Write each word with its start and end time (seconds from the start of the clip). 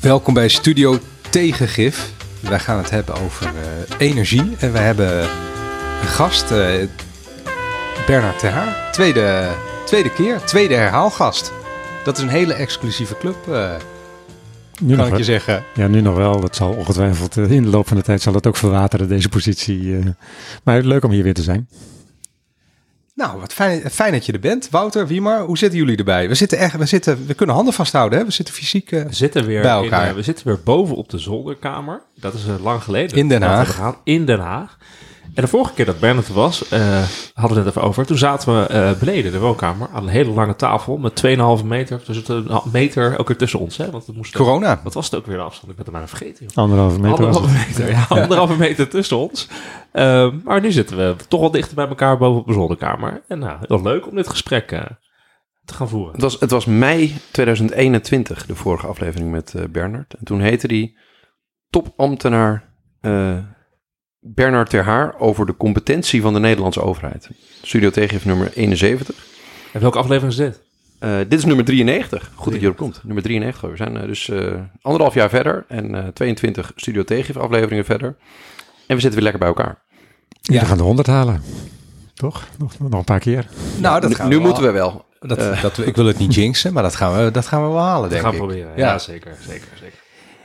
Welkom 0.00 0.34
bij 0.34 0.48
Studio 0.48 0.98
Tegengif. 1.30 2.12
Wij 2.40 2.58
gaan 2.58 2.78
het 2.78 2.90
hebben 2.90 3.14
over 3.14 3.46
uh, 3.46 3.52
energie. 3.98 4.56
En 4.58 4.72
we 4.72 4.78
hebben 4.78 5.22
een 6.00 6.08
gast, 6.08 6.50
uh, 6.50 6.68
Bernard 8.06 8.38
Terhaar. 8.38 8.92
Tweede, 8.92 9.48
tweede 9.84 10.12
keer, 10.12 10.40
tweede 10.40 10.74
herhaalgast. 10.74 11.52
Dat 12.04 12.16
is 12.16 12.22
een 12.22 12.28
hele 12.28 12.54
exclusieve 12.54 13.16
club, 13.18 13.36
uh, 13.48 13.74
nu 14.80 14.96
kan 14.96 15.06
ik 15.06 15.16
je 15.16 15.24
zeggen. 15.24 15.64
Ja, 15.74 15.86
nu 15.86 16.00
nog 16.00 16.16
wel. 16.16 16.40
Dat 16.40 16.56
zal 16.56 16.72
ongetwijfeld 16.72 17.36
in 17.36 17.62
de 17.62 17.68
loop 17.68 17.88
van 17.88 17.96
de 17.96 18.02
tijd 18.02 18.22
zal 18.22 18.34
het 18.34 18.46
ook 18.46 18.56
verwateren, 18.56 19.08
deze 19.08 19.28
positie. 19.28 19.98
maar 20.62 20.82
leuk 20.82 21.04
om 21.04 21.10
hier 21.10 21.22
weer 21.22 21.34
te 21.34 21.42
zijn. 21.42 21.68
Nou, 23.18 23.40
wat 23.40 23.52
fijn, 23.52 23.90
fijn 23.90 24.12
dat 24.12 24.26
je 24.26 24.32
er 24.32 24.40
bent. 24.40 24.70
Wouter, 24.70 25.06
Wiemar, 25.06 25.40
hoe 25.40 25.58
zitten 25.58 25.78
jullie 25.78 25.96
erbij? 25.96 26.28
We 26.28 26.34
zitten 26.34 26.58
echt, 26.58 26.76
we 26.76 26.86
zitten, 26.86 27.26
we 27.26 27.34
kunnen 27.34 27.54
handen 27.54 27.74
vasthouden, 27.74 28.18
hè? 28.18 28.24
We 28.24 28.30
zitten 28.30 28.54
fysiek 28.54 28.90
uh, 28.90 29.02
we 29.02 29.14
zitten 29.14 29.46
weer 29.46 29.62
bij 29.62 29.70
elkaar. 29.70 30.02
In, 30.02 30.08
uh, 30.08 30.14
we 30.14 30.22
zitten 30.22 30.46
weer 30.46 30.60
boven 30.64 30.96
op 30.96 31.08
de 31.08 31.18
zolderkamer. 31.18 32.02
Dat 32.14 32.34
is 32.34 32.46
uh, 32.46 32.54
lang 32.62 32.82
geleden. 32.82 33.16
In 33.16 33.28
Den 33.28 33.42
Haag. 33.42 34.00
In 34.04 34.24
Den 34.24 34.40
Haag. 34.40 34.78
En 35.34 35.44
de 35.44 35.48
vorige 35.48 35.74
keer 35.74 35.84
dat 35.84 36.00
Bernard 36.00 36.28
er 36.28 36.34
was, 36.34 36.70
hadden 37.34 37.58
we 37.58 37.64
het 37.64 37.66
even 37.66 37.82
over. 37.82 38.06
Toen 38.06 38.18
zaten 38.18 38.54
we 38.54 38.96
beneden 38.98 39.24
in 39.24 39.32
de 39.32 39.38
woonkamer 39.38 39.88
aan 39.92 40.02
een 40.02 40.08
hele 40.08 40.30
lange 40.30 40.56
tafel 40.56 40.96
met 40.96 41.22
2,5 41.60 41.64
meter. 41.64 42.00
Dus 42.06 42.28
een 42.28 42.60
meter 42.72 43.10
elke 43.10 43.24
keer 43.24 43.36
tussen 43.36 43.58
ons. 43.58 43.76
Hè? 43.76 43.90
Want 43.90 44.06
het 44.06 44.16
moest 44.16 44.36
Corona. 44.36 44.80
Wat 44.84 44.94
was 44.94 45.04
het 45.04 45.14
ook 45.14 45.26
weer 45.26 45.36
de 45.36 45.42
afstand? 45.42 45.70
Ik 45.70 45.76
ben 45.76 45.84
het 45.84 45.94
bijna 45.94 46.08
vergeten. 46.08 46.46
Joh. 46.46 46.56
Anderhalve 46.56 47.00
meter. 47.00 47.24
Anderhalve 47.24 47.66
meter, 47.66 47.90
ja. 47.90 48.06
Anderhalve 48.08 48.56
meter 48.56 48.88
tussen 48.88 49.16
ons. 49.16 49.48
Uh, 49.92 50.32
maar 50.44 50.60
nu 50.60 50.72
zitten 50.72 50.96
we 50.96 51.16
toch 51.28 51.40
wel 51.40 51.50
dichter 51.50 51.74
bij 51.74 51.88
elkaar 51.88 52.18
boven 52.18 52.40
op 52.40 52.46
de 52.46 52.52
zolderkamer. 52.52 53.22
En 53.28 53.38
nou, 53.38 53.58
heel 53.60 53.82
leuk 53.82 54.06
om 54.06 54.14
dit 54.14 54.28
gesprek 54.28 54.72
uh, 54.72 54.80
te 55.64 55.74
gaan 55.74 55.88
voeren. 55.88 56.12
Het 56.12 56.22
was, 56.22 56.40
het 56.40 56.50
was 56.50 56.64
mei 56.64 57.16
2021, 57.30 58.46
de 58.46 58.54
vorige 58.54 58.86
aflevering 58.86 59.30
met 59.30 59.52
uh, 59.56 59.64
Bernard. 59.70 60.14
En 60.14 60.24
toen 60.24 60.40
heette 60.40 60.68
die 60.68 60.96
topambtenaar 61.70 62.66
Bernard 64.20 64.70
Terhaar 64.70 65.14
over 65.18 65.46
de 65.46 65.56
competentie 65.56 66.22
van 66.22 66.32
de 66.32 66.40
Nederlandse 66.40 66.82
overheid. 66.82 67.28
Studio 67.62 67.90
Tegengif 67.90 68.24
nummer 68.24 68.52
71. 68.52 69.26
En 69.72 69.80
welke 69.80 69.98
aflevering 69.98 70.32
is 70.32 70.38
dit? 70.38 70.66
dit 71.28 71.38
is 71.38 71.44
nummer 71.44 71.64
93. 71.64 72.30
Goed 72.34 72.52
dat 72.52 72.60
je 72.60 72.66
erop 72.66 72.78
komt. 72.78 73.00
Nummer 73.04 73.22
93. 73.22 73.70
We 73.70 73.76
zijn 73.76 74.06
dus 74.06 74.30
anderhalf 74.82 75.14
jaar 75.14 75.28
verder 75.28 75.64
en 75.68 76.10
22 76.14 76.72
Studio 76.76 77.04
Tegengif 77.04 77.36
afleveringen 77.36 77.84
verder. 77.84 78.16
En 78.86 78.94
we 78.94 79.00
zitten 79.00 79.20
weer 79.20 79.22
lekker 79.22 79.38
bij 79.38 79.48
elkaar. 79.48 79.82
Ja. 80.40 80.60
We 80.60 80.66
gaan 80.66 80.76
de 80.76 80.82
100 80.82 81.06
halen. 81.06 81.42
Toch? 82.14 82.46
Nog, 82.58 82.78
nog 82.78 82.98
een 82.98 83.04
paar 83.04 83.18
keer. 83.18 83.46
Nou, 83.76 84.00
dat 84.00 84.14
gaan 84.14 84.28
nu 84.28 84.36
we 84.36 84.42
moeten 84.42 84.62
we 84.62 84.70
wel. 84.70 85.06
Dat, 85.20 85.38
uh. 85.38 85.62
dat, 85.62 85.78
ik 85.78 85.96
wil 85.96 86.06
het 86.06 86.18
niet 86.18 86.34
jinxen, 86.34 86.72
maar 86.72 86.82
dat 86.82 86.96
gaan 86.96 87.24
we, 87.24 87.30
dat 87.30 87.46
gaan 87.46 87.62
we 87.62 87.68
wel 87.68 87.82
halen, 87.82 88.10
denk 88.10 88.22
gaan 88.22 88.32
ik. 88.32 88.38
gaan 88.38 88.46
proberen. 88.46 88.76
Ja. 88.76 88.86
ja, 88.86 88.98
zeker, 88.98 89.36
zeker, 89.40 89.68
zeker. 89.80 89.98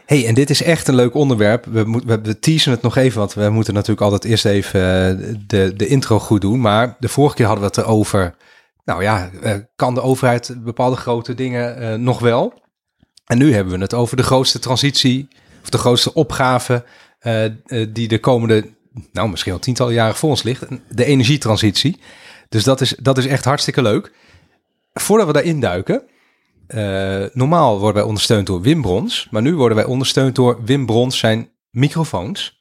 Hey, 0.06 0.28
en 0.28 0.34
dit 0.34 0.50
is 0.50 0.64
echt 0.64 0.88
een 0.88 0.96
leuk 0.96 1.14
onderwerp. 1.14 1.66
We, 1.66 1.84
moet, 1.84 2.04
we, 2.04 2.40
teasen 2.40 2.72
het 2.72 2.82
nog 2.82 2.98
even, 2.98 3.20
want 3.20 3.34
we 3.34 3.50
moeten 3.50 3.74
natuurlijk 3.74 4.02
altijd 4.02 4.24
eerst 4.26 4.46
even 4.46 5.44
de, 5.48 5.74
de 5.76 5.88
intro 5.88 6.20
goed 6.20 6.42
doen. 6.42 6.62
Maar 6.62 6.96
de 7.00 7.10
vorige 7.10 7.36
keer 7.36 7.46
hadden 7.46 7.64
we 7.64 7.70
het 7.76 7.86
erover. 7.86 8.36
Nou 8.86 9.04
ja, 9.04 9.30
kan 9.76 9.94
de 9.94 10.02
overheid 10.02 10.56
bepaalde 10.64 10.96
grote 10.96 11.34
dingen 11.34 11.82
uh, 11.82 11.94
nog 11.94 12.20
wel? 12.20 12.62
En 13.26 13.38
nu 13.38 13.54
hebben 13.54 13.74
we 13.74 13.80
het 13.80 13.94
over 13.94 14.18
de 14.18 14.24
grootste 14.24 14.60
transitie, 14.60 15.28
of 15.62 15.70
de 15.70 15.78
grootste 15.78 16.14
opgave 16.14 16.86
die 17.90 18.08
de 18.08 18.20
komende, 18.20 18.70
nou 19.12 19.30
misschien 19.30 19.54
al 19.54 19.60
tientallen 19.60 19.94
jaren 19.94 20.16
voor 20.16 20.30
ons 20.30 20.44
ligt, 20.44 20.66
de 20.90 21.06
energietransitie. 21.06 22.00
Dus 22.50 22.64
dat 22.64 22.82
is, 22.82 22.96
dat 23.02 23.18
is 23.18 23.26
echt 23.26 23.46
hartstikke 23.46 23.82
leuk. 23.82 24.12
Voordat 24.94 25.28
we 25.28 25.34
daarin 25.34 25.60
duiken, 25.60 26.04
uh, 26.68 27.26
normaal 27.34 27.78
worden 27.78 27.96
wij 27.96 28.04
ondersteund 28.04 28.48
door 28.48 28.62
Wim 28.62 28.82
Brons, 28.82 29.28
maar 29.32 29.42
nu 29.42 29.56
worden 29.56 29.78
wij 29.78 29.86
ondersteund 29.86 30.36
door 30.36 30.60
Wim 30.66 30.86
Brons 30.86 31.18
zijn 31.18 31.50
microfoons. 31.70 32.60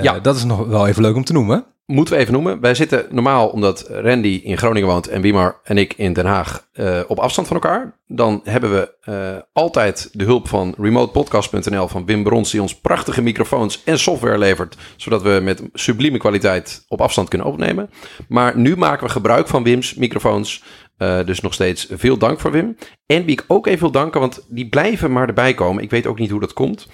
ja. 0.00 0.20
Dat 0.20 0.36
is 0.36 0.44
nog 0.44 0.66
wel 0.66 0.86
even 0.86 1.02
leuk 1.02 1.16
om 1.16 1.24
te 1.24 1.32
noemen. 1.32 1.66
Moeten 1.86 2.14
we 2.14 2.20
even 2.20 2.32
noemen. 2.32 2.60
Wij 2.60 2.74
zitten 2.74 3.06
normaal, 3.10 3.48
omdat 3.48 3.88
Randy 3.88 4.40
in 4.44 4.58
Groningen 4.58 4.88
woont 4.88 5.08
en 5.08 5.20
Wimar 5.20 5.60
en 5.64 5.78
ik 5.78 5.94
in 5.96 6.12
Den 6.12 6.26
Haag, 6.26 6.68
uh, 6.74 7.00
op 7.06 7.18
afstand 7.18 7.46
van 7.46 7.56
elkaar. 7.56 7.98
Dan 8.06 8.40
hebben 8.44 8.70
we 8.70 9.44
altijd 9.52 10.08
de 10.12 10.24
hulp 10.24 10.48
van 10.48 10.74
remotepodcast.nl 10.78 11.88
van 11.88 12.06
Wim 12.06 12.22
Brons, 12.22 12.50
die 12.50 12.62
ons 12.62 12.80
prachtige 12.80 13.22
microfoons 13.22 13.82
en 13.84 13.98
software 13.98 14.38
levert, 14.38 14.76
zodat 14.96 15.22
we 15.22 15.40
met 15.42 15.62
sublieme 15.72 16.18
kwaliteit 16.18 16.84
op 16.88 17.00
afstand 17.00 17.28
kunnen 17.28 17.46
opnemen. 17.46 17.90
Maar 18.28 18.58
nu 18.58 18.76
maken 18.76 19.06
we 19.06 19.12
gebruik 19.12 19.48
van 19.48 19.62
Wim's 19.62 19.94
microfoons. 19.94 20.62
Uh, 20.98 21.24
dus 21.24 21.40
nog 21.40 21.54
steeds 21.54 21.86
veel 21.90 22.16
dank 22.16 22.40
voor 22.40 22.50
Wim. 22.50 22.76
En 23.06 23.24
wie 23.24 23.32
ik 23.32 23.44
ook 23.46 23.66
even 23.66 23.80
wil 23.80 23.90
danken, 23.90 24.20
want 24.20 24.46
die 24.48 24.68
blijven 24.68 25.12
maar 25.12 25.28
erbij 25.28 25.54
komen. 25.54 25.82
Ik 25.82 25.90
weet 25.90 26.06
ook 26.06 26.18
niet 26.18 26.30
hoe 26.30 26.40
dat 26.40 26.52
komt. 26.52 26.86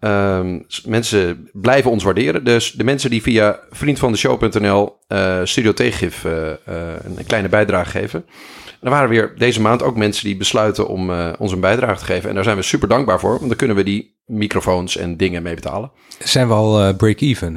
Um, 0.00 0.66
mensen 0.84 1.50
blijven 1.52 1.90
ons 1.90 2.04
waarderen. 2.04 2.44
Dus 2.44 2.72
de 2.72 2.84
mensen 2.84 3.10
die 3.10 3.22
via 3.22 3.60
vriendvandeshow.nl 3.70 4.98
uh, 5.08 5.40
Studio 5.44 5.72
Tegengif 5.72 6.24
uh, 6.24 6.32
uh, 6.32 6.54
een 7.04 7.26
kleine 7.26 7.48
bijdrage 7.48 7.90
geven. 7.90 8.24
Er 8.80 8.90
waren 8.90 9.08
weer 9.08 9.34
deze 9.38 9.60
maand 9.60 9.82
ook 9.82 9.96
mensen 9.96 10.24
die 10.24 10.36
besluiten 10.36 10.88
om 10.88 11.10
ons 11.38 11.52
een 11.52 11.60
bijdrage 11.60 11.98
te 11.98 12.04
geven. 12.04 12.28
En 12.28 12.34
daar 12.34 12.44
zijn 12.44 12.56
we 12.56 12.62
super 12.62 12.88
dankbaar 12.88 13.20
voor, 13.20 13.30
want 13.30 13.48
dan 13.48 13.56
kunnen 13.56 13.76
we 13.76 13.82
die 13.82 14.16
microfoons 14.26 14.96
en 14.96 15.16
dingen 15.16 15.42
mee 15.42 15.54
betalen. 15.54 15.90
Zijn 16.18 16.48
we 16.48 16.54
al 16.54 16.94
break-even 16.94 17.56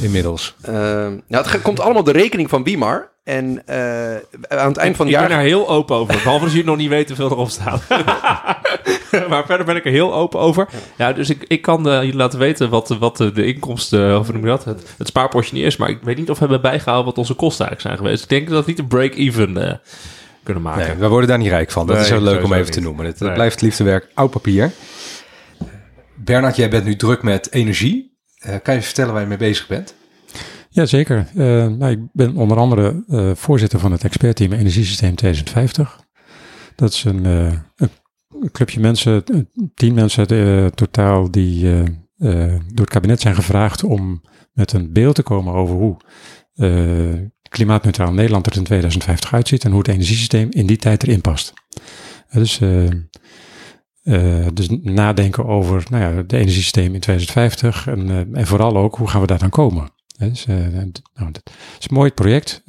inmiddels? 0.00 0.54
nou, 0.66 1.20
het 1.28 1.62
komt 1.62 1.80
allemaal 1.80 2.04
de 2.04 2.12
rekening 2.12 2.48
van 2.48 2.64
Wimar. 2.64 3.10
En 3.24 3.62
aan 4.48 4.68
het 4.68 4.76
eind 4.76 4.96
van 4.96 5.06
het 5.06 5.14
ik 5.14 5.20
jaar... 5.20 5.22
Ik 5.22 5.28
ben 5.28 5.36
daar 5.36 5.46
heel 5.46 5.68
open 5.68 5.96
over. 5.96 6.14
Behalve 6.14 6.42
als 6.44 6.52
jullie 6.52 6.66
nog 6.66 6.76
niet 6.76 6.88
weten 6.88 7.16
hoeveel 7.16 7.36
erop 7.36 7.50
staat. 7.50 7.82
maar 9.28 9.46
verder 9.46 9.66
ben 9.66 9.76
ik 9.76 9.84
er 9.84 9.90
heel 9.90 10.14
open 10.14 10.40
over. 10.40 10.68
Ja, 10.96 11.12
dus 11.12 11.30
ik, 11.30 11.44
ik 11.48 11.62
kan 11.62 11.88
uh, 11.88 11.94
jullie 11.94 12.16
laten 12.16 12.38
weten 12.38 12.70
wat, 12.70 12.88
wat 12.88 13.16
de 13.16 13.44
inkomsten, 13.44 14.18
of 14.18 14.24
hoe 14.26 14.34
noem 14.34 14.44
je 14.44 14.50
dat, 14.50 14.64
het, 14.64 14.94
het 14.98 15.06
spaarpotje 15.06 15.54
niet 15.54 15.64
is. 15.64 15.76
Maar 15.76 15.88
ik 15.88 15.98
weet 16.02 16.16
niet 16.16 16.30
of 16.30 16.38
we 16.38 16.44
hebben 16.44 16.70
bijgehaald 16.70 17.04
wat 17.04 17.18
onze 17.18 17.34
kosten 17.34 17.66
eigenlijk 17.66 17.96
zijn 17.96 18.06
geweest. 18.06 18.22
Ik 18.22 18.28
denk 18.38 18.48
dat 18.48 18.64
we 18.64 18.70
niet 18.70 18.80
een 18.80 18.86
break-even 18.86 19.56
uh, 19.56 19.72
kunnen 20.42 20.62
maken. 20.62 20.86
Nee, 20.86 20.96
we 20.96 21.08
worden 21.08 21.28
daar 21.28 21.38
niet 21.38 21.48
rijk 21.48 21.70
van. 21.70 21.86
Dat 21.86 21.96
Nee, 21.96 22.04
is 22.04 22.10
heel 22.10 22.20
leuk 22.20 22.44
om 22.44 22.52
even 22.52 22.72
te 22.72 22.80
noemen. 22.80 23.06
Het 23.06 23.20
Nee. 23.20 23.32
blijft 23.32 23.60
liefdewerk 23.60 24.08
oud 24.14 24.30
papier. 24.30 24.72
Bernard, 26.14 26.56
jij 26.56 26.70
bent 26.70 26.84
nu 26.84 26.96
druk 26.96 27.22
met 27.22 27.52
energie. 27.52 28.11
Eh, 28.42 28.56
kan 28.62 28.74
je 28.74 28.82
vertellen 28.82 29.12
waar 29.12 29.22
je 29.22 29.28
mee 29.28 29.38
bezig 29.38 29.66
bent? 29.66 29.94
Jazeker. 30.68 31.26
Uh, 31.34 31.66
nou, 31.66 31.90
ik 31.90 31.98
ben 32.12 32.36
onder 32.36 32.56
andere 32.56 33.04
uh, 33.08 33.30
voorzitter 33.34 33.78
van 33.78 33.92
het 33.92 34.04
expertteam 34.04 34.52
Energiesysteem 34.52 35.14
2050. 35.14 36.00
Dat 36.76 36.92
is 36.92 37.04
een, 37.04 37.24
een 37.24 38.50
clubje 38.52 38.80
mensen, 38.80 39.24
tien 39.74 39.94
mensen 39.94 40.26
totaal, 40.74 41.30
die 41.30 41.84
door 42.16 42.60
het 42.74 42.88
kabinet 42.88 43.20
zijn 43.20 43.34
gevraagd 43.34 43.84
om 43.84 44.22
met 44.52 44.72
een 44.72 44.92
beeld 44.92 45.14
te 45.14 45.22
komen 45.22 45.54
over 45.54 45.74
hoe 45.74 45.96
klimaatneutraal 47.48 48.12
Nederland 48.12 48.46
er 48.46 48.56
in 48.56 48.64
2050 48.64 49.34
uitziet 49.34 49.64
en 49.64 49.70
hoe 49.70 49.78
het 49.78 49.88
energiesysteem 49.88 50.48
in 50.50 50.66
die 50.66 50.76
tijd 50.76 51.02
erin 51.02 51.20
past. 51.20 51.52
dus, 52.30 52.60
dus 54.52 54.68
nadenken 54.82 55.46
over 55.46 55.84
nou 55.90 56.02
ja, 56.02 56.22
de 56.22 56.36
energiesysteem 56.36 56.94
in 56.94 57.00
2050 57.00 57.86
en, 57.86 58.28
en 58.34 58.46
vooral 58.46 58.76
ook 58.76 58.96
hoe 58.96 59.08
gaan 59.08 59.20
we 59.20 59.26
daar 59.26 59.38
dan 59.38 59.50
komen. 59.50 59.90
Dus, 60.18 60.46
uh, 60.46 60.56
nou, 61.14 61.32
dat 61.32 61.50
is 61.78 61.88
een 61.88 61.94
mooi 61.94 62.10
project. 62.10 62.62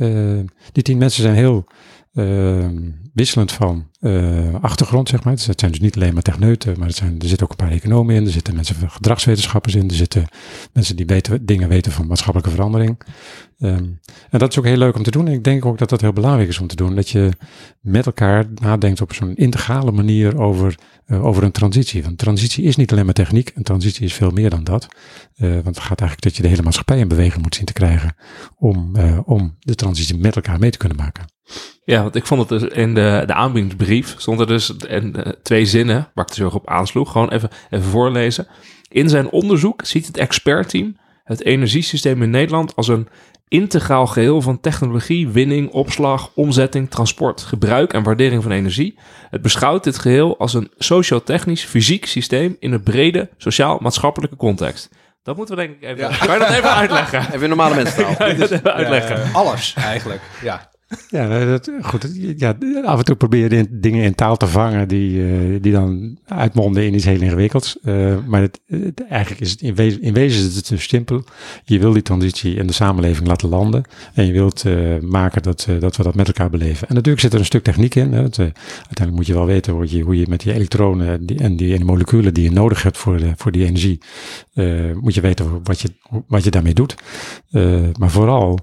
Die 0.71 0.83
tien 0.83 0.97
mensen 0.97 1.21
zijn 1.21 1.35
heel 1.35 1.65
uh, 2.13 2.67
wisselend 3.13 3.51
van 3.51 3.87
achtergrond, 4.61 5.09
zeg 5.09 5.23
maar. 5.23 5.35
Dus 5.35 5.45
het 5.45 5.59
zijn 5.59 5.71
dus 5.71 5.79
niet 5.79 5.95
alleen 5.95 6.13
maar 6.13 6.23
techneuten, 6.23 6.79
maar 6.79 6.87
het 6.87 6.97
zijn, 6.97 7.19
er 7.19 7.27
zitten 7.27 7.45
ook 7.45 7.51
een 7.51 7.65
paar 7.65 7.75
economen 7.75 8.15
in. 8.15 8.25
Er 8.25 8.31
zitten 8.31 8.55
mensen 8.55 8.75
van 8.75 8.91
gedragswetenschappers 8.91 9.75
in. 9.75 9.89
Er 9.89 9.95
zitten 9.95 10.27
mensen 10.73 10.95
die 10.95 11.05
weten, 11.05 11.45
dingen 11.45 11.69
weten 11.69 11.91
van 11.91 12.07
maatschappelijke 12.07 12.51
verandering. 12.51 12.97
Um, 13.63 13.99
en 14.29 14.39
dat 14.39 14.51
is 14.51 14.59
ook 14.59 14.65
heel 14.65 14.77
leuk 14.77 14.95
om 14.95 15.03
te 15.03 15.11
doen. 15.11 15.27
En 15.27 15.33
ik 15.33 15.43
denk 15.43 15.65
ook 15.65 15.77
dat 15.77 15.89
dat 15.89 16.01
heel 16.01 16.13
belangrijk 16.13 16.49
is 16.49 16.59
om 16.59 16.67
te 16.67 16.75
doen. 16.75 16.95
Dat 16.95 17.09
je 17.09 17.29
met 17.81 18.05
elkaar 18.05 18.45
nadenkt 18.55 19.01
op 19.01 19.13
zo'n 19.13 19.35
integrale 19.35 19.91
manier 19.91 20.39
over, 20.39 20.75
uh, 21.07 21.25
over 21.25 21.43
een 21.43 21.51
transitie. 21.51 22.03
Want 22.03 22.17
transitie 22.17 22.63
is 22.63 22.75
niet 22.75 22.91
alleen 22.91 23.05
maar 23.05 23.13
techniek. 23.13 23.51
Een 23.55 23.63
transitie 23.63 24.05
is 24.05 24.13
veel 24.13 24.31
meer 24.31 24.49
dan 24.49 24.63
dat. 24.63 24.87
Uh, 25.37 25.53
want 25.53 25.65
het 25.65 25.79
gaat 25.79 25.99
eigenlijk 25.99 26.21
dat 26.21 26.35
je 26.35 26.41
de 26.41 26.47
hele 26.47 26.61
maatschappij 26.61 26.99
in 26.99 27.07
beweging 27.07 27.43
moet 27.43 27.55
zien 27.55 27.65
te 27.65 27.73
krijgen. 27.73 28.15
Om, 28.57 28.95
uh, 28.97 29.19
om 29.25 29.55
de 29.59 29.75
transitie 29.75 30.17
met 30.17 30.35
elkaar 30.35 30.59
mee 30.59 30.71
te 30.71 30.77
kunnen 30.77 30.97
maken. 30.97 31.25
Ja, 31.85 32.01
want 32.01 32.15
ik 32.15 32.25
vond 32.25 32.49
het 32.49 32.59
dus 32.59 32.71
in 32.71 32.93
de, 32.93 33.23
de 33.25 33.33
aanbiedingsbrief 33.33 34.15
stond 34.17 34.39
er 34.39 34.47
dus 34.47 34.73
uh, 34.89 35.13
twee 35.43 35.65
zinnen 35.65 36.09
waar 36.13 36.25
ik 36.25 36.31
er 36.31 36.35
zo 36.35 36.47
op 36.47 36.69
aansloeg. 36.69 37.11
Gewoon 37.11 37.29
even, 37.29 37.49
even 37.69 37.85
voorlezen. 37.85 38.47
In 38.89 39.09
zijn 39.09 39.29
onderzoek 39.29 39.85
ziet 39.85 40.07
het 40.07 40.17
expertteam 40.17 40.95
het 41.23 41.43
energiesysteem 41.43 42.21
in 42.21 42.29
Nederland 42.29 42.75
als 42.75 42.87
een 42.87 43.07
integraal 43.53 44.07
geheel 44.07 44.41
van 44.41 44.59
technologie, 44.59 45.29
winning, 45.29 45.71
opslag, 45.71 46.29
omzetting, 46.35 46.89
transport, 46.89 47.41
gebruik 47.41 47.93
en 47.93 48.03
waardering 48.03 48.43
van 48.43 48.51
energie. 48.51 48.97
Het 49.29 49.41
beschouwt 49.41 49.83
dit 49.83 49.97
geheel 49.97 50.37
als 50.37 50.53
een 50.53 50.71
sociotechnisch 50.77 51.63
fysiek 51.63 52.05
systeem 52.05 52.55
in 52.59 52.71
een 52.71 52.83
brede 52.83 53.29
sociaal-maatschappelijke 53.37 54.35
context. 54.35 54.89
Dat 55.23 55.35
moeten 55.35 55.55
we 55.55 55.61
denk 55.61 55.75
ik 55.75 55.83
even... 55.83 55.97
Ja. 55.97 56.17
Kan 56.17 56.33
je 56.33 56.39
dat 56.39 56.49
even 56.49 56.73
uitleggen? 56.73 57.19
Even 57.19 57.41
in 57.41 57.49
normale 57.49 57.75
mensentaal. 57.75 58.27
Even 58.27 58.73
uitleggen? 58.73 59.33
Alles 59.33 59.73
eigenlijk, 59.77 60.21
ja. 60.41 60.69
Ja, 61.09 61.45
dat, 61.45 61.71
goed. 61.81 62.09
Ja, 62.37 62.57
af 62.83 62.99
en 62.99 63.05
toe 63.05 63.15
probeer 63.15 63.53
je 63.53 63.67
dingen 63.69 64.03
in 64.03 64.15
taal 64.15 64.37
te 64.37 64.47
vangen 64.47 64.87
die, 64.87 65.11
uh, 65.11 65.61
die 65.61 65.71
dan 65.71 66.17
uitmonden 66.25 66.85
in 66.85 66.93
iets 66.93 67.05
heel 67.05 67.21
ingewikkelds. 67.21 67.77
Uh, 67.83 68.15
maar 68.27 68.41
het, 68.41 68.59
eigenlijk 69.09 69.41
is 69.41 69.51
het 69.51 69.61
in 69.61 69.75
wezen, 69.75 70.01
in 70.01 70.13
wezen 70.13 70.49
is 70.49 70.55
het 70.55 70.81
simpel. 70.81 71.23
Je 71.63 71.79
wil 71.79 71.93
die 71.93 72.01
transitie 72.01 72.55
in 72.55 72.67
de 72.67 72.73
samenleving 72.73 73.27
laten 73.27 73.49
landen. 73.49 73.83
En 74.13 74.25
je 74.25 74.31
wilt 74.31 74.63
uh, 74.65 74.99
maken 74.99 75.41
dat, 75.41 75.67
dat 75.79 75.95
we 75.95 76.03
dat 76.03 76.15
met 76.15 76.27
elkaar 76.27 76.49
beleven. 76.49 76.87
En 76.87 76.95
natuurlijk 76.95 77.21
zit 77.21 77.33
er 77.33 77.39
een 77.39 77.45
stuk 77.45 77.63
techniek 77.63 77.95
in. 77.95 78.13
Hè. 78.13 78.19
Uiteindelijk 78.19 79.11
moet 79.11 79.25
je 79.25 79.33
wel 79.33 79.45
weten 79.45 79.73
hoe 79.73 79.95
je, 79.95 80.03
hoe 80.03 80.19
je 80.19 80.25
met 80.29 80.39
die 80.39 80.53
elektronen 80.53 81.25
die, 81.25 81.39
en, 81.39 81.55
die, 81.55 81.71
en 81.71 81.77
die 81.77 81.85
moleculen 81.85 82.33
die 82.33 82.43
je 82.43 82.51
nodig 82.51 82.83
hebt 82.83 82.97
voor, 82.97 83.17
de, 83.17 83.33
voor 83.37 83.51
die 83.51 83.65
energie. 83.65 83.99
moet 85.01 85.13
je 85.13 85.21
weten 85.21 85.63
wat 85.63 85.79
je, 85.79 85.89
wat 86.27 86.43
je 86.43 86.51
daarmee 86.51 86.73
doet. 86.73 86.95
maar 87.99 88.11
vooral, 88.11 88.59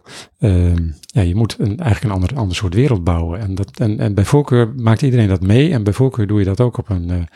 ja, 1.12 1.22
je 1.22 1.34
moet 1.34 1.56
een, 1.58 1.78
eigenlijk 1.78 2.02
een 2.02 2.10
ander, 2.20 2.36
ander 2.36 2.56
soort 2.56 2.74
wereld 2.74 3.04
bouwen. 3.04 3.40
En, 3.40 3.54
dat, 3.54 3.70
en, 3.74 3.98
en 3.98 4.14
bij 4.14 4.24
voorkeur 4.24 4.72
maakt 4.76 5.02
iedereen 5.02 5.28
dat 5.28 5.40
mee. 5.40 5.72
En 5.72 5.82
bij 5.82 5.92
voorkeur 5.92 6.26
doe 6.26 6.38
je 6.38 6.44
dat 6.44 6.60
ook 6.60 6.78
op 6.78 6.88
een, 6.88 7.26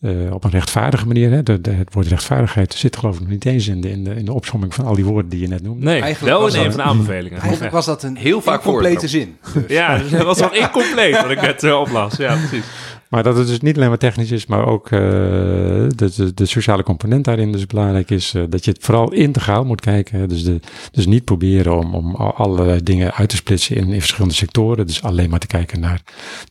uh, 0.00 0.32
op 0.32 0.44
een 0.44 0.50
rechtvaardige 0.50 1.06
manier. 1.06 1.30
Hè. 1.30 1.42
De, 1.42 1.60
de, 1.60 1.70
het 1.70 1.94
woord 1.94 2.06
rechtvaardigheid 2.06 2.74
zit 2.74 2.96
geloof 2.96 3.14
ik 3.14 3.20
nog 3.20 3.30
niet 3.30 3.44
eens 3.44 3.68
in 3.68 3.80
de, 3.80 3.90
in 3.90 4.04
de, 4.04 4.14
in 4.14 4.24
de 4.24 4.32
opzomming 4.32 4.74
van 4.74 4.84
al 4.84 4.94
die 4.94 5.04
woorden 5.04 5.30
die 5.30 5.40
je 5.40 5.48
net 5.48 5.62
noemde. 5.62 5.84
Nee, 5.84 6.00
eigenlijk 6.00 6.38
wel 6.38 6.48
in 6.48 6.64
een 6.64 6.72
van 6.72 6.80
de 6.80 6.88
aanbevelingen. 6.88 7.40
Eigenlijk 7.40 7.72
was 7.72 7.86
dat 7.86 8.02
een 8.02 8.16
heel 8.16 8.40
vaak 8.40 8.62
complete 8.62 9.08
zin. 9.08 9.36
Dus. 9.52 9.62
Ja, 9.68 9.98
dus 9.98 10.10
dat 10.10 10.22
was 10.22 10.38
wel 10.38 10.54
incompleet 10.54 11.22
wat 11.22 11.30
ik 11.30 11.40
net 11.40 11.62
uh, 11.62 11.80
oplas. 11.80 12.16
Ja, 12.16 12.36
precies. 12.36 12.64
Maar 13.10 13.22
dat 13.22 13.36
het 13.36 13.46
dus 13.46 13.60
niet 13.60 13.76
alleen 13.76 13.88
maar 13.88 13.98
technisch 13.98 14.30
is, 14.30 14.46
maar 14.46 14.66
ook 14.66 14.90
uh, 14.90 15.00
de, 15.00 16.32
de, 16.34 16.46
sociale 16.46 16.82
component 16.82 17.24
daarin 17.24 17.52
dus 17.52 17.66
belangrijk 17.66 18.10
is. 18.10 18.34
Uh, 18.34 18.42
dat 18.48 18.64
je 18.64 18.70
het 18.70 18.84
vooral 18.84 19.12
integraal 19.12 19.64
moet 19.64 19.80
kijken. 19.80 20.28
Dus, 20.28 20.48
dus 20.90 21.06
niet 21.06 21.24
proberen 21.24 21.78
om, 21.78 21.94
om 21.94 22.84
dingen 22.84 23.14
uit 23.14 23.28
te 23.28 23.36
splitsen 23.36 23.76
in, 23.76 23.90
verschillende 23.90 24.34
sectoren. 24.34 24.86
Dus 24.86 25.02
alleen 25.02 25.30
maar 25.30 25.38
te 25.38 25.46
kijken 25.46 25.80
naar 25.80 26.02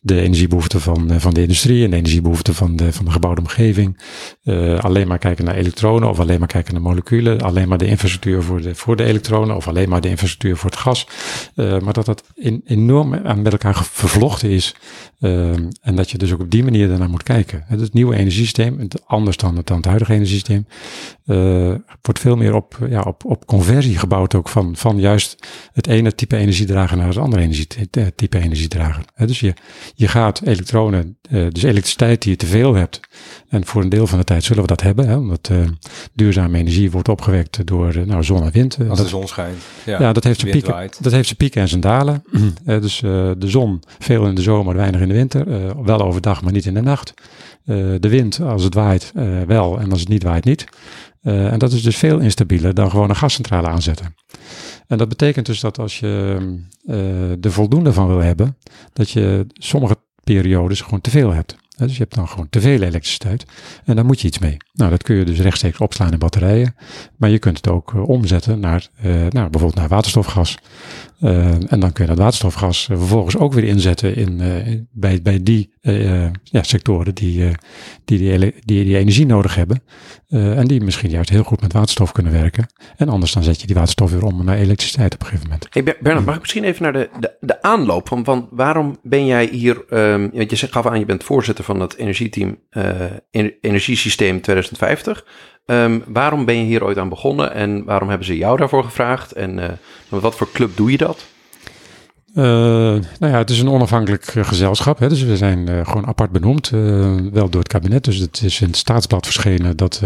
de 0.01 0.21
energiebehoeften 0.21 0.81
van, 0.81 1.11
uh, 1.11 1.17
van 1.17 1.33
de 1.33 1.41
industrie 1.41 1.83
en 1.83 1.89
de 1.89 1.95
energiebehoeften 1.95 2.56
van 2.56 2.75
de, 2.75 2.94
van 2.94 3.06
de 3.06 3.11
gebouwde 3.11 3.41
omgeving. 3.41 4.00
alleen 4.79 5.07
maar 5.07 5.17
kijken 5.17 5.45
naar 5.45 5.56
elektronen 5.56 6.09
of 6.09 6.19
alleen 6.19 6.39
maar 6.39 6.47
kijken 6.47 6.73
naar 6.73 6.81
moleculen. 6.81 7.41
Alleen 7.41 7.67
maar 7.67 7.77
de 7.77 7.88
infrastructuur 7.88 8.44
voor 8.44 8.61
de, 8.61 8.75
voor 8.75 8.95
de 8.95 9.03
elektronen 9.03 9.56
of 9.56 9.67
alleen 9.67 9.89
maar 9.89 10.01
de 10.01 10.09
infrastructuur 10.09 10.57
voor 10.57 10.69
het 10.69 10.79
gas. 10.79 11.07
maar 11.56 11.94
dat 11.94 12.06
dat 12.06 12.23
enorm 12.65 13.13
aan 13.13 13.41
met 13.41 13.51
elkaar 13.51 13.83
vervlochten 13.91 14.50
is. 14.50 14.75
en 15.81 15.95
dat 15.95 16.11
je 16.11 16.17
dus 16.17 16.33
ook 16.33 16.47
op 16.50 16.56
die 16.56 16.63
manier 16.63 16.88
daarnaar 16.88 17.10
moet 17.10 17.24
kijken. 17.24 17.63
Het, 17.68 17.94
nieuwe 17.94 18.16
energiesysteem, 18.16 18.88
anders 19.06 19.38
dan 19.38 19.57
het, 19.57 19.68
dan 19.68 19.78
het 19.78 19.86
huidige 19.86 20.13
energiesysteem, 20.13 20.68
uh, 21.25 21.75
wordt 22.01 22.19
veel 22.19 22.36
meer 22.36 22.54
op, 22.54 22.78
ja, 22.90 23.01
op, 23.01 23.25
op 23.25 23.46
conversie 23.46 23.98
gebouwd 23.98 24.36
ook 24.36 24.50
van, 24.50 24.75
van 24.75 25.00
juist 25.00 25.48
het 25.74 25.88
ene 25.88 26.16
type 26.16 26.36
energiedrager 26.36 26.98
naar 26.98 27.07
het 27.07 27.18
andere 27.18 27.42
energietype 27.42 28.40
energiedrager. 28.40 29.06
Dus 29.16 29.40
je, 29.40 29.54
je 29.96 30.07
gaat 30.07 30.42
elektronen, 30.42 31.18
uh, 31.30 31.48
dus 31.50 31.63
elektriciteit 31.63 32.22
die 32.22 32.31
je 32.31 32.38
te 32.38 32.46
veel 32.46 32.74
hebt, 32.74 33.00
en 33.50 33.66
voor 33.66 33.81
een 33.81 33.90
deel 33.90 34.07
van 34.07 34.18
de 34.18 34.24
tijd 34.24 34.44
zullen 34.44 34.62
we 34.62 34.68
dat 34.68 34.81
hebben, 34.81 35.07
hè, 35.07 35.16
omdat 35.16 35.50
uh, 35.52 35.68
duurzame 36.13 36.57
energie 36.57 36.92
wordt 36.92 37.10
opgewekt 37.10 37.68
door 37.68 38.07
nou, 38.07 38.24
zon 38.24 38.44
en 38.44 38.52
wind. 38.52 38.78
Als 38.78 38.88
dat, 38.88 38.98
de 38.98 39.07
zon 39.07 39.28
schijnt. 39.28 39.57
Ja, 39.86 40.00
ja 40.00 40.13
dat, 40.13 40.24
heeft 40.24 40.40
zijn 40.40 40.52
pieken, 40.52 40.90
dat 41.00 41.12
heeft 41.12 41.25
zijn 41.25 41.38
pieken 41.38 41.62
en 41.62 41.68
zijn 41.68 41.81
dalen. 41.81 42.24
dus 42.66 43.00
de 43.00 43.36
zon 43.38 43.84
veel 44.00 44.25
in 44.25 44.36
de 44.36 44.42
zomer, 44.42 44.75
weinig 44.75 45.02
in 45.02 45.07
de 45.07 45.13
winter. 45.13 45.45
wel 45.84 46.02
overdag, 46.02 46.38
maar 46.41 46.53
niet 46.53 46.65
in 46.65 46.74
de 46.74 46.81
nacht. 46.81 47.13
de 47.65 48.00
wind, 48.00 48.41
als 48.41 48.63
het 48.63 48.74
waait, 48.74 49.12
wel. 49.47 49.80
En 49.80 49.91
als 49.91 50.00
het 50.00 50.09
niet 50.09 50.24
waait, 50.24 50.45
niet. 50.45 50.65
Uh, 51.24 51.51
en 51.51 51.59
dat 51.59 51.71
is 51.71 51.83
dus 51.83 51.97
veel 51.97 52.19
instabieler 52.19 52.74
dan 52.74 52.89
gewoon 52.89 53.09
een 53.09 53.15
gascentrale 53.15 53.68
aanzetten. 53.68 54.15
En 54.88 54.97
dat 54.97 55.09
betekent 55.09 55.45
dus 55.45 55.59
dat 55.59 55.80
als 55.80 56.00
je 56.00 56.38
er 57.41 57.51
voldoende 57.51 57.94
van 57.94 58.07
wil 58.07 58.19
hebben, 58.19 58.57
dat 58.94 59.09
je 59.09 59.45
sommige 59.53 59.97
periodes 60.24 60.81
gewoon 60.81 61.01
te 61.01 61.09
veel 61.09 61.33
hebt. 61.33 61.56
Dus 61.77 61.91
je 61.91 61.97
hebt 61.97 62.15
dan 62.15 62.27
gewoon 62.27 62.50
te 62.50 62.62
veel 62.62 62.81
elektriciteit 62.81 63.45
en 63.85 63.95
daar 63.95 64.06
moet 64.06 64.21
je 64.21 64.27
iets 64.27 64.39
mee. 64.39 64.57
Nou, 64.74 64.89
dat 64.89 65.03
kun 65.03 65.15
je 65.15 65.25
dus 65.25 65.39
rechtstreeks 65.39 65.77
opslaan 65.77 66.12
in 66.12 66.19
batterijen, 66.19 66.75
maar 67.18 67.30
je 67.30 67.39
kunt 67.39 67.57
het 67.57 67.69
ook 67.69 67.94
omzetten 68.07 68.59
naar, 68.59 68.88
nou, 69.01 69.30
bijvoorbeeld 69.30 69.75
naar 69.75 69.88
waterstofgas. 69.88 70.57
En 71.19 71.80
dan 71.80 71.92
kun 71.92 72.03
je 72.03 72.09
dat 72.09 72.19
waterstofgas 72.19 72.85
vervolgens 72.85 73.38
ook 73.38 73.53
weer 73.53 73.63
inzetten 73.63 74.15
in, 74.15 74.88
bij, 74.92 75.21
bij 75.21 75.44
die 75.44 75.74
ja, 76.44 76.63
sectoren 76.63 77.15
die, 77.15 77.53
die, 78.06 78.19
die, 78.19 78.39
die, 78.65 78.83
die 78.83 78.97
energie 78.97 79.25
nodig 79.25 79.56
hebben. 79.56 79.83
en 80.30 80.68
die 80.68 80.81
misschien 80.81 81.09
juist 81.09 81.30
heel 81.30 81.44
goed 81.44 81.62
met 81.62 81.74
waterstof 81.74 82.12
kunnen 82.12 82.31
werken. 82.31 82.68
En 82.97 83.09
anders 83.09 83.31
dan 83.31 83.44
zet 83.44 83.62
je 83.62 83.68
die 83.68 83.75
waterstof 83.75 84.12
weer 84.12 84.24
om 84.24 84.45
naar 84.45 84.57
elektriciteit 84.57 85.13
op 85.13 85.19
een 85.19 85.25
gegeven 85.25 85.47
moment. 85.47 85.68
Hey 85.69 85.83
Bernard, 85.83 86.25
mag 86.25 86.36
ik 86.36 86.41
misschien 86.41 86.63
even 86.63 86.83
naar 86.83 86.94
de, 86.94 87.09
de, 87.19 87.38
de 87.39 87.62
aanloop 87.62 88.07
van, 88.24 88.47
waarom 88.51 88.97
ben 89.03 89.25
jij 89.25 89.45
hier, 89.51 89.83
um, 89.89 90.30
je 90.33 90.47
gaf 90.57 90.86
aan 90.86 91.00
je 91.00 91.06
bent 91.06 91.24
voorzitter 91.24 91.63
van 91.63 91.80
het 91.80 91.95
energieteam 91.95 92.57
Energiesysteem 93.62 94.42
2050. 94.42 95.25
Um, 95.65 96.03
waarom 96.07 96.45
ben 96.45 96.57
je 96.57 96.63
hier 96.63 96.83
ooit 96.83 96.97
aan 96.97 97.09
begonnen 97.09 97.53
en 97.53 97.83
waarom 97.83 98.09
hebben 98.09 98.27
ze 98.27 98.38
jou 98.38 98.57
daarvoor 98.57 98.83
gevraagd? 98.83 99.31
En 99.31 99.53
met 100.09 100.21
wat 100.21 100.35
voor 100.35 100.51
club 100.51 100.77
doe 100.77 100.92
je 100.92 100.97
dat? 100.97 101.25
Uh, 102.36 102.44
nou 103.20 103.31
ja, 103.34 103.38
het 103.38 103.50
is 103.50 103.60
een 103.60 103.70
onafhankelijk 103.70 104.24
gezelschap. 104.26 105.00
Hè, 105.00 105.10
dus 105.10 105.24
we 105.24 105.38
zijn 105.38 105.70
uh, 105.70 105.86
gewoon 105.86 106.06
apart 106.06 106.31
benoemd, 106.31 106.70
wel 106.70 107.50
door 107.50 107.60
het 107.60 107.68
kabinet. 107.68 108.04
Dus 108.04 108.18
het 108.18 108.42
is 108.44 108.62
in 108.62 108.68
het 108.68 108.78
staatsblad 108.78 109.26
verschenen 109.26 109.78
dat, 109.78 110.04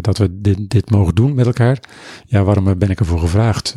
dat 0.00 0.18
we 0.18 0.40
dit, 0.40 0.70
dit, 0.70 0.90
mogen 0.90 1.14
doen 1.14 1.34
met 1.34 1.46
elkaar. 1.46 1.80
Ja, 2.26 2.42
waarom 2.42 2.78
ben 2.78 2.90
ik 2.90 3.00
ervoor 3.00 3.18
gevraagd? 3.18 3.74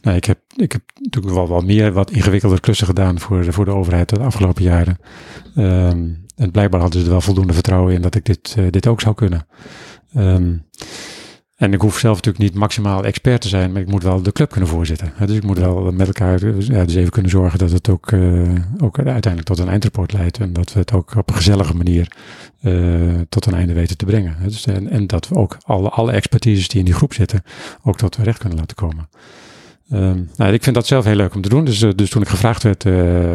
nou, 0.00 0.16
ik 0.16 0.24
heb, 0.24 0.38
ik 0.56 0.72
heb 0.72 0.82
natuurlijk 1.00 1.34
wel, 1.34 1.48
wel 1.48 1.60
meer 1.60 1.92
wat 1.92 2.10
ingewikkelder 2.10 2.60
klussen 2.60 2.86
gedaan 2.86 3.20
voor, 3.20 3.52
voor 3.52 3.64
de 3.64 3.70
overheid 3.74 4.08
de 4.08 4.18
afgelopen 4.18 4.62
jaren. 4.62 4.98
Ehm, 5.54 6.08
en 6.36 6.50
blijkbaar 6.50 6.80
hadden 6.80 7.00
ze 7.00 7.06
er 7.06 7.12
wel 7.12 7.20
voldoende 7.20 7.52
vertrouwen 7.52 7.94
in 7.94 8.02
dat 8.02 8.14
ik 8.14 8.24
dit, 8.24 8.56
dit 8.70 8.86
ook 8.86 9.00
zou 9.00 9.14
kunnen. 9.14 9.46
Um, 10.16 10.64
en 11.62 11.72
ik 11.72 11.80
hoef 11.80 11.98
zelf 11.98 12.16
natuurlijk 12.16 12.44
niet 12.44 12.54
maximaal 12.54 13.04
expert 13.04 13.40
te 13.40 13.48
zijn, 13.48 13.72
maar 13.72 13.80
ik 13.80 13.88
moet 13.88 14.02
wel 14.02 14.22
de 14.22 14.32
club 14.32 14.50
kunnen 14.50 14.68
voorzitten. 14.68 15.12
Dus 15.26 15.36
ik 15.36 15.42
moet 15.42 15.58
wel 15.58 15.92
met 15.92 16.06
elkaar 16.06 16.46
ja, 16.46 16.84
dus 16.84 16.94
even 16.94 17.10
kunnen 17.10 17.30
zorgen 17.30 17.58
dat 17.58 17.70
het 17.70 17.88
ook, 17.88 18.10
uh, 18.10 18.50
ook 18.78 18.98
uiteindelijk 18.98 19.44
tot 19.44 19.58
een 19.58 19.68
eindrapport 19.68 20.12
leidt. 20.12 20.38
En 20.38 20.52
dat 20.52 20.72
we 20.72 20.78
het 20.78 20.92
ook 20.92 21.16
op 21.16 21.28
een 21.28 21.34
gezellige 21.34 21.76
manier 21.76 22.12
uh, 22.62 23.20
tot 23.28 23.46
een 23.46 23.54
einde 23.54 23.72
weten 23.72 23.96
te 23.96 24.04
brengen. 24.04 24.36
Dus, 24.42 24.66
en, 24.66 24.88
en 24.88 25.06
dat 25.06 25.28
we 25.28 25.34
ook 25.34 25.56
alle, 25.62 25.88
alle 25.88 26.12
expertises 26.12 26.68
die 26.68 26.78
in 26.78 26.84
die 26.84 26.94
groep 26.94 27.14
zitten, 27.14 27.42
ook 27.82 27.96
tot 27.96 28.16
recht 28.16 28.38
kunnen 28.38 28.58
laten 28.58 28.76
komen. 28.76 29.08
Um, 29.92 30.30
nou, 30.36 30.52
ik 30.52 30.62
vind 30.62 30.74
dat 30.74 30.86
zelf 30.86 31.04
heel 31.04 31.14
leuk 31.14 31.34
om 31.34 31.42
te 31.42 31.48
doen. 31.48 31.64
Dus, 31.64 31.82
uh, 31.82 31.90
dus 31.94 32.10
toen 32.10 32.22
ik 32.22 32.28
gevraagd 32.28 32.62
werd, 32.62 32.84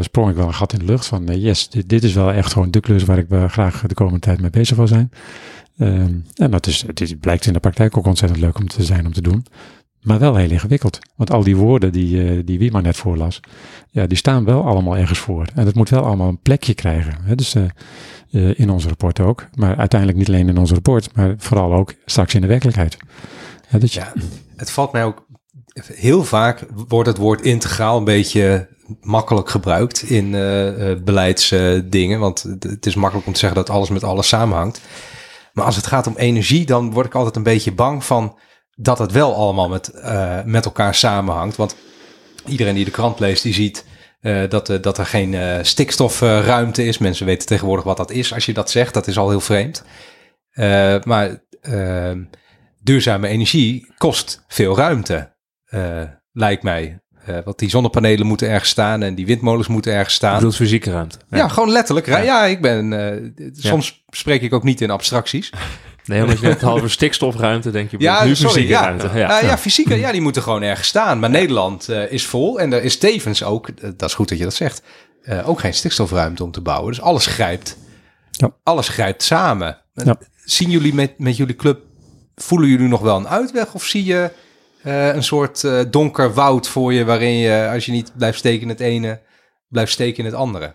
sprong 0.03 0.29
ik 0.29 0.35
wel 0.35 0.47
een 0.47 0.53
gat 0.53 0.73
in 0.73 0.79
de 0.79 0.85
lucht 0.85 1.05
van 1.05 1.39
yes, 1.39 1.69
dit, 1.69 1.89
dit, 1.89 2.03
is 2.03 2.13
wel 2.13 2.31
echt 2.31 2.53
gewoon 2.53 2.71
de 2.71 2.79
klus 2.79 3.03
waar 3.03 3.17
ik 3.17 3.27
graag 3.47 3.81
de 3.81 3.93
komende 3.93 4.19
tijd 4.19 4.41
mee 4.41 4.49
bezig 4.49 4.77
wil 4.77 4.87
zijn. 4.87 5.11
Um, 5.77 6.25
en 6.35 6.51
dat 6.51 6.67
is, 6.67 6.85
het 6.93 7.19
blijkt 7.19 7.45
in 7.45 7.53
de 7.53 7.59
praktijk 7.59 7.97
ook 7.97 8.05
ontzettend 8.05 8.41
leuk 8.41 8.57
om 8.57 8.67
te 8.67 8.83
zijn 8.83 9.05
om 9.05 9.13
te 9.13 9.21
doen. 9.21 9.45
Maar 10.01 10.19
wel 10.19 10.35
heel 10.35 10.49
ingewikkeld. 10.49 10.99
Want 11.15 11.31
al 11.31 11.43
die 11.43 11.55
woorden 11.55 11.91
die, 11.91 12.23
uh, 12.23 12.41
die 12.45 12.59
Wiema 12.59 12.79
net 12.79 12.97
voorlas, 12.97 13.39
ja, 13.91 14.07
die 14.07 14.17
staan 14.17 14.45
wel 14.45 14.65
allemaal 14.65 14.97
ergens 14.97 15.19
voor. 15.19 15.47
En 15.55 15.65
dat 15.65 15.73
moet 15.73 15.89
wel 15.89 16.03
allemaal 16.03 16.27
een 16.27 16.41
plekje 16.41 16.73
krijgen. 16.73 17.17
Hè? 17.21 17.35
Dus 17.35 17.55
uh, 17.55 17.63
uh, 18.31 18.59
in 18.59 18.69
ons 18.69 18.85
rapport 18.85 19.19
ook. 19.19 19.47
Maar 19.53 19.77
uiteindelijk 19.77 20.19
niet 20.19 20.27
alleen 20.27 20.49
in 20.49 20.57
ons 20.57 20.71
rapport, 20.71 21.15
maar 21.15 21.35
vooral 21.37 21.73
ook 21.73 21.93
straks 22.05 22.33
in 22.33 22.41
de 22.41 22.47
werkelijkheid. 22.47 22.97
Ja, 23.69 23.79
dat 23.79 23.93
je... 23.93 23.99
ja, 23.99 24.13
het 24.55 24.71
valt 24.71 24.91
mij 24.91 25.03
ook 25.03 25.25
heel 25.93 26.23
vaak 26.23 26.65
wordt 26.87 27.09
het 27.09 27.17
woord 27.17 27.41
integraal 27.41 27.97
een 27.97 28.03
beetje 28.03 28.67
makkelijk 29.01 29.49
gebruikt 29.49 30.03
in 30.03 30.31
beleidsdingen. 31.03 32.19
want 32.19 32.45
het 32.59 32.85
is 32.85 32.95
makkelijk 32.95 33.27
om 33.27 33.33
te 33.33 33.39
zeggen 33.39 33.57
dat 33.57 33.69
alles 33.69 33.89
met 33.89 34.03
alles 34.03 34.27
samenhangt. 34.27 34.81
Maar 35.57 35.65
als 35.65 35.75
het 35.75 35.87
gaat 35.87 36.07
om 36.07 36.17
energie, 36.17 36.65
dan 36.65 36.91
word 36.91 37.05
ik 37.05 37.15
altijd 37.15 37.35
een 37.35 37.43
beetje 37.43 37.71
bang 37.71 38.03
van 38.05 38.37
dat 38.75 38.99
het 38.99 39.11
wel 39.11 39.35
allemaal 39.35 39.69
met, 39.69 39.91
uh, 39.95 40.43
met 40.43 40.65
elkaar 40.65 40.95
samenhangt. 40.95 41.55
Want 41.55 41.75
iedereen 42.45 42.75
die 42.75 42.85
de 42.85 42.91
krant 42.91 43.19
leest, 43.19 43.43
die 43.43 43.53
ziet 43.53 43.85
uh, 44.21 44.49
dat, 44.49 44.69
uh, 44.69 44.81
dat 44.81 44.97
er 44.97 45.05
geen 45.05 45.65
stikstofruimte 45.65 46.85
is. 46.85 46.97
Mensen 46.97 47.25
weten 47.25 47.47
tegenwoordig 47.47 47.85
wat 47.85 47.97
dat 47.97 48.11
is. 48.11 48.33
Als 48.33 48.45
je 48.45 48.53
dat 48.53 48.71
zegt, 48.71 48.93
dat 48.93 49.07
is 49.07 49.17
al 49.17 49.29
heel 49.29 49.39
vreemd. 49.39 49.83
maar 51.03 51.43
duurzame 52.81 53.27
energie 53.27 53.93
kost 53.97 54.43
veel 54.47 54.77
ruimte, 54.77 55.35
lijkt 56.31 56.63
mij. 56.63 56.99
Uh, 57.29 57.37
want 57.45 57.59
die 57.59 57.69
zonnepanelen 57.69 58.27
moeten 58.27 58.49
ergens 58.49 58.69
staan 58.69 59.03
en 59.03 59.15
die 59.15 59.25
windmolens 59.25 59.67
moeten 59.67 59.93
ergens 59.93 60.13
staan. 60.13 60.31
Je 60.31 60.37
bedoelt 60.37 60.55
fysieke 60.55 60.91
ruimte? 60.91 61.17
Ja, 61.29 61.47
gewoon 61.47 61.71
letterlijk. 61.71 62.07
Ja, 62.07 62.17
ja 62.17 62.45
ik 62.45 62.61
ben... 62.61 62.91
Uh, 62.91 63.51
soms 63.53 64.03
spreek 64.09 64.41
ik 64.41 64.53
ook 64.53 64.63
niet 64.63 64.81
in 64.81 64.89
abstracties. 64.89 65.49
Nee, 66.05 66.21
omdat 66.21 66.39
je 66.39 66.47
het 66.47 66.61
halve 66.61 66.87
stikstofruimte 66.87 67.71
denk 67.71 67.91
je. 67.91 67.97
Ja, 67.99 68.23
nu 68.23 68.35
sorry, 68.35 68.53
fysieke 68.53 68.73
ja. 68.73 68.81
ruimte. 68.81 69.09
Ja, 69.13 69.39
ja, 69.39 69.57
fysieke, 69.57 69.95
ja, 69.95 70.11
die 70.11 70.21
moeten 70.21 70.41
gewoon 70.41 70.61
ergens 70.61 70.87
staan. 70.87 71.19
Maar 71.19 71.29
Nederland 71.29 71.89
uh, 71.89 72.11
is 72.11 72.25
vol 72.25 72.59
en 72.59 72.73
er 72.73 72.83
is 72.83 72.97
tevens 72.97 73.43
ook, 73.43 73.69
dat 73.97 74.09
is 74.09 74.15
goed 74.15 74.29
dat 74.29 74.37
je 74.37 74.43
dat 74.43 74.53
zegt, 74.53 74.81
ook 75.45 75.59
geen 75.59 75.73
stikstofruimte 75.73 76.43
om 76.43 76.51
te 76.51 76.61
bouwen. 76.61 76.89
Dus 76.91 77.01
alles 77.01 77.25
grijpt, 77.25 77.77
ja. 78.31 78.51
alles 78.63 78.87
grijpt 78.87 79.23
samen. 79.23 79.77
Zien 80.43 80.69
jullie 80.69 80.93
met, 80.93 81.13
met 81.17 81.37
jullie 81.37 81.55
club, 81.55 81.79
voelen 82.35 82.69
jullie 82.69 82.87
nog 82.87 83.01
wel 83.01 83.17
een 83.17 83.27
uitweg 83.27 83.73
of 83.73 83.83
zie 83.83 84.05
je 84.05 84.31
uh, 84.87 85.15
een 85.15 85.23
soort 85.23 85.63
uh, 85.63 85.79
donker 85.89 86.33
woud 86.33 86.67
voor 86.67 86.93
je, 86.93 87.05
waarin 87.05 87.37
je, 87.37 87.69
als 87.73 87.85
je 87.85 87.91
niet 87.91 88.11
blijft 88.17 88.37
steken 88.37 88.61
in 88.61 88.69
het 88.69 88.79
ene, 88.79 89.19
blijft 89.67 89.91
steken 89.91 90.17
in 90.17 90.25
het 90.25 90.33
andere. 90.33 90.73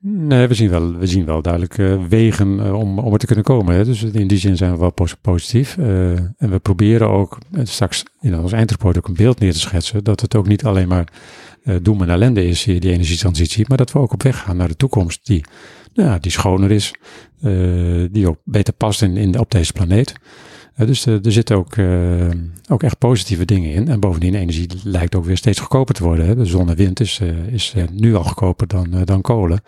Nee, 0.00 0.46
we 0.46 0.54
zien 0.54 0.70
wel, 0.70 0.96
we 0.96 1.06
zien 1.06 1.24
wel 1.24 1.42
duidelijk 1.42 1.78
uh, 1.78 2.04
wegen 2.08 2.74
om, 2.74 2.98
om 2.98 3.12
er 3.12 3.18
te 3.18 3.26
kunnen 3.26 3.44
komen. 3.44 3.74
Hè. 3.74 3.84
Dus 3.84 4.02
in 4.02 4.26
die 4.26 4.38
zin 4.38 4.56
zijn 4.56 4.72
we 4.72 4.78
wel 4.78 4.94
positief. 5.20 5.76
En 5.76 6.50
we 6.50 6.58
proberen 6.58 7.08
ook 7.08 7.38
straks 7.62 8.02
in 8.20 8.38
ons 8.38 8.52
eindrapport 8.52 8.96
ook 8.98 9.08
een 9.08 9.14
beeld 9.14 9.40
neer 9.40 9.52
te 9.52 9.58
schetsen. 9.58 10.04
Dat 10.04 10.20
het 10.20 10.36
ook 10.36 10.46
niet 10.46 10.64
alleen 10.64 10.88
maar 10.88 11.08
doem 11.82 12.02
en 12.02 12.10
ellende 12.10 12.46
is, 12.46 12.62
die 12.62 12.92
energietransitie. 12.92 13.64
Maar 13.68 13.76
dat 13.76 13.92
we 13.92 13.98
ook 13.98 14.12
op 14.12 14.22
weg 14.22 14.38
gaan 14.38 14.56
naar 14.56 14.68
de 14.68 14.76
toekomst 14.76 15.26
die, 15.26 15.44
nou 15.94 16.20
die 16.20 16.32
schoner 16.32 16.70
is. 16.70 16.94
die 18.10 18.28
ook 18.28 18.38
beter 18.44 18.74
past 18.74 19.02
in, 19.02 19.16
in, 19.16 19.38
op 19.38 19.50
deze 19.50 19.72
planeet. 19.72 20.14
Dus 20.86 21.06
er 21.06 21.32
zitten 21.32 21.56
ook, 21.56 21.74
ook 22.68 22.82
echt 22.82 22.98
positieve 22.98 23.44
dingen 23.44 23.72
in. 23.72 23.88
En 23.88 24.00
bovendien, 24.00 24.34
energie 24.34 24.68
lijkt 24.84 25.14
ook 25.14 25.24
weer 25.24 25.36
steeds 25.36 25.58
goedkoper 25.58 25.94
te 25.94 26.02
worden. 26.02 26.26
Hè. 26.26 26.36
De 26.36 26.44
zon 26.44 26.68
en 26.68 26.76
wind 26.76 27.00
is, 27.00 27.20
is 27.50 27.74
nu 27.92 28.14
al 28.14 28.24
goedkoper 28.24 28.66
dan, 28.66 29.04
dan 29.04 29.20
kolen. 29.20 29.60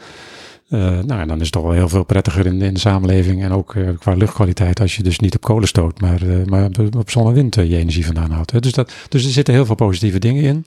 Nou, 0.69 1.21
en 1.21 1.29
dan 1.29 1.37
is 1.37 1.43
het 1.43 1.52
toch 1.52 1.62
wel 1.62 1.73
heel 1.73 1.88
veel 1.88 2.05
prettiger 2.05 2.47
in, 2.47 2.62
in 2.62 2.75
de 2.75 2.81
samenleving 2.81 3.43
en 3.43 3.52
ook 3.52 3.76
qua 3.99 4.14
luchtkwaliteit 4.14 4.81
als 4.81 4.97
je 4.97 5.02
dus 5.02 5.19
niet 5.19 5.35
op 5.35 5.40
kolen 5.40 5.69
stoot, 5.69 6.00
maar, 6.00 6.21
maar 6.47 6.69
op 6.97 7.11
zon 7.11 7.26
en 7.26 7.33
wind 7.33 7.55
je 7.55 7.76
energie 7.76 8.07
vandaan 8.07 8.31
houdt. 8.31 8.62
Dus, 8.62 8.73
dat, 8.73 8.93
dus 9.09 9.25
er 9.25 9.31
zitten 9.31 9.55
heel 9.55 9.67
veel 9.67 9.75
positieve 9.75 10.19
dingen 10.19 10.43
in. 10.43 10.64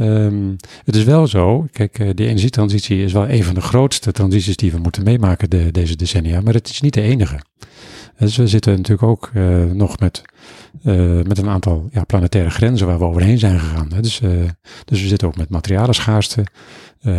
Um, 0.00 0.56
het 0.84 0.96
is 0.96 1.04
wel 1.04 1.26
zo, 1.26 1.66
kijk, 1.72 2.16
de 2.16 2.26
energietransitie 2.26 3.04
is 3.04 3.12
wel 3.12 3.28
een 3.28 3.44
van 3.44 3.54
de 3.54 3.60
grootste 3.60 4.12
transities 4.12 4.56
die 4.56 4.72
we 4.72 4.78
moeten 4.78 5.02
meemaken 5.02 5.50
de, 5.50 5.68
deze 5.72 5.96
decennia, 5.96 6.40
maar 6.40 6.54
het 6.54 6.68
is 6.68 6.80
niet 6.80 6.94
de 6.94 7.00
enige. 7.02 7.40
Dus 8.18 8.36
we 8.36 8.46
zitten 8.46 8.76
natuurlijk 8.76 9.08
ook 9.08 9.30
nog 9.72 9.98
met 9.98 10.22
uh, 10.84 11.22
met 11.22 11.38
een 11.38 11.48
aantal 11.48 11.88
ja, 11.92 12.04
planetaire 12.04 12.50
grenzen 12.50 12.86
waar 12.86 12.98
we 12.98 13.04
overheen 13.04 13.38
zijn 13.38 13.58
gegaan. 13.58 13.92
Hè. 13.92 14.00
Dus, 14.00 14.20
uh, 14.20 14.30
dus 14.84 15.00
we 15.00 15.08
zitten 15.08 15.28
ook 15.28 15.36
met 15.36 15.48
materialenschaarste, 15.48 16.44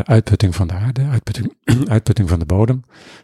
uitputting 0.03 0.55
van 0.55 0.67
de 0.67 0.73
aarde, 0.73 1.01
uitputting, 1.11 1.53
uitputting 1.89 2.29
van 2.29 2.39
de 2.39 2.45
bodem. 2.45 2.83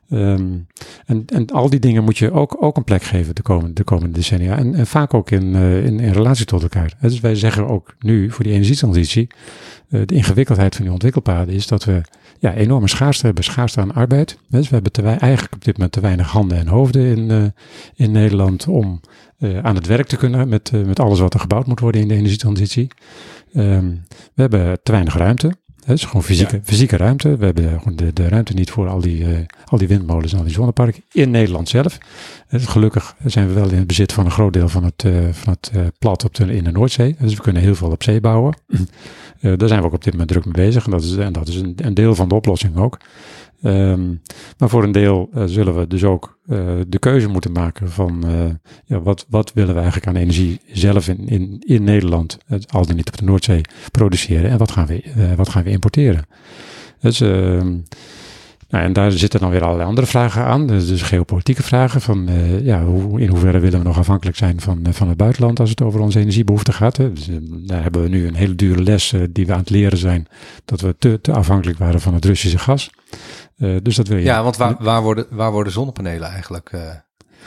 Um, 0.10 0.68
en, 1.06 1.24
en 1.26 1.48
al 1.48 1.70
die 1.70 1.80
dingen 1.80 2.04
moet 2.04 2.18
je 2.18 2.32
ook, 2.32 2.64
ook 2.64 2.78
een 2.78 2.84
plek 2.84 3.04
geven 3.04 3.36
de 3.36 3.42
komende, 3.42 3.74
de 3.74 3.84
komende 3.84 4.14
decennia. 4.14 4.58
En, 4.58 4.76
en 4.76 4.88
vaak 4.88 5.14
ook 5.14 5.32
in, 5.32 5.56
in, 5.56 6.00
in 6.00 6.12
relatie 6.12 6.46
tot 6.46 6.62
elkaar. 6.62 6.94
Dus 7.02 7.20
wij 7.20 7.36
zeggen 7.36 7.68
ook 7.68 7.96
nu 8.00 8.32
voor 8.32 8.44
die 8.44 8.54
energietransitie, 8.54 9.28
de 9.90 10.16
ingewikkeldheid 10.16 10.76
van 10.76 10.84
die 10.84 10.94
ontwikkelpaden 10.94 11.54
is 11.54 11.68
dat 11.68 11.84
we 11.84 12.02
ja, 12.46 12.54
enorme 12.54 12.88
schaarste 12.88 13.26
hebben, 13.26 13.44
schaarste 13.44 13.82
aan 13.82 13.94
arbeid. 13.94 14.38
Dus 14.50 14.68
we 14.68 14.74
hebben 14.74 14.92
te, 14.92 15.02
eigenlijk 15.02 15.54
op 15.54 15.64
dit 15.64 15.74
moment 15.74 15.94
te 15.94 16.00
weinig 16.00 16.32
handen 16.32 16.58
en 16.58 16.68
hoofden 16.68 17.06
in, 17.18 17.54
in 17.96 18.12
Nederland 18.12 18.68
om 18.68 19.02
uh, 19.40 19.60
aan 19.60 19.76
het 19.76 19.88
werk 19.88 20.08
te 20.08 20.16
kunnen 20.16 20.50
met, 20.50 20.72
uh, 20.74 20.86
met 20.86 21.00
alles 21.00 21.20
wat 21.20 21.34
er 21.34 21.40
gebouwd 21.40 21.68
moet 21.68 21.80
worden 21.80 22.02
in 22.02 22.08
de 22.08 22.16
energietransitie. 22.16 22.88
Um, 23.56 24.04
we 24.10 24.42
hebben 24.42 24.80
te 24.84 24.92
weinig 24.92 25.18
ruimte. 25.18 25.52
Het 25.86 25.98
is 25.98 26.06
gewoon 26.06 26.24
fysieke, 26.24 26.56
ja. 26.56 26.62
fysieke 26.64 26.98
ruimte. 26.98 27.38
We 27.38 27.46
hebben 27.46 27.80
gewoon 27.80 27.96
de, 27.96 28.14
de 28.14 28.28
ruimte 28.28 28.54
niet 28.54 28.72
voor 28.72 28.88
al 28.88 29.00
die, 29.00 29.20
uh, 29.20 29.38
al 29.66 29.78
die 29.78 29.88
windmolens 29.88 30.32
en 30.32 30.38
al 30.38 30.44
die 30.44 30.54
zonneparken 30.54 31.04
in 31.12 31.32
Nederland 31.32 31.70
zelf. 31.70 31.98
gelukkig 32.50 33.16
zijn 33.26 33.48
we 33.48 33.54
wel 33.54 33.70
in 33.70 33.78
het 33.78 33.88
bezit 33.88 34.14
van 34.14 34.26
een 34.26 34.32
groot 34.32 34.54
deel 34.54 34.70
van 34.70 34.84
het, 34.84 35.06
van 35.32 35.54
het 35.60 35.72
plat 36.00 36.24
op 36.24 36.36
de, 36.36 36.56
in 36.56 36.64
de 36.64 36.72
Noordzee. 36.72 37.16
Dus 37.20 37.34
we 37.34 37.42
kunnen 37.42 37.62
heel 37.62 37.76
veel 37.76 37.92
op 37.92 38.04
zee 38.04 38.22
bouwen. 38.22 38.58
Daar 39.56 39.68
zijn 39.68 39.80
we 39.80 39.86
ook 39.86 39.94
op 39.94 40.04
dit 40.04 40.12
moment 40.14 40.32
druk 40.32 40.46
mee 40.46 40.54
bezig. 40.54 40.86
En 40.86 40.92
dat 40.92 41.04
is, 41.04 41.16
en 41.16 41.34
dat 41.34 41.48
is 41.48 41.56
een, 41.56 41.74
een 41.76 41.94
deel 41.94 42.16
van 42.16 42.30
de 42.30 42.36
oplossing 42.36 42.78
ook. 42.78 43.00
Um, 43.64 44.22
maar 44.58 44.70
voor 44.70 44.84
een 44.84 44.92
deel 44.92 45.30
uh, 45.36 45.44
zullen 45.46 45.80
we 45.80 45.88
dus 45.88 46.04
ook 46.04 46.38
uh, 46.48 46.58
de 46.88 47.00
keuze 47.00 47.28
moeten 47.28 47.52
maken 47.52 47.92
van 47.92 48.24
ja, 48.86 49.02
wat, 49.02 49.26
wat 49.30 49.54
willen 49.54 49.74
we 49.74 49.80
eigenlijk 49.80 50.08
aan 50.08 50.16
energie 50.16 50.60
zelf 50.72 51.08
in, 51.08 51.28
in, 51.28 51.58
in 51.60 51.84
Nederland, 51.84 52.38
al 52.68 52.86
dan 52.86 52.96
niet 52.96 53.08
op 53.08 53.18
de 53.18 53.26
Noordzee, 53.26 53.62
produceren 53.92 54.50
en 54.50 54.58
wat 54.58 54.72
gaan 54.72 54.86
we, 54.86 55.04
wat 55.36 55.50
gaan 55.50 55.64
we 55.64 55.70
importeren. 55.70 56.26
Dus, 57.00 57.22
ehm, 57.22 57.78
nou, 58.76 58.88
en 58.88 58.94
daar 58.94 59.12
zitten 59.12 59.40
dan 59.40 59.50
weer 59.50 59.64
allerlei 59.64 59.88
andere 59.88 60.08
vragen 60.08 60.44
aan. 60.44 60.68
Dus, 60.68 60.88
dus 60.88 61.02
geopolitieke 61.02 61.64
vragen 61.64 62.02
van 62.02 62.30
ja, 62.62 62.84
hoe, 62.84 63.22
in 63.22 63.30
hoeverre 63.30 63.60
willen 63.60 63.80
we 63.80 63.86
nog 63.86 63.98
afhankelijk 63.98 64.38
zijn 64.38 64.62
van, 64.62 64.80
van 64.90 65.08
het 65.08 65.18
buitenland 65.18 65.60
als 65.60 65.70
het 65.70 65.82
over 65.82 66.00
onze 66.00 66.20
energiebehoeften 66.20 66.74
gaat. 66.74 66.96
Dus, 66.96 67.30
daar 67.42 67.82
hebben 67.82 68.02
we 68.02 68.10
nu 68.10 68.28
een 68.28 68.36
hele 68.36 68.56
dure 68.56 68.84
les 68.84 69.14
die 69.30 69.46
we 69.46 69.54
aan 69.54 69.60
het 69.60 69.70
leren 69.70 69.98
zijn, 69.98 70.28
dat 70.66 70.82
we 70.82 70.96
te, 71.00 71.22
te 71.22 71.34
afhankelijk 71.34 71.78
waren 71.78 72.02
van 72.02 72.14
het 72.14 72.26
Russische 72.26 72.58
gas. 72.58 72.90
Dus 73.82 73.96
dat 73.96 74.08
wil 74.08 74.18
je. 74.18 74.24
Ja, 74.24 74.44
want 74.44 74.58
waar, 74.58 74.76
waar, 74.80 75.02
worden, 75.02 75.26
waar 75.30 75.52
worden 75.52 75.74
zonnepanelen 75.74 76.30
eigenlijk 76.30 76.72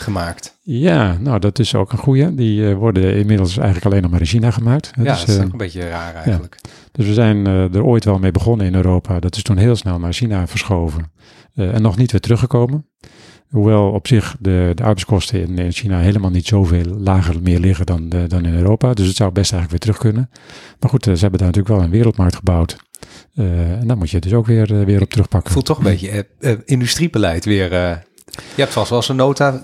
gemaakt? 0.01 0.57
Ja, 0.63 1.17
nou 1.21 1.39
dat 1.39 1.59
is 1.59 1.75
ook 1.75 1.93
een 1.93 1.99
goede. 1.99 2.35
Die 2.35 2.61
uh, 2.61 2.75
worden 2.75 3.17
inmiddels 3.17 3.57
eigenlijk 3.57 3.87
alleen 3.87 4.03
nog 4.03 4.11
maar 4.11 4.21
in 4.21 4.27
China 4.27 4.51
gemaakt. 4.51 4.91
Ja, 4.97 5.03
dus, 5.03 5.25
dat 5.25 5.29
is 5.29 5.45
ook 5.45 5.53
een 5.53 5.59
beetje 5.59 5.89
raar 5.89 6.15
eigenlijk. 6.15 6.57
Ja. 6.63 6.71
Dus 6.93 7.07
we 7.07 7.13
zijn 7.13 7.47
er 7.47 7.85
ooit 7.85 8.05
wel 8.05 8.19
mee 8.19 8.31
begonnen 8.31 8.67
in 8.67 8.75
Europa. 8.75 9.21
Dat 9.21 9.37
is 9.37 9.43
toen 9.43 9.57
heel 9.57 9.77
snel 9.77 9.99
naar 9.99 10.13
China 10.13 10.47
verschoven. 10.47 11.13
en 11.55 11.83
nog 11.83 11.97
niet 11.97 12.11
weer 12.11 12.21
teruggekomen. 12.21 12.87
Hoewel 13.49 13.91
op 13.91 14.07
zich 14.07 14.37
de, 14.41 14.73
de 14.75 14.83
arbeidskosten 14.83 15.41
in, 15.41 15.59
in, 15.59 15.73
China 15.73 15.99
helemaal 15.99 16.31
niet 16.31 16.47
zoveel 16.47 16.85
lager 16.85 17.43
meer 17.43 17.59
liggen 17.59 17.87
dan, 17.87 18.09
de, 18.09 18.27
dan 18.27 18.45
in 18.45 18.55
Europa. 18.55 18.95
Dus 18.95 19.07
het 19.07 19.17
zou 19.17 19.33
best 19.33 19.53
eigenlijk 19.53 19.71
weer 19.71 19.95
terug 19.95 20.13
kunnen. 20.13 20.31
Maar 20.81 20.91
goed, 20.91 21.05
ze 21.05 21.11
hebben 21.11 21.39
daar 21.39 21.49
natuurlijk 21.49 21.75
wel 21.75 21.83
een 21.83 21.91
wereldmarkt 21.91 22.37
gebouwd. 22.37 22.77
Uh, 23.35 23.73
en 23.73 23.87
daar 23.87 23.97
moet 23.97 24.11
je 24.11 24.19
dus 24.19 24.33
ook 24.33 24.47
weer, 24.47 24.73
uh, 24.73 24.85
weer 24.85 25.03
op 25.03 25.11
terugpakken. 25.11 25.53
Voelt 25.53 25.65
toch 25.65 25.79
een 25.79 25.85
beetje 25.85 26.27
uh, 26.41 26.53
industriebeleid 26.65 27.45
weer. 27.45 28.07
Je 28.55 28.63
hebt 28.63 28.73
vast 28.73 28.89
wel 28.89 28.99
eens 28.99 29.09
een 29.09 29.17
nota 29.17 29.63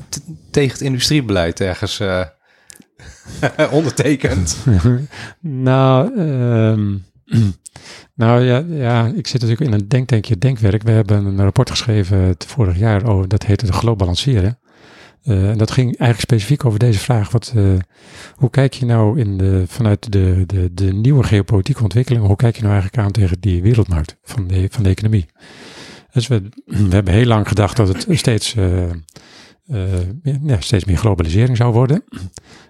tegen 0.51 0.73
het 0.73 0.81
industriebeleid 0.81 1.61
ergens 1.61 2.03
ondertekend. 3.71 4.57
nou, 5.41 6.21
um, 6.21 7.05
nou 8.15 8.43
ja, 8.43 8.65
ja, 8.69 9.07
ik 9.07 9.27
zit 9.27 9.41
natuurlijk 9.41 9.71
in 9.71 9.81
een 9.81 9.89
denktankje 9.89 10.39
denkwerk. 10.39 10.83
We 10.83 10.91
hebben 10.91 11.25
een 11.25 11.43
rapport 11.43 11.71
geschreven 11.71 12.19
het 12.19 12.45
vorig 12.49 12.79
jaar 12.79 13.07
over, 13.07 13.29
dat 13.29 13.47
heette 13.47 13.67
de 13.67 13.73
globaliseren. 13.73 14.59
Uh, 15.25 15.51
en 15.51 15.59
dat 15.59 15.71
ging 15.71 15.87
eigenlijk 15.87 16.21
specifiek 16.21 16.65
over 16.65 16.79
deze 16.79 16.99
vraag. 16.99 17.31
Wat, 17.31 17.53
uh, 17.57 17.73
hoe 18.35 18.51
kijk 18.51 18.73
je 18.73 18.87
nou 18.87 19.21
in 19.21 19.39
de, 19.39 19.65
vanuit 19.67 20.13
de, 20.13 20.45
de, 20.47 20.75
de 20.75 20.93
nieuwe 20.93 21.23
geopolitieke 21.23 21.83
ontwikkelingen, 21.83 22.27
hoe 22.27 22.37
kijk 22.37 22.55
je 22.55 22.63
nou 22.63 22.73
eigenlijk 22.73 23.05
aan 23.05 23.13
tegen 23.13 23.41
die 23.41 23.63
wereldmarkt 23.63 24.17
van 24.23 24.47
de, 24.47 24.67
van 24.71 24.83
de 24.83 24.89
economie? 24.89 25.27
Dus 26.15 26.27
we, 26.27 26.43
we 26.65 26.95
hebben 26.95 27.13
heel 27.13 27.27
lang 27.27 27.49
gedacht 27.49 27.77
dat 27.77 27.89
het 27.89 28.07
steeds, 28.11 28.55
uh, 28.55 28.91
ja, 30.23 30.61
steeds 30.61 30.85
meer 30.85 30.97
globalisering 30.97 31.57
zou 31.57 31.73
worden. 31.73 32.05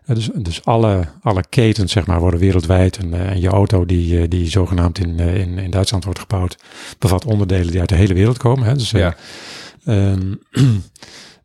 dus 0.07 0.31
dus 0.35 0.65
alle, 0.65 1.05
alle 1.23 1.45
ketens 1.49 1.93
zeg 1.93 2.07
maar, 2.07 2.21
worden 2.21 2.41
wereldwijd. 2.41 2.97
En, 2.97 3.15
en 3.15 3.41
je 3.41 3.49
auto 3.49 3.87
die, 3.87 4.29
die 4.29 4.51
zogenaamd 4.51 4.99
in, 4.99 5.19
in, 5.19 5.59
in 5.59 5.71
Duitsland 5.71 6.05
wordt 6.05 6.19
gebouwd, 6.19 6.59
bevat 6.99 7.25
onderdelen 7.25 7.71
die 7.71 7.81
uit 7.81 7.89
de 7.89 7.95
hele 7.95 8.15
wereld 8.15 8.39
komen. 8.39 8.67
Hè? 8.67 8.75
Dus, 8.75 8.91
ja. 8.91 9.17
Um, 9.87 10.39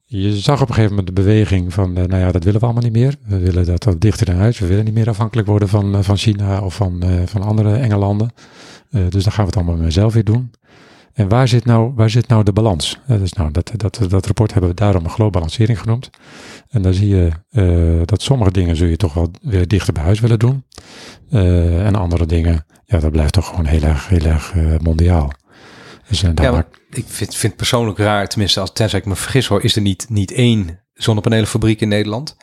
je 0.05 0.37
zag 0.37 0.61
op 0.61 0.67
een 0.67 0.73
gegeven 0.73 0.95
moment 0.95 1.15
de 1.15 1.21
beweging 1.21 1.73
van, 1.73 1.93
nou 1.93 2.17
ja, 2.17 2.31
dat 2.31 2.43
willen 2.43 2.59
we 2.59 2.65
allemaal 2.65 2.83
niet 2.83 2.93
meer. 2.93 3.15
We 3.25 3.37
willen 3.37 3.65
dat 3.65 3.83
dat 3.83 4.01
dichter 4.01 4.29
in 4.29 4.35
huis. 4.35 4.59
We 4.59 4.67
willen 4.67 4.85
niet 4.85 4.93
meer 4.93 5.09
afhankelijk 5.09 5.47
worden 5.47 5.67
van, 5.67 6.03
van 6.03 6.17
China 6.17 6.61
of 6.61 6.75
van, 6.75 7.03
van 7.25 7.41
andere 7.41 7.75
enge 7.75 7.97
landen. 7.97 8.33
dus 8.89 9.23
dan 9.23 9.31
gaan 9.31 9.45
we 9.45 9.51
het 9.51 9.67
allemaal 9.67 9.91
zelf 9.91 10.13
weer 10.13 10.23
doen. 10.23 10.51
En 11.19 11.29
waar 11.29 11.47
zit 11.47 11.65
nou, 11.65 11.91
waar 11.95 12.09
zit 12.09 12.27
nou 12.27 12.43
de 12.43 12.53
balans? 12.53 12.99
dus 13.07 13.33
nou, 13.33 13.51
dat, 13.51 13.71
dat, 13.75 13.99
dat 14.09 14.25
rapport 14.25 14.51
hebben 14.51 14.69
we 14.69 14.75
daarom 14.75 15.03
een 15.03 15.09
globalisering 15.09 15.79
genoemd. 15.79 16.09
En 16.69 16.81
dan 16.81 16.93
zie 16.93 17.07
je 17.07 17.31
dat 18.05 18.21
sommige 18.21 18.51
dingen 18.51 18.75
zul 18.75 18.87
je 18.87 18.97
toch 18.97 19.13
wel 19.13 19.31
weer 19.41 19.67
dichter 19.67 19.93
bij 19.93 20.03
huis 20.03 20.19
willen 20.19 20.39
doen. 20.39 20.63
en 21.29 21.95
andere 21.95 22.25
dingen, 22.25 22.65
ja, 22.85 22.99
dat 22.99 23.11
blijft 23.11 23.33
toch 23.33 23.47
gewoon 23.47 23.65
heel 23.65 23.81
erg, 23.81 24.07
heel 24.07 24.25
erg 24.25 24.53
mondiaal. 24.81 25.31
Dus, 26.07 26.21
ja, 26.35 26.65
ik 26.89 27.05
vind, 27.07 27.35
vind 27.35 27.55
persoonlijk 27.55 27.97
raar, 27.97 28.27
tenminste 28.27 28.59
als 28.59 28.73
tenzij 28.73 28.99
ik 28.99 29.05
me 29.05 29.15
vergis 29.15 29.47
hoor, 29.47 29.63
is 29.63 29.75
er 29.75 29.81
niet, 29.81 30.05
niet 30.09 30.31
één 30.31 30.79
zonnepanelenfabriek 30.93 31.81
in 31.81 31.87
Nederland. 31.87 32.35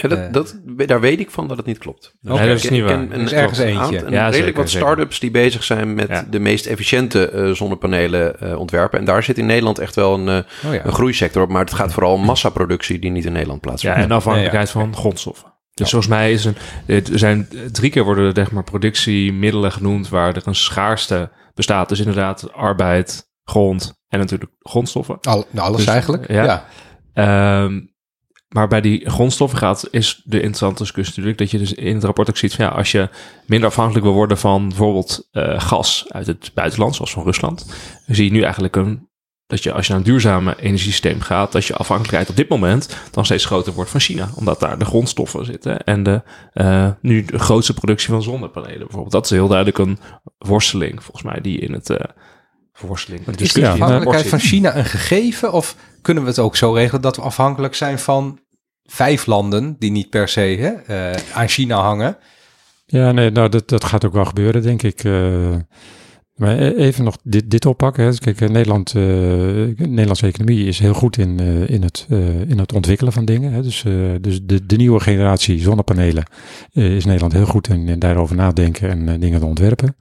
Ja, 0.00 0.08
dat, 0.08 0.32
dat, 0.32 0.60
daar 0.88 1.00
weet 1.00 1.20
ik 1.20 1.30
van 1.30 1.48
dat 1.48 1.56
het 1.56 1.66
niet 1.66 1.78
klopt. 1.78 2.14
Okay. 2.24 2.38
Nee, 2.38 2.48
dat 2.48 2.64
is 2.64 2.70
niet 2.70 2.82
waar. 2.82 3.10
Er 3.10 3.20
is 3.20 3.32
ergens 3.32 3.58
eentje. 3.58 3.98
En 3.98 4.12
ja, 4.12 4.28
redelijk 4.28 4.34
zeker, 4.34 4.54
wat 4.54 4.68
start-ups 4.68 5.20
die 5.20 5.30
bezig 5.30 5.64
zijn 5.64 5.94
met 5.94 6.08
ja. 6.08 6.26
de 6.30 6.38
meest 6.38 6.66
efficiënte 6.66 7.30
uh, 7.34 7.50
zonnepanelen 7.50 8.36
uh, 8.42 8.58
ontwerpen. 8.58 8.98
En 8.98 9.04
daar 9.04 9.22
zit 9.22 9.38
in 9.38 9.46
Nederland 9.46 9.78
echt 9.78 9.94
wel 9.94 10.14
een, 10.14 10.26
uh, 10.26 10.66
oh, 10.66 10.74
ja. 10.74 10.84
een 10.84 10.92
groeisector 10.92 11.42
op. 11.42 11.48
Maar 11.48 11.64
het 11.64 11.74
gaat 11.74 11.92
vooral 11.92 12.12
om 12.12 12.24
massaproductie 12.24 12.98
die 12.98 13.10
niet 13.10 13.24
in 13.24 13.32
Nederland 13.32 13.60
plaatsvindt. 13.60 13.96
Ja, 13.96 14.02
en 14.02 14.10
afhankelijkheid 14.10 14.70
van 14.70 14.96
grondstoffen. 14.96 15.56
Dus 15.74 15.90
volgens 15.90 16.10
mij 16.10 16.32
is 16.32 16.44
een, 16.44 16.56
er 16.86 17.02
zijn 17.18 17.48
drie 17.72 17.90
keer 17.90 18.04
worden 18.04 18.24
er 18.24 18.32
zeg 18.34 18.50
maar 18.50 18.64
productiemiddelen 18.64 19.72
genoemd 19.72 20.08
waar 20.08 20.36
er 20.36 20.42
een 20.44 20.54
schaarste 20.54 21.30
bestaat. 21.54 21.88
Dus 21.88 21.98
inderdaad 21.98 22.52
arbeid, 22.52 23.30
grond 23.44 23.92
en 24.08 24.18
natuurlijk 24.18 24.50
grondstoffen. 24.58 25.18
Al, 25.20 25.46
nou, 25.50 25.66
alles 25.66 25.84
dus, 25.84 25.88
eigenlijk, 25.88 26.28
ja. 26.28 26.64
ja. 27.14 27.62
Um, 27.62 27.96
maar 28.48 28.68
bij 28.68 28.80
die 28.80 29.10
grondstoffen 29.10 29.58
gaat, 29.58 29.88
is 29.90 30.22
de 30.24 30.36
interessante 30.36 30.82
discussie 30.82 31.14
natuurlijk 31.16 31.38
dat 31.38 31.50
je 31.50 31.58
dus 31.58 31.72
in 31.72 31.94
het 31.94 32.04
rapport 32.04 32.28
ook 32.28 32.36
ziet 32.36 32.54
van 32.54 32.64
ja, 32.64 32.70
als 32.70 32.92
je 32.92 33.08
minder 33.46 33.68
afhankelijk 33.68 34.04
wil 34.04 34.14
worden 34.14 34.38
van 34.38 34.68
bijvoorbeeld 34.68 35.28
uh, 35.32 35.60
gas 35.60 36.04
uit 36.08 36.26
het 36.26 36.50
buitenland, 36.54 36.94
zoals 36.94 37.12
van 37.12 37.24
Rusland, 37.24 37.66
dan 38.06 38.16
zie 38.16 38.24
je 38.24 38.30
nu 38.30 38.42
eigenlijk 38.42 38.76
een 38.76 39.08
dat 39.48 39.62
je 39.62 39.72
als 39.72 39.86
je 39.86 39.92
naar 39.92 40.00
een 40.00 40.06
duurzame 40.06 40.56
energiesysteem 40.60 41.20
gaat, 41.20 41.52
dat 41.52 41.64
je 41.64 41.74
afhankelijkheid 41.74 42.28
op 42.30 42.36
dit 42.36 42.48
moment 42.48 42.96
dan 43.10 43.24
steeds 43.24 43.44
groter 43.44 43.72
wordt 43.72 43.90
van 43.90 44.00
China. 44.00 44.28
Omdat 44.34 44.60
daar 44.60 44.78
de 44.78 44.84
grondstoffen 44.84 45.44
zitten 45.44 45.84
en 45.84 46.02
de, 46.02 46.22
uh, 46.54 46.90
nu 47.00 47.24
de 47.24 47.38
grootste 47.38 47.74
productie 47.74 48.08
van 48.08 48.22
zonnepanelen 48.22 48.78
bijvoorbeeld. 48.78 49.12
Dat 49.12 49.24
is 49.24 49.30
heel 49.30 49.48
duidelijk 49.48 49.78
een 49.78 49.98
worsteling 50.38 51.02
volgens 51.02 51.22
mij 51.22 51.40
die 51.40 51.58
in 51.58 51.72
het, 51.72 51.90
uh, 51.90 51.96
verworsteling. 52.78 53.26
Is 53.26 53.54
in 53.54 53.62
de 53.62 53.68
afhankelijkheid 53.68 54.28
van. 54.28 54.38
China 54.38 54.76
een 54.76 54.84
gegeven? 54.84 55.52
Of 55.52 55.76
kunnen 56.02 56.22
we 56.22 56.28
het 56.28 56.38
ook 56.38 56.56
zo 56.56 56.72
regelen 56.72 57.02
dat 57.02 57.16
we 57.16 57.22
afhankelijk 57.22 57.74
zijn 57.74 57.98
van 57.98 58.38
vijf 58.84 59.26
landen 59.26 59.76
die 59.78 59.90
niet 59.90 60.10
per 60.10 60.28
se 60.28 60.40
hè, 60.40 60.68
eh, 60.68 61.20
aan 61.32 61.48
China 61.48 61.80
hangen? 61.80 62.16
Ja, 62.86 63.12
nee, 63.12 63.30
nou, 63.30 63.48
dat, 63.48 63.68
dat 63.68 63.84
gaat 63.84 64.04
ook 64.04 64.12
wel 64.12 64.24
gebeuren, 64.24 64.62
denk 64.62 64.82
ik. 64.82 65.04
eh. 65.04 65.54
Maar 66.38 66.58
e- 66.58 66.74
even 66.74 67.04
nog 67.04 67.16
dit, 67.22 67.50
dit 67.50 67.66
oppakken. 67.66 68.04
Hè. 68.04 68.18
Kijk, 68.18 68.40
eh, 68.40 68.48
Nederland, 68.48 68.88
eh, 68.88 68.94
de 68.94 69.74
Nederlandse 69.78 70.26
economie 70.26 70.66
is 70.66 70.78
heel 70.78 70.94
goed 70.94 71.18
in, 71.18 71.40
eh, 71.40 71.68
in, 71.68 71.82
het, 71.82 72.06
eh, 72.08 72.40
in 72.40 72.58
het 72.58 72.72
ontwikkelen 72.72 73.12
van 73.12 73.24
dingen. 73.24 73.52
Hè. 73.52 73.62
Dus, 73.62 73.84
eh, 73.84 73.92
dus 74.20 74.40
de, 74.42 74.66
de 74.66 74.76
nieuwe 74.76 75.00
generatie 75.00 75.60
zonnepanelen 75.60 76.24
eh, 76.72 76.96
is 76.96 77.04
Nederland 77.04 77.32
heel 77.32 77.46
goed 77.46 77.68
in, 77.68 77.88
in 77.88 77.98
daarover 77.98 78.36
nadenken 78.36 78.90
en 78.90 79.08
eh, 79.08 79.20
dingen 79.20 79.40
te 79.40 79.46
ontwerpen. 79.46 79.96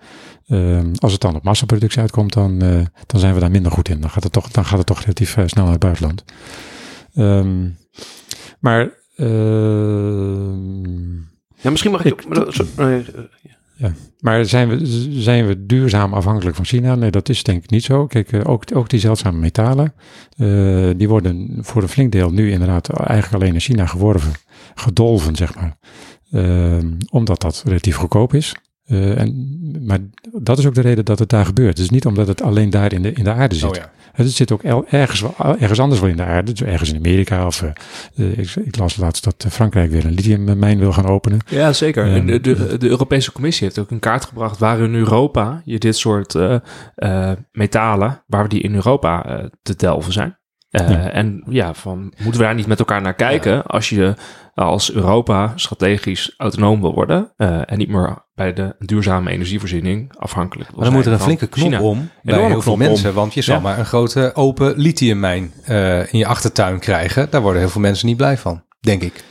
Ehm, 0.47 0.91
als 0.95 1.11
het 1.11 1.21
dan 1.21 1.35
op 1.35 1.43
massaproductie 1.43 2.01
uitkomt, 2.01 2.33
dan, 2.33 2.61
eh, 2.61 2.79
dan 3.05 3.19
zijn 3.19 3.33
we 3.33 3.39
daar 3.39 3.51
minder 3.51 3.71
goed 3.71 3.89
in. 3.89 4.01
Dan 4.01 4.09
gaat 4.09 4.23
het 4.23 4.31
toch, 4.33 4.49
dan 4.51 4.65
gaat 4.65 4.77
het 4.77 4.87
toch 4.87 4.99
relatief 5.01 5.37
eh, 5.37 5.43
snel 5.47 5.63
naar 5.63 5.73
het 5.73 5.81
buitenland. 5.81 6.23
Ehm, 7.13 7.69
maar 8.59 8.89
ehm, 9.15 11.15
Ja, 11.61 11.69
misschien 11.69 11.91
mag 11.91 12.05
ik... 12.05 12.21
Ik- 12.21 12.37
ook- 12.39 12.53
maar 12.75 13.01
eh, 13.79 13.89
Maar 14.19 14.45
zijn 14.45 14.69
we, 14.69 14.85
zijn 15.21 15.47
we 15.47 15.65
duurzaam 15.65 16.13
afhankelijk 16.13 16.55
van 16.55 16.65
China? 16.65 16.95
Nee, 16.95 17.11
dat 17.11 17.29
is 17.29 17.43
denk 17.43 17.63
ik 17.63 17.69
niet 17.69 17.83
zo. 17.83 18.07
Kijk, 18.07 18.31
eh, 18.31 18.41
ook, 18.43 18.63
ook 18.73 18.89
die 18.89 18.99
zeldzame 18.99 19.37
metalen, 19.37 19.93
eh, 20.37 20.89
die 20.97 21.09
worden 21.09 21.57
voor 21.61 21.81
een 21.81 21.89
flink 21.89 22.11
deel 22.11 22.31
nu 22.31 22.51
inderdaad 22.51 22.89
eigenlijk 22.89 23.43
alleen 23.43 23.53
in 23.53 23.59
China 23.59 23.85
geworven, 23.85 24.31
gedolven, 24.75 25.35
zeg 25.35 25.55
maar. 25.55 25.77
Eh, 26.31 26.77
omdat 27.09 27.41
dat 27.41 27.63
relatief 27.65 27.95
goedkoop 27.95 28.33
is. 28.33 28.55
En, 28.87 29.59
maar 29.85 29.99
dat 30.41 30.57
is 30.57 30.65
ook 30.65 30.75
de 30.75 30.81
reden 30.81 31.05
dat 31.05 31.19
het 31.19 31.29
daar 31.29 31.45
gebeurt. 31.45 31.79
Is 31.79 31.89
niet 31.89 32.05
omdat 32.05 32.27
het 32.27 32.41
alleen 32.41 32.69
daar 32.69 32.93
in 32.93 33.01
de, 33.01 33.11
in 33.11 33.23
de 33.23 33.31
aarde 33.31 33.55
zit. 33.55 33.69
Oh 33.69 33.75
ja. 33.75 33.91
Het 34.17 34.31
zit 34.31 34.51
ook 34.51 34.63
ergens, 34.63 35.21
wel- 35.21 35.57
ergens 35.59 35.79
anders 35.79 36.01
wel 36.01 36.09
in 36.09 36.17
de 36.17 36.23
aarde. 36.23 36.51
Dus 36.51 36.67
ergens 36.67 36.89
in 36.89 36.95
Amerika. 36.95 37.45
Of, 37.45 37.61
eh, 37.61 37.69
eh, 38.15 38.37
ik, 38.37 38.55
ik 38.55 38.77
las 38.77 38.95
laatst 38.95 39.23
dat 39.23 39.43
eh, 39.45 39.51
Frankrijk 39.51 39.91
weer 39.91 40.05
een 40.05 40.13
lithiummijn 40.13 40.79
wil 40.79 40.93
gaan 40.93 41.05
openen. 41.05 41.39
Ja, 41.49 41.73
zeker. 41.73 42.05
Ehm, 42.05 42.15
En 42.15 42.25
de, 42.25 42.39
de, 42.39 42.77
de 42.77 42.87
Europese 42.87 43.31
Commissie 43.31 43.65
heeft 43.65 43.79
ook 43.79 43.91
een 43.91 43.99
kaart 43.99 44.25
gebracht 44.25 44.57
waar 44.57 44.79
in 44.79 44.95
Europa 44.95 45.61
je 45.65 45.77
dit 45.77 45.97
soort 45.97 46.35
metalen, 47.51 48.23
waar 48.27 48.43
we 48.43 48.49
die 48.49 48.61
in 48.61 48.75
Europa 48.75 49.49
te 49.61 49.75
delven 49.75 50.13
zijn. 50.13 50.36
Eh, 50.69 50.89
Ja. 50.89 51.09
En 51.11 51.43
ja, 51.49 51.73
van, 51.73 51.99
moeten 52.17 52.41
we 52.41 52.45
daar 52.47 52.55
niet 52.55 52.67
met 52.67 52.79
elkaar 52.79 53.01
naar 53.01 53.13
kijken 53.13 53.63
als 53.65 53.89
je 53.89 54.13
als 54.53 54.91
Europa 54.93 55.53
strategisch 55.55 56.33
autonoom 56.37 56.81
wil 56.81 56.93
worden 56.93 57.31
eh, 57.35 57.71
en 57.71 57.77
niet 57.77 57.89
meer 57.89 58.25
bij 58.35 58.53
de 58.53 58.75
duurzame 58.79 59.29
energievoorziening 59.31 60.15
afhankelijk 60.17 60.69
wil 60.69 60.77
Maar 60.79 60.85
dan 60.87 60.95
moet 60.97 61.05
er 61.05 61.11
een 61.11 61.19
flinke 61.19 61.47
knop 61.47 61.65
China. 61.65 61.81
om 61.81 62.09
bij 62.23 62.35
heel 62.39 62.47
veel 62.49 62.59
knop 62.61 62.73
om. 62.73 62.79
mensen. 62.79 63.13
Want 63.13 63.33
je 63.33 63.41
zal 63.41 63.55
Ja. 63.55 63.61
maar 63.61 63.79
een 63.79 63.85
grote 63.85 64.31
open 64.33 64.73
lithiummijn 64.77 65.51
eh, 65.63 65.99
in 66.13 66.17
je 66.19 66.25
achtertuin 66.25 66.79
krijgen. 66.79 67.27
Daar 67.29 67.41
worden 67.41 67.61
heel 67.61 67.69
veel 67.71 67.81
mensen 67.81 68.07
niet 68.07 68.17
blij 68.17 68.37
van, 68.37 68.63
denk 68.79 69.01
ik. 69.01 69.23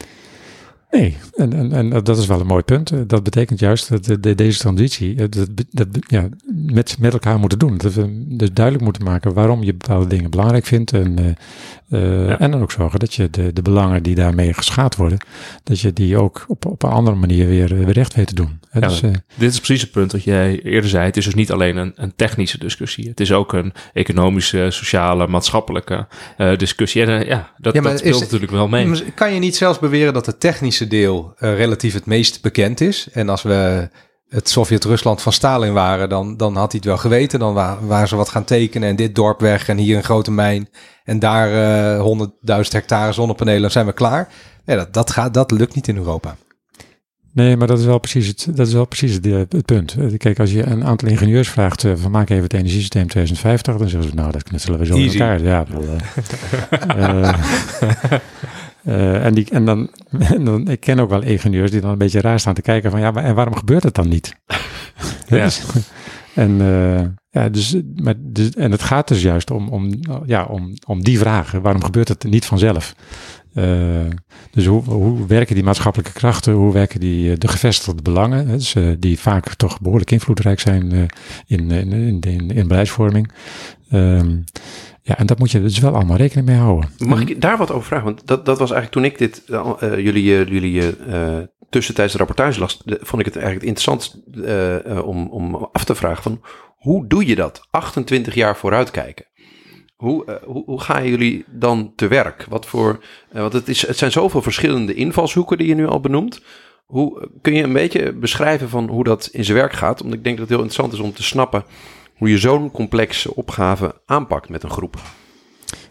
Nee, 0.97 1.17
en, 1.35 1.53
en, 1.53 1.73
en 1.73 1.89
dat 2.05 2.19
is 2.19 2.27
wel 2.27 2.41
een 2.41 2.47
mooi 2.47 2.63
punt. 2.63 2.91
Eh, 2.91 2.99
Dat 3.07 3.23
betekent 3.23 3.59
juist 3.59 3.89
dat 3.89 4.05
de, 4.05 4.21
de- 4.21 4.35
deze 4.35 4.59
transitie 4.59 5.11
eh, 5.17 5.25
dat, 5.31 5.49
dat, 5.71 5.89
ja, 6.07 6.29
met, 6.67 6.97
met 6.99 7.13
elkaar 7.13 7.39
moeten 7.39 7.59
doen. 7.59 7.77
Dat 7.79 7.95
we 7.95 8.25
dus 8.29 8.53
duidelijk 8.53 8.85
moeten 8.85 9.05
maken 9.05 9.33
waarom 9.35 9.63
je 9.63 9.75
bepaalde 9.75 10.07
dingen 10.07 10.31
belangrijk 10.31 10.65
vindt. 10.67 10.93
En, 10.93 11.37
eh, 11.91 12.27
Ja. 12.29 12.39
en 12.39 12.51
dan 12.51 12.63
ook 12.63 12.71
zorgen 12.73 12.99
dat 12.99 13.15
je 13.15 13.31
de, 13.31 13.53
de 13.53 13.63
belangen 13.63 14.03
die 14.03 14.15
daarmee 14.15 14.53
geschaad 14.53 14.97
worden, 14.97 15.19
dat 15.63 15.81
je 15.81 15.93
die 15.93 16.17
ook 16.19 16.45
op, 16.49 16.67
op 16.67 16.83
een 16.83 16.91
andere 16.91 17.17
manier 17.17 17.47
weer, 17.47 17.73
eh, 17.79 17.85
weer 17.85 17.95
recht 17.95 18.15
weet 18.15 18.27
te 18.27 18.35
doen. 18.35 18.61
Hè, 18.71 18.81
Ja, 18.81 18.89
dus, 18.89 19.03
eh, 19.03 19.11
Dit 19.35 19.51
is 19.53 19.57
precies 19.61 19.81
het 19.83 19.91
punt 19.91 20.11
dat 20.11 20.25
jij 20.25 20.61
eerder 20.63 20.91
zei. 20.91 21.05
Het 21.05 21.17
is 21.17 21.25
dus 21.25 21.35
niet 21.35 21.53
alleen 21.53 21.77
een, 21.77 21.93
een 21.97 22.13
technische 22.17 22.59
discussie. 22.59 23.09
Het 23.09 23.21
is 23.21 23.33
ook 23.33 23.53
een 23.53 23.73
economische, 23.93 24.67
sociale, 24.71 25.27
maatschappelijke 25.27 26.07
eh, 26.37 26.57
discussie. 26.57 27.03
En 27.05 27.27
ja, 27.27 27.51
dat, 27.59 27.75
Ja, 27.75 27.81
dat 27.81 27.99
speelt 27.99 28.15
is- 28.15 28.21
natuurlijk 28.21 28.53
wel 28.53 28.69
mee. 28.69 29.13
Kan 29.15 29.35
je 29.35 29.41
niet 29.41 29.57
zelfs 29.57 29.79
beweren 29.79 30.13
dat 30.15 30.27
het 30.27 30.41
technische 30.41 30.87
deel 30.87 31.35
eh, 31.39 31.57
relatief 31.57 31.95
het 31.95 32.07
meest 32.07 32.43
bekend 32.43 32.81
is? 32.81 33.09
En 33.13 33.29
als 33.29 33.43
we 33.43 33.89
het 34.29 34.49
Sovjet-Rusland 34.49 35.23
van 35.23 35.33
Stalin 35.33 35.73
waren, 35.73 36.09
dan, 36.09 36.37
dan 36.37 36.57
had 36.57 36.71
hij 36.73 36.81
het 36.81 36.85
wel 36.85 36.99
geweten. 36.99 37.39
Dan 37.39 37.55
wa- 37.55 37.79
waren 37.81 38.09
ze 38.09 38.17
wat 38.17 38.29
gaan 38.29 38.45
tekenen 38.45 38.89
en 38.89 38.97
dit 38.97 39.15
dorp 39.15 39.41
weg 39.41 39.69
en 39.69 39.77
hier 39.79 39.97
een 39.97 40.05
grote 40.05 40.31
mijn. 40.31 40.69
En 41.05 41.19
daar 41.19 41.53
eh 41.97 42.05
100.000 42.05 42.69
hectare 42.69 43.13
zonnepanelen, 43.13 43.61
dan 43.61 43.71
zijn 43.71 43.87
we 43.87 43.93
klaar. 43.93 44.29
Ja, 44.65 44.75
dat, 44.77 44.95
dat, 44.95 45.11
gaat, 45.11 45.35
dat 45.35 45.51
lukt 45.51 45.75
niet 45.75 45.89
in 45.89 45.97
Europa. 45.97 46.37
Nee, 47.33 47.57
maar 47.57 47.67
dat 47.67 47.79
is 47.79 47.85
wel 47.85 47.99
precies 47.99 48.27
het, 48.27 48.47
dat 48.55 48.67
is 48.67 48.73
wel 48.73 48.85
precies 48.87 49.13
het, 49.15 49.27
eh, 49.27 49.33
het 49.49 49.65
punt. 49.65 49.97
Eh, 49.99 50.17
Kijk, 50.19 50.39
als 50.41 50.53
je 50.53 50.63
een 50.67 50.85
aantal 50.85 51.09
ingenieurs 51.09 51.49
vraagt 51.49 51.85
eh, 51.85 51.93
van 51.97 52.11
maak 52.11 52.31
even 52.31 52.43
het 52.43 52.53
energiesysteem 52.53 53.07
2050, 53.09 53.77
dan 53.77 53.89
zeggen 53.89 54.09
ze 54.11 54.15
nou 54.17 54.33
dat 54.33 54.43
knutselen 54.43 54.79
we 54.79 54.87
zo 54.87 54.95
Easy. 54.95 55.17
in 55.17 55.23
elkaar. 55.23 55.43
Ja, 55.43 55.65
eh, 58.87 59.25
en, 59.25 59.35
die, 59.35 59.47
en, 59.51 59.65
dan, 59.65 59.91
en 60.35 60.45
dan, 60.45 60.69
ik 60.69 60.81
ken 60.81 60.99
ook 60.99 61.11
wel 61.11 61.23
ingenieurs 61.23 61.71
die 61.71 61.81
dan 61.81 61.91
een 61.91 61.99
beetje 61.99 62.21
raar 62.21 62.41
staan 62.41 62.55
te 62.55 62.63
kijken 62.63 62.91
van 62.91 63.01
ja, 63.01 63.11
maar 63.11 63.25
en 63.25 63.35
waarom 63.35 63.57
gebeurt 63.57 63.83
het 63.83 63.95
dan 63.95 64.09
niet? 64.09 64.33
Ja. 65.29 65.45
Dus- 65.45 65.63
en 66.35 66.61
eh, 66.61 67.07
ja, 67.31 67.49
dus, 67.49 67.77
maar, 67.95 68.15
dus, 68.19 68.51
en 68.51 68.71
het 68.71 68.83
gaat 68.83 69.09
dus 69.09 69.23
juist 69.23 69.51
om, 69.51 69.69
om, 69.69 69.91
ja, 70.27 70.45
om, 70.45 70.73
om 70.87 71.05
die 71.05 71.19
vragen. 71.19 71.63
Waarom 71.63 71.85
gebeurt 71.85 72.09
het 72.09 72.25
niet 72.25 72.45
vanzelf? 72.45 72.95
Eh, 73.55 73.65
dus 74.51 74.67
hoe, 74.67 74.83
hoe 74.83 75.27
werken 75.27 75.55
die 75.55 75.65
maatschappelijke 75.65 76.13
krachten? 76.13 76.53
Hoe 76.53 76.73
werken 76.73 77.01
die, 77.01 77.39
de 77.39 77.49
gevestigde 77.49 78.03
belangen? 78.03 78.47
hè, 78.49 78.57
Dus, 78.57 78.77
die 78.99 79.19
vaak 79.19 79.55
toch 79.55 79.81
behoorlijk 79.81 80.11
invloedrijk 80.11 80.61
zijn 80.61 80.93
in, 81.47 81.71
in, 81.71 81.71
in, 81.71 82.21
in, 82.21 82.51
in 82.51 82.69
beleidsvorming. 82.69 83.33
Ehm, 83.91 84.37
ja, 85.07 85.19
en 85.19 85.27
dat 85.27 85.39
moet 85.39 85.51
je 85.51 85.63
dus 85.63 85.79
wel 85.79 85.95
allemaal 85.95 86.17
rekening 86.17 86.47
mee 86.47 86.57
houden. 86.57 86.91
Mag 86.99 87.21
ik 87.21 87.41
daar 87.41 87.57
wat 87.57 87.71
over 87.71 87.87
vragen? 87.87 88.05
Want 88.05 88.27
dat, 88.27 88.45
dat 88.45 88.59
was 88.59 88.71
eigenlijk 88.71 88.93
toen 88.93 89.05
ik 89.05 89.19
dit, 89.19 89.45
eh, 89.49 89.99
jullie, 89.99 90.39
eh, 90.39 90.49
jullie 90.49 90.97
eh, 90.97 91.39
tussentijds 91.71 92.15
rapportage 92.15 92.61
las, 92.61 92.83
vond 92.85 93.21
ik 93.21 93.35
het 93.35 93.37
eigenlijk 93.37 93.67
interessant 93.67 94.23
om, 95.05 95.29
om 95.29 95.55
af 95.55 95.85
te 95.85 95.95
vragen 95.95 96.23
van 96.23 96.41
hoe 96.77 97.07
doe 97.07 97.27
je 97.27 97.35
dat? 97.35 97.67
28 97.71 98.35
jaar 98.35 98.57
vooruitkijken. 98.57 99.27
Hoe, 99.97 100.41
hoe, 100.45 100.65
hoe 100.65 100.81
gaan 100.81 101.09
jullie 101.09 101.45
dan 101.51 101.93
te 101.97 102.09
werk? 102.09 102.47
Wat 102.49 102.67
voor, 102.67 103.05
want 103.33 103.53
het, 103.53 103.69
is, 103.69 103.87
het 103.87 103.99
zijn 103.99 104.13
zoveel 104.13 104.43
verschillende 104.43 104.95
invalshoeken 104.95 105.59
die 105.59 105.67
je 105.69 105.75
nu 105.75 105.87
al 105.87 106.01
benoemt. 106.01 106.43
Hoe 106.87 107.31
kun 107.43 107.55
je 107.55 107.63
een 107.63 107.73
beetje 107.73 108.13
beschrijven 108.13 108.69
van 108.69 108.89
hoe 108.89 109.05
dat 109.05 109.29
in 109.33 109.45
zijn 109.45 109.57
werk 109.57 109.73
gaat? 109.73 110.03
Omdat 110.03 110.19
ik 110.19 110.25
denk 110.25 110.39
dat 110.39 110.49
het 110.49 110.57
heel 110.57 110.65
interessant 110.65 111.01
is 111.01 111.09
om 111.09 111.13
te 111.13 111.23
snappen 111.23 111.65
hoe 112.17 112.31
je 112.31 112.39
zo'n 112.39 112.71
complexe 112.71 113.35
opgave 113.35 114.01
aanpakt 114.07 114.49
met 114.49 114.63
een 114.63 114.71
groep. 114.71 114.99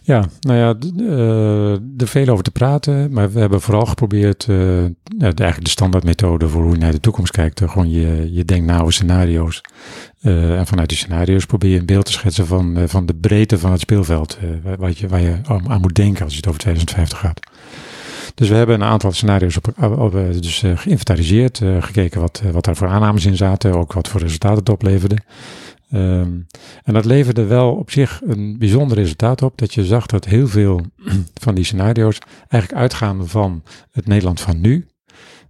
Ja, 0.05 0.25
nou 0.39 0.57
ja, 0.57 0.75
eh, 0.97 1.71
er 1.71 2.07
veel 2.07 2.27
over 2.27 2.43
te 2.43 2.51
praten, 2.51 3.13
maar 3.13 3.31
we 3.31 3.39
hebben 3.39 3.61
vooral 3.61 3.85
geprobeerd, 3.85 4.45
eh, 4.49 4.55
nou, 4.57 4.93
eigenlijk 5.17 5.63
de 5.63 5.69
standaardmethode 5.69 6.49
voor 6.49 6.63
hoe 6.63 6.71
je 6.71 6.77
naar 6.77 6.91
de 6.91 6.99
toekomst 6.99 7.31
kijkt. 7.31 7.61
eh, 7.61 7.69
gewoon 7.69 7.89
je, 7.89 8.33
je 8.33 8.45
denkt 8.45 8.65
na 8.65 8.79
over 8.79 8.93
scenario's. 8.93 9.61
En 10.21 10.67
vanuit 10.67 10.89
die 10.89 10.97
scenario's 10.97 11.45
probeer 11.45 11.71
je 11.71 11.79
een 11.79 11.85
beeld 11.85 12.05
te 12.05 12.11
schetsen 12.11 12.47
van, 12.47 12.77
van 12.87 13.05
de 13.05 13.13
breedte 13.13 13.59
van 13.59 13.71
het 13.71 13.79
speelveld. 13.79 14.37
wat 14.77 14.97
je, 14.97 15.07
waar 15.07 15.21
je 15.21 15.37
aan, 15.47 15.81
moet 15.81 15.95
denken 15.95 16.23
als 16.23 16.31
je 16.31 16.37
het 16.37 16.47
over 16.47 16.59
2050 16.59 17.19
gaat. 17.19 17.39
Dus 18.35 18.49
we 18.49 18.55
hebben 18.55 18.75
een 18.75 18.87
aantal 18.87 19.11
scenario's 19.11 19.57
op, 19.57 19.83
op, 19.99 20.11
dus, 20.41 20.63
geïnventariseerd, 20.75 21.61
gekeken 21.79 22.21
wat, 22.21 22.41
wat 22.51 22.65
daar 22.65 22.75
voor 22.75 22.87
aannames 22.87 23.25
in 23.25 23.35
zaten, 23.35 23.73
ook 23.73 23.93
wat 23.93 24.07
voor 24.07 24.21
resultaten 24.21 24.59
het 24.59 24.69
opleverde. 24.69 25.17
Ehm, 25.95 26.31
en 26.83 26.93
dat 26.93 27.05
leverde 27.05 27.45
wel 27.45 27.75
op 27.75 27.91
zich 27.91 28.21
een 28.25 28.57
bijzonder 28.57 28.97
resultaat 28.97 29.41
op. 29.41 29.57
Dat 29.57 29.73
je 29.73 29.85
zag 29.85 30.05
dat 30.05 30.25
heel 30.25 30.47
veel 30.47 30.81
van 31.43 31.55
die 31.55 31.63
scenario's 31.63 32.19
eigenlijk 32.47 32.81
uitgaan 32.81 33.27
van 33.27 33.63
het 33.91 34.07
Nederland 34.07 34.41
van 34.41 34.61
nu. 34.61 34.87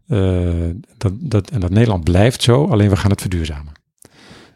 Eh, 0.07 0.69
dat, 0.97 1.13
dat, 1.19 1.49
en 1.49 1.59
dat 1.59 1.69
Nederland 1.69 2.03
blijft 2.03 2.43
zo, 2.43 2.65
alleen 2.65 2.89
we 2.89 2.95
gaan 2.95 3.11
het 3.11 3.21
verduurzamen. 3.21 3.73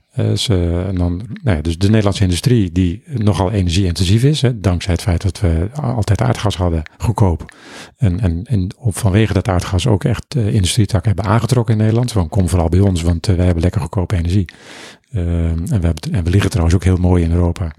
Eh, 0.10 0.50
eh, 0.50 0.88
en 0.88 0.96
dan, 0.96 1.22
nou 1.44 1.56
ja, 1.56 1.62
dus 1.62 1.78
de 1.78 1.88
Nederlandse 1.88 2.24
industrie, 2.24 2.72
die 2.72 3.04
nogal 3.08 3.52
energie-intensief 3.52 4.24
is, 4.24 4.42
hè, 4.42 4.60
dankzij 4.60 4.94
het 4.94 5.02
feit 5.02 5.22
dat 5.22 5.40
we 5.40 5.70
altijd 5.82 6.22
aardgas 6.22 6.58
hadden, 6.58 6.84
goedkoop. 6.98 7.54
En, 7.98 8.20
en, 8.20 8.44
en 8.44 8.68
vanwege 8.78 9.34
dat 9.34 9.48
aardgas 9.48 9.88
ook 9.88 10.04
echt 10.04 10.36
uh, 10.36 10.54
industrietakken 10.54 11.16
hebben 11.16 11.32
aangetrokken 11.32 11.74
in 11.74 11.80
Nederland. 11.80 12.12
Van 12.12 12.30
kom 12.30 12.50
vooral 12.50 12.70
bij 12.70 12.80
ons, 12.80 13.02
want 13.02 13.26
wij 13.26 13.46
hebben 13.46 13.64
lekker 13.64 13.82
goedkope 13.82 14.16
energie. 14.16 14.46
Uh, 15.12 15.50
en, 15.50 15.96
we 16.24 16.30
liggen 16.30 16.50
trouwens 16.50 16.76
ook 16.76 16.84
heel 16.84 16.98
mooi 16.98 17.24
in 17.24 17.32
Europa. 17.32 17.72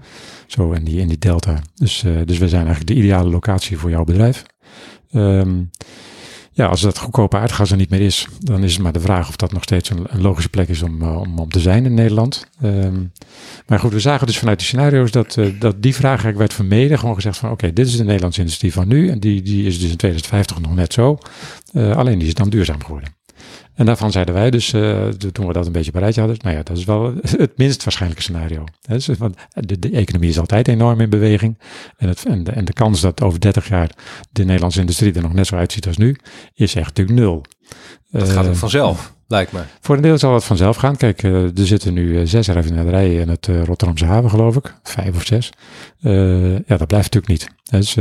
Zo 0.47 0.73
in 0.73 0.85
die, 0.85 1.01
in 1.01 1.09
die 1.09 1.19
delta. 1.19 1.63
Dus, 1.75 2.05
uh, 2.05 2.21
dus 2.25 2.39
we 2.39 2.49
zijn 2.49 2.67
eigenlijk 2.67 2.97
de 2.97 3.03
ideale 3.03 3.31
locatie 3.31 3.79
voor 3.79 3.91
jouw 3.91 4.05
bedrijf. 4.05 4.43
Um, 5.13 5.71
ja, 6.53 6.67
als 6.67 6.81
dat 6.81 6.99
goedkope 6.99 7.37
aardgas 7.37 7.71
er 7.71 7.77
niet 7.77 7.91
meer 7.91 8.01
is, 8.01 8.27
dan 8.39 8.63
is 8.63 8.73
het 8.73 8.83
maar 8.83 8.93
de 8.93 9.01
vraag 9.01 9.29
of 9.29 9.37
dat 9.37 9.53
nog 9.53 9.63
steeds 9.63 9.91
een, 9.91 10.07
logische 10.13 10.49
plek 10.49 10.69
is 10.69 10.83
om, 10.83 11.03
uh, 11.03 11.21
om, 11.21 11.39
om 11.39 11.49
te 11.49 11.61
zijn 11.61 11.85
in 11.85 11.95
Nederland. 11.95 12.47
Um, 12.63 13.13
maar 13.67 13.79
goed, 13.79 13.93
we 13.93 14.01
zagen 14.01 14.27
dus 14.27 14.39
vanuit 14.39 14.59
die 14.59 14.67
scenario's 14.67 15.11
dat, 15.11 15.37
uh, 15.37 15.61
dat 15.61 15.83
die 15.83 15.95
vraag 15.95 16.09
eigenlijk 16.09 16.39
werd 16.39 16.53
vermeden. 16.53 16.99
Gewoon 16.99 17.15
gezegd 17.15 17.39
van 17.39 17.51
oké, 17.51 17.73
dit 17.73 17.87
is 17.87 17.97
de 17.97 18.05
Nederlandse 18.05 18.41
industrie 18.41 18.73
van 18.73 18.89
nu. 18.89 19.11
En 19.11 19.21
die, 19.21 19.43
die 19.43 19.67
is 19.67 19.81
dus 19.81 19.91
in 19.91 19.97
2050 19.97 20.61
nog 20.61 20.75
net 20.75 20.93
zo. 20.93 21.19
Alleen 21.75 22.19
die 22.19 22.29
is 22.29 22.35
dan 22.35 22.51
duurzaam 22.51 22.85
geworden. 22.85 23.20
En 23.81 23.87
daarvan 23.87 24.13
zeiden 24.13 24.35
wij 24.35 24.51
dus, 24.51 24.73
uh, 24.73 25.09
toen 25.09 25.47
we 25.47 25.53
dat 25.53 25.67
een 25.67 25.73
beetje 25.73 25.91
bereid 25.91 26.17
hadden, 26.17 26.37
nou 26.41 26.57
ja, 26.57 26.63
dat 26.63 26.77
is 26.77 26.85
wel 26.85 27.15
het 27.45 27.59
minst 27.59 27.85
waarschijnlijke 27.85 28.23
scenario. 28.23 28.65
Dus, 28.81 29.07
want 29.07 29.37
de, 29.53 29.79
de, 29.79 29.91
economie 29.91 30.29
is 30.29 30.39
altijd 30.39 30.69
enorm 30.69 31.01
in 31.01 31.11
beweging. 31.11 31.59
En, 31.97 32.09
het, 32.09 32.25
en, 32.27 32.45
de, 32.45 32.51
en 32.51 32.65
de 32.65 32.73
kans 32.73 33.01
dat 33.01 33.23
over 33.23 33.41
30 33.41 33.69
jaar 33.69 33.91
de 34.31 34.45
Nederlandse 34.45 34.81
industrie 34.81 35.13
er 35.13 35.23
nog 35.23 35.33
net 35.33 35.47
zo 35.47 35.57
uitziet 35.57 35.87
als 35.87 35.97
nu, 35.97 36.17
is 36.55 36.75
echt 36.75 36.87
natuurlijk 36.87 37.19
nul. 37.19 37.45
Dat 38.11 38.29
gaat 38.29 38.47
ook 38.47 38.57
vanzelf 38.57 39.15
lijkt 39.31 39.53
me. 39.53 39.61
Voor 39.81 39.97
een 39.97 40.03
deel 40.03 40.19
zal 40.19 40.35
het 40.35 40.45
vanzelf 40.45 40.77
gaan. 40.77 40.97
Kijk, 40.97 41.23
uh, 41.23 41.43
er 41.43 41.67
zitten 41.67 41.95
nu 41.95 42.19
uh, 42.19 42.21
zes 42.25 42.49
raffinaderijen 42.49 43.21
in 43.21 43.29
het 43.29 43.47
uh, 43.47 43.65
Rotterdamse 43.65 44.05
haven, 44.05 44.31
geloof 44.31 44.57
ik. 44.57 44.75
Vijf 44.83 45.17
of 45.17 45.27
zes. 45.27 45.53
ja, 46.67 46.77
dat 46.77 46.87
blijft 46.87 47.15
natuurlijk 47.15 47.27
niet. 47.27 47.49
Dus, 47.71 47.97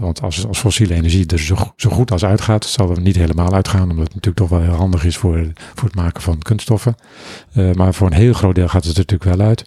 want 0.00 0.22
als, 0.22 0.46
als 0.46 0.58
fossiele 0.58 0.94
energie 0.94 1.26
er 1.26 1.38
zo, 1.76 1.90
goed 1.90 2.10
als 2.10 2.24
uitgaat, 2.24 2.64
zal 2.64 2.90
er 2.90 3.00
niet 3.00 3.16
helemaal 3.16 3.54
uitgaan, 3.54 3.90
omdat 3.90 4.04
het 4.04 4.14
natuurlijk 4.14 4.36
toch 4.36 4.48
wel 4.48 4.60
heel 4.60 4.78
handig 4.78 5.04
is 5.04 5.16
voor, 5.16 5.46
voor 5.74 5.88
het 5.88 5.96
maken 5.96 6.22
van 6.22 6.38
kunststoffen. 6.38 6.94
maar 7.74 7.94
voor 7.94 8.06
een 8.06 8.12
heel 8.12 8.32
groot 8.32 8.54
deel 8.54 8.68
gaat 8.68 8.84
het 8.84 8.96
er 8.96 9.04
natuurlijk 9.08 9.36
wel 9.36 9.46
uit. 9.46 9.62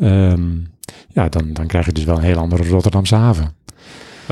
Um, 0.00 0.66
ja, 1.08 1.28
dan, 1.28 1.52
dan 1.52 1.66
krijg 1.66 1.86
je 1.86 1.92
dus 1.92 2.04
wel 2.04 2.16
een 2.16 2.22
heel 2.22 2.38
andere 2.38 2.68
Rotterdamse 2.68 3.14
haven. 3.14 3.54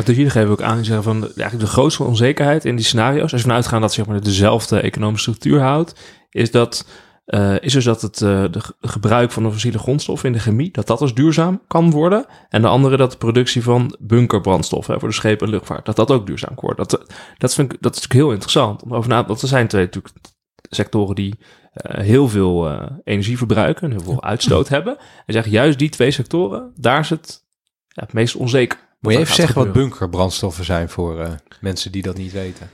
Maar 0.06 0.14
dus 0.14 0.34
jullie 0.34 0.50
ook 0.50 0.62
aan, 0.62 0.76
die 0.76 0.84
zeggen 0.84 1.04
van 1.04 1.22
eigenlijk 1.22 1.60
de 1.60 1.66
grootste 1.66 2.04
onzekerheid 2.04 2.64
in 2.64 2.76
die 2.76 2.84
scenario's, 2.84 3.22
als 3.22 3.32
we 3.32 3.40
vanuit 3.40 3.66
gaan 3.66 3.80
dat 3.80 3.92
zeg 3.92 4.06
maar 4.06 4.20
dezelfde 4.20 4.80
economische 4.80 5.30
structuur 5.30 5.60
houdt, 5.60 5.94
is 6.30 6.50
dat 6.50 6.88
uh, 7.26 7.54
is 7.60 7.72
dus 7.72 7.84
dat 7.84 8.02
het 8.02 8.20
uh, 8.20 8.44
de 8.50 8.60
gebruik 8.80 9.30
van 9.30 9.42
de 9.42 9.50
fossiele 9.50 9.78
grondstoffen 9.78 10.28
in 10.28 10.34
de 10.34 10.40
chemie, 10.40 10.70
dat 10.70 10.86
dat 10.86 11.00
als 11.00 11.14
duurzaam 11.14 11.62
kan 11.66 11.90
worden. 11.90 12.26
En 12.48 12.62
de 12.62 12.68
andere 12.68 12.96
dat 12.96 13.10
de 13.10 13.16
productie 13.16 13.62
van 13.62 13.96
bunkerbrandstoffen 13.98 14.98
voor 15.00 15.08
de 15.08 15.14
schepen 15.14 15.46
en 15.46 15.52
luchtvaart, 15.52 15.86
dat 15.86 15.96
dat 15.96 16.10
ook 16.10 16.26
duurzaam 16.26 16.54
worden. 16.54 16.86
Dat, 16.88 17.06
dat, 17.38 17.54
vind 17.54 17.72
ik, 17.72 17.82
dat 17.82 17.94
is 17.94 18.00
natuurlijk 18.00 18.26
heel 18.26 18.32
interessant 18.32 18.82
om 18.82 18.94
over 18.94 19.10
na 19.10 19.26
Want 19.26 19.42
er 19.42 19.48
zijn 19.48 19.68
twee 19.68 19.84
natuurlijk 19.84 20.14
sectoren 20.62 21.14
die 21.14 21.38
heel 21.82 22.28
veel 22.28 22.70
energie 23.04 23.38
verbruiken 23.38 23.82
en 23.82 23.90
heel 23.90 24.04
veel 24.04 24.22
uitstoot 24.22 24.68
hebben. 24.76 24.96
En 25.26 25.32
zeggen 25.32 25.52
juist 25.52 25.78
die 25.78 25.88
twee 25.88 26.10
sectoren, 26.10 26.72
daar 26.76 27.00
is 27.00 27.10
het 27.10 27.44
ja, 27.88 28.02
het 28.02 28.12
meest 28.12 28.34
onzeker. 28.34 28.88
Moet 29.00 29.12
je 29.12 29.18
even 29.18 29.34
zeggen 29.34 29.64
wat 29.64 29.72
bunkerbrandstoffen 29.72 30.64
zijn 30.64 30.88
voor 30.88 31.20
uh, 31.20 31.28
mensen 31.60 31.92
die 31.92 32.02
dat 32.02 32.16
niet 32.16 32.32
weten? 32.32 32.70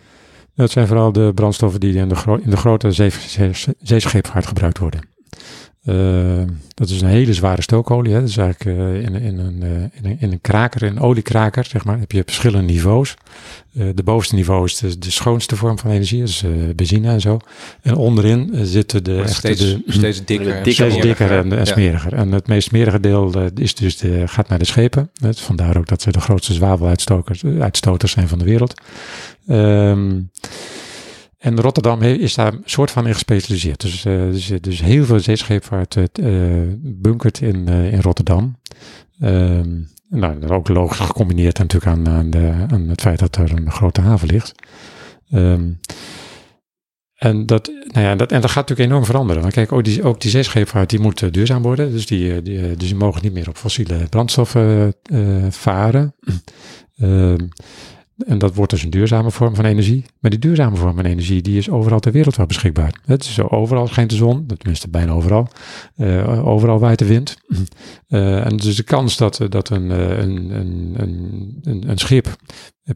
Dat 0.54 0.70
zijn 0.70 0.86
vooral 0.86 1.12
de 1.12 1.32
brandstoffen 1.34 1.80
die 1.80 1.94
in 1.94 2.08
de, 2.08 2.14
gro 2.14 2.36
in 2.36 2.50
de 2.50 2.56
grote 2.56 2.92
zee 2.92 3.10
zeescheepvaart 3.80 4.46
gebruikt 4.46 4.78
worden. 4.78 5.00
Uh, 5.86 6.42
dat 6.74 6.88
is 6.88 7.00
een 7.00 7.08
hele 7.08 7.34
zware 7.34 7.62
stookolie. 7.62 8.12
Hè. 8.12 8.20
Dat 8.20 8.28
is 8.28 8.36
eigenlijk 8.36 8.78
uh, 8.78 8.94
in, 8.94 9.14
in, 9.14 9.38
een, 9.38 9.60
uh, 9.62 9.70
in, 9.70 9.90
een, 10.02 10.16
in 10.20 10.32
een 10.32 10.40
kraker, 10.40 10.82
een 10.82 11.00
oliekraker, 11.00 11.64
zeg 11.64 11.84
maar, 11.84 11.98
heb 11.98 12.12
je 12.12 12.22
verschillende 12.24 12.72
niveaus. 12.72 13.14
de 13.72 14.02
bovenste 14.04 14.34
niveau 14.34 14.64
is 14.64 14.76
de, 14.76 14.98
de, 14.98 15.10
schoonste 15.10 15.56
vorm 15.56 15.78
van 15.78 15.90
energie, 15.90 16.22
is 16.22 16.44
benzine 16.76 17.08
en 17.08 17.20
zo. 17.20 17.38
En 17.82 17.96
onderin 17.96 18.50
zitten 18.66 19.04
de, 19.04 19.18
echte, 19.18 19.34
steeds, 19.34 19.60
de, 19.60 19.82
steeds 19.86 20.24
dikker, 20.24 20.62
dikker, 20.62 20.72
steeds 20.72 21.00
dikker 21.00 21.30
en, 21.30 21.58
en 21.58 21.66
smeriger. 21.66 22.12
En 22.12 22.32
het 22.32 22.46
meest 22.46 22.68
smerige 22.68 23.00
deel 23.00 23.34
is 23.54 23.74
dus 23.74 23.96
de, 23.96 24.28
gaat 24.28 24.48
naar 24.48 24.58
de 24.58 24.64
schepen. 24.64 25.10
Vandaar 25.34 25.76
ook 25.76 25.88
dat 25.88 26.02
ze 26.02 26.12
de 26.12 26.20
grootste 26.20 26.52
zwaveluitstoters 26.52 28.12
zijn 28.12 28.28
van 28.28 28.38
de 28.38 28.44
wereld. 28.44 28.74
Um, 29.48 30.30
en 31.38 31.60
Rotterdam 31.60 32.02
is 32.02 32.34
daar 32.34 32.52
een 32.52 32.62
soort 32.64 32.90
van 32.90 33.06
in 33.06 33.12
gespecialiseerd. 33.12 33.80
Dus, 33.80 34.04
uh, 34.04 34.30
dus, 34.30 34.52
dus, 34.60 34.80
heel 34.80 35.04
veel 35.04 35.20
zeescheepvaart 35.20 35.96
uh, 35.96 36.62
bunkert 36.80 37.40
in, 37.40 37.68
in 37.68 38.00
Rotterdam. 38.00 38.56
Um, 39.20 39.88
nou, 40.08 40.34
dat 40.34 40.50
is 40.50 40.56
ook 40.56 40.68
logisch 40.68 40.98
gecombineerd 40.98 41.58
natuurlijk 41.58 41.92
aan, 41.92 42.08
aan, 42.08 42.30
de, 42.30 42.66
aan 42.68 42.88
het 42.88 43.00
feit 43.00 43.18
dat 43.18 43.36
er 43.36 43.52
een 43.52 43.70
grote 43.70 44.00
haven 44.00 44.28
ligt. 44.28 44.54
Um, 45.32 45.80
en 47.14 47.46
dat, 47.46 47.70
nou 47.86 48.06
ja, 48.06 48.14
dat, 48.14 48.32
en 48.32 48.40
dat 48.40 48.50
gaat 48.50 48.68
natuurlijk 48.68 48.88
enorm 48.88 49.04
veranderen. 49.04 49.42
Want 49.42 49.54
kijk, 49.54 49.72
ook 49.72 49.84
die, 49.84 50.02
ook 50.02 50.20
die 50.20 50.30
zeescheepvaart 50.30 50.90
die 50.90 51.00
moet 51.00 51.32
duurzaam 51.32 51.62
worden. 51.62 51.90
Dus 51.90 52.06
die, 52.06 52.42
die, 52.42 52.76
dus 52.76 52.88
die 52.88 52.96
mogen 52.96 53.22
niet 53.22 53.32
meer 53.32 53.48
op 53.48 53.56
fossiele 53.56 54.08
brandstoffen 54.08 54.94
varen. 55.50 56.14
Um, 57.00 57.48
en 58.16 58.38
dat 58.38 58.54
wordt 58.54 58.70
dus 58.70 58.82
een 58.82 58.90
duurzame 58.90 59.30
vorm 59.30 59.54
van 59.54 59.64
energie. 59.64 60.04
Maar 60.20 60.30
die 60.30 60.40
duurzame 60.40 60.76
vorm 60.76 60.94
van 60.96 61.04
energie, 61.04 61.42
die 61.42 61.58
is 61.58 61.70
overal 61.70 62.00
ter 62.00 62.12
wereld 62.12 62.36
wel 62.36 62.46
beschikbaar. 62.46 63.00
Het 63.04 63.24
is 63.24 63.40
overal 63.40 63.86
schijnt 63.86 64.10
de 64.10 64.16
zon, 64.16 64.46
tenminste 64.46 64.88
bijna 64.88 65.12
overal. 65.12 65.48
Uh, 65.96 66.46
overal 66.46 66.78
waait 66.78 66.98
de 66.98 67.04
wind. 67.04 67.36
Uh, 68.08 68.44
en 68.46 68.56
dus 68.56 68.76
de 68.76 68.82
kans 68.82 69.16
dat, 69.16 69.40
dat 69.48 69.70
een, 69.70 69.90
een, 69.90 70.50
een, 70.50 71.60
een, 71.62 71.84
een 71.88 71.98
schip 71.98 72.36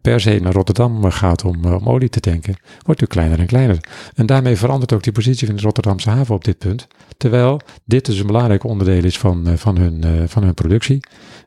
per 0.02 0.20
se 0.20 0.38
naar 0.42 0.52
Rotterdam 0.52 1.10
gaat 1.10 1.44
om, 1.44 1.64
om 1.64 1.88
olie 1.88 2.08
te 2.08 2.20
tanken, 2.20 2.54
wordt 2.62 3.00
natuurlijk 3.00 3.10
kleiner 3.10 3.38
en 3.38 3.46
kleiner. 3.46 3.78
En 4.14 4.26
daarmee 4.26 4.56
verandert 4.56 4.92
ook 4.92 5.02
die 5.02 5.12
positie 5.12 5.46
van 5.46 5.56
de 5.56 5.62
Rotterdamse 5.62 6.10
haven 6.10 6.34
op 6.34 6.44
dit 6.44 6.58
punt. 6.58 6.86
Terwijl 7.16 7.60
dit 7.84 8.06
dus 8.06 8.18
een 8.18 8.26
belangrijk 8.26 8.64
onderdeel 8.64 9.04
is 9.04 9.18
van, 9.18 9.58
van, 9.58 9.78
hun, 9.78 10.28
van 10.28 10.42
hun 10.42 10.54
productie. 10.54 11.00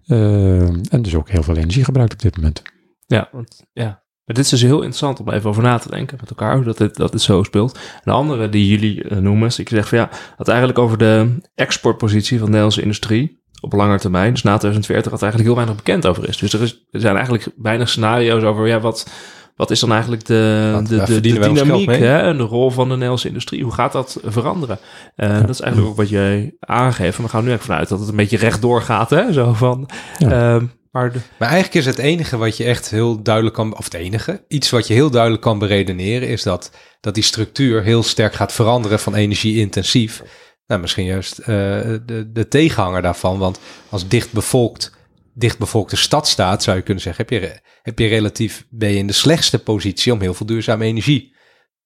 en 0.08 1.02
dus 1.02 1.16
ook 1.16 1.30
heel 1.30 1.44
veel 1.44 1.56
energie 1.56 1.84
gebruikt 1.84 2.14
op 2.14 2.22
dit 2.22 2.36
moment. 2.36 2.62
Ja, 3.06 3.30
want 3.32 3.66
ja. 3.74 4.04
Maar 4.26 4.36
dit 4.36 4.44
is 4.46 4.50
dus 4.50 4.62
heel 4.62 4.76
interessant 4.76 5.20
om 5.20 5.30
even 5.30 5.50
over 5.50 5.64
na 5.64 5.78
te 5.78 5.90
denken 5.90 6.18
met 6.20 6.30
elkaar, 6.30 6.64
dat 6.64 6.78
dit, 6.78 6.96
dat 6.96 7.12
dit 7.12 7.22
zo 7.22 7.44
speelt. 7.44 7.74
En 7.76 8.02
de 8.04 8.12
andere 8.12 8.50
die 8.50 8.68
jullie 8.68 9.04
uh, 9.04 9.18
noemen, 9.18 9.48
is 9.48 9.60
ik 9.60 9.70
zeg 9.70 9.88
van 9.88 9.98
ja, 9.98 10.10
dat 10.38 10.48
eigenlijk 10.48 10.80
over 10.80 10.98
de 10.98 11.38
exportpositie 11.56 12.38
van 12.38 12.46
de 12.46 12.52
Nederlandse 12.52 12.82
industrie 12.82 13.42
op 13.62 13.74
lange 13.74 14.00
termijn, 14.00 14.32
dus 14.32 14.44
na 14.44 14.58
2040, 14.58 15.12
dat 15.12 15.22
er 15.22 15.28
eigenlijk 15.28 15.56
heel 15.56 15.66
weinig 15.66 15.84
bekend 15.84 16.08
over 16.08 16.30
is. 16.30 16.38
Dus 16.38 16.54
er, 16.54 16.62
is, 16.62 16.86
er 16.92 17.00
zijn 17.00 17.16
eigenlijk 17.16 17.48
weinig 17.56 17.90
scenario's 17.90 18.44
over, 18.44 18.68
ja, 18.68 18.80
wat, 18.80 19.10
wat 19.56 19.72
is 19.72 19.80
dan 19.80 19.92
eigenlijk 19.92 20.26
de, 20.26 20.82
de, 20.88 21.04
de, 21.04 21.20
de 21.20 21.40
dynamiek 21.40 21.90
hè, 21.90 22.18
en 22.18 22.38
de 22.38 22.44
rol 22.44 22.70
van 22.70 22.88
de 22.88 22.94
Nederlandse 22.94 23.28
industrie? 23.28 23.64
Hoe 23.64 23.74
gaat 23.74 23.92
dat 23.92 24.20
veranderen? 24.24 24.80
Uh, 25.16 25.30
ja. 25.30 25.40
Dat 25.40 25.50
is 25.50 25.62
eigenlijk 25.62 25.92
ook 25.92 25.98
wat 25.98 26.10
jij 26.10 26.56
aangeeft. 26.60 27.18
we 27.18 27.30
gaan 27.30 27.44
nu 27.44 27.52
echt 27.52 27.64
vanuit 27.64 27.90
dat 27.90 28.00
het 28.00 28.10
een 28.10 28.16
beetje 28.16 28.38
rechtdoor 28.38 28.82
gaat. 28.82 29.10
Hè? 29.10 29.34
Zo 29.34 29.54
van, 29.54 29.90
ja. 30.18 30.56
uh, 30.56 30.64
maar, 30.94 31.12
maar 31.40 31.50
eigenlijk 31.50 31.74
is 31.74 31.86
het 31.86 31.98
enige 31.98 32.38
wat 32.38 32.58
je 32.58 32.64
echt 32.64 32.90
heel 32.90 33.22
duidelijk 33.24 33.56
kan, 33.56 33.78
of 33.78 33.84
het 33.84 33.94
enige, 33.94 34.44
iets 34.48 34.70
wat 34.70 34.88
je 34.88 34.94
heel 34.94 35.10
duidelijk 35.10 35.42
kan 35.42 35.60
beredeneren, 35.60 36.28
is 36.28 36.44
dat, 36.44 36.72
dat 37.00 37.14
die 37.14 37.24
structuur 37.24 37.84
heel 37.84 38.04
sterk 38.04 38.34
gaat 38.34 38.54
veranderen 38.54 39.00
van 39.00 39.16
energie-intensief. 39.16 40.24
Nou, 40.68 40.82
misschien 40.82 41.06
juist 41.06 41.40
uh, 41.40 41.46
de, 41.46 42.30
de 42.34 42.48
tegenhanger 42.48 43.02
daarvan. 43.02 43.38
Want 43.38 43.60
als 43.90 44.08
dichtbevolkt, 44.08 44.92
dichtbevolkte 45.34 45.96
stad 45.96 46.28
staat, 46.28 46.64
zou 46.64 46.78
je 46.78 46.84
kunnen 46.84 47.04
zeggen, 47.04 47.26
heb 47.28 47.42
je, 47.42 47.60
heb 47.82 48.00
je 48.00 48.08
relatief, 48.08 48.66
ben 48.70 48.90
je 48.90 48.98
in 48.98 49.08
de 49.08 49.14
slechtste 49.14 49.60
positie 49.60 50.14
om 50.14 50.22
heel 50.22 50.34
veel 50.34 50.46
duurzame 50.46 50.86
energie 50.86 51.36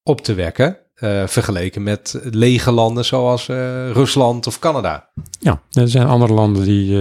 op 0.04 0.22
te 0.22 0.34
wekken. 0.34 0.78
Uh, 1.00 1.28
vergeleken 1.28 1.84
met 1.84 2.20
lege 2.24 2.72
landen 2.72 3.06
zoals 3.06 3.48
uh, 3.48 3.58
Rusland 3.92 4.48
of 4.48 4.60
Canada. 4.60 5.10
Ja, 5.40 5.62
er 5.72 5.90
zijn 5.90 6.08
andere 6.08 6.34
landen 6.34 6.64
die 6.64 6.98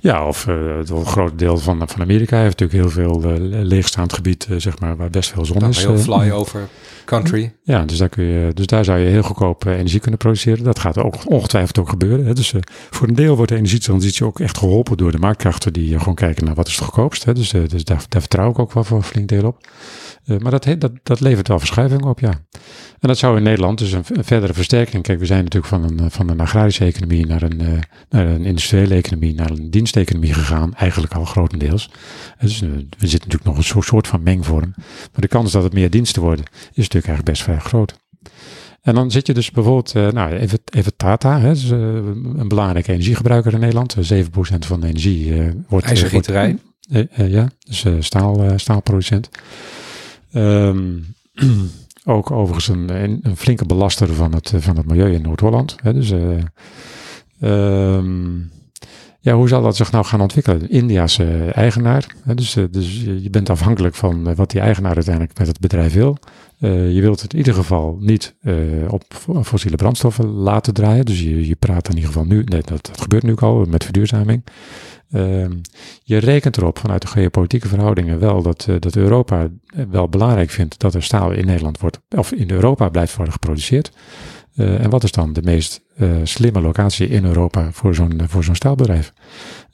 ja, 0.00 0.26
of 0.26 0.46
uh, 0.46 0.54
een 0.84 1.06
groot 1.06 1.38
deel 1.38 1.58
van, 1.58 1.88
van 1.88 2.00
Amerika 2.00 2.40
heeft 2.40 2.58
natuurlijk 2.58 2.94
heel 2.94 3.04
veel 3.04 3.32
uh, 3.32 3.62
leegstaand 3.62 4.12
gebied, 4.12 4.46
uh, 4.50 4.58
zeg 4.58 4.78
maar, 4.78 4.96
waar 4.96 5.10
best 5.10 5.30
veel 5.30 5.44
zon 5.44 5.68
is. 5.68 5.78
Heel 5.78 5.98
flyover 5.98 6.68
country. 7.04 7.54
Ja, 7.62 7.84
dus 7.84 7.98
daar, 7.98 8.08
kun 8.08 8.24
je, 8.24 8.54
dus 8.54 8.66
daar 8.66 8.84
zou 8.84 8.98
je 8.98 9.06
heel 9.06 9.22
goedkoop 9.22 9.64
energie 9.64 10.00
kunnen 10.00 10.18
produceren. 10.18 10.64
Dat 10.64 10.78
gaat 10.78 10.98
ook 10.98 11.14
ongetwijfeld 11.24 11.78
ook 11.78 11.88
gebeuren. 11.88 12.26
Hè. 12.26 12.34
Dus 12.34 12.54
voor 12.90 13.08
een 13.08 13.14
deel 13.14 13.36
wordt 13.36 13.50
de 13.50 13.56
energietransitie 13.56 14.26
ook 14.26 14.40
echt 14.40 14.58
geholpen 14.58 14.96
door 14.96 15.12
de 15.12 15.18
marktkrachten 15.18 15.72
die 15.72 15.98
gewoon 15.98 16.14
kijken 16.14 16.44
naar 16.44 16.54
wat 16.54 16.66
is 16.66 16.74
het 16.74 16.84
goedkoopst. 16.84 17.24
Hè. 17.24 17.34
Dus, 17.34 17.50
dus 17.50 17.84
daar, 17.84 18.04
daar 18.08 18.20
vertrouw 18.20 18.50
ik 18.50 18.58
ook 18.58 18.72
wel 18.72 18.84
voor 18.84 18.96
een 18.96 19.02
flink 19.02 19.28
deel 19.28 19.44
op. 19.44 19.68
maar 20.24 20.50
dat, 20.50 20.66
dat, 20.78 20.92
dat 21.02 21.20
levert 21.20 21.48
wel 21.48 21.58
verschuiving 21.58 22.04
op, 22.04 22.20
ja. 22.20 22.40
En 23.00 23.08
dat 23.08 23.18
zou 23.18 23.36
in 23.36 23.42
Nederland 23.42 23.78
dus 23.78 23.92
een, 23.92 24.04
een, 24.08 24.24
verdere 24.24 24.54
versterking. 24.54 25.02
Kijk, 25.02 25.18
we 25.18 25.26
zijn 25.26 25.44
natuurlijk 25.44 25.72
van 25.72 25.84
een, 25.84 26.10
van 26.10 26.28
een 26.28 26.40
agrarische 26.40 26.84
economie 26.84 27.26
naar 27.26 27.42
een, 27.42 27.82
naar 28.08 28.26
een 28.26 28.44
industriële 28.44 28.94
economie, 28.94 29.34
naar 29.34 29.50
een 29.50 29.70
diensteconomie 29.92 30.34
gegaan. 30.34 30.74
Eigenlijk 30.74 31.14
al 31.14 31.24
grotendeels. 31.24 31.90
Dus 32.40 32.62
uh, 32.62 32.70
we 32.70 33.06
zitten 33.06 33.28
natuurlijk 33.30 33.44
nog 33.44 33.56
een 33.56 33.82
soort, 33.82 34.06
van 34.06 34.22
mengvorm. 34.22 34.74
Maar 34.76 35.20
de 35.20 35.28
kans 35.28 35.52
dat 35.52 35.62
het 35.62 35.72
meer 35.72 35.90
diensten 35.90 36.22
worden, 36.22 36.44
is 36.44 36.88
natuurlijk 36.88 37.06
eigenlijk 37.06 37.24
best 37.24 37.42
vrij 37.42 37.58
groot. 37.58 37.98
En 38.82 38.94
dan 38.94 39.10
zit 39.10 39.26
je 39.26 39.34
dus 39.34 39.50
bijvoorbeeld, 39.50 39.94
uh, 39.94 40.08
nou 40.08 40.32
even, 40.32 40.58
even 40.64 40.96
Tata, 40.96 41.40
hè, 41.40 41.52
dus, 41.52 41.70
een 41.70 42.48
belangrijke 42.48 42.92
energiegebruiker 42.92 43.52
in 43.52 43.60
Nederland. 43.60 43.96
7% 43.96 43.98
van 44.58 44.80
de 44.80 44.86
energie 44.86 45.52
wordt... 45.68 45.86
IJzergieterij. 45.86 46.58
ja, 47.14 47.50
dus 47.58 47.86
staal, 47.98 48.58
staalproducent. 48.58 49.28
Um, 50.32 51.14
Ook 52.04 52.30
overigens 52.30 52.68
een, 52.68 52.88
een, 53.22 53.36
flinke 53.36 53.64
belaster 53.64 54.14
van 54.14 54.34
het, 54.34 54.52
van 54.56 54.76
het 54.76 54.86
milieu 54.86 55.12
in 55.12 55.22
Noord-Holland. 55.22 55.76
Dus, 55.82 56.10
uh, 56.10 56.38
um, 57.40 58.50
Ja, 59.22 59.34
hoe 59.34 59.48
zal 59.48 59.62
dat 59.62 59.76
zich 59.76 59.92
nou 59.92 60.04
gaan 60.04 60.20
ontwikkelen? 60.20 60.70
India 60.70 61.02
is 61.02 61.18
eh, 61.18 61.56
eigenaar, 61.56 62.06
dus, 62.34 62.56
eh, 62.56 62.64
dus 62.70 63.02
je 63.02 63.22
je 63.22 63.30
bent 63.30 63.50
afhankelijk 63.50 63.94
van 63.94 64.28
eh, 64.28 64.36
wat 64.36 64.50
die 64.50 64.60
eigenaar 64.60 64.94
uiteindelijk 64.94 65.38
met 65.38 65.46
het 65.46 65.60
bedrijf 65.60 65.92
wil. 65.92 66.16
Eh, 66.58 66.94
je 66.94 67.00
wilt 67.00 67.20
het 67.20 67.32
in 67.32 67.38
ieder 67.38 67.54
geval 67.54 67.96
niet 68.00 68.34
eh, 68.42 68.54
op 68.88 69.02
fo- 69.08 69.42
fossiele 69.44 69.76
brandstoffen 69.76 70.26
laten 70.26 70.74
draaien. 70.74 71.04
Dus 71.04 71.20
je, 71.20 71.46
je 71.46 71.56
praat 71.56 71.88
in 71.88 71.94
ieder 71.94 72.08
geval 72.10 72.24
nu, 72.26 72.44
nee, 72.44 72.62
dat, 72.64 72.90
gebeurt 73.00 73.22
nu 73.22 73.32
ook 73.32 73.42
al 73.42 73.64
met 73.68 73.84
verduurzaming. 73.84 74.42
Ehm, 75.10 75.52
je 76.02 76.16
rekent 76.18 76.56
erop 76.56 76.78
vanuit 76.78 77.02
de 77.02 77.08
geopolitieke 77.08 77.68
verhoudingen 77.68 78.18
wel 78.18 78.42
dat, 78.42 78.66
eh, 78.68 78.74
dat 78.78 78.96
Europa 78.96 79.48
eh, 79.66 79.84
wel 79.90 80.08
belangrijk 80.08 80.50
vindt 80.50 80.78
dat 80.80 80.94
er 80.94 81.02
staal 81.02 81.30
in 81.32 81.46
Nederland 81.46 81.78
wordt, 81.80 82.00
of 82.08 82.32
in 82.32 82.50
Europa 82.50 82.88
blijft 82.88 83.14
worden 83.16 83.32
geproduceerd. 83.32 83.92
Eh, 84.60 84.84
en 84.84 84.90
wat 84.90 85.04
is 85.04 85.12
dan 85.12 85.32
de 85.32 85.42
meest 85.42 85.80
eh, 85.96 86.08
slimme 86.22 86.60
locatie 86.60 87.08
in 87.08 87.24
Europa 87.24 87.68
voor 87.72 87.94
zo'n 87.94 88.20
voor 88.26 88.44
zo'n 88.44 88.54
staalbedrijf? 88.54 89.12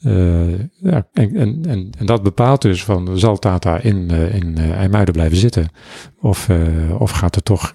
Eh, 0.03 0.59
ja, 0.83 1.07
en, 1.13 1.37
en, 1.37 1.91
en, 1.99 2.07
dat 2.07 2.23
bepaalt 2.23 2.63
dus 2.63 2.85
van 2.85 3.19
zal 3.19 3.39
Tata 3.39 3.79
in, 3.79 4.11
eh, 4.11 4.35
in 4.35 4.59
eh, 4.59 4.71
IJmuiden 4.71 5.15
blijven 5.15 5.37
zitten? 5.37 5.69
Of, 6.21 6.49
eh, 6.49 7.01
of 7.01 7.11
gaat 7.11 7.37
er 7.37 7.43
toch, 7.43 7.75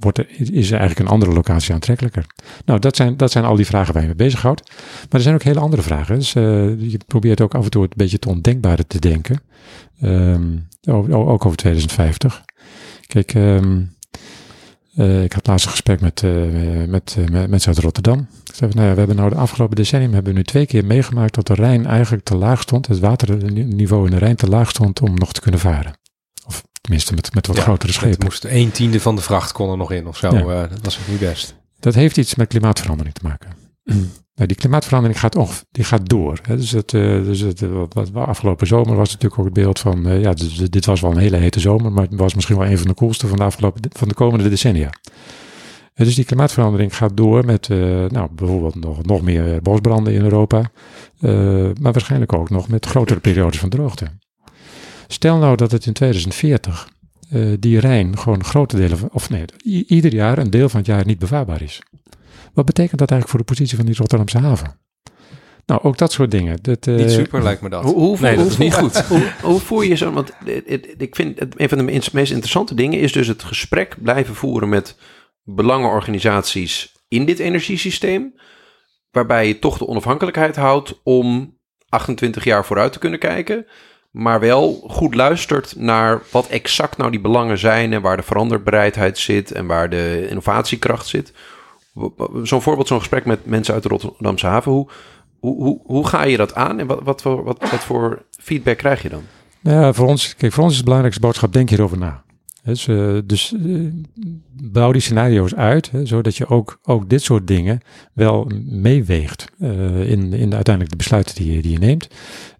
wordt 0.00 0.18
er, 0.18 0.26
is 0.38 0.70
er 0.70 0.78
eigenlijk 0.78 0.98
een 0.98 1.14
andere 1.14 1.32
locatie 1.32 1.74
aantrekkelijker? 1.74 2.26
Nou, 2.64 2.80
dat 2.80 2.96
zijn, 2.96 3.16
dat 3.16 3.30
zijn 3.30 3.44
al 3.44 3.56
die 3.56 3.66
vragen 3.66 3.92
waar 3.92 4.02
je 4.02 4.08
mee 4.08 4.16
bezighoudt. 4.16 4.70
Maar 4.70 5.08
er 5.10 5.20
zijn 5.20 5.34
ook 5.34 5.42
hele 5.42 5.60
andere 5.60 5.82
vragen. 5.82 6.14
Dus 6.18 6.34
eh, 6.34 6.42
je 6.90 6.98
probeert 7.06 7.40
ook 7.40 7.54
af 7.54 7.64
en 7.64 7.70
toe 7.70 7.82
een 7.82 7.90
beetje 7.96 8.16
het 8.16 8.26
ondenkbare 8.26 8.86
te 8.86 8.98
denken. 8.98 9.40
Ehm, 10.00 10.56
ook, 10.88 11.12
ook 11.12 11.44
over 11.44 11.56
2050. 11.56 12.44
Kijk, 13.06 13.34
ehm, 13.34 13.82
eh, 14.96 15.22
ik 15.22 15.32
had 15.32 15.46
laatst 15.46 15.64
een 15.64 15.70
gesprek 15.70 16.00
met, 16.00 16.22
eh, 16.22 16.30
met, 16.86 17.16
eh, 17.18 17.24
met 17.28 17.50
mensen 17.50 17.68
uit 17.68 17.78
Rotterdam. 17.78 18.28
Ik 18.44 18.54
zei, 18.54 18.70
nou 18.74 18.86
ja, 18.86 18.92
we 18.92 18.98
hebben 18.98 19.16
nou 19.16 19.30
de 19.30 19.36
afgelopen 19.36 19.76
decennium 19.76 20.12
hebben 20.12 20.32
we 20.32 20.38
nu 20.38 20.44
twee 20.44 20.66
keer 20.66 20.84
meegemaakt 20.84 21.34
dat 21.34 21.46
de 21.46 21.54
Rijn 21.54 21.86
eigenlijk 21.86 22.24
te 22.24 22.36
laag 22.36 22.60
stond. 22.60 22.86
Het 22.86 22.98
waterniveau 22.98 24.04
in 24.04 24.10
de 24.10 24.18
Rijn 24.18 24.36
te 24.36 24.48
laag 24.48 24.70
stond 24.70 25.00
om 25.00 25.14
nog 25.14 25.32
te 25.32 25.40
kunnen 25.40 25.60
varen. 25.60 25.92
Of 26.46 26.64
tenminste 26.80 27.14
met, 27.14 27.34
met 27.34 27.46
wat 27.46 27.56
Ja, 27.56 27.62
grotere 27.62 27.92
Het 27.92 28.00
schepen. 28.00 28.24
moest 28.24 28.44
een 28.44 28.70
tiende 28.70 29.00
van 29.00 29.16
de 29.16 29.22
vracht 29.22 29.52
kon 29.52 29.70
er 29.70 29.76
nog 29.76 29.92
in 29.92 30.06
of 30.06 30.16
zo. 30.16 30.36
Ja. 30.36 30.66
Dat 30.66 30.78
was 30.82 30.98
ook 31.00 31.08
niet 31.08 31.18
best. 31.18 31.54
Dat 31.80 31.94
heeft 31.94 32.16
iets 32.16 32.34
met 32.34 32.48
klimaatverandering 32.48 33.14
te 33.14 33.24
maken. 33.24 33.65
Nou, 34.36 34.48
die 34.48 34.56
klimaatverandering 34.56 35.20
gaat, 35.20 35.36
onge- 35.36 35.64
die 35.70 35.84
gaat 35.84 36.08
door. 36.08 36.38
Hè. 36.42 36.56
Dus, 36.56 36.70
het, 36.70 36.94
eh, 36.94 37.00
dus 37.00 37.40
het, 37.40 37.62
eh, 37.62 37.68
wat, 37.92 38.14
afgelopen 38.14 38.66
zomer 38.66 38.96
was 38.96 39.12
natuurlijk 39.12 39.38
ook 39.38 39.44
het 39.44 39.54
beeld 39.54 39.78
van... 39.78 40.08
eh, 40.08 40.20
ja, 40.20 40.32
dus, 40.32 40.56
dit 40.56 40.86
was 40.86 41.00
wel 41.00 41.10
een 41.10 41.18
hele 41.18 41.36
hete 41.36 41.60
zomer... 41.60 41.92
maar 41.92 42.02
het 42.02 42.18
was 42.18 42.34
misschien 42.34 42.56
wel 42.56 42.66
een 42.66 42.78
van 42.78 42.86
de 42.86 42.94
koelste 42.94 43.26
van 43.26 43.36
de, 43.38 43.44
afgelopen, 43.44 43.82
van 43.92 44.08
de 44.08 44.14
komende 44.14 44.48
decennia. 44.48 44.90
Dus 45.94 46.14
die 46.14 46.24
klimaatverandering 46.24 46.96
gaat 46.96 47.16
door 47.16 47.44
met 47.44 47.68
nou, 48.08 48.28
bijvoorbeeld 48.32 48.74
nog, 48.74 49.02
nog 49.02 49.22
meer 49.22 49.62
bosbranden 49.62 50.12
in 50.12 50.22
Europa... 50.22 50.70
maar 51.80 51.92
waarschijnlijk 51.92 52.32
ook 52.32 52.50
nog 52.50 52.68
met 52.68 52.86
grotere 52.86 53.20
periodes 53.20 53.58
van 53.60 53.68
droogte. 53.68 54.06
Stel 55.06 55.38
nou 55.38 55.56
dat 55.56 55.72
het 55.72 55.86
in 55.86 55.92
2040 55.92 56.88
eh, 57.30 57.52
die 57.58 57.78
Rijn 57.78 58.18
gewoon 58.18 58.44
grote 58.44 58.76
delen 58.76 58.98
van... 58.98 59.08
of 59.12 59.30
nee, 59.30 59.44
ieder 59.86 60.14
jaar 60.14 60.38
een 60.38 60.50
deel 60.50 60.68
van 60.68 60.78
het 60.78 60.88
jaar 60.88 61.06
niet 61.06 61.18
bevaarbaar 61.18 61.62
is. 61.62 61.82
Wat 62.54 62.64
betekent 62.64 62.98
dat 62.98 63.10
eigenlijk 63.10 63.30
voor 63.30 63.38
de 63.38 63.52
positie 63.54 63.76
van 63.76 63.86
die 63.86 63.94
Rotterdamse 63.96 64.38
haven? 64.38 64.78
Nou, 65.66 65.82
ook 65.82 65.98
dat 65.98 66.12
soort 66.12 66.30
dingen. 66.30 66.58
Dat, 66.62 66.86
eh, 66.86 66.94
niet 66.94 67.10
super 67.10 67.42
lijkt 67.42 67.60
me 67.60 67.68
dat. 67.68 67.82
Hoe, 67.84 67.94
hoe, 67.94 68.16
Nee, 68.20 68.34
dat 68.36 68.42
hoe- 68.42 68.52
is 68.52 68.58
niet 68.58 68.74
goed. 68.74 68.98
Hoe, 69.06 69.32
hoe 69.42 69.60
voer 69.60 69.84
je 69.84 69.94
zo? 69.94 70.12
Want 70.12 70.32
ik 70.98 71.14
vind 71.16 71.38
het, 71.38 71.60
een 71.60 71.68
van 71.68 71.78
de 71.78 71.84
meest 71.84 72.12
meest 72.12 72.30
interessante 72.30 72.74
dingen 72.74 73.00
is 73.00 73.12
dus 73.12 73.26
het 73.26 73.42
gesprek 73.42 73.96
blijven 74.02 74.34
voeren 74.34 74.68
met 74.68 74.96
belangenorganisaties 75.42 76.92
in 77.08 77.24
dit 77.24 77.38
energiesysteem, 77.38 78.34
waarbij 79.10 79.46
je 79.48 79.58
toch 79.58 79.78
de 79.78 79.86
onafhankelijkheid 79.86 80.56
houdt 80.56 81.00
om 81.02 81.58
28 81.88 82.44
jaar 82.44 82.64
vooruit 82.64 82.92
te 82.92 82.98
kunnen 82.98 83.18
kijken, 83.18 83.66
maar 84.10 84.40
wel 84.40 84.84
goed 84.88 85.14
luistert 85.14 85.74
naar 85.76 86.22
wat 86.30 86.46
exact 86.48 86.96
nou 86.96 87.10
die 87.10 87.20
belangen 87.20 87.58
zijn 87.58 87.92
en 87.92 88.02
waar 88.02 88.16
de 88.16 88.22
veranderbereidheid 88.22 89.18
zit 89.18 89.52
en 89.52 89.66
waar 89.66 89.90
de 89.90 90.26
innovatiekracht 90.28 91.06
zit. 91.06 91.32
Zo'n 92.42 92.62
voorbeeld, 92.62 92.88
zo'n 92.88 92.98
gesprek 92.98 93.24
met 93.24 93.46
mensen 93.46 93.74
uit 93.74 93.82
de 93.82 93.88
Rotterdamse 93.88 94.46
haven. 94.46 94.72
Hoe, 94.72 94.86
hoe, 95.40 95.80
hoe, 95.84 96.06
ga 96.06 96.24
je 96.24 96.36
dat 96.36 96.54
aan 96.54 96.78
en 96.78 96.86
wat, 96.86 97.00
wat, 97.02 97.22
wat, 97.22 97.44
wat 97.44 97.84
voor 97.84 98.22
feedback 98.38 98.76
krijg 98.76 99.02
je 99.02 99.08
dan? 99.08 99.22
Nou 99.60 99.80
ja, 99.80 99.92
voor 99.92 100.06
ons, 100.06 100.36
kijk, 100.36 100.52
voor 100.52 100.62
ons 100.62 100.72
is 100.72 100.78
de 100.78 100.84
belangrijkste 100.84 101.22
boodschap, 101.22 101.52
denk 101.52 101.68
hierover 101.68 101.98
na. 101.98 102.24
Dus, 102.66 102.88
eh, 102.88 103.18
dus 103.24 103.54
eh, 103.66 103.80
bouw 104.62 104.92
die 104.92 105.00
scenario's 105.00 105.54
uit, 105.54 105.90
hè, 105.90 106.06
zodat 106.06 106.36
je 106.36 106.48
ook, 106.48 106.78
ook 106.82 107.08
dit 107.10 107.22
soort 107.22 107.46
dingen 107.46 107.80
wel 108.12 108.50
meeweegt 108.64 109.44
eh, 109.58 110.10
in, 110.10 110.32
in 110.32 110.50
de, 110.50 110.54
uiteindelijk 110.54 110.90
de 110.90 110.96
besluiten 110.96 111.34
die 111.34 111.54
je, 111.54 111.62
die 111.62 111.72
je 111.72 111.78
neemt. 111.78 112.08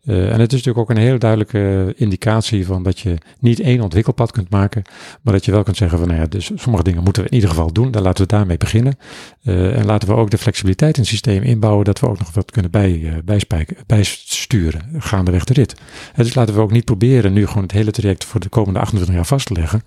Eh, 0.07 0.33
en 0.33 0.41
het 0.41 0.53
is 0.53 0.65
natuurlijk 0.65 0.79
ook 0.79 0.91
een 0.91 1.03
hele 1.03 1.19
duidelijke 1.19 1.95
indicatie 1.97 2.67
van 2.67 2.83
dat 2.83 2.99
je 2.99 3.19
niet 3.41 3.61
één 3.61 3.81
ontwikkelpad 3.81 4.33
kunt 4.33 4.51
maken, 4.51 4.83
maar 5.23 5.33
dat 5.33 5.45
je 5.45 5.53
wel 5.53 5.63
kunt 5.63 5.77
zeggen 5.77 5.99
van, 5.99 6.09
nou 6.09 6.21
ja, 6.21 6.27
dus 6.27 6.51
sommige 6.55 6.85
dingen 6.85 7.03
moeten 7.03 7.23
we 7.23 7.29
in 7.29 7.35
ieder 7.35 7.51
geval 7.51 7.73
doen, 7.73 7.91
dan 7.91 8.03
laten 8.03 8.23
we 8.23 8.33
daarmee 8.33 8.57
beginnen. 8.57 8.99
Eh, 9.43 9.79
en 9.79 9.87
laten 9.87 10.09
we 10.09 10.15
ook 10.15 10.31
de 10.31 10.39
flexibiliteit 10.39 10.95
in 10.95 11.01
het 11.01 11.11
systeem 11.11 11.43
inbouwen, 11.43 11.85
dat 11.85 12.01
we 12.01 12.09
ook 12.09 12.19
nog 12.19 12.33
wat 12.33 12.51
kunnen 12.51 12.71
bij, 12.71 13.01
eh, 13.05 13.13
bijspijken, 13.25 13.77
bijsturen, 13.87 14.83
gaandeweg 14.99 15.45
de 15.45 15.53
rit. 15.53 15.75
Dus 16.17 16.35
laten 16.35 16.55
we 16.55 16.61
ook 16.61 16.73
niet 16.73 16.85
proberen 16.85 17.33
nu 17.33 17.47
gewoon 17.47 17.63
het 17.63 17.73
hele 17.73 17.91
traject 17.91 18.25
voor 18.25 18.41
de 18.41 18.49
komende 18.49 18.79
28 18.79 19.15
jaar 19.15 19.27
vast 19.27 19.47
te 19.47 19.53
leggen. 19.53 19.83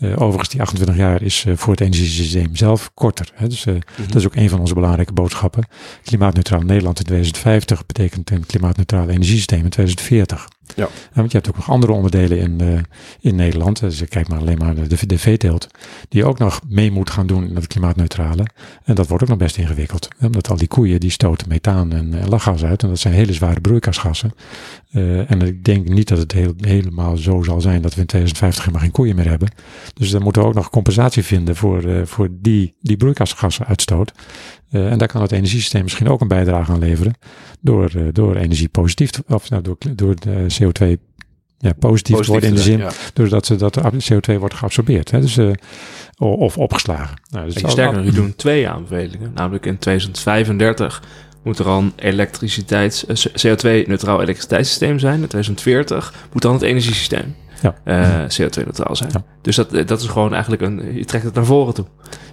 Overigens, 0.00 0.48
die 0.48 0.60
28 0.60 0.96
jaar 0.96 1.22
is 1.22 1.46
voor 1.54 1.72
het 1.72 1.80
energiesysteem 1.80 2.56
zelf 2.56 2.90
korter. 2.94 3.30
Hè, 3.34 3.48
dus 3.48 3.66
eh, 3.66 3.74
dat 4.06 4.14
is 4.14 4.26
ook 4.26 4.36
een 4.36 4.48
van 4.48 4.60
onze 4.60 4.74
belangrijke 4.74 5.12
boodschappen. 5.12 5.66
Klimaatneutraal 6.02 6.60
Nederland 6.60 6.98
in 6.98 7.04
2050 7.04 7.86
betekent 7.86 8.30
een 8.30 8.46
klimaatneutraal 8.46 9.08
energiesysteem 9.08 9.55
in 9.64 9.70
2040. 9.70 10.48
Ja. 10.74 10.88
want 11.12 11.30
je 11.32 11.36
hebt 11.36 11.48
ook 11.48 11.56
nog 11.56 11.70
andere 11.70 11.92
onderdelen 11.92 12.38
in, 12.38 12.60
eh, 12.60 12.78
in 13.20 13.34
Nederland. 13.34 13.80
Dus 13.80 14.00
ik 14.00 14.08
kijk 14.08 14.28
maar 14.28 14.38
alleen 14.38 14.58
maar 14.58 14.74
naar 14.74 14.88
de, 14.88 15.06
de 15.06 15.18
veeteelt. 15.18 15.66
Die 16.08 16.24
ook 16.24 16.38
nog 16.38 16.60
mee 16.68 16.90
moet 16.90 17.10
gaan 17.10 17.26
doen 17.26 17.48
in 17.48 17.54
het 17.54 17.66
klimaatneutrale. 17.66 18.46
En 18.84 18.94
dat 18.94 19.06
wordt 19.06 19.22
ook 19.22 19.28
nog 19.28 19.38
best 19.38 19.56
ingewikkeld. 19.56 20.08
hè, 20.18 20.26
Omdat 20.26 20.50
al 20.50 20.56
die 20.56 20.68
koeien 20.68 21.00
die 21.00 21.10
stoten 21.10 21.48
methaan 21.48 21.92
en, 21.92 22.14
en 22.14 22.28
lachgas 22.28 22.64
uit. 22.64 22.82
En 22.82 22.88
dat 22.88 22.98
zijn 22.98 23.14
hele 23.14 23.32
zware 23.32 23.60
broeikasgassen. 23.60 24.34
Eh, 24.90 25.30
en 25.30 25.42
ik 25.42 25.64
denk 25.64 25.88
niet 25.88 26.08
dat 26.08 26.18
het 26.18 26.32
heel, 26.32 26.54
helemaal 26.56 27.16
zo 27.16 27.42
zal 27.42 27.60
zijn 27.60 27.82
dat 27.82 27.94
we 27.94 28.00
in 28.00 28.06
2050 28.06 28.64
helemaal 28.64 28.82
geen 28.82 28.92
koeien 28.92 29.16
meer 29.16 29.28
hebben. 29.28 29.48
Dus 29.94 30.10
dan 30.10 30.22
moeten 30.22 30.42
we 30.42 30.48
ook 30.48 30.54
nog 30.54 30.70
compensatie 30.70 31.22
vinden 31.22 31.56
voor, 31.56 31.84
eh, 31.84 32.04
voor 32.04 32.28
die, 32.30 32.76
die 32.80 32.96
broeikasgassenuitstoot. 32.96 34.12
Eh, 34.70 34.90
en 34.90 34.98
daar 34.98 35.08
kan 35.08 35.22
het 35.22 35.32
energiesysteem 35.32 35.82
misschien 35.82 36.08
ook 36.08 36.20
een 36.20 36.28
bijdrage 36.28 36.72
aan 36.72 36.78
leveren. 36.78 37.14
Door, 37.60 37.90
eh, 37.96 38.02
door 38.12 38.36
energie 38.36 38.68
positief, 38.68 39.10
te- 39.10 39.22
of 39.28 39.50
nou, 39.50 39.62
door, 39.62 39.76
door 39.94 40.14
de 40.14 40.46
CO2 40.58 40.98
ja, 41.58 41.72
positief, 41.78 42.16
te 42.16 42.30
worden 42.30 42.48
in 42.48 42.54
de 42.54 42.62
zin, 42.62 42.78
ja. 42.78 42.90
doordat 43.12 43.46
ze, 43.46 43.56
dat 43.56 43.74
de 43.74 44.14
CO2 44.14 44.38
wordt 44.38 44.54
geabsorbeerd. 44.54 45.10
Hè, 45.10 45.20
dus, 45.20 45.36
eh, 45.36 45.50
of 46.18 46.58
opgeslagen. 46.58 47.16
Nou, 47.30 47.44
dus 47.44 47.70
sterker, 47.70 47.94
nog, 47.94 48.02
die 48.02 48.12
doen 48.12 48.34
twee 48.36 48.68
aanbevelingen. 48.68 49.32
Namelijk 49.34 49.66
in 49.66 49.78
2035 49.78 51.02
moet 51.42 51.58
er 51.58 51.66
al 51.66 51.78
een 51.78 51.92
elektriciteits, 51.96 53.06
eh, 53.06 53.16
CO2-neutraal 53.16 54.22
elektriciteitssysteem 54.22 54.98
zijn. 54.98 55.20
In 55.20 55.28
2040 55.28 56.14
moet 56.32 56.42
dan 56.42 56.52
het 56.52 56.62
energiesysteem 56.62 57.34
Ja. 57.84 58.24
eh, 58.24 58.24
CO2-neutraal 58.40 58.96
zijn. 58.96 59.10
Dus 59.42 59.56
dat, 59.56 59.70
dat 59.86 60.00
is 60.00 60.06
gewoon 60.06 60.32
eigenlijk 60.32 60.62
een... 60.62 60.94
Je 60.94 61.04
trekt 61.04 61.24
het 61.24 61.34
naar 61.34 61.44
voren 61.44 61.74
toe. 61.74 61.84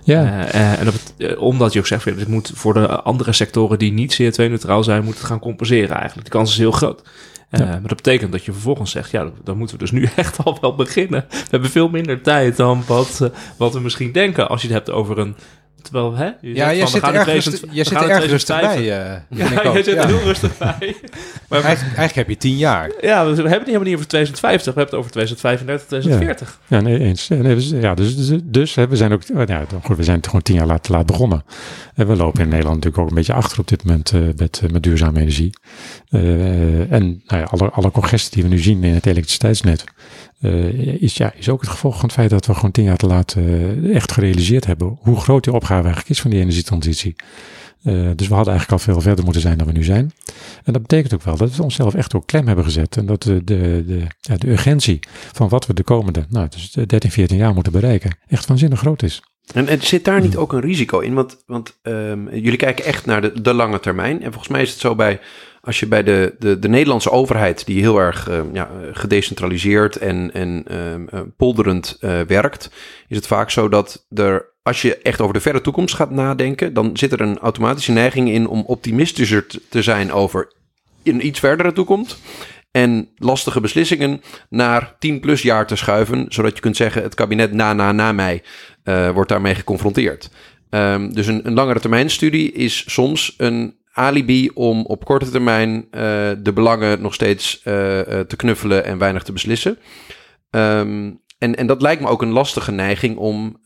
ja, 0.04 0.24
Eh, 0.24 0.72
eh, 0.72 0.80
en 0.80 0.86
dat, 0.86 1.38
omdat 1.38 1.74
je 1.74 1.80
ook 1.80 1.88
zegt, 1.88 2.06
het 2.06 2.28
moet 2.28 2.52
voor 2.56 2.74
de 2.74 2.88
andere 3.02 3.34
sectoren 3.34 3.80
die 3.80 3.91
niet 3.91 4.22
CO2-neutraal 4.22 4.84
zijn, 4.84 5.04
moet 5.04 5.17
het 5.17 5.24
gaan 5.26 5.39
compenseren 5.39 5.96
eigenlijk. 5.98 6.26
De 6.26 6.38
kans 6.38 6.52
is 6.52 6.58
heel 6.58 6.72
groot. 6.72 7.02
Eh, 7.50 7.60
Ja. 7.60 7.65
Maar 7.65 7.82
dat 7.82 7.96
betekent 7.96 8.32
dat 8.32 8.46
je 8.46 8.52
vervolgens 8.52 8.91
zegt, 8.91 9.12
ja, 9.12 9.30
dan 9.43 9.58
moeten 9.58 9.76
we 9.78 9.82
dus 9.84 9.91
nu 9.91 10.10
echt 10.15 10.43
al 10.43 10.58
wel 10.62 10.76
beginnen. 10.76 11.26
We 11.30 11.48
hebben 11.50 11.69
veel 11.69 11.89
minder 11.89 12.22
tijd 12.22 12.58
dan 12.58 12.84
wat, 12.88 13.30
wat 13.58 13.74
we 13.74 13.80
misschien 13.80 14.12
denken 14.12 14.50
als 14.50 14.62
je 14.62 14.67
het 14.67 14.76
hebt 14.76 14.91
over 14.91 15.17
een... 15.17 15.36
Terwijl, 15.84 16.15
hè? 16.15 16.26
Je 16.41 16.56
Ja, 16.56 16.69
we 16.69 16.88
zit 16.88 17.02
er 17.04 17.13
erg, 17.13 17.22
2000 17.24 17.54
rustig, 17.54 17.69
jij 17.74 17.84
zit 17.84 17.93
gaan 17.98 18.04
er 18.10 18.15
in 18.15 18.22
erg 18.22 18.30
rustig 18.32 18.56
2050. 18.56 19.30
bij. 19.30 19.48
eh, 19.48 19.63
Ja, 19.63 19.74
zit 19.84 19.88
er 19.88 19.93
Ja. 19.96 20.08
heel 20.08 20.19
rustig 20.19 20.58
bij. 20.58 20.96
Maar 21.50 21.63
Eigenlijk, 21.63 21.98
eigenlijk 21.98 22.15
heb 22.15 22.30
je 22.30 22.38
tien 22.38 22.58
jaar. 22.58 22.91
ja, 23.02 23.22
we 23.26 23.34
hebben 23.36 23.43
het 23.52 23.65
helemaal 23.65 23.84
niet 23.84 23.96
over 23.96 24.08
2050, 24.08 24.74
we 24.74 24.80
hebben 24.80 24.86
het 25.00 25.00
over 25.00 25.12
2035, 25.12 25.88
2040. 25.88 26.60
Ja, 26.67 26.82
nee, 26.82 27.00
eens. 27.00 27.28
Ja, 27.28 27.36
nee, 27.36 27.56
dus, 27.56 27.69
ja, 27.69 27.93
dus, 27.93 28.15
dus, 28.28 28.39
dus 28.43 28.76
hè, 28.76 28.88
we 28.88 28.96
zijn 28.96 29.12
ook, 29.13 29.22
ja, 29.48 29.65
goed, 29.84 29.98
we 29.98 30.04
zijn 30.04 30.24
gewoon 30.26 30.41
tien 30.41 30.56
jaar 30.56 30.65
laat, 30.65 30.84
te 30.84 30.91
laat 30.91 31.06
begonnen. 31.06 31.43
En 31.96 32.08
we 32.08 32.15
lopen 32.15 32.41
in 32.41 32.50
Nederland 32.50 32.76
natuurlijk 32.76 33.04
ook 33.04 33.10
een 33.10 33.15
beetje 33.15 33.34
achter 33.34 33.60
op 33.60 33.67
dit 33.67 33.84
moment 33.84 34.12
eh, 34.12 34.19
met, 34.38 34.62
eh, 34.63 34.69
met 34.69 34.84
duurzame 34.84 35.19
energie. 35.19 35.50
Eh, 36.10 36.91
en 36.91 37.22
nou 37.28 37.41
ja, 37.41 37.43
alle, 37.43 37.69
alle 37.69 37.91
congestie 37.91 38.32
die 38.34 38.43
we 38.43 38.50
nu 38.50 38.60
zien 38.60 38.84
in 38.84 38.93
het 38.93 39.06
elektriciteitsnet, 39.06 39.84
eh, 40.44 41.02
is, 41.02 41.18
ja, 41.18 41.34
is 41.34 41.50
ook 41.50 41.62
het 41.62 41.70
gevolg 41.70 41.96
van 41.96 42.06
het 42.06 42.14
feit 42.14 42.30
dat 42.30 42.46
we 42.46 42.54
gewoon 42.54 42.72
tien 42.72 42.84
jaar 42.84 42.98
te 42.98 43.08
laat 43.08 43.34
eh, 43.34 43.96
echt 43.96 44.12
gerealiseerd 44.12 44.66
hebben 44.66 44.98
hoe 45.02 45.20
groot 45.20 45.44
die 45.44 45.54
opgave 45.54 45.82
eigenlijk 45.82 46.10
is 46.10 46.22
van 46.22 46.32
die 46.32 46.40
energietransitie. 46.40 47.16
Eh, 47.84 47.94
dus 48.16 48.28
we 48.28 48.34
hadden 48.34 48.54
eigenlijk 48.54 48.72
al 48.72 48.94
veel 48.94 49.02
verder 49.02 49.24
moeten 49.24 49.42
zijn 49.42 49.58
dan 49.58 49.68
we 49.68 49.74
nu 49.74 49.84
zijn. 49.84 50.12
En 50.64 50.74
dat 50.74 50.82
betekent 50.82 51.14
ook 51.14 51.24
wel 51.24 51.38
dat 51.38 51.56
we 51.56 51.64
onszelf 51.64 51.94
echt 51.94 52.16
ook 52.16 52.28
klem 52.28 52.48
hebben 52.48 52.66
gezet. 52.66 52.98
En 52.98 53.06
dat 53.06 53.24
de, 53.24 53.44
de, 53.44 53.84
de, 53.88 54.08
ja, 54.20 54.38
de 54.38 54.50
urgentie 54.50 55.00
van 55.32 55.50
wat 55.50 55.66
we 55.66 55.74
de 55.74 55.84
komende 55.84 56.26
nou, 56.30 56.48
dus 56.50 56.72
de 56.72 56.86
13, 56.86 57.12
14 57.12 57.38
jaar 57.38 57.54
moeten 57.54 57.72
bereiken, 57.72 58.18
echt 58.28 58.48
waanzinnig 58.48 58.80
groot 58.80 59.04
is. 59.04 59.22
En, 59.54 59.68
en 59.68 59.82
zit 59.82 60.06
daar 60.06 60.22
niet 60.22 60.36
ook 60.36 60.54
een 60.54 60.62
risico 60.62 61.00
in? 61.00 61.14
Want, 61.14 61.44
want 61.46 61.80
ehm, 61.82 62.36
jullie 62.36 62.58
kijken 62.58 62.86
echt 62.86 63.06
naar 63.06 63.22
de, 63.22 63.42
de 63.42 63.54
lange 63.54 63.80
termijn. 63.80 64.16
En 64.22 64.32
volgens 64.32 64.48
mij 64.48 64.62
is 64.62 64.70
het 64.70 64.80
zo 64.80 64.96
bij 64.96 65.20
als 65.66 65.80
je 65.80 65.88
bij 65.88 66.04
de, 66.04 66.36
de, 66.40 66.60
de 66.60 66.70
Nederlandse 66.70 67.12
overheid, 67.12 67.66
die 67.66 67.82
heel 67.82 67.98
erg 67.98 68.30
uh, 68.30 68.42
ja, 68.54 68.70
gedecentraliseerd 68.92 69.96
en, 69.96 70.34
en 70.34 70.66
uh, 70.72 71.20
polderend 71.38 71.98
uh, 72.02 72.22
werkt, 72.22 72.70
is 73.08 73.16
het 73.16 73.28
vaak 73.28 73.50
zo 73.50 73.70
dat 73.70 74.06
er, 74.16 74.46
als 74.64 74.82
je 74.82 74.98
echt 74.98 75.22
over 75.22 75.34
de 75.34 75.42
verre 75.42 75.62
toekomst 75.62 75.96
gaat 75.96 76.12
nadenken, 76.12 76.74
dan 76.74 76.98
zit 76.98 77.12
er 77.12 77.22
een 77.22 77.40
automatische 77.40 77.92
neiging 77.92 78.30
in 78.30 78.48
om 78.48 78.64
optimistischer 78.68 79.46
te 79.70 79.82
zijn 79.82 80.12
over 80.12 80.54
een 81.04 81.26
iets 81.26 81.40
verdere 81.40 81.74
toekomst. 81.74 82.18
En 82.72 83.10
lastige 83.16 83.62
beslissingen 83.62 84.22
naar 84.50 84.96
10 85.00 85.20
plus 85.20 85.42
jaar 85.42 85.68
te 85.68 85.76
schuiven, 85.76 86.26
zodat 86.30 86.56
je 86.56 86.62
kunt 86.62 86.78
zeggen: 86.78 87.04
het 87.04 87.16
kabinet 87.16 87.54
na, 87.54 87.74
na, 87.74 87.92
na 87.92 88.12
mij 88.12 88.44
wordt 89.13 89.30
daarmee 89.30 89.56
geconfronteerd. 89.56 90.30
Um, 90.74 91.13
dus 91.13 91.28
een, 91.28 91.54
langere 91.54 91.80
termijn 91.80 92.10
studie 92.10 92.52
is 92.52 92.84
soms 92.88 93.34
een 93.38 93.76
alibi 93.91 94.50
om 94.54 94.86
op 94.86 95.06
korte 95.06 95.30
termijn 95.30 95.72
uh, 95.76 95.82
de 96.39 96.52
belangen 96.54 97.02
nog 97.02 97.13
steeds 97.13 97.58
uh, 97.58 97.63
te 97.63 98.36
knuffelen 98.36 98.86
en 98.86 98.98
weinig 98.98 99.24
te 99.24 99.32
beslissen. 99.32 99.78
Um, 100.50 101.22
en, 101.38 101.56
en 101.56 101.67
dat 101.67 101.82
lijkt 101.82 102.02
me 102.02 102.08
ook 102.08 102.22
een 102.22 102.32
lastige 102.32 102.72
neiging 102.72 103.17
om 103.17 103.60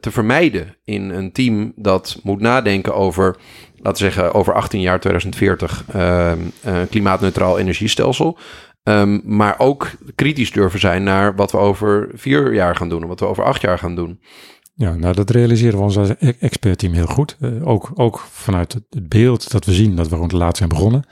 te 0.00 0.10
vermijden 0.10 0.76
in 0.84 1.10
een 1.10 1.32
team 1.32 1.72
dat 1.76 2.20
moet 2.22 2.40
nadenken 2.40 2.94
over, 2.94 3.36
laten 3.76 4.04
we 4.04 4.12
zeggen, 4.12 4.34
over 4.34 4.54
18 4.54 4.80
jaar 4.80 5.00
2040 5.00 5.84
een 5.92 6.88
klimaatneutraal 6.88 7.58
energiestelsel. 7.58 8.38
Um, 8.88 9.22
maar 9.24 9.58
ook 9.58 9.90
kritisch 10.14 10.52
durven 10.52 10.80
zijn 10.80 11.02
naar 11.02 11.34
wat 11.34 11.52
we 11.52 11.58
over 11.58 12.08
vier 12.14 12.54
jaar 12.54 12.76
gaan 12.76 12.88
doen 12.88 13.02
en 13.02 13.08
wat 13.08 13.20
we 13.20 13.26
over 13.26 13.44
acht 13.44 13.60
jaar 13.60 13.78
gaan 13.78 13.94
doen. 13.94 14.20
Ja, 14.76 14.94
nou 14.94 15.14
dat 15.14 15.30
realiseren 15.30 15.78
we 15.78 15.84
ons 15.84 15.96
als 15.96 16.08
e- 16.18 16.32
expertteam 16.40 16.92
heel 16.92 17.06
goed. 17.06 17.36
Uh, 17.40 17.68
ook, 17.68 17.90
ook 17.94 18.18
vanuit 18.18 18.72
het 18.72 19.08
beeld 19.08 19.50
dat 19.50 19.64
we 19.64 19.72
zien 19.72 19.96
dat 19.96 20.08
we 20.08 20.26
te 20.26 20.36
laat 20.36 20.56
zijn 20.56 20.68
begonnen. 20.68 21.04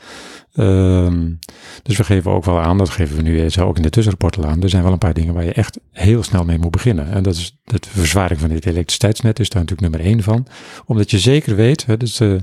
Um, 0.54 1.38
dus 1.82 1.96
we 1.96 2.04
geven 2.04 2.30
ook 2.30 2.44
wel 2.44 2.60
aan, 2.60 2.78
dat 2.78 2.90
geven 2.90 3.16
we 3.16 3.22
nu 3.22 3.50
ook 3.60 3.76
in 3.76 3.82
de 3.82 3.90
tussenrapporten 3.90 4.46
aan. 4.46 4.62
Er 4.62 4.68
zijn 4.68 4.82
wel 4.82 4.92
een 4.92 4.98
paar 4.98 5.14
dingen 5.14 5.34
waar 5.34 5.44
je 5.44 5.52
echt 5.52 5.78
heel 5.90 6.22
snel 6.22 6.44
mee 6.44 6.58
moet 6.58 6.70
beginnen. 6.70 7.10
En 7.10 7.22
dat 7.22 7.34
is 7.34 7.56
de 7.64 7.78
verzwaring 7.88 8.40
van 8.40 8.48
dit 8.48 8.66
elektriciteitsnet 8.66 9.38
is 9.38 9.48
daar 9.48 9.62
natuurlijk 9.62 9.90
nummer 9.90 10.10
één 10.10 10.22
van. 10.22 10.46
Omdat 10.86 11.10
je 11.10 11.18
zeker 11.18 11.56
weet, 11.56 11.86
hè, 11.86 11.96
dus, 11.96 12.20
uh, 12.20 12.34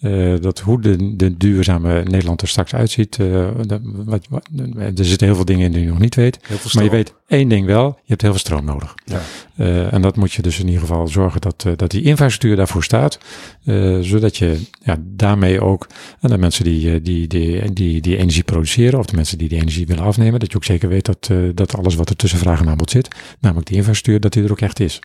uh, 0.00 0.40
dat 0.40 0.60
hoe 0.60 0.80
de, 0.80 1.16
de 1.16 1.36
duurzame 1.36 2.02
Nederland 2.02 2.42
er 2.42 2.48
straks 2.48 2.74
uitziet. 2.74 3.18
Uh, 3.18 3.48
dat, 3.66 3.80
wat, 3.84 4.26
wat, 4.28 4.48
er 4.96 5.04
zitten 5.04 5.26
heel 5.26 5.36
veel 5.36 5.44
dingen 5.44 5.66
in 5.66 5.72
die 5.72 5.82
je 5.82 5.88
nog 5.88 5.98
niet 5.98 6.14
weet. 6.14 6.38
Maar 6.72 6.84
je 6.84 6.90
weet 6.90 7.14
één 7.26 7.48
ding 7.48 7.66
wel, 7.66 7.86
je 7.86 8.02
hebt 8.06 8.22
heel 8.22 8.30
veel 8.30 8.40
stroom 8.40 8.64
nodig. 8.64 8.94
Ja. 9.04 9.20
en 9.90 10.02
dat 10.02 10.16
moet 10.16 10.32
je 10.32 10.42
dus 10.42 10.58
in 10.58 10.66
ieder 10.66 10.80
geval 10.80 11.08
zorgen 11.08 11.40
dat, 11.40 11.66
dat 11.76 11.90
die 11.90 12.02
infrastructuur 12.02 12.56
daarvoor 12.56 12.84
staat. 12.84 13.18
zodat 14.00 14.36
je 14.36 14.60
ja, 14.82 14.96
daarmee 15.00 15.60
ook, 15.60 15.86
en 16.20 16.30
de 16.30 16.38
mensen 16.38 16.64
die, 16.64 17.02
die, 17.02 17.26
die 17.26 17.43
die, 17.72 18.00
die, 18.00 18.16
energie 18.16 18.42
produceren, 18.42 18.98
of 18.98 19.06
de 19.06 19.16
mensen 19.16 19.38
die 19.38 19.48
die 19.48 19.60
energie 19.60 19.86
willen 19.86 20.04
afnemen, 20.04 20.40
dat 20.40 20.50
je 20.50 20.56
ook 20.56 20.64
zeker 20.64 20.88
weet 20.88 21.04
dat, 21.04 21.28
uh, 21.32 21.50
dat 21.54 21.76
alles 21.76 21.94
wat 21.94 22.10
er 22.10 22.16
tussen 22.16 22.38
vraag 22.38 22.60
en 22.60 22.68
aanbod 22.68 22.90
zit, 22.90 23.08
namelijk 23.40 23.66
die 23.66 23.76
infrastructuur, 23.76 24.20
dat 24.20 24.32
die 24.32 24.44
er 24.44 24.50
ook 24.50 24.60
echt 24.60 24.80
is. 24.80 24.98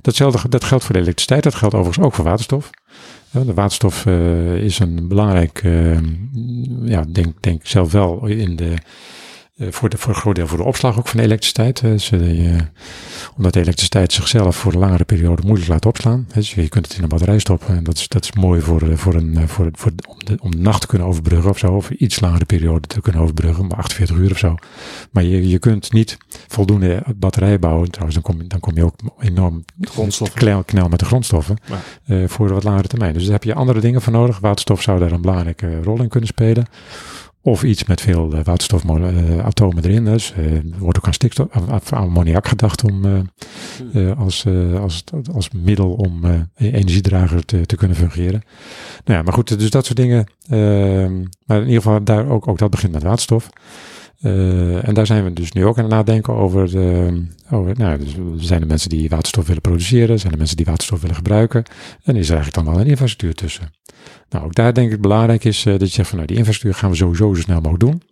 Datzelfde 0.00 0.48
dat 0.48 0.64
geldt 0.64 0.84
voor 0.84 0.94
de 0.94 1.00
elektriciteit, 1.00 1.42
dat 1.42 1.54
geldt 1.54 1.74
overigens 1.74 2.06
ook 2.06 2.14
voor 2.14 2.24
waterstof. 2.24 2.70
De 3.30 3.54
waterstof 3.54 4.06
uh, 4.06 4.54
is 4.54 4.78
een 4.78 5.08
belangrijk, 5.08 5.62
uh, 5.62 5.98
ja, 6.84 7.04
denk, 7.08 7.42
denk 7.42 7.66
zelf 7.66 7.92
wel 7.92 8.26
in 8.26 8.56
de 8.56 8.70
eh, 8.70 8.78
voor, 9.70 9.88
de, 9.88 9.98
voor 9.98 10.08
een 10.14 10.20
groot 10.20 10.34
deel 10.34 10.46
voor 10.46 10.58
de 10.58 10.64
opslag 10.64 10.98
ook 10.98 11.08
van 11.08 11.16
de 11.16 11.24
elektriciteit. 11.24 11.80
Dus, 11.80 12.10
uh, 12.10 12.60
omdat 13.36 13.52
de 13.52 13.60
elektriciteit 13.60 14.12
zichzelf 14.12 14.56
voor 14.56 14.72
een 14.72 14.78
langere 14.78 15.04
periode 15.04 15.42
moeilijk 15.46 15.68
laat 15.68 15.86
opslaan. 15.86 16.26
Dus 16.34 16.54
je 16.54 16.68
kunt 16.68 16.86
het 16.86 16.96
in 16.96 17.02
een 17.02 17.08
batterij 17.08 17.38
stoppen 17.38 17.76
en 17.76 17.84
dat 17.84 17.96
is, 17.96 18.08
dat 18.08 18.24
is 18.24 18.32
mooi 18.32 18.60
voor, 18.60 18.98
voor 18.98 19.14
een, 19.14 19.48
voor, 19.48 19.68
voor, 19.72 19.92
om, 20.08 20.16
de, 20.24 20.36
om 20.40 20.50
de 20.50 20.58
nacht 20.58 20.80
te 20.80 20.86
kunnen 20.86 21.06
overbruggen 21.06 21.50
of 21.50 21.58
zo. 21.58 21.72
Of 21.72 21.90
iets 21.90 22.20
langere 22.20 22.44
periode 22.44 22.86
te 22.86 23.00
kunnen 23.00 23.22
overbruggen, 23.22 23.66
maar 23.66 23.78
48 23.78 24.16
uur 24.16 24.30
of 24.30 24.38
zo. 24.38 24.54
Maar 25.10 25.22
je, 25.22 25.48
je 25.48 25.58
kunt 25.58 25.92
niet 25.92 26.18
voldoende 26.48 27.02
batterijen 27.16 27.60
bouwen. 27.60 27.90
Trouwens, 27.90 28.20
dan 28.22 28.34
kom, 28.34 28.48
dan 28.48 28.60
kom 28.60 28.76
je 28.76 28.84
ook 28.84 28.94
enorm 29.20 29.64
knel, 30.34 30.62
knel 30.64 30.88
met 30.88 30.98
de 30.98 31.04
grondstoffen 31.04 31.56
uh, 32.06 32.28
voor 32.28 32.52
wat 32.52 32.64
langere 32.64 32.88
termijn. 32.88 33.12
Dus 33.12 33.22
daar 33.22 33.32
heb 33.32 33.44
je 33.44 33.54
andere 33.54 33.80
dingen 33.80 34.02
voor 34.02 34.12
nodig. 34.12 34.38
Waterstof 34.38 34.82
zou 34.82 34.98
daar 34.98 35.12
een 35.12 35.20
belangrijke 35.20 35.82
rol 35.82 36.02
in 36.02 36.08
kunnen 36.08 36.28
spelen. 36.28 36.66
Of 37.42 37.62
iets 37.62 37.84
met 37.84 38.00
veel 38.00 38.34
uh, 38.34 38.40
waterstofatomen 38.44 39.84
erin. 39.84 40.04
Dus 40.04 40.34
uh, 40.38 40.54
er 40.54 40.62
wordt 40.78 40.98
ook 40.98 41.06
aan 41.06 41.14
stikstof, 41.14 41.46
aan 41.50 41.80
ammoniak 41.90 42.48
gedacht 42.48 42.84
om, 42.84 43.04
uh, 43.94 44.18
als, 44.18 44.46
als, 44.80 45.04
als 45.32 45.50
middel 45.50 45.90
om 45.90 46.20
energiedrager 46.56 47.44
te, 47.44 47.66
te 47.66 47.76
kunnen 47.76 47.96
fungeren. 47.96 48.42
Nou 49.04 49.18
ja, 49.18 49.22
maar 49.24 49.32
goed, 49.32 49.58
dus 49.58 49.70
dat 49.70 49.84
soort 49.84 49.96
dingen. 49.96 50.26
Ehm, 50.48 51.24
maar 51.46 51.60
in 51.60 51.66
ieder 51.66 51.82
geval, 51.82 52.04
daar 52.04 52.28
ook, 52.28 52.48
ook 52.48 52.58
dat 52.58 52.70
begint 52.70 52.92
met 52.92 53.02
waterstof. 53.02 53.50
Uh, 54.22 54.88
en 54.88 54.94
daar 54.94 55.06
zijn 55.06 55.24
we 55.24 55.32
dus 55.32 55.52
nu 55.52 55.64
ook 55.64 55.78
aan 55.78 55.84
het 55.84 55.92
nadenken 55.92 56.34
over. 56.34 56.70
De, 56.70 57.22
over 57.50 57.74
nou, 57.78 57.98
dus 57.98 58.14
er 58.14 58.44
zijn 58.44 58.60
de 58.60 58.66
mensen 58.66 58.88
die 58.88 59.08
waterstof 59.08 59.46
willen 59.46 59.62
produceren, 59.62 60.18
zijn 60.18 60.32
de 60.32 60.38
mensen 60.38 60.56
die 60.56 60.66
waterstof 60.66 61.00
willen 61.00 61.16
gebruiken. 61.16 61.64
En 62.02 62.16
is 62.16 62.28
er 62.28 62.34
eigenlijk 62.34 62.64
dan 62.64 62.74
wel 62.74 62.82
een 62.82 62.90
infrastructuur 62.90 63.34
tussen. 63.34 63.72
Nou, 64.28 64.44
ook 64.44 64.54
daar 64.54 64.74
denk 64.74 64.92
ik 64.92 65.00
belangrijk 65.00 65.44
is 65.44 65.64
uh, 65.64 65.72
dat 65.72 65.88
je 65.88 65.94
zegt 65.94 66.08
van 66.08 66.16
nou, 66.16 66.28
die 66.28 66.38
infrastructuur 66.38 66.80
gaan 66.80 66.90
we 66.90 66.96
sowieso 66.96 67.34
zo 67.34 67.40
snel 67.40 67.60
mogelijk 67.60 67.80
doen. 67.80 68.02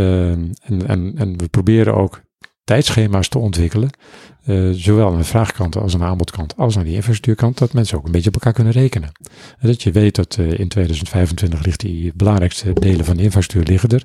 Uh, 0.00 0.30
en, 0.30 0.86
en, 0.86 1.12
en 1.16 1.38
we 1.38 1.48
proberen 1.48 1.94
ook 1.94 2.22
tijdschema's 2.68 3.28
te 3.28 3.38
ontwikkelen. 3.38 3.90
Uh, 4.46 4.70
zowel 4.72 5.10
aan 5.10 5.16
de 5.16 5.24
vraagkant 5.24 5.76
als 5.76 5.94
aan 5.94 6.00
de 6.00 6.06
aanbodkant, 6.06 6.56
als 6.56 6.78
aan 6.78 6.84
die 6.84 6.94
infrastructuurkant, 6.94 7.58
dat 7.58 7.72
mensen 7.72 7.98
ook 7.98 8.04
een 8.04 8.12
beetje 8.12 8.28
op 8.28 8.34
elkaar 8.34 8.52
kunnen 8.52 8.72
rekenen. 8.72 9.12
En 9.58 9.68
dat 9.68 9.82
je 9.82 9.92
weet 9.92 10.14
dat 10.14 10.36
uh, 10.40 10.58
in 10.58 10.68
2025 10.68 11.64
ligt 11.64 11.80
die 11.80 12.12
belangrijkste 12.14 12.72
delen 12.72 13.04
van 13.04 13.16
de 13.16 13.22
infrastructuur 13.22 13.72
liggen 13.72 13.88
er. 13.88 14.04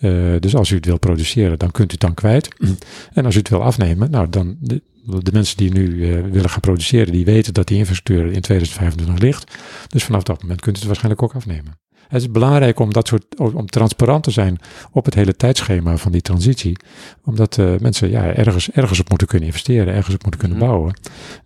Uh, 0.00 0.40
dus 0.40 0.54
als 0.54 0.70
u 0.70 0.74
het 0.74 0.84
wil 0.84 0.98
produceren, 0.98 1.58
dan 1.58 1.70
kunt 1.70 1.88
u 1.88 1.92
het 1.92 2.00
dan 2.00 2.14
kwijt. 2.14 2.48
en 3.14 3.24
als 3.24 3.34
u 3.34 3.38
het 3.38 3.48
wil 3.48 3.62
afnemen, 3.62 4.10
nou 4.10 4.28
dan 4.30 4.56
de, 4.60 4.82
de 5.22 5.32
mensen 5.32 5.56
die 5.56 5.72
nu 5.72 6.12
willen 6.30 6.50
gaan 6.50 6.60
produceren, 6.60 7.12
die 7.12 7.24
weten 7.24 7.54
dat 7.54 7.66
die 7.66 7.78
infrastructuur 7.78 8.32
in 8.32 8.40
2025 8.40 9.18
ligt. 9.18 9.56
Dus 9.88 10.04
vanaf 10.04 10.22
dat 10.22 10.42
moment 10.42 10.60
kunt 10.60 10.76
u 10.76 10.78
het 10.78 10.86
waarschijnlijk 10.86 11.22
ook 11.22 11.34
afnemen. 11.34 11.83
Het 12.08 12.22
is 12.22 12.30
belangrijk 12.30 12.78
om 12.78 12.92
dat 12.92 13.08
soort, 13.08 13.24
om 13.36 13.66
transparant 13.66 14.22
te 14.22 14.30
zijn 14.30 14.58
op 14.92 15.04
het 15.04 15.14
hele 15.14 15.36
tijdschema 15.36 15.96
van 15.96 16.12
die 16.12 16.20
transitie. 16.20 16.76
Omdat 17.24 17.56
uh, 17.56 17.78
mensen 17.78 18.10
ja, 18.10 18.24
ergens, 18.24 18.70
ergens 18.70 19.00
op 19.00 19.08
moeten 19.08 19.26
kunnen 19.26 19.48
investeren, 19.48 19.94
ergens 19.94 20.14
op 20.14 20.22
moeten 20.22 20.40
kunnen 20.40 20.58
mhm. 20.58 20.66
bouwen. 20.66 20.98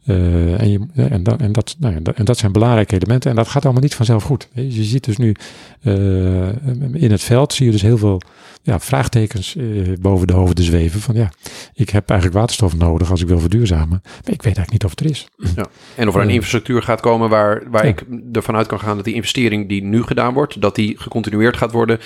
Uh, 0.05 0.61
en, 0.61 0.71
je, 0.71 0.81
en, 0.95 1.23
dat, 1.23 1.41
en, 1.41 1.53
dat, 1.53 1.77
nou 1.79 1.95
ja, 1.95 2.13
en 2.15 2.25
dat 2.25 2.39
zijn 2.39 2.53
belangrijke 2.53 2.95
elementen. 2.95 3.31
En 3.31 3.37
dat 3.37 3.49
gaat 3.49 3.65
allemaal 3.65 3.83
niet 3.83 3.95
vanzelf 3.95 4.23
goed. 4.23 4.49
Je 4.53 4.85
ziet 4.85 5.05
dus 5.05 5.17
nu 5.17 5.35
uh, 5.83 6.49
in 6.93 7.11
het 7.11 7.23
veld, 7.23 7.53
zie 7.53 7.67
je 7.67 7.73
dus 7.73 7.83
heel 7.83 7.99
veel 7.99 8.21
ja, 8.69 8.81
vraagtekens 8.81 9.57
boven 10.01 10.27
de 10.27 10.33
hoofden 10.33 10.65
zweven. 10.65 11.01
Van 11.01 11.15
ja, 11.15 11.31
ik 11.75 11.91
heb 11.91 12.11
eigenlijk 12.11 12.41
waterstof 12.41 12.77
nodig 12.77 13.11
als 13.11 13.21
ik 13.21 13.29
wil 13.29 13.41
verduurzamen. 13.41 14.01
Maar 14.03 14.35
ik 14.35 14.43
weet 14.43 14.57
eigenlijk 14.57 14.71
niet 14.71 14.85
of 14.85 14.91
het 14.91 15.01
er 15.01 15.11
is. 15.11 15.29
Ja. 15.57 15.67
En 15.97 16.09
of 16.09 16.15
er 16.15 16.21
een 16.21 16.31
infrastructuur 16.39 16.83
gaat 16.83 17.01
komen 17.01 17.29
waar, 17.29 17.63
waar 17.71 17.85
ja. 17.85 17.91
ik 17.91 18.05
ervan 18.33 18.57
uit 18.57 18.67
kan 18.67 18.81
gaan 18.81 18.97
dat 18.97 19.05
die 19.05 19.15
investering 19.15 19.69
die 19.69 19.83
nu 19.83 20.03
gedaan 20.03 20.35
wordt, 20.35 20.61
dat 20.61 20.75
die 20.75 20.99
gecontinueerd 20.99 21.57
gaat 21.57 21.73
worden 21.73 21.99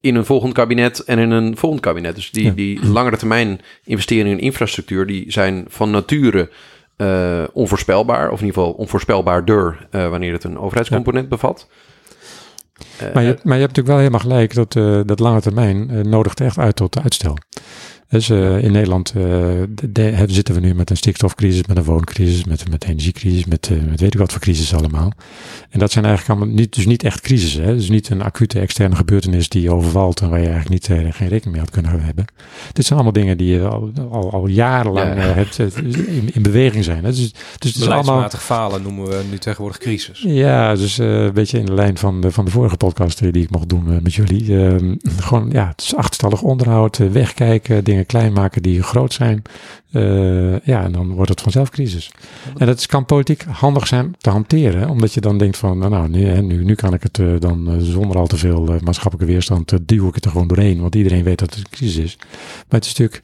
in 0.00 0.14
een 0.14 0.24
volgend 0.24 0.52
kabinet 0.52 1.00
en 1.04 1.18
in 1.18 1.30
een 1.30 1.56
volgend 1.56 1.82
kabinet. 1.82 2.14
Dus 2.14 2.30
die, 2.30 2.54
die 2.54 2.86
langere 2.86 3.16
termijn 3.16 3.60
investeringen 3.84 4.32
in 4.32 4.44
infrastructuur, 4.44 5.06
die 5.06 5.32
zijn 5.32 5.64
van 5.68 5.90
nature 5.90 6.50
uh, 6.96 7.44
onvoorspelbaar. 7.52 8.30
Of 8.30 8.40
in 8.40 8.46
ieder 8.46 8.62
geval 8.62 8.76
onvoorspelbaarder 8.76 9.88
uh, 9.90 10.08
wanneer 10.08 10.32
het 10.32 10.44
een 10.44 10.58
overheidscomponent 10.58 11.28
bevat. 11.28 11.68
Maar, 13.14 13.22
je, 13.22 13.38
maar 13.42 13.56
je 13.56 13.64
hebt 13.64 13.76
natuurlijk 13.76 13.86
wel 13.86 13.96
helemaal 13.96 14.20
gelijk 14.20 14.54
dat 14.54 14.72
dat 15.08 15.18
lange 15.18 15.40
termijn 15.40 16.08
nodigt 16.08 16.40
echt 16.40 16.58
uit 16.58 16.76
tot 16.76 17.02
uitstel. 17.02 17.38
Dus 18.14 18.28
uh, 18.28 18.62
in 18.62 18.72
Nederland 18.72 19.12
uh, 19.16 19.22
de, 19.70 19.92
de, 19.92 20.24
zitten 20.26 20.54
we 20.54 20.60
nu 20.60 20.74
met 20.74 20.90
een 20.90 20.96
stikstofcrisis, 20.96 21.66
met 21.66 21.76
een 21.76 21.84
wooncrisis, 21.84 22.44
met, 22.44 22.70
met 22.70 22.84
een 22.84 22.90
energiecrisis, 22.90 23.44
met, 23.44 23.68
uh, 23.72 23.82
met 23.82 24.00
weet 24.00 24.14
ik 24.14 24.18
wat 24.18 24.32
voor 24.32 24.40
crisis 24.40 24.74
allemaal. 24.74 25.12
En 25.70 25.78
dat 25.78 25.92
zijn 25.92 26.04
eigenlijk 26.04 26.38
allemaal 26.38 26.56
niet, 26.56 26.74
dus 26.74 26.86
niet 26.86 27.02
echt 27.02 27.20
crisissen. 27.20 27.64
Hè? 27.64 27.74
Dus 27.74 27.88
niet 27.88 28.08
een 28.08 28.22
acute 28.22 28.60
externe 28.60 28.96
gebeurtenis 28.96 29.48
die 29.48 29.72
overvalt 29.72 30.20
en 30.20 30.30
waar 30.30 30.40
je 30.40 30.48
eigenlijk 30.48 30.88
niet, 30.88 31.14
geen 31.14 31.28
rekening 31.28 31.44
mee 31.44 31.60
had 31.60 31.70
kunnen 31.70 31.90
hebben. 31.90 32.24
Dit 32.72 32.84
zijn 32.84 32.98
allemaal 32.98 33.22
dingen 33.22 33.36
die 33.36 33.60
al, 33.60 33.92
al, 34.10 34.32
al 34.32 34.46
jarenlang 34.46 35.14
ja. 35.14 35.20
het, 35.20 35.58
in, 35.58 36.30
in, 36.34 36.42
beweging 36.42 36.84
zijn. 36.84 37.04
Hè? 37.04 37.10
Dus, 37.10 37.32
dus 37.58 37.72
het 37.72 37.82
is 37.82 37.88
allemaal 37.88 38.30
falen 38.30 38.82
noemen 38.82 39.08
we 39.08 39.22
nu 39.30 39.38
tegenwoordig 39.38 39.78
crisis. 39.78 40.24
Ja, 40.26 40.74
dus 40.74 40.98
een 40.98 41.32
beetje 41.32 41.58
in 41.58 41.66
de 41.66 41.74
lijn 41.74 41.98
van 41.98 42.20
de, 42.20 42.30
van 42.30 42.44
de 42.44 42.50
vorige 42.50 42.76
podcast 42.76 43.18
die 43.18 43.42
ik 43.42 43.50
mocht 43.50 43.68
doen 43.68 44.02
met 44.02 44.14
jullie. 44.14 44.58
Ehm, 44.58 44.94
gewoon, 45.16 45.50
ja, 45.52 45.68
het 45.68 45.80
is 45.80 45.94
achterstallig 45.94 46.42
onderhoud, 46.42 46.96
wegkijken, 46.96 47.84
dingen 47.84 48.03
klein 48.06 48.32
maken 48.32 48.62
die 48.62 48.82
groot 48.82 49.12
zijn. 49.12 49.42
Uh, 49.92 50.60
ja, 50.60 50.82
en 50.82 50.92
dan 50.92 51.12
wordt 51.12 51.30
het 51.30 51.40
vanzelf 51.40 51.70
crisis. 51.70 52.10
En 52.56 52.66
dat 52.66 52.86
kan 52.86 53.04
politiek 53.04 53.42
handig 53.42 53.86
zijn 53.86 54.14
te 54.18 54.30
hanteren, 54.30 54.88
omdat 54.88 55.14
je 55.14 55.20
dan 55.20 55.38
denkt 55.38 55.56
van, 55.56 55.78
nou, 55.78 55.90
nou 55.90 56.08
nu, 56.08 56.40
nu, 56.40 56.64
nu 56.64 56.74
kan 56.74 56.94
ik 56.94 57.02
het 57.02 57.18
uh, 57.18 57.40
dan 57.40 57.74
uh, 57.74 57.76
zonder 57.80 58.16
al 58.16 58.26
te 58.26 58.36
veel 58.36 58.78
maatschappelijke 58.82 59.32
weerstand, 59.32 59.88
duw 59.88 60.08
ik 60.08 60.14
het 60.14 60.24
er 60.24 60.30
gewoon 60.30 60.48
doorheen, 60.48 60.80
want 60.80 60.94
iedereen 60.94 61.24
weet 61.24 61.38
dat 61.38 61.50
het 61.50 61.58
een 61.58 61.70
crisis 61.70 61.96
is. 62.04 62.16
Maar 62.68 62.80
het 62.80 62.84
is 62.84 62.94
natuurlijk, 62.94 63.20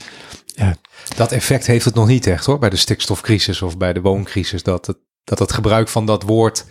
ja. 0.47 0.77
Dat 1.17 1.33
effect 1.33 1.67
heeft 1.67 1.85
het 1.85 1.95
nog 1.95 2.07
niet 2.07 2.27
echt 2.27 2.45
hoor, 2.47 2.59
bij 2.59 2.71
de 2.71 2.77
stikstofcrisis 2.77 3.63
of 3.63 3.77
bij 3.77 3.93
de 3.93 4.01
wooncrisis, 4.01 4.63
dat 4.63 4.87
het, 4.87 4.97
dat 5.25 5.39
het 5.39 5.53
gebruik 5.53 5.89
van 5.89 6.07
dat 6.07 6.23
woord 6.23 6.65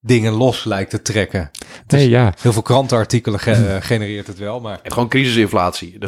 dingen 0.00 0.32
los 0.32 0.64
lijkt 0.64 0.90
te 0.90 1.02
trekken. 1.02 1.50
Nee, 1.86 2.08
ja. 2.08 2.34
Heel 2.40 2.52
veel 2.52 2.62
krantenartikelen 2.62 3.40
ge- 3.40 3.50
eh, 3.52 3.76
genereert 3.82 4.26
het 4.26 4.38
wel, 4.38 4.60
maar 4.60 4.80
En 4.82 4.92
gewoon 4.92 5.08
crisisinflatie. 5.08 5.98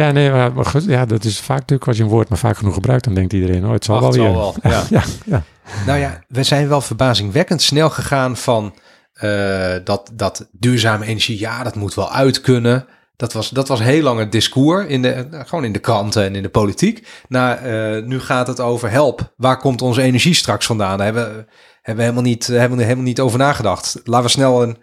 Ja, 0.00 0.10
nee, 0.10 0.30
maar, 0.30 0.52
maar 0.52 0.64
goed, 0.64 0.84
ja, 0.84 1.04
dat 1.06 1.24
is 1.24 1.40
vaak 1.40 1.58
natuurlijk 1.58 1.88
als 1.88 1.96
je 1.96 2.02
een 2.02 2.08
woord 2.08 2.28
maar 2.28 2.38
vaak 2.38 2.56
genoeg 2.56 2.74
gebruikt, 2.74 3.04
dan 3.04 3.14
denkt 3.14 3.32
iedereen, 3.32 3.64
oh, 3.66 3.72
het 3.72 3.84
zal 3.84 3.94
Ach, 3.94 4.00
wel 4.00 4.10
het 4.10 4.20
weer. 4.20 4.32
zal 4.32 4.54
wel, 4.62 4.72
ja. 4.72 4.82
ja, 4.90 5.02
ja. 5.24 5.42
Nou 5.86 5.98
ja, 5.98 6.22
we 6.28 6.42
zijn 6.42 6.68
wel 6.68 6.80
verbazingwekkend 6.80 7.62
snel 7.62 7.90
gegaan 7.90 8.36
van 8.36 8.74
eh, 9.12 9.74
dat, 9.84 10.10
dat 10.14 10.48
duurzame 10.52 11.06
energie, 11.06 11.38
ja, 11.38 11.62
dat 11.62 11.74
moet 11.74 11.94
wel 11.94 12.12
uit 12.12 12.40
kunnen. 12.40 12.86
Dat 13.16 13.32
was, 13.32 13.48
dat 13.50 13.68
was 13.68 13.80
heel 13.80 14.02
lang 14.02 14.18
het 14.18 14.32
discours, 14.32 14.86
in 14.86 15.02
de, 15.02 15.10
eh, 15.12 15.40
gewoon 15.46 15.64
in 15.64 15.72
de 15.72 15.78
kranten 15.78 16.24
en 16.24 16.34
in 16.34 16.42
de 16.42 16.48
politiek. 16.48 17.06
Nou, 17.28 17.58
eh, 17.58 18.02
nu 18.04 18.20
gaat 18.20 18.46
het 18.46 18.60
over 18.60 18.90
help. 18.90 19.32
Waar 19.36 19.58
komt 19.58 19.82
onze 19.82 20.02
energie 20.02 20.34
straks 20.34 20.66
vandaan? 20.66 20.96
Daar 20.96 21.06
hebben, 21.06 21.24
we- 21.36 21.44
hebben 21.82 21.96
we 21.96 22.10
helemaal 22.10 22.30
niet, 22.30 22.46
hebben 22.46 22.78
we 22.78 22.84
helemaal 22.84 23.04
niet 23.04 23.20
over 23.20 23.38
nagedacht. 23.38 24.00
Laten 24.04 24.26
we 24.26 24.32
snel 24.32 24.62
een 24.62 24.78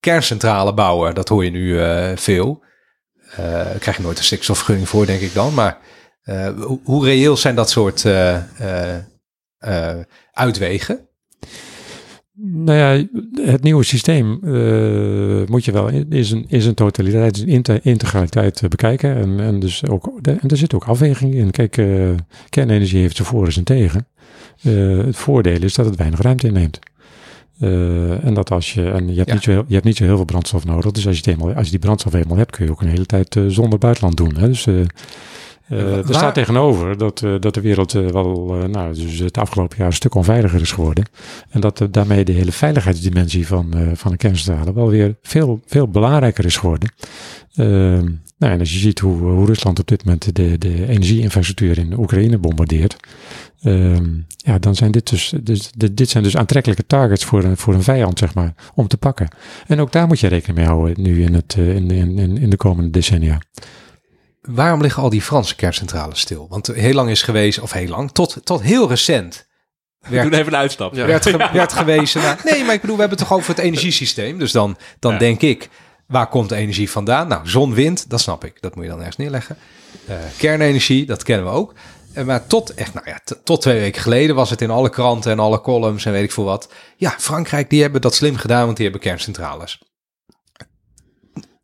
kerncentrale 0.00 0.74
bouwen. 0.74 1.14
Dat 1.14 1.28
hoor 1.28 1.44
je 1.44 1.50
nu 1.50 1.80
eh, 1.80 2.16
veel. 2.16 2.64
Eh 3.36 3.38
daar 3.72 3.78
krijg 3.78 3.96
je 3.96 4.02
nooit 4.02 4.18
een 4.18 4.24
stikstofvergunning 4.24 4.88
voor, 4.88 5.06
denk 5.06 5.20
ik 5.20 5.34
dan. 5.34 5.54
Maar 5.54 5.78
eh, 6.22 6.48
hoe, 6.48 6.80
hoe 6.84 7.04
reëel 7.04 7.36
zijn 7.36 7.54
dat 7.54 7.70
soort 7.70 8.04
eh, 8.04 8.36
eh, 8.60 8.96
eh, 9.58 10.04
uitwegen? 10.32 11.06
Nou 12.44 12.78
ja, 12.78 13.06
het 13.50 13.62
nieuwe 13.62 13.84
systeem 13.84 14.40
eh, 14.44 15.48
moet 15.48 15.64
je 15.64 15.72
wel 15.72 15.88
in, 15.88 16.10
is 16.10 16.30
een, 16.30 16.44
is 16.48 16.66
een 16.66 16.74
totaliteit, 16.74 17.36
is 17.36 17.42
een 17.42 17.82
integraliteit 17.82 18.62
eh, 18.62 18.68
bekijken. 18.68 19.16
En, 19.16 19.40
en, 19.40 19.60
dus 19.60 19.86
ook, 19.86 20.18
en 20.22 20.48
er 20.48 20.56
zit 20.56 20.74
ook 20.74 20.84
afweging 20.84 21.34
in. 21.34 21.50
Kijk, 21.50 21.76
eh, 21.76 22.10
kernenergie 22.48 23.00
heeft 23.00 23.16
zijn 23.16 23.28
voor 23.28 23.46
en 23.46 23.52
zijn 23.52 23.64
tegen. 23.64 24.06
Eh, 24.62 24.98
het 24.98 25.16
voordeel 25.16 25.62
is 25.62 25.74
dat 25.74 25.86
het 25.86 25.96
weinig 25.96 26.20
ruimte 26.20 26.46
inneemt. 26.46 26.78
Eh, 27.62 28.24
en 28.24 28.34
dat 28.34 28.50
als 28.50 28.74
je, 28.74 28.90
en 28.90 29.08
je 29.08 29.14
hebt, 29.16 29.28
Ja. 29.28 29.34
niet 29.34 29.42
zo 29.42 29.50
heel, 29.50 29.64
je 29.66 29.72
hebt 29.74 29.84
niet 29.86 29.96
zo 29.96 30.04
heel 30.04 30.16
veel 30.16 30.24
brandstof 30.24 30.64
nodig. 30.64 30.90
Dus 30.92 31.06
als 31.06 31.18
je, 31.18 31.30
eenmaal, 31.30 31.52
als 31.54 31.64
je 31.64 31.70
die 31.70 31.80
brandstof 31.80 32.14
eenmaal 32.14 32.36
hebt, 32.36 32.50
kun 32.56 32.64
je 32.64 32.70
ook 32.70 32.80
een 32.80 32.88
hele 32.88 33.06
tijd 33.06 33.36
eh, 33.36 33.42
zonder 33.48 33.78
buitenland 33.78 34.16
doen. 34.16 34.34
Hè? 34.36 34.46
Dus 34.48 34.64
Waar- 34.64 35.98
er 35.98 36.04
staat 36.14 36.34
tegenover 36.34 36.98
dat, 36.98 37.18
dat 37.40 37.54
de 37.54 37.60
wereld 37.60 37.92
wel, 37.92 38.54
nou, 38.70 38.94
dus 38.94 39.18
het 39.18 39.38
afgelopen 39.38 39.76
jaar 39.78 39.86
een 39.86 39.92
stuk 39.92 40.14
onveiliger 40.14 40.60
is 40.60 40.72
geworden. 40.72 41.04
En 41.50 41.60
dat 41.60 41.88
daarmee 41.90 42.24
de 42.24 42.32
hele 42.32 42.52
veiligheidsdimensie 42.52 43.46
van, 43.46 43.74
van 43.94 44.10
de 44.10 44.16
kerncentrale 44.16 44.72
wel 44.72 44.88
weer 44.88 45.16
veel, 45.22 45.60
veel 45.66 45.88
belangrijker 45.88 46.44
is 46.44 46.56
geworden. 46.56 46.92
Nou, 48.38 48.52
en 48.54 48.58
als 48.60 48.72
je 48.72 48.78
ziet 48.78 48.98
hoe, 48.98 49.18
hoe 49.18 49.46
Rusland 49.46 49.78
op 49.78 49.86
dit 49.88 50.04
moment 50.04 50.36
de, 50.36 50.58
de 50.58 50.88
energieinfrastructuur 50.88 51.78
in 51.78 51.98
Oekraïne 51.98 52.38
bombardeert. 52.38 52.96
Ehm, 53.62 54.10
ja, 54.36 54.58
dan 54.58 54.74
zijn 54.74 54.90
dit 54.90 55.10
dus, 55.10 55.32
dus 55.42 55.70
dit 55.76 55.96
dit 55.96 56.08
zijn 56.10 56.22
dus 56.22 56.36
aantrekkelijke 56.36 56.86
targets 56.86 57.24
voor 57.24 57.44
een, 57.44 57.56
voor 57.56 57.74
een 57.74 57.82
vijand, 57.82 58.18
zeg 58.18 58.34
maar, 58.34 58.54
om 58.74 58.88
te 58.88 58.96
pakken. 58.96 59.28
En 59.66 59.80
ook 59.80 59.92
daar 59.92 60.06
moet 60.06 60.20
je 60.20 60.26
rekening 60.26 60.58
mee 60.58 60.66
houden 60.68 61.02
nu 61.02 61.22
in, 61.22 61.34
het, 61.34 61.54
eh, 61.58 61.74
in, 61.74 61.90
in, 61.90 62.18
in, 62.38 62.50
de 62.50 62.56
komende 62.56 62.90
decennia. 62.90 63.40
Waarom 64.40 64.80
liggen 64.80 65.02
al 65.02 65.10
die 65.10 65.22
Franse 65.22 65.54
kerncentrales 65.56 66.20
stil? 66.20 66.46
Want 66.48 66.66
heel 66.66 66.94
lang 66.94 67.10
is 67.10 67.22
geweest, 67.22 67.60
of 67.60 67.72
heel 67.72 67.88
lang, 67.88 68.10
tot, 68.12 68.36
tot 68.44 68.62
heel 68.62 68.88
recent. 68.88 69.46
We 70.00 70.08
Werd, 70.10 70.22
doen 70.30 70.40
even 70.40 70.52
een 70.52 70.58
uitstap. 70.58 70.94
Ja. 70.94 71.06
werd, 71.06 71.26
ge- 71.28 71.48
werd 71.52 71.72
gewezen 71.72 72.22
naar. 72.22 72.40
Nee, 72.44 72.64
maar 72.64 72.74
ik 72.74 72.80
bedoel, 72.80 72.96
we 72.96 73.00
hebben 73.02 73.18
het 73.18 73.28
toch 73.28 73.38
over 73.38 73.50
het 73.54 73.64
energiesysteem. 73.64 74.38
Dus 74.38 74.52
dan, 74.52 74.76
dan 74.98 75.12
Ja. 75.12 75.18
denk 75.18 75.40
ik, 75.40 75.68
waar 76.06 76.26
komt 76.28 76.48
de 76.48 76.54
energie 76.54 76.90
vandaan? 76.90 77.28
Nou, 77.28 77.48
zon, 77.48 77.74
wind, 77.74 78.10
dat 78.10 78.20
snap 78.20 78.44
ik. 78.44 78.56
Dat 78.60 78.74
moet 78.74 78.84
je 78.84 78.90
dan 78.90 78.98
ergens 78.98 79.16
neerleggen. 79.16 79.56
Eh, 80.06 80.16
kernenergie, 80.38 81.06
dat 81.06 81.22
kennen 81.22 81.46
we 81.46 81.52
ook. 81.52 81.74
Eh, 82.14 82.24
maar 82.24 82.46
tot, 82.46 82.74
echt, 82.74 82.94
nou 82.94 83.06
ja, 83.06 83.20
tot 83.44 83.60
twee 83.60 83.80
weken 83.80 84.02
geleden 84.02 84.34
was 84.34 84.50
het 84.50 84.60
in 84.60 84.70
alle 84.70 84.90
kranten 84.90 85.30
en 85.30 85.38
alle 85.38 85.60
columns 85.60 86.04
en 86.04 86.12
weet 86.12 86.24
ik 86.24 86.32
veel 86.32 86.44
wat. 86.44 86.68
Ja, 86.96 87.14
Frankrijk, 87.18 87.70
die 87.70 87.82
hebben 87.82 88.00
dat 88.00 88.14
slim 88.14 88.36
gedaan, 88.36 88.64
want 88.64 88.76
die 88.76 88.84
hebben 88.84 89.04
kerncentrales. 89.04 89.82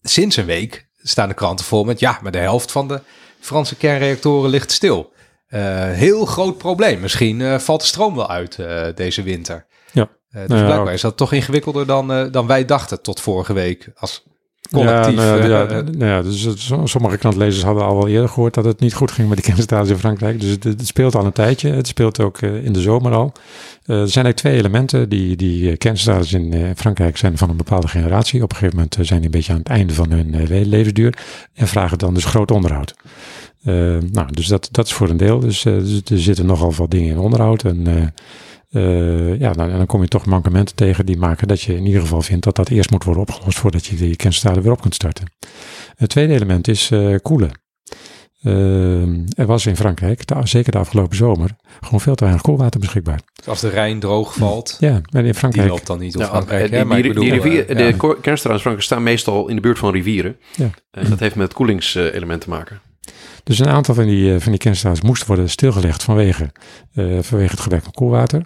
Sinds 0.03 0.37
een 0.37 0.45
week 0.45 0.89
staan 0.97 1.29
de 1.29 1.35
kranten 1.35 1.65
vol 1.65 1.85
met, 1.85 2.01
ja, 2.01 2.19
maar 2.23 2.33
de 2.33 2.39
helft 2.39 2.73
van 2.73 2.89
de 2.89 3.01
Franse 3.41 3.77
kernreactoren 3.77 4.51
ligt 4.51 4.73
stil. 4.73 5.13
Eh, 5.47 5.61
heel 5.91 6.27
groot 6.27 6.59
probleem. 6.59 7.01
Misschien 7.01 7.41
eh, 7.41 7.59
valt 7.59 7.81
de 7.81 7.87
stroom 7.87 8.15
wel 8.15 8.31
uit 8.31 8.59
deze 8.95 9.23
winter. 9.23 9.67
Ja. 9.93 10.09
Dus 10.31 10.49
Nou 10.49 10.61
ja, 10.61 10.67
blijkbaar 10.67 10.93
is 10.93 11.01
dat 11.01 11.17
toch 11.17 11.33
ingewikkelder 11.33 11.87
dan, 11.87 12.31
dan 12.31 12.47
wij 12.47 12.65
dachten 12.65 13.03
tot 13.03 13.21
vorige 13.21 13.53
week 13.53 13.91
als 13.95 14.27
collectief. 14.71 15.15
Ja, 15.15 15.25
nou, 15.25 15.39
ja, 15.39 15.45
eh, 15.45 15.49
ja, 15.49 15.67
eh, 15.67 15.85
nou 15.85 16.11
ja, 16.11 16.23
dus 16.23 16.71
sommige 16.85 17.17
krantlezers 17.17 17.65
hadden 17.65 17.85
al 17.85 17.97
wel 17.97 18.09
eerder 18.09 18.29
gehoord 18.29 18.55
dat 18.55 18.65
het 18.65 18.81
niet 18.81 18.95
goed 18.95 19.11
ging 19.11 19.29
met 19.29 19.37
de 19.37 19.43
kerncentrales 19.43 19.89
in 19.95 19.99
Frankrijk. 19.99 20.41
Dus 20.41 20.51
het, 20.51 20.65
het 20.65 20.87
speelt 20.87 21.15
al 21.15 21.25
een 21.25 21.33
tijdje. 21.33 21.71
Het 21.71 21.87
speelt 21.87 22.21
ook 22.21 22.39
eh, 22.39 22.65
in 22.65 22.73
de 22.73 22.81
zomer 22.81 23.13
al. 23.13 23.33
Eh, 23.33 24.01
er 24.01 24.09
zijn 24.09 24.25
eigenlijk 24.25 24.37
twee 24.37 24.57
elementen. 24.57 25.09
Die, 25.09 25.37
die 25.37 25.77
kerncentrales 25.77 26.33
in 26.33 26.73
Frankrijk 26.77 27.17
zijn 27.17 27.39
van 27.39 27.51
een 27.51 27.57
bepaalde 27.57 27.89
generatie. 27.89 28.43
Op 28.43 28.51
een 28.51 28.57
gegeven 28.57 28.77
moment 28.77 28.97
zijn 29.01 29.19
die 29.19 29.29
een 29.29 29.37
beetje 29.37 29.53
aan 29.53 29.59
het 29.59 29.69
einde 29.69 29.95
van 29.95 30.11
hun 30.11 30.47
levensduur. 30.69 31.19
En 31.55 31.69
vragen 31.69 31.99
dan 31.99 32.15
dus 32.15 32.25
groot 32.25 32.51
onderhoud. 32.51 32.95
Nou, 34.13 34.27
dus 34.31 34.47
dat, 34.47 34.69
dat 34.71 34.87
is 34.87 34.93
voor 34.93 35.09
een 35.09 35.17
deel. 35.17 35.41
Dus, 35.41 35.63
dus 35.63 36.01
er 36.05 36.21
zitten 36.21 36.47
nogal 36.47 36.75
wat 36.75 36.91
dingen 36.91 37.11
in 37.11 37.19
onderhoud. 37.19 37.65
En 37.65 38.13
eh, 38.71 39.39
ja, 39.41 39.53
dan, 39.53 39.71
en 39.71 39.77
dan 39.77 39.87
kom 39.87 40.03
je 40.03 40.09
toch 40.09 40.27
mankementen 40.27 40.75
tegen 40.77 41.07
die 41.07 41.17
maken 41.19 41.49
dat 41.49 41.61
je 41.61 41.75
in 41.77 41.87
ieder 41.87 42.01
geval 42.01 42.23
vindt 42.23 42.45
dat 42.45 42.57
dat 42.57 42.69
eerst 42.69 42.91
moet 42.91 43.05
worden 43.05 43.23
opgelost 43.23 43.59
voordat 43.59 43.87
je 43.87 43.97
die 43.97 44.17
kerncentrale 44.17 44.61
weer 44.63 44.73
op 44.73 44.81
kunt 44.81 44.95
starten. 44.95 45.33
Het 45.97 46.09
tweede 46.11 46.33
element 46.35 46.69
is 46.69 46.91
eh, 46.91 47.15
koelen. 47.23 47.51
Eh, 48.43 49.03
er 49.39 49.47
was 49.47 49.67
in 49.67 49.77
Frankrijk, 49.77 50.27
de- 50.27 50.35
zeker 50.43 50.73
de 50.73 50.79
afgelopen 50.79 51.17
zomer, 51.17 51.57
gewoon 51.81 52.01
veel 52.01 52.15
te 52.15 52.23
weinig 52.25 52.45
koelwater 52.45 52.81
beschikbaar. 52.81 53.21
als 53.47 53.61
de 53.61 53.69
Rijn 53.69 54.01
droog 54.01 54.35
valt, 54.35 54.77
Ja, 54.81 54.89
en 54.95 55.03
in 55.13 55.23
die 55.25 55.35
Frankrijk. 55.35 55.69
loopt 55.69 55.87
dan 55.87 55.99
niet 55.99 56.15
op 56.15 56.21
Ja, 56.23 56.29
Frankrijk. 56.29 56.69
die, 56.69 56.79
hè, 56.79 56.85
maar 56.85 56.97
ik 56.97 57.03
die- 57.03 57.13
bedoel, 57.13 57.29
die 57.31 57.41
rivier, 57.41 57.67
de 57.67 57.83
ja. 57.83 57.91
kerncentrales 57.97 58.43
in 58.45 58.59
Frankrijk 58.61 58.83
staan 58.83 59.03
meestal 59.03 59.49
in 59.49 59.55
de 59.55 59.61
buurt 59.63 59.79
van 59.79 59.93
rivieren. 59.93 60.37
Ja. 60.57 60.71
En 60.91 61.11
dat 61.11 61.19
heeft 61.21 61.35
met 61.35 61.45
het 61.47 61.57
koelingselement 61.57 62.41
te 62.41 62.49
maken. 62.49 62.81
Dus 63.49 63.59
een 63.59 63.69
aantal 63.69 63.95
van 63.95 64.07
die, 64.07 64.35
eh, 64.35 64.41
van 64.41 64.53
die 64.53 64.73
moesten 65.03 65.27
worden 65.27 65.51
stilgelegd 65.51 66.03
vanwege, 66.03 66.51
eh, 66.93 67.19
vanwege 67.21 67.51
het 67.51 67.61
gebrek 67.61 67.85
aan 67.85 67.93
koelwater. 67.93 68.45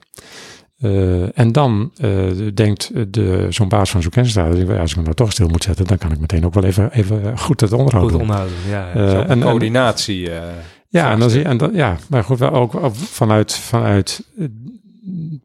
Eh, 0.79 1.39
en 1.39 1.53
dan 1.53 1.91
eh, 1.97 2.11
denkt 2.55 3.13
de, 3.15 3.47
zo'n 3.49 3.69
baas 3.69 3.91
van 3.91 4.03
zo'n 4.03 4.11
ja, 4.15 4.81
als 4.81 4.91
ik 4.91 4.95
hem 4.95 5.05
nou 5.05 5.15
toch 5.17 5.33
stil 5.33 5.49
moet 5.49 5.63
zetten, 5.63 5.87
dan 5.87 5.99
kan 5.99 6.13
ik 6.13 6.21
meteen 6.21 6.45
ook 6.45 6.55
wel 6.55 6.65
even, 6.65 6.93
even 6.93 7.39
goed 7.39 7.61
het 7.61 7.73
onderhoud 7.73 8.11
Goed 8.11 8.21
onderhouden. 8.21 8.57
Ja, 8.69 8.93
en- 9.27 9.41
coördinatie. 9.41 10.31
Ja, 10.89 11.11
en 11.11 11.19
dan 11.19 11.31
zie 11.31 11.43
en 11.43 11.71
ja, 11.73 11.97
maar 12.09 12.25
goed, 12.25 12.39
wel 12.39 12.51
ook 12.53 12.75
ook 12.75 12.95
vanuit, 12.95 13.55
vanuit 13.55 14.27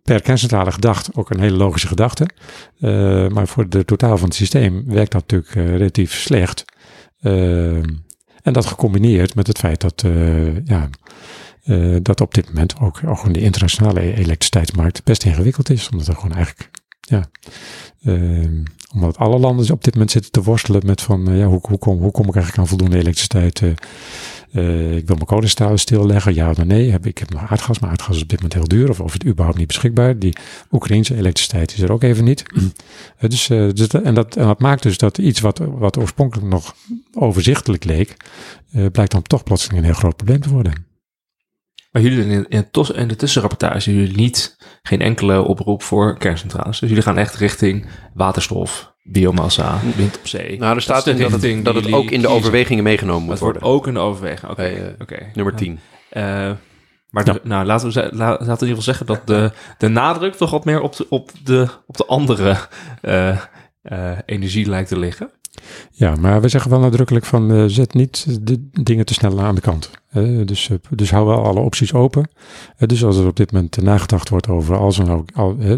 per 0.03 0.21
kerncentrale 0.21 0.71
gedacht 0.71 1.09
ook 1.15 1.29
een 1.29 1.39
hele 1.39 1.57
logische 1.57 1.87
gedachte. 1.87 2.27
Maar 3.29 3.47
voor 3.47 3.69
de 3.69 3.85
totaal 3.85 4.17
van 4.17 4.27
het 4.27 4.37
systeem 4.37 4.83
werkt 4.85 5.11
dat 5.11 5.21
natuurlijk 5.21 5.69
relatief 5.69 6.13
slecht. 6.13 6.65
Eh, 7.19 7.77
en 8.47 8.53
dat 8.53 8.65
gecombineerd 8.65 9.35
met 9.35 9.47
het 9.47 9.57
feit 9.57 9.81
dat, 9.81 10.03
eh, 10.03 10.65
ja, 10.65 10.89
eh, 11.63 11.95
dat 12.01 12.21
op 12.21 12.33
dit 12.33 12.47
moment 12.47 12.79
ook, 12.79 13.01
ook 13.05 13.17
gewoon 13.17 13.33
de 13.33 13.41
internationale 13.41 14.01
elektriciteitsmarkt 14.01 15.03
best 15.03 15.23
ingewikkeld 15.23 15.69
is. 15.69 15.89
Omdat 15.89 16.07
er 16.07 16.15
gewoon 16.15 16.35
eigenlijk, 16.35 16.69
ja, 16.99 17.29
eh, 18.01 18.49
omdat 18.93 19.17
alle 19.17 19.39
landen 19.39 19.71
op 19.71 19.83
dit 19.83 19.93
moment 19.93 20.11
zitten 20.11 20.31
te 20.31 20.43
worstelen 20.43 20.85
met 20.85 21.01
van, 21.01 21.37
ja, 21.37 21.45
hoe, 21.45 21.59
hoe, 21.61 21.77
kom, 21.77 21.99
hoe 21.99 22.11
kom 22.11 22.27
ik 22.27 22.35
eigenlijk 22.35 22.57
aan 22.57 22.67
voldoende 22.67 22.97
elektriciteit? 22.97 23.61
Eh, 24.51 24.95
ik 24.95 25.07
wil 25.07 25.15
mijn 25.15 25.27
kolencentrale 25.27 25.77
stilleggen, 25.77 26.33
ja 26.33 26.49
of 26.49 26.65
nee. 26.65 26.91
Heb, 26.91 27.05
ik 27.05 27.17
heb 27.17 27.29
nog 27.29 27.49
aardgas, 27.49 27.79
maar 27.79 27.89
aardgas 27.89 28.15
is 28.15 28.21
op 28.21 28.29
dit 28.29 28.41
moment 28.41 28.53
heel 28.53 28.67
duur. 28.67 28.89
Of, 28.89 28.99
of 28.99 29.13
het 29.13 29.25
überhaupt 29.25 29.57
niet 29.57 29.67
beschikbaar. 29.67 30.19
Die 30.19 30.37
Oekraïnse 30.71 31.15
elektriciteit 31.15 31.73
is 31.73 31.79
er 31.79 31.91
ook 31.91 32.03
even 32.03 32.23
niet. 32.23 32.43
Eh, 33.17 33.29
dus, 33.29 33.49
eh, 33.49 33.69
dus 33.73 33.87
en, 33.87 34.13
dat, 34.13 34.35
en 34.35 34.55
maakt 34.57 34.83
dus 34.83 34.97
dat 34.97 35.17
iets 35.17 35.39
wat, 35.39 35.57
wat 35.57 35.97
oorspronkelijk 35.97 36.47
nog 36.47 36.75
overzichtelijk 37.13 37.83
leek, 37.83 38.15
blijkt 38.91 39.11
dan 39.11 39.21
toch 39.21 39.43
plotseling 39.43 39.79
een 39.79 39.85
heel 39.85 39.93
groot 39.93 40.15
probleem 40.15 40.41
te 40.41 40.49
worden. 40.49 40.85
Maar 41.91 42.01
jullie 42.01 42.45
in, 42.49 42.67
in 42.93 43.07
de 43.07 43.15
tussenrapportage 43.15 43.93
jullie 43.93 44.15
niet 44.15 44.57
geen 44.81 45.01
enkele 45.01 45.41
oproep 45.41 45.83
voor 45.83 46.17
kerncentrales. 46.17 46.79
Dus 46.79 46.89
jullie 46.89 47.03
gaan 47.03 47.17
echt 47.17 47.35
richting 47.35 47.85
waterstof, 48.13 48.93
biomassa, 49.07 49.79
wind 49.95 50.17
op 50.19 50.27
zee. 50.27 50.59
Nou, 50.59 50.75
er 50.75 50.81
staat 50.81 51.05
Dat 51.05 51.15
in 51.15 51.21
dat 51.21 51.41
het, 51.41 51.65
dat 51.65 51.75
het 51.75 51.93
ook 51.93 52.09
in 52.11 52.21
de 52.21 52.27
overwegingen 52.27 52.83
meegenomen 52.83 53.21
moet 53.21 53.31
Het 53.31 53.39
wordt 53.39 53.61
ook 53.61 53.87
in 53.87 53.93
de 53.93 53.99
overweging. 53.99 54.51
Oké, 54.51 54.63
eh, 54.63 54.83
oké. 55.01 55.17
Nummer 55.33 55.53
Ja. 55.53 55.59
10. 55.59 55.79
Eh, 56.09 56.51
maar 57.09 57.23
de- 57.23 57.41
nou, 57.43 57.65
laten 57.65 57.91
we, 57.93 58.09
la- 58.11 58.25
laten 58.29 58.37
we 58.37 58.43
in 58.43 58.49
ieder 58.49 58.67
geval 58.67 58.81
zeggen 58.81 59.05
dat 59.05 59.27
de, 59.27 59.51
de 59.77 59.87
nadruk 59.87 60.33
toch 60.35 60.51
wat 60.51 60.65
meer 60.65 60.81
op 60.81 60.95
de, 60.95 61.05
op 61.09 61.31
de, 61.43 61.67
op 61.87 61.97
de 61.97 62.05
andere 62.05 62.57
eh, 63.01 63.37
energie 64.25 64.69
lijkt 64.69 64.89
te 64.89 64.99
liggen. 64.99 65.29
Ja, 65.91 66.15
maar 66.15 66.41
we 66.41 66.47
zeggen 66.47 66.71
wel 66.71 66.79
nadrukkelijk 66.79 67.25
van 67.25 67.51
eh, 67.51 67.63
zet 67.67 67.93
niet 67.93 68.25
de 68.41 68.69
dingen 68.71 69.05
te 69.05 69.13
snel 69.13 69.41
aan 69.41 69.55
de 69.55 69.61
kant. 69.61 69.91
hè. 70.09 70.45
dus, 70.45 70.69
eh, 70.69 70.77
dus 70.95 71.11
hou 71.11 71.25
wel 71.25 71.43
alle 71.43 71.59
opties 71.59 71.93
open. 71.93 72.29
Eh, 72.77 72.87
dus 72.87 73.03
als 73.03 73.17
er 73.17 73.27
op 73.27 73.35
dit 73.35 73.51
moment 73.51 73.81
nagedacht 73.81 74.29
wordt 74.29 74.47
over 74.47 74.77
als 74.77 74.99
er 74.99 75.05
nou, 75.05 75.25
hè, 75.63 75.77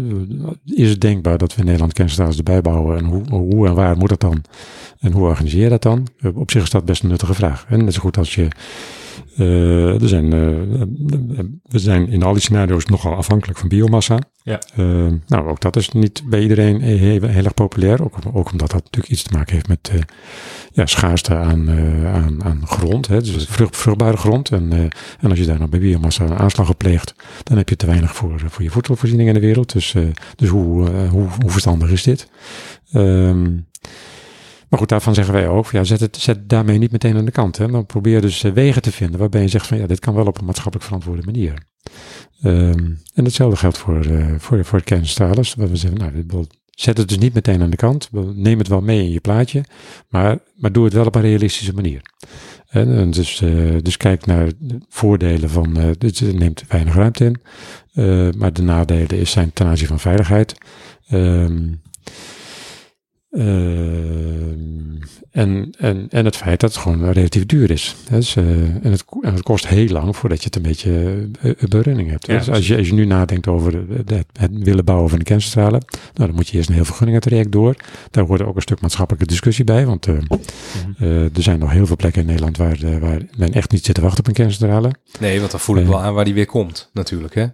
is 0.64 0.90
het 0.90 1.00
denkbaar 1.00 1.38
dat 1.38 1.52
we 1.52 1.58
in 1.58 1.64
Nederland 1.64 1.92
kerncentrales 1.92 2.36
erbij 2.36 2.60
bouwen 2.60 2.96
en 2.98 3.04
hoe, 3.04 3.22
hoe 3.28 3.66
en 3.66 3.74
waar 3.74 3.96
moet 3.96 4.08
dat 4.08 4.20
dan 4.20 4.44
en 5.00 5.12
hoe 5.12 5.28
organiseer 5.28 5.62
je 5.62 5.68
dat 5.68 5.82
dan? 5.82 6.06
Eh, 6.20 6.36
op 6.36 6.50
zich 6.50 6.62
is 6.62 6.70
dat 6.70 6.84
best 6.84 7.02
een 7.02 7.08
nuttige 7.08 7.34
vraag. 7.34 7.66
En 7.68 7.84
net 7.84 7.94
zo 7.94 8.00
goed 8.00 8.18
als 8.18 8.34
je 8.34 8.48
eh, 9.36 10.02
er 10.02 10.08
zijn, 10.08 10.32
eh, 10.32 11.44
we 11.62 11.78
zijn 11.78 12.08
in 12.08 12.22
al 12.22 12.32
die 12.32 12.42
scenario's 12.42 12.84
nogal 12.84 13.14
afhankelijk 13.14 13.58
van 13.58 13.68
biomassa. 13.68 14.18
Ja. 14.42 14.60
Eh, 14.76 15.06
nou, 15.26 15.48
ook 15.48 15.60
dat 15.60 15.76
is 15.76 15.88
niet 15.88 16.22
bij 16.26 16.40
iedereen 16.40 16.80
heel, 16.80 17.22
heel 17.22 17.44
erg 17.44 17.54
populair. 17.54 18.04
Ook, 18.04 18.16
ook 18.32 18.50
omdat 18.50 18.70
dat 18.70 18.82
natuurlijk 18.84 19.12
iets 19.12 19.22
te 19.22 19.32
maken 19.32 19.52
heeft 19.54 19.68
met 19.68 19.92
ja, 20.72 20.86
schaarste 20.86 21.36
aan, 21.36 21.70
aan, 22.06 22.44
aan 22.44 22.62
grond. 22.66 23.06
Hè, 23.06 23.20
dus 23.20 23.46
vrucht, 23.48 23.76
vruchtbare 23.76 24.16
grond. 24.16 24.50
En, 24.50 24.90
en 25.20 25.30
als 25.30 25.38
je 25.38 25.46
daar 25.46 25.58
nou 25.58 25.70
bij 25.70 25.80
biomassa 25.80 26.24
een 26.24 26.38
aanslag 26.38 26.68
op 26.68 26.78
pleegt, 26.78 27.14
dan 27.42 27.56
heb 27.56 27.68
je 27.68 27.76
te 27.76 27.86
weinig 27.86 28.14
voor, 28.14 28.40
voor 28.46 28.62
je 28.62 28.70
voedselvoorziening 28.70 29.28
in 29.28 29.34
de 29.34 29.40
wereld. 29.40 29.72
Dus, 29.72 29.94
dus 30.36 30.48
hoe, 30.48 30.88
hoe, 30.88 31.28
hoe 31.40 31.50
verstandig 31.50 31.90
is 31.90 32.02
dit? 32.02 32.28
Ehm, 32.92 33.46
maar 34.70 34.78
goed, 34.78 34.88
daarvan 34.88 35.14
zeggen 35.14 35.34
wij 35.34 35.48
ook, 35.48 35.70
ja, 35.70 35.84
zet 35.84 36.00
het 36.00 36.16
zet 36.16 36.48
daarmee 36.48 36.78
niet 36.78 36.92
meteen 36.92 37.16
aan 37.16 37.24
de 37.24 37.30
kant. 37.30 37.56
Hè. 37.56 37.70
Dan 37.70 37.86
probeer 37.86 38.20
dus 38.20 38.44
eh, 38.44 38.52
wegen 38.52 38.82
te 38.82 38.92
vinden 38.92 39.20
waarbij 39.20 39.40
je 39.40 39.48
zegt 39.48 39.66
van 39.66 39.78
ja, 39.78 39.86
dit 39.86 40.00
kan 40.00 40.14
wel 40.14 40.26
op 40.26 40.38
een 40.38 40.44
maatschappelijk 40.44 40.84
verantwoorde 40.84 41.22
manier. 41.24 41.54
Ehm, 42.42 42.92
en 43.14 43.24
hetzelfde 43.24 43.56
geldt 43.56 43.78
voor, 43.78 44.04
eh 44.04 44.34
voor, 44.38 44.64
voor 44.64 44.82
kerncentrales. 44.82 45.54
Waar 45.54 45.68
we 45.68 45.76
zeggen, 45.76 45.98
nou, 45.98 46.46
zet 46.70 46.96
het 46.96 47.08
dus 47.08 47.18
niet 47.18 47.34
meteen 47.34 47.62
aan 47.62 47.70
de 47.70 47.76
kant. 47.76 48.08
Neem 48.34 48.58
het 48.58 48.68
wel 48.68 48.80
mee 48.80 49.02
in 49.02 49.10
je 49.10 49.20
plaatje, 49.20 49.64
maar, 50.08 50.38
maar 50.56 50.72
doe 50.72 50.84
het 50.84 50.92
wel 50.92 51.06
op 51.06 51.14
een 51.14 51.20
realistische 51.20 51.74
manier. 51.74 52.02
En, 52.68 53.10
dus, 53.10 53.40
eh, 53.40 53.76
dus 53.82 53.96
kijk 53.96 54.26
naar 54.26 54.52
de 54.58 54.78
voordelen 54.88 55.50
van, 55.50 55.76
eh 55.76 55.90
dit 55.98 56.38
neemt 56.38 56.64
weinig 56.68 56.94
ruimte 56.94 57.24
in, 57.24 57.40
maar 58.38 58.52
de 58.52 58.62
nadelen 58.62 59.18
is, 59.18 59.30
zijn 59.30 59.52
ten 59.52 59.66
aanzien 59.66 59.88
van 59.88 60.00
veiligheid. 60.00 60.54
Ehm, 61.08 61.72
en, 65.30 65.70
en, 65.78 66.06
en 66.10 66.24
het 66.24 66.36
feit 66.36 66.60
dat 66.60 66.72
het 66.74 66.82
gewoon 66.82 67.10
relatief 67.10 67.46
duur 67.46 67.70
is. 67.70 67.96
Dus, 68.10 68.36
eh, 68.36 68.44
en, 68.60 68.90
het, 68.90 69.04
en 69.20 69.32
het 69.34 69.42
kost 69.42 69.66
heel 69.68 69.88
lang 69.88 70.16
voordat 70.16 70.38
je 70.38 70.44
het 70.44 70.56
een 70.56 70.62
beetje 70.62 71.28
eh, 71.40 71.52
berunning 71.68 72.10
hebt. 72.10 72.26
Ja, 72.26 72.38
dus 72.38 72.50
als 72.50 72.66
je, 72.66 72.76
als 72.76 72.86
je 72.86 72.92
nu 72.94 73.04
nadenkt 73.04 73.48
over 73.48 73.72
de- 74.06 74.24
het 74.32 74.50
willen 74.52 74.84
bouwen 74.84 75.08
van 75.10 75.18
een 75.18 75.24
kerncentrale, 75.24 75.80
nou, 76.14 76.26
dan 76.28 76.34
moet 76.34 76.48
je 76.48 76.56
eerst 76.56 76.68
een 76.68 76.74
heel 76.74 76.84
vergunningentraject 76.84 77.52
door. 77.52 77.74
Daar 78.10 78.24
hoort 78.24 78.42
ook 78.42 78.56
een 78.56 78.62
stuk 78.62 78.80
maatschappelijke 78.80 79.26
discussie 79.28 79.64
bij, 79.64 79.86
want 79.86 80.06
eh, 80.06 80.16
eh, 80.98 81.22
er 81.36 81.42
zijn 81.42 81.58
nog 81.58 81.70
heel 81.70 81.86
veel 81.86 81.96
plekken 81.96 82.20
in 82.20 82.26
Nederland 82.26 82.56
waar, 82.56 82.82
eh, 82.82 82.98
waar 82.98 83.20
men 83.36 83.52
echt 83.52 83.70
niet 83.72 83.84
zit 83.84 83.94
te 83.94 84.00
wachten 84.00 84.20
op 84.20 84.26
een 84.28 84.34
kerncentrale. 84.34 84.90
Nee, 85.20 85.38
want 85.38 85.50
dan 85.50 85.60
voel 85.60 85.76
ik 85.76 85.86
wel 85.86 86.00
aan 86.00 86.14
waar 86.14 86.24
die 86.24 86.34
weer 86.34 86.46
komt, 86.46 86.90
natuurlijk, 86.92 87.34
hè? 87.34 87.46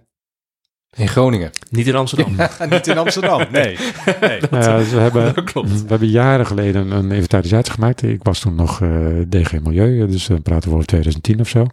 In 0.95 1.07
Groningen. 1.07 1.49
Niet 1.69 1.87
in 1.87 1.95
Amsterdam. 1.95 2.35
Niet 2.69 2.87
in 2.87 2.97
Amsterdam, 2.97 3.45
nee. 3.51 3.77
nee. 4.21 4.39
Nou 4.49 4.63
ja, 4.63 4.77
dus 4.77 4.89
we, 4.89 4.99
hebben, 4.99 5.33
dat 5.35 5.43
klopt. 5.43 5.81
we 5.81 5.87
hebben 5.87 6.09
jaren 6.09 6.45
geleden 6.45 6.91
een 6.91 7.11
inventarisatie 7.11 7.73
gemaakt. 7.73 8.01
Ik 8.01 8.23
was 8.23 8.39
toen 8.39 8.55
nog 8.55 8.81
eh, 8.81 8.89
DG 9.29 9.59
Milieu, 9.61 10.07
dus 10.07 10.27
dan 10.27 10.41
praten 10.41 10.69
we 10.69 10.75
over 10.75 10.87
2010 10.87 11.39
of 11.39 11.47
zo. 11.47 11.65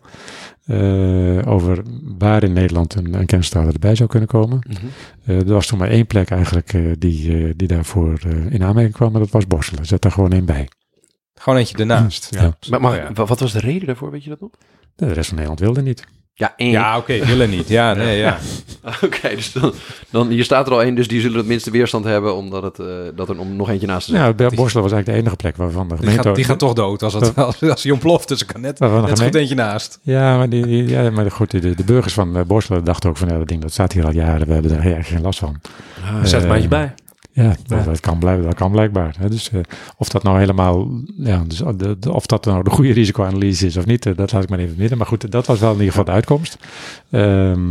Eh, 0.65 1.53
over 1.53 1.83
waar 2.19 2.43
in 2.43 2.53
Nederland 2.53 2.95
een, 2.95 3.15
een 3.15 3.27
kerncentrale 3.27 3.73
erbij 3.73 3.95
zou 3.95 4.09
kunnen 4.09 4.29
komen. 4.29 4.59
Mhm. 4.69 4.87
Eh, 5.25 5.39
er 5.39 5.53
was 5.53 5.67
toen 5.67 5.79
maar 5.79 5.89
één 5.89 6.07
plek 6.07 6.31
eigenlijk 6.31 6.73
eh, 6.73 6.83
die, 6.99 7.45
eh, 7.45 7.53
die 7.57 7.69
daarvoor 7.69 8.19
eh, 8.27 8.53
in 8.53 8.63
aanmerking 8.63 8.95
kwam. 8.95 9.15
En 9.15 9.21
dat 9.21 9.31
was 9.31 9.47
Borselen. 9.47 9.87
Zet 9.87 10.03
daar 10.03 10.13
gewoon 10.13 10.33
één 10.33 10.45
bij. 10.45 10.69
Gewoon 11.35 11.59
eentje 11.59 11.77
ernaast. 11.77 12.29
Ja. 12.31 12.57
Maar, 12.69 12.81
maar 12.81 13.13
wat 13.15 13.41
was 13.41 13.53
de 13.53 13.61
reden 13.61 13.87
daarvoor, 13.87 14.11
weet 14.11 14.25
je 14.25 14.31
dat 14.31 14.41
nog? 14.41 14.51
De 14.97 15.13
rest 15.13 15.27
van 15.27 15.35
Nederland 15.35 15.61
wilde 15.61 15.83
niet. 15.83 16.05
Ja, 16.37 16.53
één. 16.57 16.71
Ja, 16.71 16.97
oké, 16.99 17.25
willen 17.25 17.51
niet. 17.51 17.69
Ja, 17.69 17.95
nee, 17.95 18.19
ja. 18.19 18.39
Oké, 19.05 19.29
dus 19.35 19.53
dan, 19.53 19.73
dan, 20.11 20.29
hier 20.29 20.45
staat 20.45 20.67
er 20.67 20.73
al 20.73 20.83
één, 20.83 20.95
dus 20.95 21.09
die 21.09 21.21
zullen 21.21 21.37
het 21.37 21.47
minste 21.47 21.71
weerstand 21.71 22.05
hebben, 22.05 22.35
omdat 22.35 22.63
het, 22.63 22.79
eh, 22.79 22.87
dat 23.15 23.29
er 23.29 23.39
om 23.39 23.57
nog 23.57 23.71
eentje 23.71 23.87
naast 23.87 24.07
te 24.07 24.13
zetten. 24.17 24.45
Ja, 24.45 24.51
Borselen 24.57 24.83
was 24.83 24.93
eigenlijk 24.93 25.07
de 25.07 25.13
enige 25.13 25.37
plek 25.37 25.57
waarvan 25.57 25.89
de 25.89 25.95
Die 25.95 25.99
gemeente... 25.99 26.23
gaat, 26.23 26.37
die 26.37 26.45
gaat 26.45 26.59
toch 26.59 26.73
dood 26.73 27.03
als, 27.03 27.13
het, 27.15 27.37
als, 27.37 27.63
als 27.71 27.83
hij 27.83 27.93
ontploft. 27.93 28.29
Dus 28.29 28.41
ik 28.41 28.47
kan 28.47 28.61
net, 28.61 28.79
waarvan 28.79 29.05
net 29.05 29.21
goed 29.21 29.35
eentje 29.35 29.55
naast. 29.55 29.99
Ja, 30.03 30.37
maar, 30.37 30.49
die, 30.49 30.67
die- 30.67 30.89
ja, 30.89 31.11
maar 31.11 31.31
goed, 31.31 31.51
de, 31.51 31.75
de 31.75 31.85
burgers 31.85 32.15
van 32.15 32.37
eh, 32.37 32.43
Borselen 32.45 32.85
dachten 32.85 33.11
ook 33.11 33.17
van... 33.17 33.29
Ja, 33.29 33.39
dat 33.39 33.49
ding 33.49 33.61
dat 33.63 33.73
staat 33.73 33.93
hier 33.93 34.05
al 34.05 34.13
jaren, 34.13 34.47
we 34.47 34.53
hebben 34.53 34.71
daar 34.71 34.81
eigenlijk 34.81 35.09
geen 35.09 35.23
last 35.23 35.39
van. 35.39 35.61
Zet 36.23 36.33
er 36.33 36.41
Eh, 36.41 36.45
maar 36.47 36.55
eentje 36.55 36.69
bij. 36.69 36.95
Ja, 37.37 37.57
dat, 37.67 37.85
dat 37.85 38.01
kan, 38.01 38.19
blijven, 38.19 38.45
dat 38.45 38.55
kan 38.55 38.71
blijkbaar. 38.71 39.15
Hè. 39.19 39.29
Dus 39.29 39.51
eh, 39.51 39.61
of 39.97 40.09
dat 40.09 40.23
nou 40.23 40.39
helemaal, 40.39 40.89
ja, 41.17 41.45
dus 41.47 41.59
de, 41.77 41.97
de- 41.99 42.13
of 42.13 42.27
dat 42.27 42.45
nou 42.45 42.65
de 42.65 42.71
goede 42.71 42.93
risicoanalyse 42.93 43.67
is 43.67 43.77
of 43.77 43.87
niet, 43.87 44.07
eh, 44.07 44.17
dat 44.17 44.33
laat 44.33 44.43
ik 44.43 44.49
maar 44.49 44.59
even 44.59 44.77
midden. 44.79 44.99
Maar 44.99 45.07
goed, 45.07 45.31
dat 45.31 45.47
was 45.47 45.59
wel 45.59 45.69
in 45.73 45.75
ieder 45.77 45.89
geval 45.91 46.05
de 46.05 46.11
uitkomst. 46.11 46.57
Ehm, 47.11 47.71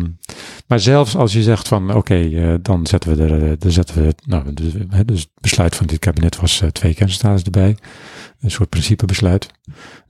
maar 0.68 0.80
zelfs 0.80 1.16
als 1.16 1.34
je 1.34 1.41
zegt 1.43 1.68
van, 1.68 1.93
oké, 1.95 2.16
eh, 2.16 2.53
dan 2.61 2.88
zetten 2.88 3.16
we 3.16 3.24
er, 3.24 3.43
eh, 3.49 3.51
dan 3.59 3.72
zetten 3.72 4.03
we, 4.03 4.14
nou, 4.26 4.53
dus, 4.53 4.74
hè, 4.89 5.05
dus 5.05 5.20
het 5.20 5.30
besluit 5.41 5.76
van 5.76 5.86
dit 5.88 5.99
kabinet 5.99 6.39
was 6.39 6.61
eh, 6.61 6.70
twee 6.70 6.93
kerncentrales 6.93 7.43
erbij. 7.43 7.78
Een 8.41 8.51
soort 8.51 8.70
principebesluit. 8.70 9.47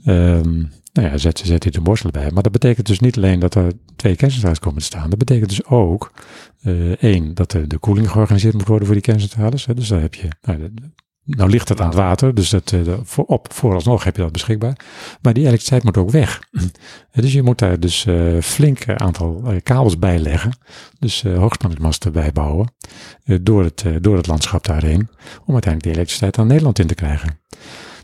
Ehm, 0.05 0.63
nou 0.93 1.07
ja, 1.07 1.17
zet, 1.17 1.41
zet 1.45 1.75
een 1.75 1.83
borstel 1.83 2.11
bij. 2.11 2.31
Maar 2.31 2.43
dat 2.43 2.51
betekent 2.51 2.87
dus 2.87 2.99
niet 2.99 3.17
alleen 3.17 3.39
dat 3.39 3.55
er 3.55 3.71
twee 3.95 4.15
kerncentrales 4.15 4.59
komen 4.59 4.79
te 4.79 4.85
staan. 4.85 5.09
Dat 5.09 5.19
betekent 5.19 5.49
dus 5.49 5.65
ook, 5.65 6.11
eh, 6.61 6.91
één, 6.91 7.33
dat 7.33 7.51
de, 7.51 7.67
de 7.67 7.77
koeling 7.77 8.09
georganiseerd 8.11 8.53
moet 8.53 8.67
worden 8.67 8.85
voor 8.85 8.95
die 8.95 9.03
kerncentrales. 9.05 9.65
Hè. 9.65 9.73
Dus 9.73 9.87
daar 9.87 10.01
heb 10.01 10.13
je, 10.15 10.27
nou, 10.41 10.57
de- 10.59 10.73
nou 11.25 11.49
ligt 11.49 11.69
het 11.69 11.79
aan 11.81 11.87
het 11.87 11.95
water, 11.95 12.35
dus 12.35 12.49
dat, 12.49 12.71
eh, 12.71 12.83
de- 12.83 12.99
voor, 13.03 13.23
op, 13.25 13.53
vooralsnog 13.53 14.03
heb 14.03 14.15
je 14.15 14.21
dat 14.21 14.31
beschikbaar. 14.31 14.77
Maar 15.21 15.33
die 15.33 15.43
elektriciteit 15.43 15.83
moet 15.83 15.97
ook 15.97 16.09
weg. 16.11 16.39
Dus 17.11 17.33
je 17.33 17.43
moet 17.43 17.59
daar 17.59 17.79
dus 17.79 18.05
eh 18.05 18.37
flink 18.41 18.89
aantal 18.89 19.53
kabels 19.63 19.99
bij 19.99 20.19
leggen. 20.19 20.51
Dus 20.99 21.23
eh 21.23 21.37
hoogspanningsmasten 21.37 22.11
bijbouwen. 22.11 22.73
door, 23.41 23.63
het, 23.63 23.83
door 24.01 24.15
het 24.17 24.27
landschap 24.27 24.65
daarheen. 24.65 25.07
Om 25.45 25.53
uiteindelijk 25.53 25.83
die 25.83 25.91
elektriciteit 25.91 26.37
aan 26.37 26.47
Nederland 26.47 26.79
in 26.79 26.87
te 26.87 26.95
krijgen. 26.95 27.39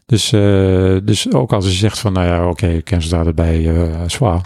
Dus, 0.10 0.32
eh, 0.32 0.98
dus 1.04 1.34
ook 1.34 1.54
als 1.54 1.66
je 1.66 1.72
zegt 1.72 2.00
van, 2.00 2.14
nou 2.14 2.28
ja, 2.28 2.42
oké, 2.42 2.50
okay, 2.50 2.82
kerncentrale 2.82 3.34
bij 3.34 3.70
eh 3.76 4.02
zwaar. 4.08 4.42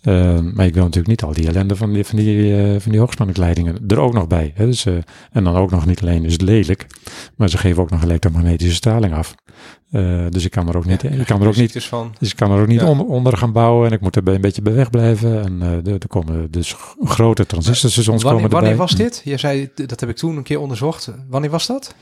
Eh, 0.00 0.38
maar 0.54 0.66
ik 0.66 0.74
wil 0.74 0.82
natuurlijk 0.82 1.06
niet 1.06 1.22
al 1.22 1.32
die 1.32 1.46
ellende 1.46 1.76
van 1.76 1.92
die, 1.92 2.04
van 2.04 2.18
die, 2.18 2.80
van 2.80 2.90
die 2.90 3.00
hoogspanningsleidingen 3.00 3.78
er 3.88 3.98
ook 3.98 4.12
nog 4.12 4.26
bij. 4.26 4.52
Hè? 4.54 4.66
Dus, 4.66 4.86
en 5.30 5.44
dan 5.44 5.56
ook 5.56 5.70
nog 5.70 5.86
niet 5.86 6.00
alleen 6.02 6.24
is 6.24 6.32
het 6.32 6.42
lelijk, 6.42 6.86
maar 7.36 7.48
ze 7.48 7.58
geven 7.58 7.82
ook 7.82 7.90
nog 7.90 8.02
elektromagnetische 8.02 8.74
straling 8.74 9.14
af. 9.14 9.34
Dus 10.30 10.44
ik 10.44 10.50
kan 10.50 10.68
er 10.68 10.76
ook 10.76 10.84
niet, 10.86 11.02
ik 11.02 11.26
kan 11.26 11.40
er 11.42 11.48
ook 11.48 11.56
niet, 11.56 11.84
van. 11.84 12.14
dus 12.18 12.30
ik 12.30 12.36
kan 12.36 12.50
er 12.50 12.60
ook 12.60 12.66
niet 12.66 12.80
Ja. 12.80 12.88
onder, 12.88 13.06
onder 13.06 13.36
gaan 13.36 13.52
bouwen 13.52 13.86
en 13.88 13.92
ik 13.92 14.00
moet 14.00 14.16
er 14.16 14.28
een 14.28 14.40
beetje 14.40 14.62
bij 14.62 14.74
weg 14.74 14.90
blijven. 14.90 15.44
En 15.44 15.62
er, 15.86 16.08
komen 16.08 16.50
dus 16.50 16.74
grote 17.00 17.46
transistorstations 17.46 18.22
Wanneer, 18.22 18.42
komen 18.42 18.50
wanneer 18.50 18.70
erbij. 18.70 18.86
was 18.86 18.96
dit? 18.96 19.20
Je 19.24 19.36
zei, 19.36 19.70
dat 19.74 20.00
heb 20.00 20.08
ik 20.08 20.16
toen 20.16 20.36
een 20.36 20.42
keer 20.42 20.60
onderzocht. 20.60 21.12
Wanneer 21.28 21.50
was 21.50 21.66
dat? 21.66 21.94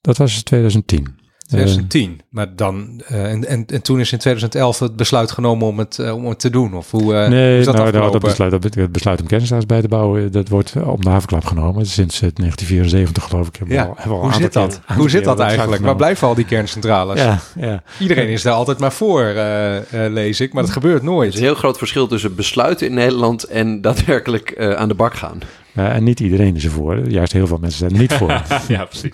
Dat 0.00 0.16
was 0.16 0.42
2010. 0.42 1.22
Eh, 1.44 1.50
2010. 1.50 2.20
maar 2.28 2.56
dan, 2.56 3.02
eh, 3.06 3.30
en, 3.30 3.48
en, 3.48 3.66
en 3.66 3.82
toen 3.82 4.00
is 4.00 4.12
in 4.12 4.18
2011 4.18 4.78
het 4.78 4.96
besluit 4.96 5.30
genomen 5.30 5.66
om 5.66 5.78
het, 5.78 5.98
eh, 5.98 6.14
om 6.14 6.28
het 6.28 6.38
te 6.38 6.50
doen. 6.50 6.74
Of 6.74 6.90
hoe, 6.90 7.14
eh, 7.14 7.20
hoe 7.20 7.28
nee, 7.28 7.58
is 7.58 7.64
dat 7.64 7.76
nou, 7.76 7.92
nou, 7.92 8.12
dat 8.12 8.20
besluit, 8.20 8.50
dat, 8.50 8.74
het 8.74 8.92
besluit 8.92 9.20
om 9.20 9.26
kerncentrales 9.26 9.66
bij 9.66 9.80
te 9.80 9.88
bouwen, 9.88 10.32
dat 10.32 10.48
wordt 10.48 10.72
om 10.84 11.00
de 11.00 11.08
havenklap 11.10 11.44
genomen. 11.44 11.86
Sinds 11.86 12.14
eh, 12.14 12.28
1974 12.34 13.24
geloof 13.24 13.48
ik. 13.48 13.68
Ja, 13.68 13.82
al, 13.82 14.10
hoe 14.10 14.24
een 14.24 14.32
zit 14.32 14.56
aantal 14.56 14.68
dat? 14.86 14.96
Hoe 14.96 15.10
zit 15.10 15.24
dat 15.24 15.40
eigenlijk? 15.40 15.82
Waar 15.82 15.96
blijven 15.96 16.28
al 16.28 16.34
die 16.34 16.44
kerncentrales? 16.44 17.20
Ja, 17.20 17.38
ja. 17.56 17.82
Iedereen 17.98 18.28
is 18.28 18.42
daar 18.42 18.54
altijd 18.54 18.78
maar 18.78 18.92
voor, 18.92 19.22
eh, 19.22 19.76
eh, 19.76 20.12
lees 20.12 20.40
ik. 20.40 20.52
Maar 20.52 20.62
dat 20.62 20.72
gebeurt 20.72 20.94
Er 20.94 21.02
is 21.02 21.08
nooit. 21.08 21.34
een 21.34 21.40
heel 21.40 21.54
groot 21.54 21.78
verschil 21.78 22.06
tussen 22.06 22.34
besluiten 22.34 22.86
in 22.86 22.94
Nederland 22.94 23.44
en 23.44 23.80
daadwerkelijk 23.80 24.50
eh, 24.50 24.72
aan 24.72 24.88
de 24.88 24.94
bak 24.94 25.14
gaan. 25.14 25.38
Ja, 25.74 25.92
en 25.92 26.04
niet 26.04 26.20
iedereen 26.20 26.56
is 26.56 26.64
ervoor. 26.64 27.08
Juist 27.10 27.32
heel 27.32 27.46
veel 27.46 27.58
mensen 27.58 27.78
zijn 27.78 27.92
er 27.92 27.98
niet 27.98 28.12
voor. 28.12 28.28
ja, 28.68 28.84
precies. 28.84 29.10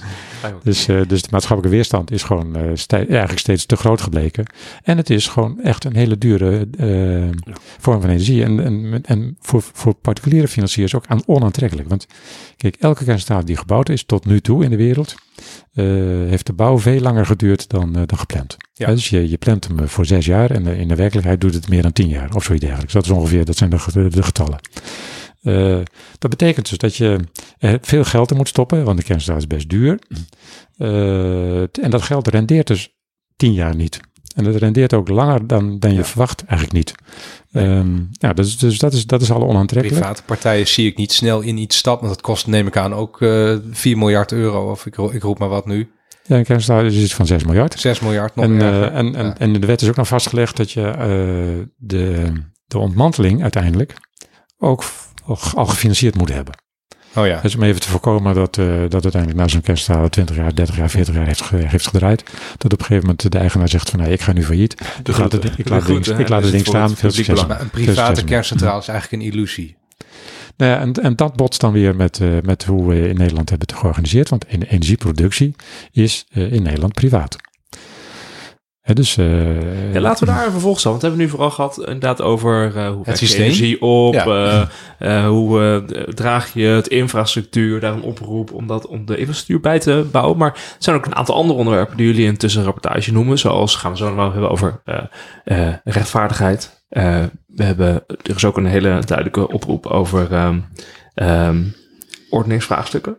Dus, 0.63 0.89
eh, 0.89 1.01
dus 1.07 1.23
de 1.23 1.29
maatschappelijke 1.31 1.77
weerstand 1.77 2.11
is 2.11 2.23
gewoon 2.23 2.57
eh, 2.57 2.63
stij- 2.75 3.09
eigenlijk 3.09 3.39
steeds 3.39 3.67
te 3.67 3.77
groot 3.77 4.01
gebleken. 4.01 4.45
En 4.83 4.97
het 4.97 5.11
is 5.11 5.29
gewoon 5.29 5.61
echt 5.63 5.85
een 5.85 5.97
hele 5.97 6.19
dure 6.19 6.69
eh, 6.79 7.55
vorm 7.79 8.01
van 8.01 8.11
energie. 8.11 8.45
En, 8.45 8.65
en, 8.65 9.01
en 9.03 9.37
voor, 9.41 9.63
voor 9.73 9.95
particuliere 9.95 10.49
financiers 10.49 10.95
ook 10.95 11.05
aan 11.07 11.23
onaantrekkelijk. 11.27 11.89
Want 11.89 12.07
kijk, 12.57 12.77
elke 12.81 13.05
kerncentrale 13.05 13.45
die 13.45 13.57
gebouwd 13.57 13.89
is 13.89 14.05
tot 14.05 14.27
nu 14.27 14.41
toe 14.41 14.65
in 14.65 14.71
de 14.71 14.77
wereld, 14.77 15.15
eh, 15.73 15.85
heeft 16.29 16.47
de 16.47 16.53
bouw 16.53 16.79
veel 16.79 17.01
langer 17.01 17.27
geduurd 17.27 17.69
dan, 17.69 17.97
eh, 17.97 18.03
dan 18.07 18.19
gepland. 18.19 18.57
Ja. 18.75 18.87
Dus 18.87 19.09
je, 19.11 19.31
je 19.31 19.37
plant 19.37 19.67
hem 19.67 19.79
eh, 19.79 19.87
voor 19.87 20.07
zes 20.07 20.27
jaar 20.27 20.51
en 20.51 20.67
eh, 20.67 20.81
in 20.81 20.89
de 20.89 20.95
werkelijkheid 20.95 21.41
doet 21.41 21.55
het 21.55 21.69
meer 21.69 21.83
dan 21.83 21.93
tien 21.93 22.09
jaar 22.09 22.35
of 22.35 22.45
zoiets 22.45 22.65
dergelijks. 22.65 22.93
Dat 22.95 23.05
is 23.05 23.11
ongeveer, 23.11 23.45
dat 23.45 23.57
zijn 23.57 23.71
de, 23.71 24.09
de 24.09 24.23
getallen. 24.23 24.59
Eh, 25.43 25.79
dat 26.19 26.31
betekent 26.31 26.69
dus 26.69 26.79
dat 26.79 26.97
je 26.97 27.19
er 27.59 27.79
veel 27.83 28.05
geld 28.05 28.31
in 28.31 28.37
moet 28.37 28.49
stoppen, 28.49 28.85
want 28.85 28.99
de 28.99 29.05
kerncentrale 29.05 29.41
is 29.41 29.47
best 29.47 29.69
duur. 29.69 29.99
Eh, 30.77 31.61
en 31.61 31.91
dat 31.91 32.03
geld 32.03 32.29
rendeert 32.29 32.67
dus 32.67 32.95
tien 33.37 33.53
jaar 33.53 33.75
niet. 33.77 34.01
En 34.35 34.45
dat 34.45 34.55
rendeert 34.57 34.95
ook 34.95 35.09
langer 35.09 35.47
dan, 35.47 35.79
dan 35.79 35.91
je 35.91 35.97
Ja. 35.97 36.05
verwacht 36.05 36.45
eigenlijk 36.45 36.73
niet. 36.73 36.95
Ehm, 37.53 37.97
ja, 38.11 38.33
dus, 38.33 38.59
dus 38.59 38.79
dat 38.79 38.93
is, 38.93 39.07
dat 39.07 39.23
is 39.23 39.31
al 39.31 39.43
onaantrekkelijk. 39.43 40.01
Private 40.01 40.23
partijen 40.23 40.67
zie 40.69 40.87
ik 40.87 40.97
niet 40.97 41.13
snel 41.13 41.41
in 41.41 41.57
iets 41.57 41.77
stappen. 41.77 42.07
Want 42.07 42.19
dat 42.19 42.27
kost, 42.31 42.47
neem 42.47 42.67
ik 42.67 42.77
aan, 42.77 42.95
ook 42.95 43.21
eh 43.23 43.57
4 43.71 43.99
miljard 43.99 44.33
euro. 44.33 44.71
Of 44.71 44.87
ik, 44.87 44.97
ik 44.97 45.23
roep 45.23 45.39
maar 45.39 45.49
wat 45.49 45.67
nu. 45.67 45.91
Ja, 46.27 46.37
een 46.37 46.45
kerncentrale 46.45 46.89
is 46.89 47.03
iets 47.03 47.15
van 47.15 47.27
6 47.27 47.45
miljard. 47.45 47.81
6 47.81 48.01
miljard 48.01 48.35
nog 48.35 48.45
En, 48.45 48.61
eh, 48.61 48.83
en, 48.83 48.93
en, 49.15 49.27
Ja. 49.27 49.37
en 49.39 49.55
in 49.55 49.61
de 49.61 49.67
wet 49.67 49.83
is 49.83 49.89
ook 49.89 49.97
nog 49.97 50.09
vastgelegd 50.09 50.57
dat 50.57 50.71
je 50.73 50.87
eh, 50.87 51.67
de, 51.77 52.33
de 52.67 52.79
ontmanteling 52.79 53.43
uiteindelijk 53.43 53.95
ook 54.59 54.85
al, 55.55 55.67
gefinancierd 55.67 56.17
moet 56.17 56.33
hebben. 56.33 56.55
oh 57.15 57.27
ja. 57.27 57.41
Dus 57.41 57.55
om 57.55 57.63
even 57.63 57.81
te 57.81 57.89
voorkomen 57.89 58.35
dat, 58.35 58.59
eh, 58.59 58.67
dat 58.89 59.03
uiteindelijk 59.03 59.41
na 59.41 59.49
zo'n 59.49 59.61
kerncentrale 59.61 60.09
20 60.09 60.37
jaar, 60.37 60.55
30 60.55 60.77
jaar, 60.77 60.91
40 60.91 61.15
jaar 61.15 61.27
heeft, 61.27 61.51
heeft 61.51 61.87
gedraaid. 61.87 62.25
Dat 62.57 62.73
op 62.73 62.79
een 62.79 62.87
gegeven 62.87 63.09
moment 63.09 63.33
de 63.33 63.39
eigenaar 63.39 63.69
zegt 63.69 63.91
van 63.91 63.99
nou, 63.99 64.13
ik 64.13 64.21
ga 64.21 64.33
nu 64.33 64.45
failliet. 64.45 64.73
ik 65.05 65.19
laat 65.19 65.33
het, 65.33 65.45
ik 65.59 65.69
laat 65.69 65.87
het 65.87 66.05
ding, 66.05 66.19
ik 66.19 66.29
laat 66.29 66.43
het 66.43 66.51
ding 66.51 66.65
dus 66.65 66.73
staan. 66.73 66.97
Veel 66.97 67.11
succes. 67.11 67.41
een 67.41 67.71
private 67.71 68.07
succes. 68.07 68.25
kerncentrale 68.25 68.81
is 68.81 68.89
eigenlijk 68.89 69.23
een 69.23 69.31
illusie. 69.33 69.79
Nou 70.57 70.73
ja, 70.73 70.81
en, 70.81 70.93
en 70.93 71.17
dat 71.17 71.37
botst 71.37 71.61
dan 71.61 71.73
weer 71.73 71.97
met, 71.97 72.21
eh, 72.21 72.29
met 72.43 72.65
hoe 72.65 72.89
we 72.89 73.09
in 73.09 73.17
Nederland 73.17 73.49
hebben 73.49 73.69
het 73.69 73.77
georganiseerd. 73.79 74.29
Want 74.29 74.45
en- 74.45 74.63
energieproductie 74.63 75.55
is 75.93 76.27
eh, 76.33 76.53
in 76.53 76.63
Nederland 76.63 76.95
privaat. 76.95 77.37
Dus, 78.95 79.17
eh, 79.17 79.93
Ja, 79.93 80.01
laten 80.01 80.27
we 80.27 80.33
daar 80.33 80.41
even 80.41 80.53
vervolgens 80.53 80.85
aan. 80.87 80.91
Want 80.91 81.03
we 81.03 81.09
hebben 81.09 81.27
nu 81.27 81.31
vooral 81.33 81.51
gehad 81.51 81.79
inderdaad 81.79 82.23
over 82.23 82.73
uh, 82.77 82.89
hoe 82.91 83.03
je 83.05 83.17
systeem. 83.17 83.43
energie 83.43 83.81
op, 83.83 84.15
Ja. 84.15 84.25
eh, 84.99 85.17
eh, 85.19 85.27
hoe 85.27 85.61
eh, 85.63 86.03
draag 86.15 86.53
je 86.55 86.67
het 86.67 86.89
infrastructuur, 86.89 87.81
daar 87.81 87.93
een 87.93 88.03
oproep 88.03 88.53
om, 88.53 88.67
dat, 88.67 88.87
om 88.87 89.07
de 89.07 89.17
infrastructuur 89.17 89.61
bij 89.61 89.79
te 89.79 90.07
bouwen. 90.13 90.37
Maar 90.39 90.53
er 90.53 90.77
zijn 90.79 90.97
ook 90.97 91.07
een 91.07 91.15
aantal 91.17 91.35
andere 91.35 91.59
onderwerpen 91.59 91.97
die 91.97 92.07
jullie 92.07 92.27
in 92.27 92.37
tussenrapportage 92.37 93.13
noemen. 93.13 93.39
Zoals 93.39 93.77
gaan 93.77 93.91
we 93.91 93.97
zo 93.97 94.07
nog 94.07 94.15
wel 94.17 94.31
hebben 94.33 94.51
over 94.51 94.81
eh, 94.85 94.99
eh, 95.45 95.75
rechtvaardigheid. 95.85 96.85
Eh, 96.89 97.25
we 97.47 97.65
hebben, 97.65 98.05
er 98.23 98.37
is 98.37 98.45
ook 98.45 98.57
een 98.57 98.67
hele 98.67 99.03
duidelijke 99.07 99.49
oproep 99.49 99.87
over 99.87 100.33
ehm 100.33 100.59
ehm, 101.15 101.63
ordeningsvraagstukken. 102.31 103.17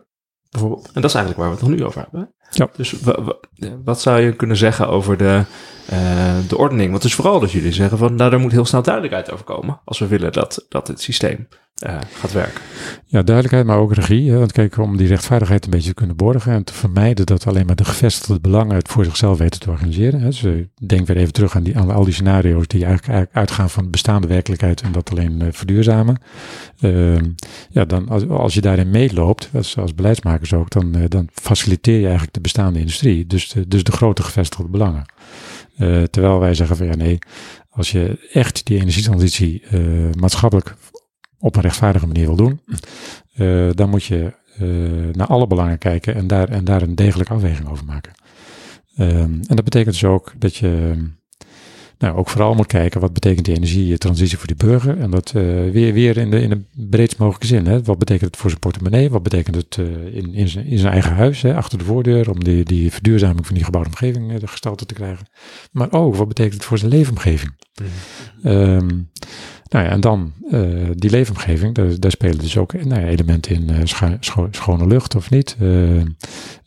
Bijvoorbeeld. 0.50 0.86
En 0.92 1.00
dat 1.00 1.10
is 1.10 1.16
eigenlijk 1.16 1.38
waar 1.38 1.48
we 1.48 1.60
het 1.60 1.68
nog 1.70 1.78
nu 1.78 1.84
over 1.86 2.00
hebben. 2.00 2.34
Ja. 2.54 2.68
Dus 2.76 2.92
wa- 3.00 3.22
wa- 3.22 3.36
wat 3.84 4.00
zou 4.00 4.20
je 4.20 4.32
kunnen 4.32 4.56
zeggen 4.56 4.88
over 4.88 5.16
de, 5.16 5.42
eh, 5.86 6.36
de 6.48 6.58
ordening? 6.58 6.90
Want 6.90 7.02
het 7.02 7.12
is 7.12 7.16
vooral 7.16 7.40
dat 7.40 7.52
jullie 7.52 7.72
zeggen 7.72 7.98
van, 7.98 8.14
nou, 8.14 8.30
daar 8.30 8.40
moet 8.40 8.52
heel 8.52 8.64
snel 8.64 8.82
duidelijkheid 8.82 9.32
over 9.32 9.44
komen. 9.44 9.80
Als 9.84 9.98
we 9.98 10.06
willen 10.06 10.32
dat, 10.32 10.66
dat 10.68 10.88
het 10.88 11.00
systeem 11.00 11.48
eh, 11.82 11.98
gaat 12.12 12.32
werken. 12.32 12.60
Ja, 13.06 13.22
duidelijkheid, 13.22 13.66
maar 13.66 13.78
ook 13.78 13.94
regie. 13.94 14.30
Hè? 14.30 14.38
Want 14.38 14.52
kijk, 14.52 14.78
om 14.78 14.96
die 14.96 15.08
rechtvaardigheid 15.08 15.64
een 15.64 15.70
beetje 15.70 15.88
te 15.88 15.94
kunnen 15.94 16.16
borgen 16.16 16.52
en 16.52 16.64
te 16.64 16.72
vermijden 16.72 17.26
dat 17.26 17.46
alleen 17.46 17.66
maar 17.66 17.76
de 17.76 17.84
gevestigde 17.84 18.40
belangen 18.40 18.76
het 18.76 18.88
voor 18.88 19.04
zichzelf 19.04 19.38
weten 19.38 19.60
te 19.60 19.70
organiseren. 19.70 20.20
Hè? 20.20 20.26
Dus 20.26 20.44
eh, 20.44 20.52
denk 20.86 21.06
weer 21.06 21.16
even 21.16 21.32
terug 21.32 21.56
aan, 21.56 21.62
die, 21.62 21.76
aan 21.78 21.90
al 21.90 22.04
die 22.04 22.14
scenario's 22.14 22.66
die 22.66 22.84
eigenlijk, 22.84 23.28
uitgaan 23.32 23.70
van 23.70 23.84
de 23.84 23.90
bestaande 23.90 24.26
werkelijkheid 24.26 24.80
en 24.80 24.92
dat 24.92 25.10
alleen 25.10 25.48
verduurzamen. 25.52 26.22
Ehm, 26.80 27.24
ja, 27.68 27.84
dan 27.84 28.08
als, 28.08 28.28
als 28.28 28.54
je 28.54 28.60
daarin 28.60 28.90
meeloopt, 28.90 29.50
als, 29.54 29.78
als 29.78 29.94
beleidsmakers 29.94 30.52
ook, 30.52 30.70
dan, 30.70 31.06
dan 31.08 31.28
faciliteer 31.32 31.96
je 31.96 32.02
eigenlijk 32.02 32.34
de 32.34 32.40
bestaande 32.40 32.78
industrie. 32.78 33.26
Dus 33.26 33.54
dus 33.68 33.84
de 33.84 33.92
grote 33.92 34.22
gevestigde 34.22 34.68
belangen. 34.68 35.04
Eh, 35.76 36.02
terwijl 36.02 36.38
wij 36.38 36.54
zeggen 36.54 36.76
van 36.76 36.86
ja 36.86 36.96
nee, 36.96 37.18
als 37.70 37.90
je 37.90 38.28
echt 38.32 38.66
die 38.66 38.80
energietransitie 38.80 39.62
eh, 39.70 39.80
maatschappelijk 40.18 40.74
op 41.38 41.56
een 41.56 41.62
rechtvaardige 41.62 42.06
manier 42.06 42.26
wil 42.26 42.36
doen, 42.36 42.60
eh, 43.34 43.68
dan 43.74 43.90
moet 43.90 44.04
je 44.04 44.32
naar 45.12 45.26
alle 45.26 45.46
belangen 45.46 45.78
kijken 45.78 46.14
en 46.14 46.26
daar, 46.26 46.48
en 46.48 46.64
daar 46.64 46.82
een 46.82 46.94
degelijke 46.94 47.32
afweging 47.32 47.68
over 47.68 47.84
maken. 47.84 48.12
Ehm, 48.96 49.32
en 49.46 49.56
dat 49.56 49.64
betekent 49.64 49.94
dus 49.94 50.04
ook 50.04 50.32
dat 50.38 50.56
je 50.56 50.94
nou, 52.02 52.16
ook 52.16 52.28
vooral 52.28 52.54
moet 52.54 52.66
kijken 52.66 53.00
wat 53.00 53.12
betekent 53.12 53.44
die 53.44 53.54
energietransitie 53.54 54.38
voor 54.38 54.46
die 54.46 54.56
burger. 54.56 54.98
En 54.98 55.10
dat 55.10 55.32
eh, 55.34 55.42
weer, 55.70 55.92
weer 55.92 56.16
in, 56.16 56.30
de, 56.30 56.40
in 56.40 56.48
de 56.48 56.60
breedst 56.88 57.18
mogelijke 57.18 57.46
zin. 57.46 57.66
Hè. 57.66 57.82
Wat 57.82 57.98
betekent 57.98 58.30
het 58.30 58.36
voor 58.36 58.50
zijn 58.50 58.60
portemonnee? 58.60 59.10
Wat 59.10 59.22
betekent 59.22 59.56
het 59.56 59.76
eh, 59.78 60.14
in, 60.14 60.34
in, 60.34 60.48
zijn, 60.48 60.66
in 60.66 60.78
zijn 60.78 60.92
eigen 60.92 61.14
huis, 61.14 61.42
hè, 61.42 61.54
achter 61.54 61.78
de 61.78 61.84
voordeur, 61.84 62.30
om 62.30 62.44
die, 62.44 62.64
die 62.64 62.92
verduurzaming 62.92 63.46
van 63.46 63.54
die 63.54 63.64
gebouwde 63.64 63.90
omgeving 63.90 64.32
eh, 64.32 64.40
de 64.40 64.46
gestalte 64.46 64.86
te 64.86 64.94
krijgen. 64.94 65.26
Maar 65.72 65.92
ook 65.92 66.14
wat 66.14 66.28
betekent 66.28 66.54
het 66.54 66.64
voor 66.64 66.78
zijn 66.78 66.90
leefomgeving? 66.90 67.52
Ehm, 68.42 68.88
nou 69.72 69.84
ja, 69.84 69.90
en 69.90 70.00
dan 70.00 70.32
eh, 70.50 70.60
die 70.94 71.10
leefomgeving, 71.10 71.74
daar, 71.74 72.00
daar 72.00 72.10
spelen 72.10 72.38
dus 72.38 72.56
ook 72.56 72.72
nou 72.72 73.00
ja, 73.00 73.06
elementen 73.06 73.54
in, 73.54 73.70
eh, 73.70 74.12
schone 74.50 74.86
lucht 74.86 75.14
of 75.14 75.30
niet, 75.30 75.56
eh, 75.60 76.00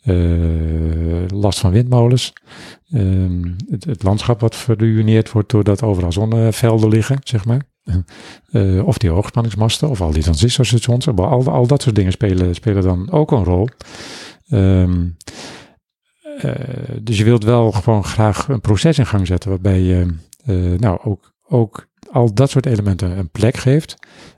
eh, 0.02 1.28
last 1.28 1.58
van 1.58 1.70
windmolens, 1.70 2.32
Ehm, 2.90 3.42
het, 3.70 3.84
het 3.84 4.02
landschap 4.02 4.40
wat 4.40 4.56
verruineerd 4.56 5.32
wordt 5.32 5.50
doordat 5.50 5.82
overal 5.82 6.12
zonnevelden 6.12 6.88
liggen, 6.88 7.18
zeg 7.24 7.44
maar. 7.44 7.62
Eh, 8.50 8.86
of 8.86 8.98
die 8.98 9.10
hoogspanningsmasten, 9.10 9.88
of 9.88 10.00
al 10.00 10.12
die 10.12 10.22
transistorstations, 10.22 11.08
al, 11.08 11.50
al 11.50 11.66
dat 11.66 11.82
soort 11.82 11.94
dingen 11.94 12.12
spelen, 12.12 12.54
spelen 12.54 12.82
dan 12.82 13.10
ook 13.10 13.30
een 13.32 13.44
rol. 13.44 13.68
Ehm, 14.48 15.06
eh, 16.38 16.52
dus 17.02 17.18
je 17.18 17.24
wilt 17.24 17.44
wel 17.44 17.72
gewoon 17.72 18.04
graag 18.04 18.48
een 18.48 18.60
proces 18.60 18.98
in 18.98 19.06
gang 19.06 19.26
zetten 19.26 19.50
waarbij 19.50 19.80
je 19.80 20.06
eh, 20.44 20.78
nou 20.78 20.98
ook, 21.02 21.32
ook 21.48 21.86
al 22.16 22.34
dat 22.34 22.50
soort 22.50 22.66
elementen 22.66 23.18
een 23.18 23.28
plek 23.30 23.56
geeft. 23.56 23.96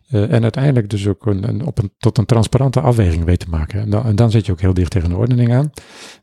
eh, 0.09 0.33
en 0.33 0.43
uiteindelijk 0.43 0.91
dus 0.91 1.07
ook 1.07 1.27
een, 1.27 1.67
op 1.67 1.79
een, 1.79 1.93
tot 1.99 2.19
een 2.19 2.27
transparante 2.27 2.81
afweging 2.81 3.25
weet 3.25 3.39
te 3.39 3.49
maken. 3.49 3.95
En 3.95 4.17
dan, 4.17 4.31
zit 4.31 4.47
je 4.47 4.53
ook 4.53 4.61
heel 4.61 4.75
dicht 4.75 4.91
tegen 4.91 5.09
de 5.09 5.17
ordening 5.17 5.53
aan. 5.53 5.71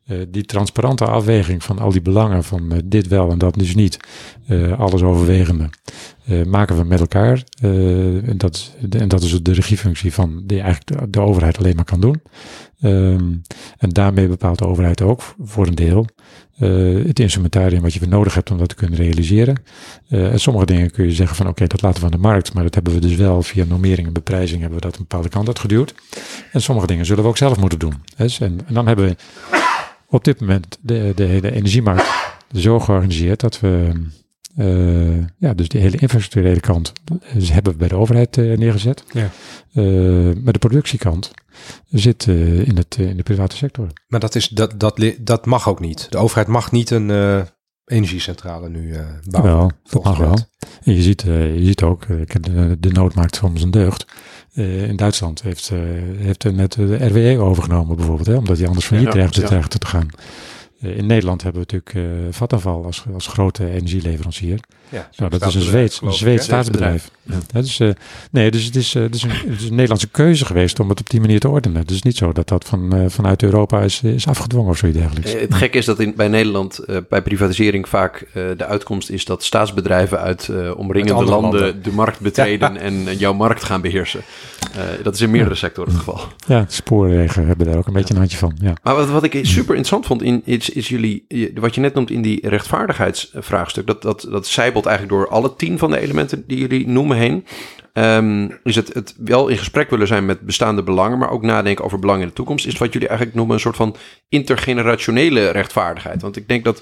Eh, 0.06 0.18
die 0.30 0.46
transparante 0.46 1.06
afweging 1.06 1.64
van 1.64 1.80
al 1.80 1.92
die 1.92 2.02
belangen 2.02 2.44
van 2.44 2.72
eh, 2.72 2.80
dit 2.86 3.08
wel 3.08 3.32
en 3.32 3.38
dat 3.38 3.54
dus 3.54 3.76
niet. 3.76 3.98
alles 4.78 5.04
overwegende. 5.04 5.70
maken 6.48 6.78
we 6.78 6.84
met 6.84 7.00
elkaar. 7.00 7.44
en, 7.62 8.38
dat, 8.38 8.76
en 8.90 9.08
dat 9.08 9.22
is 9.22 9.44
de 9.44 9.54
regiefunctie 9.54 10.14
van 10.14 10.44
die 10.46 10.62
eigenlijk 10.62 11.14
de 11.14 11.20
overheid 11.20 11.58
alleen 11.58 11.76
maar 11.76 11.86
kan 11.86 12.00
doen. 12.00 12.22
Ehm, 12.86 13.34
en 13.78 13.90
daarmee 13.90 14.28
bepaalt 14.28 14.58
de 14.58 14.68
overheid 14.68 15.02
ook 15.02 15.36
voor 15.44 15.68
een 15.68 15.76
deel 15.76 16.06
eh, 16.58 17.06
het 17.06 17.20
instrumentarium 17.20 17.82
wat 17.82 17.94
je 17.94 18.00
voor 18.00 18.08
nodig 18.08 18.34
hebt 18.34 18.52
om 18.52 18.58
dat 18.58 18.70
te 18.70 18.76
kunnen 18.76 19.00
realiseren. 19.00 19.64
Eh, 20.10 20.32
en 20.32 20.40
sommige 20.40 20.66
dingen 20.66 20.92
kun 20.92 21.06
je 21.06 21.12
zeggen 21.12 21.36
van 21.36 21.48
oké, 21.48 21.68
dat 21.68 21.82
laten 21.82 22.00
we 22.00 22.06
aan 22.06 22.12
de 22.12 22.18
markt, 22.18 22.54
maar 22.54 22.64
dat 22.64 22.76
hebben 22.76 22.94
we 22.94 23.00
dus 23.00 23.16
wel 23.16 23.42
via 23.42 23.66
normering 23.66 24.08
en 24.08 24.14
beprijzing 24.14 24.60
hebben 24.60 24.80
we 24.80 24.86
dat 24.86 24.96
een 24.96 25.02
bepaalde 25.08 25.30
kant 25.30 25.48
uitgeduwd. 25.48 25.94
En 26.52 26.62
sommige 26.62 26.88
dingen 26.88 27.06
zullen 27.06 27.24
we 27.24 27.30
ook 27.30 27.38
zelf 27.38 27.58
moeten 27.58 27.80
doen. 27.80 27.94
En, 28.16 28.30
en 28.40 28.74
dan 28.74 28.88
hebben 28.88 29.06
we 29.06 29.16
op 30.08 30.24
dit 30.24 30.40
moment 30.40 30.78
de, 30.82 31.12
de 31.16 31.24
hele 31.24 31.52
energiemarkt 31.52 32.08
zo 32.56 32.80
georganiseerd 32.80 33.40
dat 33.40 33.60
we 33.60 33.92
eh, 34.56 35.18
ja, 35.38 35.54
dus 35.54 35.68
die 35.68 35.82
hele 35.82 35.98
infrastructurele 35.98 36.60
kant 36.60 36.94
eh, 37.06 37.50
hebben 37.50 37.72
we 37.72 37.78
bij 37.78 37.88
de 37.88 37.96
overheid 37.96 38.38
eh, 38.38 38.58
neergezet. 38.58 39.04
Ja. 39.12 39.30
Eh, 39.74 39.84
maar 40.44 40.54
de 40.54 40.60
productiekant 40.60 41.32
zit 41.90 42.28
eh, 42.28 42.68
in, 42.68 42.78
het, 42.78 42.96
in 43.00 43.18
de 43.18 43.24
private 43.24 43.56
sector. 43.56 43.88
Maar 44.08 44.20
dat, 44.20 44.36
is, 44.36 44.48
dat, 44.48 44.80
dat, 44.80 45.02
dat 45.20 45.46
mag 45.46 45.70
ook 45.70 45.80
niet. 45.80 46.08
De 46.10 46.18
overheid 46.18 46.48
mag 46.48 46.72
niet 46.72 46.90
een 46.90 47.10
eh, 47.10 47.42
energiecentrale 47.86 48.70
nu 48.70 48.94
eh 48.94 49.06
bouwen. 49.30 49.54
Wel, 49.54 49.68
dat 49.68 49.76
volgens 49.84 50.18
mag 50.18 50.28
de 50.28 50.34
wel. 50.34 50.46
En 50.84 50.96
je 50.96 51.02
ziet, 51.02 51.24
eh, 51.24 51.56
je 51.56 51.66
ziet 51.66 51.84
ook, 51.84 52.06
de, 52.42 52.78
de 52.80 52.90
nood 52.92 53.16
maakt 53.16 53.36
soms 53.36 53.62
een 53.62 53.72
deugd. 53.72 54.06
Eh, 54.54 54.88
in 54.88 54.96
Duitsland 54.96 55.42
heeft, 55.42 55.70
eh, 55.70 55.80
heeft 56.18 56.44
er 56.44 56.54
net 56.54 56.72
de 56.74 57.06
RWE 57.08 57.40
overgenomen 57.40 57.96
bijvoorbeeld, 57.96 58.28
hè, 58.28 58.36
omdat 58.36 58.58
die 58.58 58.68
anders 58.68 58.90
Ja, 58.90 59.10
dreigde 59.10 59.42
ja. 59.42 59.48
dreigde 59.48 59.78
te 59.78 59.88
gaan. 59.88 60.08
Eh, 60.86 60.98
in 60.98 61.06
Nederland 61.06 61.44
hebben 61.44 61.66
we 61.68 61.74
natuurlijk 61.74 62.28
eh 62.28 62.34
Vattenfall 62.34 62.84
als, 62.84 63.04
als 63.14 63.28
grote 63.28 63.70
energieleverancier. 63.70 64.60
Ja, 64.90 65.10
Nou, 65.18 65.32
dat 65.32 65.42
is 65.42 65.56
een 65.56 65.62
staatsbedrijf, 65.62 65.92
Zweeds, 65.94 66.02
een 66.02 66.14
Zweeds 66.14 66.44
staatsbedrijf. 66.44 67.10
Ja, 67.24 67.62
dus, 67.62 67.80
eh, 67.80 67.90
nee, 68.32 68.52
dus 68.52 68.64
het 68.64 68.76
is, 68.76 68.96
eh, 68.96 69.02
het, 69.02 69.16
is 69.16 69.24
een, 69.24 69.30
het 69.30 69.60
is 69.62 69.64
een 69.64 69.70
Nederlandse 69.76 70.08
keuze 70.10 70.46
geweest 70.46 70.80
om 70.80 70.90
het 70.90 71.00
op 71.00 71.10
die 71.10 71.20
manier 71.20 71.40
te 71.40 71.50
ordenen. 71.50 71.82
Het 71.82 71.92
is 71.92 72.02
niet 72.02 72.18
zo 72.18 72.32
dat 72.32 72.48
dat 72.48 72.66
van, 72.66 72.94
eh, 72.96 73.06
vanuit 73.08 73.44
Europa 73.44 73.82
is, 73.82 74.02
is 74.04 74.28
afgedwongen 74.28 74.70
of 74.72 74.78
zoiets 74.78 74.98
dergelijks. 75.00 75.34
Eh, 75.34 75.42
Het 75.42 75.54
gekke 75.54 75.78
is 75.78 75.86
dat 75.86 76.00
in, 76.00 76.14
bij 76.16 76.28
Nederland 76.28 76.78
eh, 76.78 76.98
bij 77.10 77.22
privatisering 77.22 77.90
vaak 77.90 78.22
eh, 78.34 78.44
de 78.58 78.66
uitkomst 78.66 79.10
is 79.10 79.26
dat 79.26 79.44
staatsbedrijven 79.44 80.20
uit 80.20 80.48
eh, 80.50 80.78
omringende 80.78 81.20
Uit 81.20 81.28
landen, 81.30 81.60
landen. 81.62 81.84
de 81.84 81.92
markt 81.92 82.20
betreden 82.20 82.78
en 82.78 83.08
eh, 83.08 83.20
jouw 83.20 83.34
markt 83.34 83.64
gaan 83.64 83.82
beheersen. 83.82 84.22
Eh, 84.76 84.82
dat 85.04 85.14
is 85.14 85.22
in 85.22 85.32
meerdere 85.32 85.56
sectoren 85.56 85.90
het 85.90 86.00
geval. 86.00 86.20
Ja, 86.48 86.60
de 86.60 86.66
spoorwegen 86.74 87.48
hebben 87.48 87.66
daar 87.66 87.78
ook 87.78 87.88
een 87.88 87.94
beetje 87.94 88.14
een 88.14 88.20
handje 88.20 88.38
van. 88.38 88.56
Ja. 88.62 88.74
Maar 88.84 88.96
wat, 88.96 89.10
wat 89.10 89.24
ik 89.24 89.32
super 89.32 89.76
interessant 89.76 90.06
vond 90.06 90.22
in 90.22 90.42
is, 90.46 90.70
is 90.70 90.88
jullie, 90.90 91.26
wat 91.56 91.76
je 91.76 91.82
net 91.82 91.94
noemt 91.94 92.12
in 92.12 92.22
die 92.22 92.50
rechtvaardigheidsvraagstuk, 92.50 93.88
dat, 93.88 94.02
dat, 94.02 94.28
dat 94.30 94.48
eigenlijk 94.84 95.16
door 95.16 95.28
alle 95.28 95.56
tien 95.56 95.78
van 95.78 95.92
de 95.92 96.00
elementen 96.00 96.44
die 96.48 96.58
jullie 96.58 96.88
noemen 96.88 97.18
heen. 97.18 97.46
Ehm, 97.94 98.48
is 98.64 98.76
het, 98.76 98.94
het 98.94 99.16
wel 99.18 99.48
in 99.48 99.58
gesprek 99.58 99.90
willen 99.90 100.08
zijn 100.08 100.26
met 100.26 100.40
bestaande 100.40 100.84
belangen, 100.84 101.18
maar 101.18 101.30
ook 101.30 101.42
nadenken 101.42 101.86
over 101.86 102.00
belangen 102.00 102.22
in 102.22 102.28
de 102.28 102.34
toekomst, 102.34 102.66
is 102.66 102.78
wat 102.78 102.94
jullie 102.94 103.08
eigenlijk 103.08 103.38
noemen 103.38 103.56
een 103.56 103.62
soort 103.62 103.76
van 103.76 103.96
intergenerationele 104.30 105.50
rechtvaardigheid. 105.50 106.22
Want 106.22 106.36
ik 106.36 106.48
denk 106.48 106.64
dat 106.64 106.82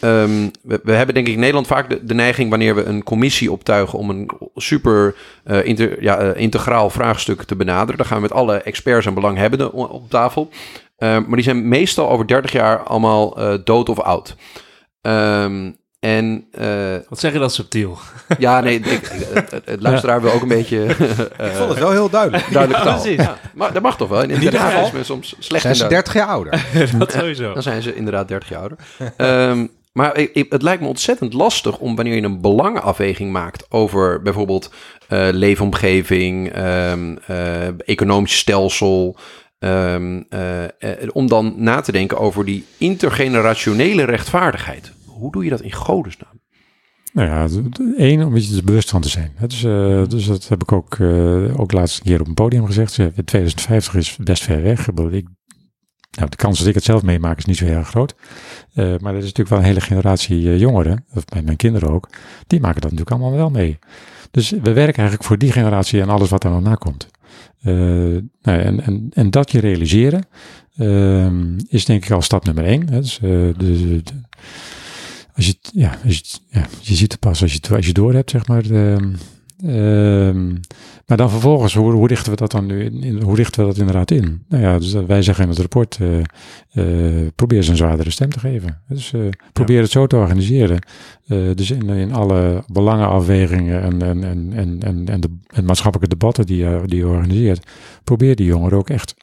ehm, 0.00 0.48
we, 0.62 0.92
hebben 0.92 1.14
denk 1.14 1.28
ik 1.28 1.36
Nederland 1.36 1.66
vaak 1.66 2.08
de, 2.08 2.14
neiging 2.14 2.50
wanneer 2.50 2.74
we 2.74 2.84
een 2.84 3.02
commissie 3.02 3.52
optuigen 3.52 3.98
om 3.98 4.10
een 4.10 4.30
super 4.54 5.14
eh, 5.44 5.80
eh, 6.04 6.36
integraal 6.36 6.90
vraagstuk 6.90 7.42
te 7.42 7.56
benaderen. 7.56 7.96
Dan 7.96 8.06
gaan 8.06 8.16
we 8.16 8.22
met 8.22 8.32
alle 8.32 8.56
experts 8.56 9.06
en 9.06 9.14
belanghebbenden 9.14 9.72
op 9.72 10.10
tafel. 10.10 10.50
Uh, 10.98 11.08
maar 11.08 11.34
die 11.34 11.42
zijn 11.42 11.68
meestal 11.68 12.10
over 12.10 12.26
30 12.26 12.52
jaar 12.52 12.78
allemaal 12.78 13.40
uh, 13.40 13.54
dood 13.64 13.88
of 13.88 14.00
oud. 14.00 14.36
Um, 15.02 15.76
En 16.00 16.46
eh, 16.50 16.94
Wat 17.08 17.20
zeg 17.20 17.32
je 17.32 17.38
dat 17.38 17.52
subtiel? 17.54 17.98
ja, 18.38 18.60
nee, 18.60 18.74
ik, 18.80 18.86
ik- 18.86 19.08
het, 19.64 19.80
luisteraar 19.82 20.22
wil 20.22 20.32
ook 20.32 20.42
een 20.42 20.48
beetje 20.48 20.84
eh, 20.84 21.46
Ik 21.48 21.52
vond 21.56 21.68
het 21.70 21.78
wel 21.78 21.90
heel 21.90 22.10
duidelijk. 22.10 22.52
duidelijk 22.52 22.84
Ja, 22.84 22.90
taal. 22.90 23.00
precies. 23.00 23.22
Ja, 23.24 23.36
maar 23.54 23.72
dat 23.72 23.82
mag 23.82 23.96
toch 23.96 24.08
wel? 24.08 24.22
In, 24.22 24.30
geval 24.40 24.84
is 24.86 24.92
men 24.92 25.04
soms 25.04 25.34
slecht 25.38 25.62
Zijn 25.62 25.74
ze 25.76 25.80
Duits. 25.86 25.94
30 25.94 26.14
jaar 26.14 26.26
ouder? 26.26 26.64
dat 26.98 27.12
sowieso. 27.12 27.52
Dan 27.52 27.62
zijn 27.62 27.82
ze 27.82 27.94
inderdaad 27.94 28.28
30 28.28 28.48
jaar 28.48 28.58
ouder. 28.60 28.78
Ehm, 29.16 29.66
maar 29.92 30.16
ik- 30.16 30.30
ik- 30.34 30.52
het 30.52 30.62
lijkt 30.62 30.82
me 30.82 30.88
ontzettend 30.88 31.32
lastig 31.32 31.78
om 31.78 31.96
wanneer 31.96 32.14
je 32.14 32.22
een 32.22 32.40
belangenafweging 32.40 33.32
maakt 33.32 33.66
over 33.68 34.22
bijvoorbeeld 34.22 34.70
eh, 35.08 35.28
leefomgeving, 35.30 36.52
ehm, 36.52 37.16
eh, 37.26 37.66
economisch 37.88 38.36
stelsel. 38.38 39.16
ehm, 39.58 40.22
eh, 40.28 40.64
eh, 40.64 40.70
om 41.12 41.28
dan 41.28 41.54
na 41.56 41.80
te 41.80 41.92
denken 41.92 42.18
over 42.18 42.44
die 42.44 42.64
intergenerationele 42.78 44.04
rechtvaardigheid. 44.04 44.92
Hoe 45.16 45.32
doe 45.32 45.44
je 45.44 45.50
dat 45.50 45.60
in 45.60 45.72
godesnaam? 45.72 46.40
Nou 47.12 47.28
ja, 47.28 47.48
één, 47.96 48.22
om 48.22 48.36
je 48.36 48.56
er 48.56 48.64
bewust 48.64 48.90
van 48.90 49.00
te 49.00 49.08
zijn. 49.08 49.32
Eh, 49.38 50.08
dus 50.08 50.26
dat 50.26 50.48
heb 50.48 50.62
ik 50.62 50.72
ook, 50.72 50.94
eh 50.98 51.60
ook 51.60 51.72
laatst 51.72 51.98
een 51.98 52.04
keer 52.04 52.20
op 52.20 52.26
een 52.26 52.34
podium 52.34 52.66
gezegd. 52.66 52.92
Zeg, 52.92 53.10
2050 53.12 53.94
is 53.94 54.16
best 54.16 54.42
ver 54.42 54.62
weg. 54.62 54.88
Ik 54.88 55.26
nou, 56.10 56.30
de 56.30 56.36
kans 56.36 56.58
dat 56.58 56.68
ik 56.68 56.74
het 56.74 56.84
zelf 56.84 57.02
meemaak 57.02 57.38
is 57.38 57.44
niet 57.44 57.56
zo 57.56 57.64
heel 57.64 57.76
erg 57.76 57.88
groot. 57.88 58.14
Eh, 58.74 58.84
maar 58.84 59.12
er 59.12 59.18
is 59.18 59.24
natuurlijk 59.24 59.48
wel 59.48 59.58
een 59.58 59.64
hele 59.64 59.80
generatie 59.80 60.58
jongeren, 60.58 61.04
of 61.14 61.24
mijn, 61.32 61.44
mijn 61.44 61.56
kinderen 61.56 61.90
ook, 61.90 62.08
die 62.46 62.60
maken 62.60 62.80
dat 62.80 62.90
natuurlijk 62.90 63.20
allemaal 63.20 63.38
wel 63.38 63.50
mee. 63.50 63.78
Dus 64.30 64.50
we 64.50 64.72
werken 64.72 64.98
eigenlijk 64.98 65.24
voor 65.24 65.38
die 65.38 65.52
generatie 65.52 66.00
en 66.00 66.08
alles 66.08 66.30
wat 66.30 66.44
er 66.44 66.50
nog 66.50 66.62
na 66.62 66.74
komt. 66.74 67.08
Nou, 67.60 68.22
ja, 68.42 68.58
en, 68.58 68.80
en, 68.80 69.08
en 69.12 69.30
dat 69.30 69.50
je 69.50 69.60
realiseren 69.60 70.26
ehm, 70.76 71.58
is 71.68 71.84
denk 71.84 72.04
ik 72.04 72.10
al 72.10 72.22
stap 72.22 72.44
nummer 72.44 72.64
één. 72.64 72.88
Hè. 72.88 73.00
Dus, 73.00 73.18
de, 73.18 73.54
de- 73.56 74.02
als 75.36 75.46
je, 75.46 75.54
ja, 75.72 75.98
als 76.04 76.16
je, 76.18 76.38
ja, 76.50 76.66
je 76.80 76.94
ziet 76.94 77.12
het 77.12 77.20
pas 77.20 77.42
als 77.42 77.52
je, 77.52 77.58
het- 77.62 77.72
als 77.76 77.86
je 77.86 77.92
door 77.92 78.14
hebt, 78.14 78.30
zeg 78.30 78.46
maar. 78.46 78.64
ehm, 78.70 79.12
ehm, 79.66 80.48
maar 81.06 81.16
dan 81.16 81.30
vervolgens, 81.30 81.74
hoe, 81.74 81.92
hoe 81.92 82.06
richten 82.08 82.30
we 82.32 82.36
dat 82.38 82.50
dan 82.50 82.66
nu 82.66 82.84
in, 82.84 83.02
in- 83.02 83.22
hoe 83.22 83.36
richten 83.36 83.60
we 83.60 83.66
dat 83.68 83.78
inderdaad 83.78 84.10
in? 84.10 84.44
Nou 84.48 84.62
ja, 84.62 84.78
dus 84.78 84.90
dat- 84.90 85.06
wij 85.06 85.22
zeggen 85.22 85.44
in 85.44 85.50
het 85.50 85.58
rapport, 85.58 85.98
eh, 86.00 86.18
eh, 87.22 87.28
probeer 87.34 87.62
ze 87.62 87.70
een 87.70 87.76
zwaardere 87.76 88.10
stem 88.10 88.30
te 88.30 88.38
geven. 88.38 88.80
Dus 88.88 89.12
eh, 89.12 89.20
probeer 89.52 89.80
het 89.80 89.90
zo 89.90 90.06
te 90.06 90.16
organiseren. 90.16 90.78
Eh, 91.26 91.38
dus 91.54 91.70
in, 91.70 91.88
in 91.88 92.12
alle 92.12 92.64
belangenafwegingen 92.72 93.82
en, 93.82 94.02
en, 94.02 94.24
en, 94.24 94.52
en, 94.52 94.80
en, 94.82 95.08
en 95.08 95.20
de 95.20 95.28
en 95.46 95.64
maatschappelijke 95.64 96.16
debatten 96.16 96.46
die 96.46 96.56
je, 96.56 96.82
die 96.86 96.98
je 96.98 97.06
organiseert, 97.06 97.66
probeer 98.04 98.36
die 98.36 98.46
jongeren 98.46 98.78
ook 98.78 98.90
echt 98.90 99.14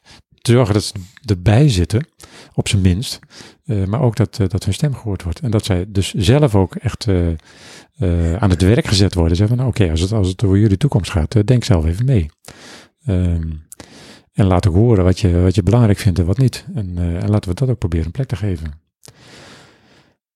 te 0.44 0.52
zorgen 0.52 0.74
dat 0.74 0.84
ze 0.84 0.94
erbij 1.26 1.70
zitten, 1.70 2.08
op 2.54 2.68
zijn 2.68 2.82
minst. 2.82 3.20
Eh, 3.66 3.84
maar 3.84 4.02
ook 4.02 4.16
dat, 4.16 4.40
eh, 4.40 4.48
dat 4.48 4.64
hun 4.64 4.74
stem 4.74 4.96
gehoord 4.96 5.24
wordt. 5.24 5.40
En 5.40 5.52
dat 5.52 5.66
zij 5.66 5.86
dus 5.88 6.14
zelf 6.14 6.56
ook 6.56 6.76
echt 6.76 7.08
eh, 7.08 8.36
aan 8.36 8.50
het 8.50 8.62
werk 8.62 8.88
gezet 8.88 9.14
worden. 9.14 9.38
Zeggen 9.38 9.58
van, 9.58 9.66
nou, 9.66 9.78
oké, 9.78 9.92
als, 9.92 10.02
het, 10.02 10.12
als 10.12 10.28
het 10.28 10.44
over 10.44 10.58
jullie 10.58 10.78
toekomst 10.78 11.12
gaat, 11.12 11.48
denk 11.48 11.64
zelf 11.64 11.86
even 11.86 12.06
mee. 12.06 12.30
Ehm, 13.06 13.52
en 14.34 14.46
laat 14.46 14.68
ook 14.68 14.76
horen 14.76 15.04
wat 15.04 15.20
je, 15.20 15.42
wat 15.42 15.56
je 15.56 15.64
belangrijk 15.64 15.98
vindt 15.98 16.20
en 16.20 16.26
wat 16.26 16.38
niet. 16.38 16.66
En, 16.74 16.98
en 16.98 17.30
laten 17.30 17.50
we 17.50 17.56
dat 17.56 17.70
ook 17.70 17.78
proberen 17.78 18.06
een 18.06 18.12
plek 18.12 18.28
te 18.28 18.36
geven. 18.36 18.83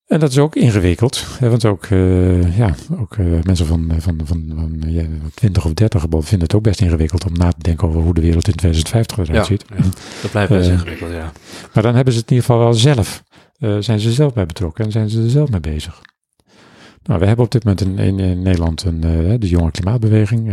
En 0.08 0.20
dat 0.20 0.30
is 0.32 0.38
ook 0.38 0.56
ingewikkeld. 0.56 1.26
Hè, 1.40 1.50
want 1.50 1.66
ook, 1.66 1.86
eh, 1.86 2.58
ja, 2.58 2.76
ook 3.00 3.18
eh, 3.18 3.26
mensen 3.44 3.66
van, 3.66 3.92
van, 3.98 4.20
van, 4.24 4.52
van 4.56 4.84
ja, 4.88 5.04
20 5.34 5.66
of 5.66 5.74
30 5.74 6.02
vinden 6.10 6.40
het 6.40 6.54
ook 6.54 6.62
best 6.64 6.82
ingewikkeld 6.82 7.26
om 7.26 7.34
na 7.34 7.50
te 7.52 7.58
denken 7.62 7.88
over 7.88 8.02
hoe 8.02 8.14
de 8.14 8.22
wereld 8.22 8.48
in 8.48 8.54
2050 8.56 9.18
eruit 9.18 9.38
Ja, 9.38 9.44
ziet. 9.44 9.66
ja. 9.78 9.84
Dat 10.22 10.32
blijft 10.32 10.52
best 10.52 10.68
Eh, 10.68 10.74
ingewikkeld, 10.74 11.12
ja. 11.12 11.32
Maar 11.74 11.84
dan 11.84 11.96
hebben 11.96 12.14
ze 12.14 12.20
het 12.20 12.30
in 12.30 12.36
ieder 12.36 12.50
geval 12.50 12.64
wel 12.64 12.74
zelf. 12.74 13.24
eh, 13.58 13.78
zijn 13.80 14.00
ze 14.00 14.12
zelf 14.12 14.34
bij 14.34 14.46
betrokken 14.46 14.86
en 14.86 14.92
zijn 14.92 15.10
ze 15.10 15.22
er 15.24 15.30
zelf 15.30 15.50
mee 15.50 15.60
bezig. 15.60 16.02
Nou, 17.04 17.20
we 17.20 17.26
hebben 17.26 17.46
op 17.46 17.52
dit 17.52 17.64
moment 17.64 17.82
in, 17.82 17.98
in, 17.98 18.20
in 18.20 18.42
Nederland 18.42 18.84
een, 18.84 19.04
eh, 19.04 19.34
de 19.40 19.48
jonge 19.50 19.72
klimaatbeweging. 19.72 20.52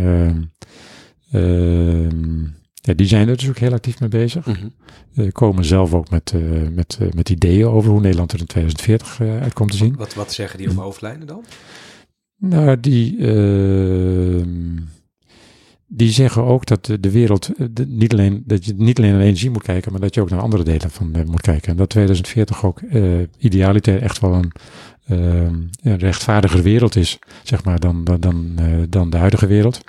Ja, 2.85 2.93
die 2.93 3.07
zijn 3.07 3.27
er 3.29 3.37
dus 3.37 3.49
ook 3.49 3.57
heel 3.57 3.71
actief 3.73 3.99
mee 3.99 4.09
bezig. 4.09 4.47
Eh, 5.15 5.31
komen 5.31 5.65
zelf 5.65 5.93
ook 5.93 6.09
met, 6.09 6.31
eh, 6.35 6.41
met, 6.71 6.97
eh, 7.01 7.07
met 7.15 7.29
ideeën 7.29 7.67
over 7.67 7.91
hoe 7.91 8.01
Nederland 8.01 8.31
er 8.31 8.39
in 8.39 8.45
2040 8.45 9.19
eh, 9.19 9.41
uit 9.41 9.53
komt 9.53 9.71
te 9.71 9.77
zien. 9.77 9.95
Wat, 9.95 10.13
wat 10.13 10.33
zeggen 10.33 10.57
die 10.57 10.69
op 10.69 10.75
hoofdlijnen 10.75 11.27
dan? 11.27 11.43
Nou, 12.37 12.79
die, 12.79 13.17
ehm, 13.17 14.77
die 15.87 16.11
zeggen 16.11 16.43
ook 16.43 16.65
dat 16.65 16.85
de, 16.85 16.99
de 16.99 17.11
wereld 17.11 17.49
de- 17.71 17.85
niet 17.87 18.13
alleen, 18.13 18.43
dat 18.45 18.65
je 18.65 18.73
niet 18.77 18.97
alleen 18.97 19.11
naar 19.11 19.21
energie 19.21 19.49
moet 19.49 19.63
kijken, 19.63 19.91
maar 19.91 20.01
dat 20.01 20.15
je 20.15 20.21
ook 20.21 20.29
naar 20.29 20.41
andere 20.41 20.63
delen 20.63 20.89
van 20.91 21.11
moet 21.25 21.41
kijken. 21.41 21.71
En 21.71 21.77
dat 21.77 21.89
2040 21.89 22.65
ook 22.65 22.81
idealiter 23.37 24.01
echt 24.01 24.19
wel 24.19 24.33
een, 24.33 24.51
een 25.05 25.71
rechtvaardiger 25.81 26.61
wereld 26.61 26.95
is, 26.95 27.19
zeg 27.43 27.63
maar, 27.63 27.79
dan, 27.79 28.03
dan, 28.03 28.19
dan, 28.19 28.53
eh, 28.55 28.65
dan 28.89 29.09
de 29.09 29.17
huidige 29.17 29.47
wereld. 29.47 29.81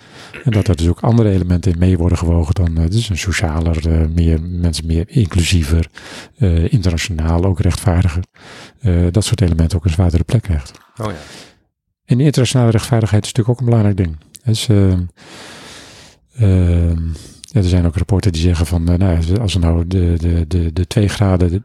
En 0.44 0.50
dat 0.50 0.68
er 0.68 0.76
dus 0.76 0.88
ook 0.88 1.00
andere 1.00 1.30
elementen 1.30 1.72
in 1.72 1.78
mee 1.78 1.98
worden 1.98 2.18
gewogen 2.18 2.54
dan, 2.54 2.78
eh, 2.78 2.90
dus 2.90 3.08
een 3.08 3.18
socialer, 3.18 3.90
eh, 3.90 4.06
meer, 4.14 4.42
mensen 4.42 4.86
meer 4.86 5.04
inclusiever, 5.08 5.88
internationaal 6.68 7.44
ook 7.44 7.60
rechtvaardiger. 7.60 8.24
Dat 9.10 9.24
soort 9.24 9.40
elementen 9.40 9.78
ook 9.78 9.84
een 9.84 9.90
zwaardere 9.90 10.24
plek 10.24 10.42
krijgt. 10.42 10.72
Oh 10.96 11.06
ja. 11.06 11.16
En 12.04 12.20
internationale 12.20 12.70
rechtvaardigheid 12.70 13.24
is 13.24 13.32
natuurlijk 13.32 13.54
ook 13.54 13.66
een 13.66 13.70
belangrijk 13.70 13.96
ding. 13.96 14.16
Dus, 14.44 14.68
ehm, 14.68 15.00
ehm, 16.36 17.04
ja, 17.40 17.60
er 17.60 17.64
zijn 17.64 17.86
ook 17.86 17.96
rapporten 17.96 18.32
die 18.32 18.42
zeggen 18.42 18.66
van, 18.66 18.84
nou, 18.84 19.38
als 19.40 19.54
we 19.54 19.58
nou 19.58 19.86
de, 19.86 20.14
de, 20.18 20.44
de, 20.48 20.72
de 20.72 20.86
twee 20.86 21.08
graden 21.08 21.62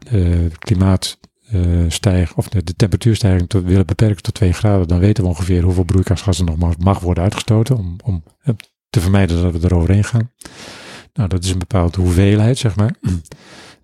klimaat 0.58 1.18
eh, 1.52 1.60
stijgt, 1.88 2.34
of 2.34 2.48
de, 2.48 2.64
de 2.64 2.74
temperatuurstijging 2.74 3.52
willen 3.52 3.86
beperken 3.86 4.22
tot 4.22 4.34
2 4.34 4.52
graden, 4.52 4.88
dan 4.88 4.98
weten 4.98 5.22
we 5.22 5.28
ongeveer 5.28 5.62
hoeveel 5.62 5.84
broeikasgassen 5.84 6.44
nog 6.44 6.56
mag, 6.56 6.78
mag 6.78 7.00
worden 7.00 7.22
uitgestoten 7.22 7.76
om, 7.76 7.96
om 8.04 8.22
eh, 8.42 8.54
te 8.90 9.00
vermijden 9.00 9.42
dat 9.42 9.60
we 9.60 9.68
er 9.68 9.74
overheen 9.74 10.04
gaan. 10.04 10.30
Nou, 11.12 11.28
dat 11.28 11.44
is 11.44 11.50
een 11.50 11.58
bepaalde 11.58 12.00
hoeveelheid, 12.00 12.58
zeg 12.58 12.76
maar. 12.76 12.94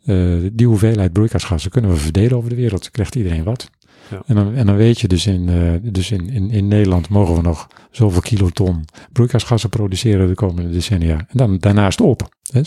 Eh, 0.05 0.37
die 0.53 0.67
hoeveelheid 0.67 1.13
broeikasgassen 1.13 1.71
kunnen 1.71 1.91
we 1.91 1.97
verdelen 1.97 2.37
over 2.37 2.51
de 2.51 2.57
wereld. 2.57 2.83
Dan 2.83 2.91
krijgt 2.91 3.15
iedereen 3.15 3.45
wat. 3.45 3.71
Ja. 4.11 4.23
En, 4.27 4.35
dan, 4.35 4.55
en 4.55 4.67
dan 4.67 4.77
weet 4.77 5.01
je 5.01 5.09
dus, 5.09 5.27
in, 5.27 5.81
dus 5.83 6.11
in, 6.11 6.31
in, 6.31 6.51
in 6.51 6.69
Nederland 6.69 7.09
mogen 7.09 7.35
we 7.35 7.41
nog 7.41 7.67
zoveel 7.91 8.21
kiloton 8.21 8.85
broeikasgassen 9.13 9.69
produceren 9.69 10.29
de 10.29 10.35
komende 10.35 10.71
decennia. 10.71 11.17
En 11.17 11.37
dan 11.37 11.59
daarnaast 11.59 12.01
op. 12.01 12.29
Hè. 12.53 12.61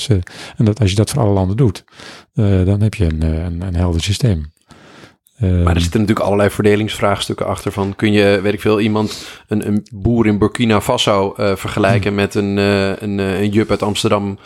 En 0.57 0.65
dat, 0.65 0.79
als 0.79 0.89
je 0.89 0.95
dat 0.95 1.09
voor 1.09 1.21
alle 1.21 1.33
landen 1.33 1.57
doet, 1.57 1.83
dan 2.33 2.81
heb 2.81 2.93
je 2.93 3.05
een, 3.05 3.21
een, 3.21 3.61
een 3.61 3.75
helder 3.75 4.01
systeem. 4.01 4.51
Ehm, 5.41 5.63
Maar 5.63 5.75
er 5.75 5.81
zitten 5.81 5.99
natuurlijk 5.99 6.25
allerlei 6.25 6.49
verdelingsvraagstukken 6.49 7.45
achter. 7.45 7.71
Van 7.71 7.95
kun 7.95 8.11
je, 8.11 8.39
weet 8.41 8.53
ik 8.53 8.61
veel, 8.61 8.79
iemand, 8.79 9.27
een, 9.47 9.67
een 9.67 9.85
boer 9.93 10.25
in 10.25 10.37
Burkina 10.37 10.81
Faso 10.81 11.33
eh, 11.33 11.55
vergelijken 11.55 12.15
met 12.15 12.35
een, 12.35 12.57
eh, 12.57 12.89
een, 12.97 13.19
eh, 13.19 13.41
een 13.41 13.49
jup 13.49 13.69
uit 13.69 13.81
Amsterdam? 13.81 14.37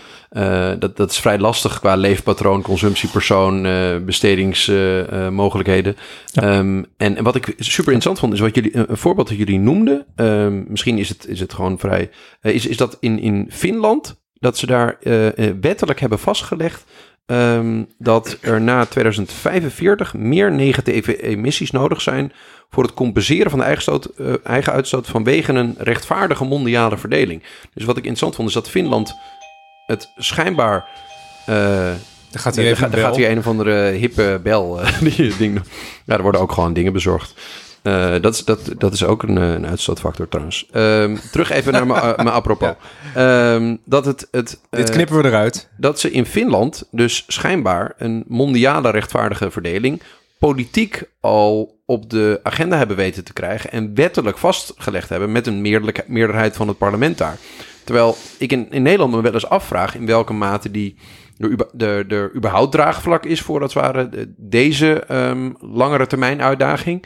Dat, 0.79 0.97
dat 0.97 1.11
is 1.11 1.19
vrij 1.19 1.39
lastig 1.39 1.79
qua 1.79 1.95
leefpatroon, 1.95 2.61
consumptiepersoon, 2.61 3.67
bestedingsmogelijkheden. 4.05 5.95
Ja. 6.25 6.41
Ehm, 6.41 6.83
en, 6.97 7.17
en 7.17 7.23
wat 7.23 7.35
ik 7.35 7.45
super 7.57 7.93
interessant 7.93 8.19
vond, 8.19 8.33
is 8.33 8.39
wat 8.39 8.55
jullie, 8.55 8.77
een, 8.77 8.97
voorbeeld 8.97 9.27
dat 9.27 9.37
jullie 9.37 9.59
noemden. 9.59 10.05
Ehm, 10.15 10.63
misschien 10.67 10.97
is 10.97 11.09
het, 11.09 11.27
is 11.27 11.39
het 11.39 11.53
gewoon 11.53 11.79
vrij. 11.79 12.09
is, 12.41 12.67
is 12.67 12.77
dat 12.77 12.97
in, 12.99 13.19
in 13.19 13.45
Finland, 13.49 14.21
dat 14.33 14.57
ze 14.57 14.65
daar 14.65 14.97
wettelijk 15.59 15.99
hebben 15.99 16.19
vastgelegd 16.19 16.85
ehm, 17.25 17.83
dat 17.97 18.37
er 18.41 18.61
na 18.61 18.85
2045 18.85 20.13
meer 20.13 20.51
negatieve 20.51 21.21
emissies 21.21 21.71
nodig 21.71 22.01
zijn 22.01 22.31
voor 22.69 22.83
het 22.83 22.93
compenseren 22.93 23.49
van 23.49 23.59
de 23.59 23.65
eigen, 23.65 23.81
stoot, 23.83 24.05
eh, 24.05 24.33
eigen 24.43 24.73
uitstoot 24.73 25.07
vanwege 25.07 25.53
een 25.53 25.75
rechtvaardige 25.77 26.43
mondiale 26.43 26.97
verdeling. 26.97 27.43
Dus 27.73 27.85
wat 27.85 27.97
ik 27.97 28.03
interessant 28.03 28.35
vond 28.35 28.47
is 28.47 28.53
dat 28.53 28.69
Finland 28.69 29.15
het 29.85 30.11
schijnbaar. 30.15 30.89
Dan 31.45 32.43
gaat 32.43 32.57
er, 32.57 32.63
even 32.63 32.77
gaat, 32.77 32.93
er 32.93 32.99
gaat 32.99 33.15
hier 33.15 33.29
een 33.29 33.37
of 33.37 33.47
andere 33.47 33.89
hippe 33.89 34.39
bel. 34.43 34.81
eh, 34.81 34.99
die 35.15 35.37
ding. 35.37 35.61
Ja, 36.05 36.15
er 36.15 36.21
worden 36.21 36.41
ook 36.41 36.51
gewoon 36.51 36.73
dingen 36.73 36.93
bezorgd. 36.93 37.33
Eh, 37.85 38.15
dat, 38.21 38.33
is, 38.33 38.43
dat, 38.45 38.71
dat 38.77 38.93
is 38.93 39.03
ook 39.03 39.23
een, 39.23 39.37
eh, 39.37 39.53
een 39.53 39.67
uitstootfactor 39.67 40.27
trouwens. 40.27 40.67
Ehm, 40.71 41.15
terug 41.31 41.51
even 41.51 41.73
naar 41.73 41.87
mijn 41.87 42.01
eh, 42.01 42.25
apropos. 42.25 42.69
Ehm, 43.15 43.75
dat 43.85 44.05
het, 44.05 44.27
het, 44.31 44.59
Dit 44.69 44.89
knippen 44.89 45.17
we 45.17 45.27
eruit. 45.27 45.69
dat 45.77 45.99
ze 45.99 46.11
in 46.11 46.25
Finland 46.25 46.87
dus 46.91 47.23
schijnbaar 47.27 47.93
een 47.97 48.23
mondiale 48.27 48.89
rechtvaardige 48.89 49.51
verdeling 49.51 50.01
politiek 50.39 51.03
al 51.19 51.79
op 51.85 52.09
de 52.09 52.39
agenda 52.43 52.77
hebben 52.77 52.95
weten 52.95 53.23
te 53.23 53.33
krijgen 53.33 53.71
en 53.71 53.95
wettelijk 53.95 54.37
vastgelegd 54.37 55.09
hebben 55.09 55.31
met 55.31 55.47
een 55.47 55.61
meerderheid 56.07 56.55
van 56.55 56.67
het 56.67 56.77
parlement 56.77 57.17
daar. 57.17 57.37
Terwijl 57.83 58.15
ik 58.37 58.51
in, 58.51 58.71
in 58.71 58.81
Nederland 58.81 59.11
me 59.13 59.21
wel 59.21 59.33
eens 59.33 59.49
afvraag 59.49 59.95
in 59.95 60.05
welke 60.05 60.33
mate 60.33 60.71
die 60.71 60.97
er, 61.37 61.65
er, 61.77 62.07
er 62.13 62.35
überhaupt 62.35 62.71
draagvlak 62.71 63.25
is 63.25 63.41
voor 63.41 63.59
dat 63.59 63.73
ware 63.73 64.09
de- 64.09 64.33
deze 64.37 65.03
ehm, 65.07 65.51
langere 65.59 66.07
termijn 66.07 66.41
uitdaging. 66.41 67.05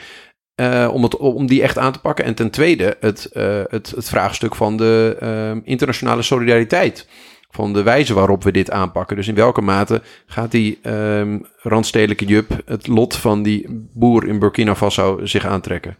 Eh, 0.59 0.89
om, 0.93 1.03
het, 1.03 1.17
om 1.17 1.47
die 1.47 1.61
echt 1.61 1.77
aan 1.77 1.91
te 1.91 1.99
pakken. 1.99 2.25
En 2.25 2.33
ten 2.33 2.49
tweede 2.49 2.97
het, 2.99 3.25
eh, 3.25 3.61
het, 3.69 3.89
het 3.95 4.09
vraagstuk 4.09 4.55
van 4.55 4.77
de 4.77 5.17
ehm, 5.19 5.59
internationale 5.63 6.21
solidariteit 6.21 7.07
van 7.51 7.73
de 7.73 7.83
wijze 7.83 8.13
waarop 8.13 8.43
we 8.43 8.51
dit 8.51 8.71
aanpakken. 8.71 9.15
Dus 9.15 9.27
in 9.27 9.35
welke 9.35 9.61
mate 9.61 10.01
gaat 10.25 10.51
die 10.51 10.79
ehm 10.81 11.37
randstedelijke 11.61 12.25
jup 12.25 12.61
het 12.65 12.87
lot 12.87 13.15
van 13.15 13.43
die 13.43 13.87
boer 13.93 14.27
in 14.27 14.39
Burkina 14.39 14.75
Faso 14.75 15.19
zich 15.23 15.45
aantrekken? 15.45 15.97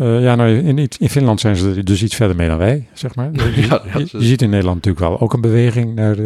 Eh, 0.00 0.22
ja, 0.22 0.34
nou, 0.34 0.50
in, 0.50 0.88
in 0.98 1.08
Finland 1.08 1.40
zijn 1.40 1.56
ze 1.56 1.74
er 1.76 1.84
dus 1.84 2.02
iets 2.02 2.14
verder 2.16 2.36
mee 2.36 2.48
dan 2.48 2.58
wij, 2.58 2.88
zeg 2.92 3.14
maar. 3.14 3.30
Ja, 3.54 3.82
ja, 3.92 3.98
je, 3.98 4.24
ziet 4.24 4.42
in 4.42 4.50
Nederland 4.50 4.76
natuurlijk 4.76 5.04
wel 5.04 5.20
ook 5.20 5.32
een 5.32 5.40
beweging 5.40 5.94
naar, 5.94 6.16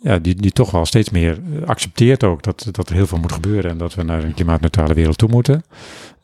ja, 0.00 0.18
die, 0.18 0.34
die 0.34 0.52
toch 0.52 0.70
wel 0.70 0.86
steeds 0.86 1.10
meer 1.10 1.30
eh, 1.32 1.68
accepteert 1.68 2.24
ook 2.24 2.42
dat, 2.42 2.68
dat 2.70 2.88
er 2.88 2.94
heel 2.94 3.06
veel 3.06 3.18
moet 3.18 3.32
gebeuren 3.32 3.70
en 3.70 3.78
dat 3.78 3.94
we 3.94 4.02
naar 4.02 4.24
een 4.24 4.34
klimaatneutrale 4.34 4.94
wereld 4.94 5.18
toe 5.18 5.28
moeten. 5.28 5.64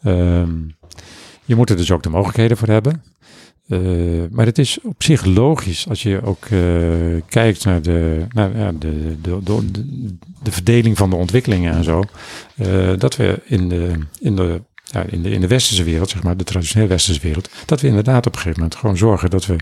Ehm, 0.02 0.52
je 1.44 1.56
moet 1.56 1.70
er 1.70 1.76
dus 1.76 1.90
ook 1.90 2.02
de 2.02 2.08
mogelijkheden 2.08 2.56
voor 2.56 2.68
hebben. 2.68 3.02
Eh, 3.68 3.80
maar 4.30 4.46
het 4.46 4.58
is 4.58 4.78
op 4.82 5.02
zich 5.02 5.24
logisch 5.24 5.88
als 5.88 6.02
je 6.02 6.22
ook 6.22 6.44
eh, 6.44 6.60
kijkt 7.28 7.64
naar, 7.64 7.82
de, 7.82 8.26
naar 8.32 8.58
ja, 8.58 8.72
de, 8.72 9.16
de, 9.20 9.38
de, 9.42 9.70
de, 9.70 10.16
de 10.42 10.52
verdeling 10.52 10.96
van 10.96 11.10
de 11.10 11.16
ontwikkelingen 11.16 11.72
en 11.72 11.84
zo. 11.84 12.04
dat 12.98 13.16
we 13.16 13.40
in 13.44 13.68
de, 13.68 13.92
in, 14.20 14.36
de, 14.36 14.60
ja, 14.84 15.04
in, 15.08 15.22
de, 15.22 15.30
in 15.30 15.40
de 15.40 15.46
westerse 15.46 15.84
wereld, 15.84 16.10
zeg 16.10 16.22
maar, 16.22 16.36
de 16.36 16.44
traditionele 16.44 16.88
westerse 16.88 17.20
wereld, 17.20 17.50
dat 17.66 17.80
we 17.80 17.86
inderdaad 17.88 18.26
op 18.26 18.32
een 18.32 18.38
gegeven 18.38 18.60
moment 18.60 18.78
gewoon 18.78 18.96
zorgen 18.96 19.30
dat 19.30 19.46
we 19.46 19.56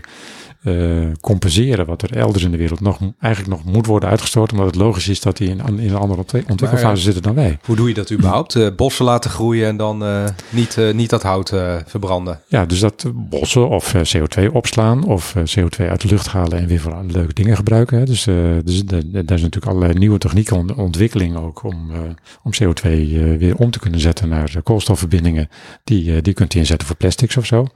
eh, 0.63 0.73
compenseren 1.21 1.85
wat 1.85 2.01
er 2.01 2.17
elders 2.17 2.43
in 2.43 2.51
de 2.51 2.57
wereld 2.57 2.79
nog, 2.81 2.99
eigenlijk 3.19 3.53
nog 3.63 3.73
moet 3.73 3.85
worden 3.85 4.09
uitgestoten, 4.09 4.57
omdat 4.57 4.73
het 4.73 4.81
logisch 4.83 5.07
is 5.07 5.19
dat 5.21 5.37
die 5.37 5.49
in, 5.49 5.59
in 5.79 5.89
een 5.89 5.95
andere 5.95 6.19
ontwik- 6.19 6.49
ontwikkelfase 6.49 6.85
Maar, 6.93 6.97
zitten 6.97 7.21
dan 7.21 7.35
wij. 7.35 7.57
Hoe 7.65 7.75
doe 7.75 7.87
je 7.87 7.93
dat 7.93 8.11
überhaupt? 8.11 8.55
Eh, 8.55 8.67
bossen 8.75 9.05
laten 9.05 9.29
groeien 9.31 9.67
en 9.67 9.77
dan 9.77 10.03
eh, 10.03 10.23
niet, 10.49 10.77
eh, 10.77 10.93
niet 10.93 11.09
dat 11.09 11.23
hout 11.23 11.51
eh, 11.51 11.75
verbranden. 11.85 12.39
Ja, 12.47 12.65
dus 12.65 12.79
dat 12.79 13.05
bossen 13.13 13.69
of 13.69 13.93
eh, 13.93 14.01
CO2 14.01 14.51
opslaan 14.51 15.03
of 15.03 15.35
eh, 15.35 15.43
CO2 15.43 15.89
uit 15.89 16.01
de 16.01 16.07
lucht 16.07 16.27
halen 16.27 16.57
en 16.59 16.67
weer 16.67 16.79
voor 16.79 17.03
leuke 17.07 17.33
dingen 17.33 17.55
gebruiken. 17.55 17.97
Hè. 17.97 18.05
Dus, 18.05 18.27
eh, 18.27 18.35
dus 18.63 18.83
daar 18.85 19.03
is 19.13 19.41
natuurlijk 19.41 19.65
allerlei 19.65 19.93
nieuwe 19.99 20.17
technieken 20.17 20.57
on- 20.57 20.75
ontwikkeling 20.75 21.35
ook 21.37 21.63
om, 21.63 21.91
eh, 21.91 21.99
om 22.43 22.51
CO2 22.51 22.83
eh, 22.89 23.37
weer 23.37 23.55
om 23.55 23.71
te 23.71 23.79
kunnen 23.79 23.99
zetten 23.99 24.29
naar 24.29 24.51
eh, 24.55 24.61
koolstofverbindingen. 24.63 25.49
Die, 25.83 26.15
eh, 26.15 26.21
die 26.21 26.33
kunt 26.33 26.53
u 26.53 26.59
inzetten 26.59 26.87
voor 26.87 26.95
plastics 26.95 27.37
of 27.37 27.45
zo. 27.45 27.67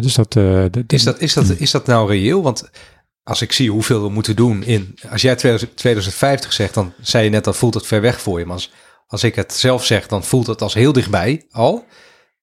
Dus 0.00 0.14
dat, 0.14 0.36
eh, 0.36 0.64
Is 0.86 1.02
dat, 1.04 1.20
is, 1.20 1.34
dat, 1.34 1.50
is 1.58 1.70
dat 1.70 1.86
nou 1.86 2.08
reëel? 2.10 2.22
Want 2.32 2.70
als 3.22 3.42
ik 3.42 3.52
zie 3.52 3.70
hoeveel 3.70 4.02
we 4.02 4.08
moeten 4.08 4.36
doen 4.36 4.62
in... 4.62 4.98
Als 5.10 5.22
jij 5.22 5.34
2000 5.34 5.76
2050 5.76 6.52
zegt, 6.52 6.74
dan 6.74 6.92
zei 7.00 7.24
je 7.24 7.30
net, 7.30 7.44
dan 7.44 7.54
voelt 7.54 7.74
het 7.74 7.86
ver 7.86 8.00
weg 8.00 8.20
voor 8.20 8.38
je. 8.38 8.46
Maar 8.46 8.66
als, 9.06 9.24
ik 9.24 9.34
het 9.34 9.54
zelf 9.54 9.84
zeg, 9.84 10.06
dan 10.06 10.24
voelt 10.24 10.46
het 10.46 10.62
als 10.62 10.74
heel 10.74 10.92
dichtbij 10.92 11.46
al. 11.50 11.84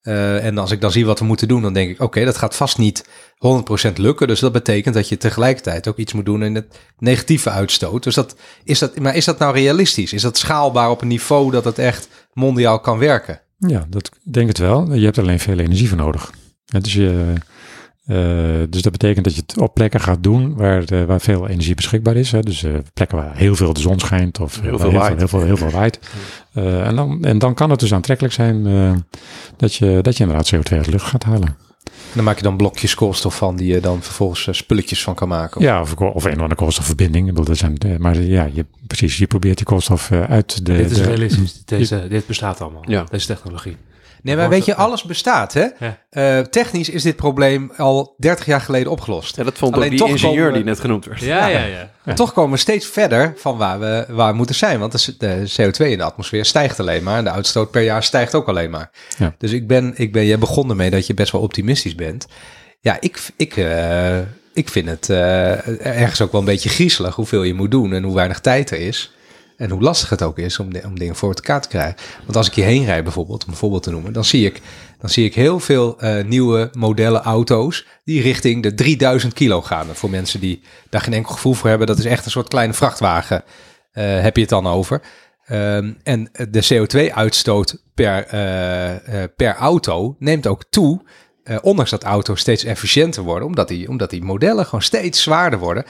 Eh, 0.02 0.46
en 0.46 0.58
als 0.58 0.72
ik 0.72 0.82
dan 0.82 0.92
zie 0.92 1.06
wat 1.06 1.20
we 1.20 1.26
moeten 1.26 1.48
doen, 1.48 1.62
dan 1.62 1.74
denk 1.74 1.90
ik... 1.90 2.02
Oké, 2.02 2.26
dat 2.26 2.38
gaat 2.38 2.56
vast 2.56 2.78
niet 2.78 3.06
100% 3.90 3.94
lukken. 3.96 4.28
Dus 4.28 4.40
dat 4.40 4.52
betekent 4.52 4.96
dat 4.96 5.10
je 5.10 5.18
tegelijkertijd 5.18 5.88
ook 5.88 5.98
iets 5.98 6.14
moet 6.14 6.26
doen 6.26 6.44
in 6.44 6.56
het 6.56 6.80
negatieve 6.98 7.50
uitstoot. 7.50 8.04
Dus 8.04 8.16
dat, 8.16 8.36
is 8.64 8.80
dat, 8.80 9.00
maar 9.00 9.16
is 9.16 9.26
dat 9.26 9.40
nou 9.40 9.54
realistisch? 9.54 10.14
Is 10.14 10.22
dat 10.22 10.38
schaalbaar 10.38 10.90
op 10.90 11.02
een 11.02 11.08
niveau 11.08 11.52
dat 11.52 11.64
het 11.64 11.80
echt 11.80 12.08
mondiaal 12.34 12.80
kan 12.80 12.98
werken? 12.98 13.42
Ja, 13.58 13.86
dat 13.90 14.08
ik 14.08 14.34
denk 14.34 14.48
het 14.48 14.58
wel. 14.58 14.94
Je 14.94 15.06
hebt 15.06 15.18
alleen 15.18 15.40
veel 15.40 15.60
energie 15.60 15.88
voor 15.88 15.98
nodig. 15.98 16.32
Ja, 16.66 16.80
dus, 16.80 16.94
je, 16.94 17.34
eh, 18.12 18.18
dus 18.70 18.82
dat 18.82 18.92
betekent 18.92 19.26
dat 19.26 19.36
je 19.36 19.42
het 19.46 19.58
op 19.60 19.74
plekken 19.74 20.00
gaat 20.00 20.24
doen 20.24 20.56
waar, 20.56 20.84
eh, 20.84 21.04
waar 21.04 21.22
veel 21.22 21.48
energie 21.48 21.76
beschikbaar 21.76 22.16
is. 22.16 22.32
Hè. 22.32 22.40
Dus 22.40 22.64
eh, 22.64 22.72
plekken 22.94 23.18
waar 23.18 23.36
heel 23.38 23.56
veel 23.56 23.74
de 23.74 23.80
zon 23.80 24.00
schijnt 24.00 24.40
of 24.40 24.62
Heel 24.62 24.80
veel 24.80 24.90
heel, 24.90 25.00
waait. 25.00 25.08
veel, 25.10 25.18
heel, 25.18 25.28
veel, 25.28 25.44
heel 25.44 25.58
veel 25.58 25.80
waait. 25.80 26.00
Eh, 26.54 26.88
en, 26.88 26.96
dan, 26.96 27.24
en 27.24 27.40
dan 27.40 27.54
kan 27.54 27.70
het 27.70 27.80
dus 27.80 27.94
aantrekkelijk 27.94 28.34
zijn 28.34 28.68
eh, 28.68 28.94
dat, 29.58 29.76
je, 29.76 30.00
dat 30.02 30.18
je 30.18 30.24
inderdaad 30.24 30.54
CO2 30.56 30.76
uit 30.76 30.86
de 30.86 30.92
lucht 30.92 31.06
gaat 31.06 31.24
halen. 31.24 31.48
En 31.86 32.18
dan 32.18 32.24
maak 32.24 32.38
je 32.38 32.44
dan 32.44 32.58
blokjes 32.58 32.96
koolstof 32.96 33.36
van 33.38 33.56
die 33.56 33.74
je 33.74 33.80
dan 33.80 34.02
vervolgens 34.04 34.58
spulletjes 34.58 35.04
van 35.04 35.16
kan 35.16 35.28
maken. 35.28 35.62
Ja, 35.62 35.82
of, 35.82 35.94
of 35.96 36.24
een 36.24 36.32
of 36.32 36.40
andere 36.40 36.56
koolstofverbinding. 36.56 37.24
Ik 37.28 37.30
bedoel, 37.34 37.46
dat 37.46 37.58
zijn, 37.58 37.78
maar 37.98 38.22
ja, 38.22 38.50
je, 38.54 38.66
precies, 38.88 39.18
je 39.18 39.28
probeert 39.28 39.58
die 39.58 39.66
koolstof 39.66 40.12
uit 40.12 40.66
de... 40.66 40.74
dit 40.74 40.92
is 40.92 40.98
de- 40.98 41.04
realistisch. 41.04 41.62
Deze, 41.66 42.06
dit 42.10 42.28
bestaat 42.28 42.62
allemaal. 42.62 42.84
Ja. 42.88 43.04
Deze 43.10 43.26
technologie. 43.28 43.78
Nee, 44.22 44.36
maar 44.36 44.50
weet 44.50 44.66
je, 44.66 44.76
alles 44.76 45.04
bestaat, 45.04 45.54
hè? 45.54 45.68
Ja. 45.80 45.98
Eh, 46.10 46.40
technisch 46.40 46.90
is 46.90 47.04
dit 47.04 47.16
probleem 47.16 47.72
al 47.78 48.16
30 48.18 48.46
jaar 48.46 48.62
geleden 48.62 48.92
opgelost. 48.92 49.36
Ja, 49.36 49.44
dat 49.44 49.58
vond 49.58 49.76
Alleen 49.76 49.92
ook 49.92 49.98
die 49.98 50.08
ingenieur 50.08 50.38
komen 50.38 50.54
die 50.54 50.64
net 50.64 50.80
genoemd 50.80 51.06
werd. 51.06 51.20
Ja, 51.20 51.48
ja, 51.48 51.64
ja. 52.06 52.14
Toch 52.14 52.34
komen 52.34 52.52
we 52.52 52.58
steeds 52.58 52.86
verder 52.86 53.34
van 53.38 53.58
waar 53.58 53.80
we, 53.80 54.06
waar 54.10 54.32
we 54.32 54.38
moeten 54.38 54.56
zijn. 54.56 54.80
Want 54.80 55.06
de, 55.06 55.18
de 55.18 55.52
CO2 55.62 55.86
in 55.86 55.98
de 55.98 56.04
atmosfeer 56.04 56.46
stijgt 56.46 56.80
alleen 56.80 57.04
maar. 57.04 57.18
En 57.18 57.24
de 57.24 57.32
uitstoot 57.32 57.72
per 57.72 57.82
jaar 57.82 58.04
stijgt 58.04 58.36
ook 58.36 58.48
alleen 58.48 58.70
maar. 58.70 58.92
Ja. 59.18 59.36
Dus 59.38 59.52
ik 59.52 59.68
ben, 59.68 59.94
ik 59.96 60.12
ben, 60.12 60.26
jij 60.26 60.38
begon 60.38 60.70
ermee 60.70 60.90
dat 60.90 61.08
je 61.08 61.14
best 61.14 61.32
wel 61.32 61.42
optimistisch 61.42 61.96
bent. 61.96 62.28
Ja, 62.80 62.98
ik, 63.00 63.20
ik, 63.36 63.58
eh, 63.58 64.20
ik 64.54 64.70
vind 64.70 64.90
het 64.90 65.10
eh, 65.10 65.86
ergens 65.86 66.22
ook 66.22 66.32
wel 66.32 66.42
een 66.42 66.48
beetje 66.48 66.70
griezelig 66.70 67.16
hoeveel 67.16 67.44
je 67.44 67.54
moet 67.54 67.72
doen 67.72 67.94
en 67.94 68.04
hoe 68.04 68.16
weinig 68.16 68.40
tijd 68.40 68.72
er 68.72 68.80
is. 68.80 69.12
En 69.62 69.70
hoe 69.70 69.82
lastig 69.82 70.10
het 70.10 70.22
ook 70.22 70.38
is 70.38 70.60
om, 70.60 70.70
om 70.86 71.00
dingen 71.00 71.16
voor 71.16 71.34
elkaar 71.34 71.62
te 71.62 71.68
krijgen. 71.68 71.96
Want 72.24 72.36
als 72.36 72.48
ik 72.48 72.54
hierheen 72.54 72.86
rijd 72.86 73.04
bijvoorbeeld, 73.04 73.44
om 73.46 73.50
een 73.52 73.58
voorbeeld 73.58 73.84
te 73.84 73.92
noemen, 73.92 74.14
dan 74.14 74.26
zie 74.26 74.46
ik, 74.46 74.62
dan 75.00 75.10
zie 75.10 75.26
ik 75.26 75.36
heel 75.36 75.60
veel 75.60 76.00
eh, 76.00 76.24
nieuwe 76.24 76.70
modellen 76.74 77.22
auto's 77.22 77.86
die 78.04 78.22
richting 78.22 78.64
de 78.64 78.74
3000 78.74 79.34
kilo 79.34 79.62
gaan. 79.62 79.88
Voor 79.92 80.10
mensen 80.10 80.40
die 80.40 80.62
daar 80.90 81.02
geen 81.02 81.14
enkel 81.14 81.34
gevoel 81.34 81.54
voor 81.54 81.70
hebben, 81.70 81.88
dat 81.88 81.98
is 81.98 82.06
echt 82.06 82.26
een 82.26 82.32
soort 82.32 82.48
kleine 82.48 82.74
vrachtwagen, 82.74 83.44
eh, 83.92 84.22
heb 84.22 84.36
je 84.36 84.42
het 84.42 84.50
dan 84.50 84.68
over. 84.68 85.02
Ehm, 85.46 85.94
en 86.04 86.30
de 86.50 86.66
CO2-uitstoot 86.68 87.84
per, 87.94 88.26
eh, 88.26 89.24
per 89.36 89.56
auto 89.56 90.16
neemt 90.20 90.48
ook 90.48 90.64
toe. 90.70 91.02
ondanks 91.62 91.92
dat 91.92 92.04
auto's 92.04 92.40
steeds 92.40 92.64
efficiënter 92.64 93.24
worden, 93.24 93.48
omdat 93.48 93.68
die, 93.68 93.90
omdat 93.90 94.10
die 94.10 94.24
modellen 94.24 94.66
gewoon 94.66 94.82
steeds 94.82 95.22
zwaarder 95.22 95.60
worden. 95.60 95.86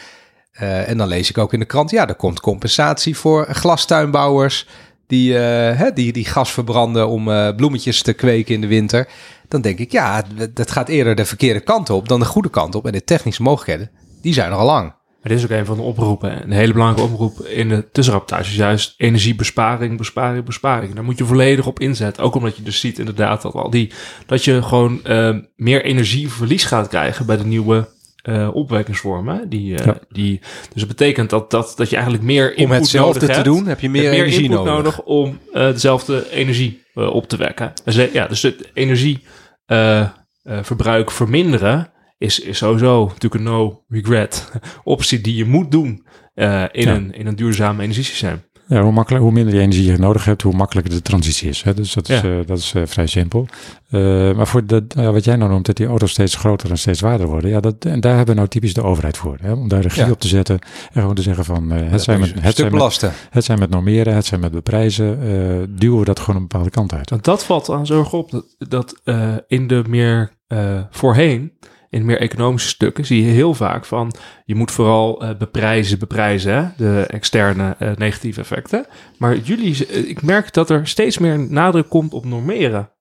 Eh, 0.52 0.89
en 0.89 0.97
dan 0.97 1.08
lees 1.08 1.30
ik 1.30 1.38
ook 1.38 1.54
in 1.54 1.60
de 1.60 1.66
krant, 1.66 1.89
ja, 1.91 2.08
er 2.08 2.16
komt 2.16 2.39
compensatie 2.39 3.18
voor 3.18 3.47
glastuinbouwers 3.49 4.68
die, 5.08 5.38
eh, 5.38 5.78
hè, 5.78 5.91
die, 5.93 6.12
die 6.14 6.26
gas 6.26 6.52
verbranden 6.52 7.08
om 7.08 7.32
eh, 7.32 7.56
bloemetjes 7.56 8.02
te 8.02 8.14
kweken 8.14 8.54
in 8.56 8.62
de 8.62 8.68
winter. 8.68 9.08
Dan 9.47 9.62
denk 9.62 9.80
ik, 9.80 9.91
ja, 9.91 10.24
dat- 10.54 10.72
gaat 10.72 10.89
eerder 10.89 11.16
de 11.16 11.26
verkeerde 11.26 11.60
kant 11.60 11.89
op 11.89 12.08
dan 12.08 12.20
de 12.20 12.26
goede 12.26 12.49
kant 12.49 12.76
op. 12.76 12.86
En 12.86 12.91
de 12.91 13.04
technische 13.04 13.41
mogelijkheden, 13.41 13.91
die 14.22 14.34
zijn 14.34 14.52
er 14.52 14.58
al 14.58 14.66
lang. 14.66 14.86
Maar 15.22 15.32
dit 15.32 15.38
is 15.38 15.43
ook 15.43 15.49
een 15.60 15.66
van 15.66 15.78
de 15.78 15.84
oproepen. 15.84 16.43
Een 16.43 16.52
hele 16.52 16.74
belangrijke 16.74 17.12
oproep 17.14 17.39
in 17.45 17.70
de 17.70 17.89
tussenrapportage 17.91 18.49
is 18.49 18.56
juist 18.56 18.93
energiebesparing, 18.97 19.97
besparing, 19.97 20.45
besparing. 20.45 20.93
Daar 20.93 21.04
moet 21.04 21.18
je 21.18 21.26
volledig 21.26 21.68
op 21.68 21.80
inzetten. 21.80 22.24
Ook 22.24 22.36
omdat 22.36 22.58
je 22.58 22.64
dus 22.64 22.80
ziet 22.80 22.99
inderdaad 22.99 23.41
dat 23.41 23.54
al 23.54 23.70
die 23.70 23.91
dat 24.26 24.43
je 24.43 24.64
gewoon 24.64 25.02
meer 25.56 25.84
energieverlies 25.84 26.64
gaat 26.64 26.88
krijgen 26.88 27.26
bij 27.26 27.38
de 27.38 27.45
nieuwe 27.45 27.88
eh 28.22 28.49
opwekkingsvormen. 28.55 29.49
Die, 29.49 29.76
eh, 29.78 29.86
Ja. 29.86 29.97
die, 30.09 30.39
dus 30.74 30.76
dat 30.82 30.88
betekent 30.88 31.30
dat, 31.30 31.51
dat, 31.51 31.74
dat 31.76 31.89
je 31.89 31.95
eigenlijk 31.95 32.26
meer 32.26 32.49
input 32.49 32.65
Om 32.65 32.72
hetzelfde 32.72 33.13
nodig 33.19 33.28
te 33.30 33.34
hebt. 33.34 33.45
doen 33.45 33.65
heb 33.67 33.80
je 33.80 33.89
meer, 33.89 34.01
meer 34.09 34.13
energie 34.13 34.41
input 34.43 34.57
nodig. 34.57 34.74
nodig, 34.76 35.01
om 35.03 35.39
eh, 35.53 35.65
dezelfde 35.72 36.32
energie 36.32 36.80
op 36.93 37.28
te 37.28 37.38
wekken. 37.38 37.74
Dus, 37.86 37.95
ja, 38.13 38.28
dus 38.28 38.41
het 38.41 38.69
energieverbruik 38.74 41.11
verminderen 41.11 41.91
is, 42.17 42.39
is 42.39 42.57
sowieso 42.57 43.05
natuurlijk 43.05 43.36
een 43.36 43.43
no 43.43 43.84
regret 43.88 44.51
optie 44.84 45.22
die 45.22 45.36
je 45.36 45.45
moet 45.45 45.72
doen 45.72 45.88
in, 46.32 46.34
Ja. 46.34 46.69
een, 46.72 47.13
in 47.13 47.28
een 47.28 47.36
duurzaam 47.36 47.80
energiesysteem. 47.80 48.41
Ja, 48.72 48.82
hoe, 48.84 48.91
makkelijk, 48.91 49.24
hoe 49.24 49.32
minder 49.32 49.53
je 49.53 49.59
energie 49.59 49.91
je 49.91 49.97
nodig 49.97 50.26
hebt, 50.26 50.41
hoe 50.41 50.53
makkelijker 50.55 50.93
de 50.93 51.01
transitie 51.01 51.49
is. 51.49 51.61
Hè? 51.63 51.74
Dus 51.74 51.93
dat 51.93 52.09
is, 52.09 52.22
Ja. 52.22 52.30
eh, 52.39 52.45
dat 52.45 52.57
is 52.57 52.74
eh, 52.74 52.82
vrij 52.86 53.07
simpel. 53.07 53.47
Eh, 53.89 54.01
maar 54.36 54.47
voor 54.47 54.65
de, 54.65 54.84
ja, 54.88 55.11
wat 55.11 55.24
jij 55.24 55.36
nou 55.36 55.51
noemt, 55.51 55.65
dat 55.65 55.76
die 55.76 55.88
auto's 55.88 56.11
steeds 56.11 56.36
groter 56.36 56.69
en 56.69 56.78
steeds 56.78 56.99
zwaarder 56.99 57.28
worden. 57.28 57.49
Ja, 57.49 57.59
dat, 57.59 57.76
en 57.86 57.99
daar 57.99 58.11
hebben 58.15 58.30
we 58.34 58.39
nou 58.39 58.47
typisch 58.47 58.74
de 58.74 58.84
overheid 58.84 59.17
voor. 59.17 59.38
Hè? 59.41 59.51
Om 59.51 59.67
daar 59.67 59.82
regie 59.82 60.05
Ja. 60.05 60.11
op 60.11 60.19
te 60.19 60.28
zetten 60.28 60.59
en 60.93 61.01
gewoon 61.01 61.15
te 61.15 61.22
zeggen 61.22 61.45
van... 61.45 61.72
eh, 61.72 61.91
het, 61.91 62.01
zijn 62.01 62.19
met, 62.19 62.34
het, 62.39 62.55
zijn 62.55 62.67
met, 62.67 62.78
belasten. 62.78 63.11
het 63.30 63.43
zijn 63.43 63.59
met 63.59 63.69
normeren, 63.69 64.15
het 64.15 64.26
zijn 64.26 64.39
met 64.39 64.51
beprijzen. 64.51 65.19
eh, 65.22 65.67
duwen 65.80 65.99
we 65.99 66.05
dat 66.05 66.19
gewoon 66.19 66.36
een 66.41 66.47
bepaalde 66.47 66.69
kant 66.69 66.93
uit. 66.93 67.09
Want 67.09 67.24
dat 67.24 67.45
valt 67.45 67.69
aan 67.69 67.86
zo 67.86 67.99
erg 67.99 68.13
op 68.13 68.32
dat, 68.32 68.45
dat 68.57 68.99
eh, 69.03 69.34
in 69.47 69.67
de 69.67 69.84
meer 69.88 70.32
eh, 70.47 70.80
voorheen, 70.91 71.51
in 71.92 72.06
meer 72.06 72.20
economische 72.20 72.70
stukken, 72.70 73.06
zie 73.06 73.26
je 73.26 73.32
heel 73.32 73.54
vaak 73.54 73.86
van 73.86 74.14
je 74.46 74.56
moet 74.56 74.72
vooral 74.72 75.22
eh, 75.22 75.38
beprijzen, 75.38 76.00
beprijzen, 76.00 76.74
de 76.78 77.06
externe 77.08 77.76
eh, 77.80 77.92
negatieve 77.96 78.39
effecten. 78.39 78.86
Maar 79.18 79.38
jullie, 79.38 79.88
eh, 79.88 80.10
ik 80.10 80.22
merk 80.22 80.54
dat 80.54 80.70
er 80.70 80.88
steeds 80.88 81.18
meer 81.18 81.39
nadruk 81.39 81.89
komt 81.89 82.14
op 82.14 82.26
normeren. 82.26 82.92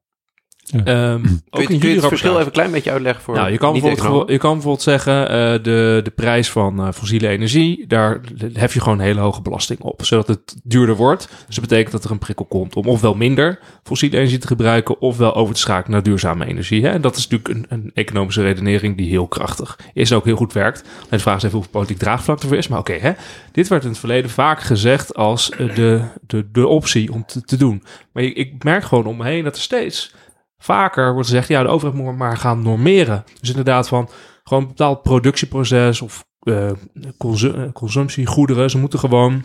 Ja. 0.71 0.85
Ehm, 0.85 1.23
Kun 1.51 1.63
ook 1.63 1.69
je, 1.69 1.79
kun 1.79 1.95
het 1.95 2.07
verschil 2.07 2.33
even 2.33 2.47
een 2.47 2.53
klein 2.53 2.71
beetje 2.71 2.91
uitleggen 2.91 3.23
voor 3.23 3.35
Nou, 3.35 3.51
je 3.51 3.59
kan, 3.59 3.73
bijvoorbeeld, 3.81 4.31
je 4.31 4.39
kan 4.39 4.53
bijvoorbeeld 4.53 4.83
zeggen, 4.83 5.29
eh, 5.29 5.53
de, 5.63 6.01
de 6.03 6.13
prijs 6.15 6.51
van 6.51 6.81
eh, 6.81 6.93
fossiele 6.93 7.29
energie, 7.29 7.87
daar 7.87 8.21
hef 8.53 8.75
je 8.75 8.81
gewoon 8.81 8.99
een 8.99 9.05
hele 9.05 9.21
hoge 9.21 9.43
belasting 9.43 9.81
op, 9.81 10.05
zodat 10.05 10.29
het 10.29 10.57
duurder 10.63 10.97
wordt. 10.97 11.29
Dus 11.47 11.55
dat 11.55 11.69
betekent 11.69 11.93
dat 11.93 12.05
er 12.05 12.11
een 12.11 12.19
prikkel 12.19 12.45
komt 12.45 12.77
om 12.77 12.87
ofwel 12.87 13.15
minder 13.15 13.59
fossiele 13.83 14.17
energie 14.17 14.39
te 14.39 14.47
gebruiken, 14.47 15.01
ofwel 15.01 15.35
over 15.35 15.55
te 15.55 15.61
schakelen 15.61 15.91
naar 15.91 16.03
duurzame 16.03 16.47
energie. 16.47 16.85
Hè? 16.85 16.91
En 16.91 17.01
dat 17.01 17.17
is 17.17 17.29
natuurlijk 17.29 17.71
een, 17.71 17.79
een 17.79 17.91
economische 17.95 18.43
redenering 18.43 18.97
die 18.97 19.09
heel 19.09 19.27
krachtig 19.27 19.79
is 19.95 20.11
en 20.11 20.17
ook 20.17 20.25
heel 20.25 20.37
goed 20.37 20.53
werkt. 20.53 20.83
En 20.83 21.17
de 21.17 21.19
vraag 21.19 21.37
is 21.37 21.43
even 21.43 21.55
hoeveel 21.55 21.73
politiek 21.73 21.99
draagvlak 21.99 22.43
er 22.43 22.55
is. 22.55 22.69
Maar 22.69 22.79
oké, 22.79 22.93
hè, 22.93 23.13
dit 23.53 23.69
werd 23.69 23.83
in 23.83 23.89
het 23.89 23.99
verleden 23.99 24.31
vaak 24.31 24.61
gezegd 24.61 25.15
als 25.15 25.51
eh, 25.51 25.75
de, 25.75 26.03
de, 26.27 26.47
de 26.53 26.67
optie 26.67 27.13
om 27.13 27.25
te, 27.27 27.43
te 27.43 27.57
doen. 27.57 27.83
Maar 28.13 28.23
ik, 28.23 28.37
ik 28.37 28.65
merk 28.65 28.85
gewoon 28.85 29.07
om 29.07 29.17
me 29.17 29.25
heen 29.25 29.45
dat 29.45 29.57
er 29.57 29.63
steeds 29.63 30.15
vaker 30.63 31.13
wordt 31.13 31.29
gezegd, 31.29 31.49
ja, 31.49 31.63
de 31.63 31.69
overheid 31.69 31.99
moet 32.03 32.17
maar 32.17 32.37
gaan 32.37 32.63
normeren. 32.63 33.25
Dus 33.41 33.49
inderdaad 33.49 33.89
van 33.89 34.09
gewoon 34.45 34.63
een 34.63 34.69
bepaald 34.69 35.03
productieproces 35.03 36.01
of 36.01 36.25
eh, 36.41 36.71
consu- 37.19 37.53
eh, 37.53 37.73
consumptiegoederen. 37.73 38.71
Ze 38.71 38.79
moeten 38.79 38.99
gewoon 38.99 39.45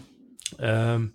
ehm, 0.58 1.06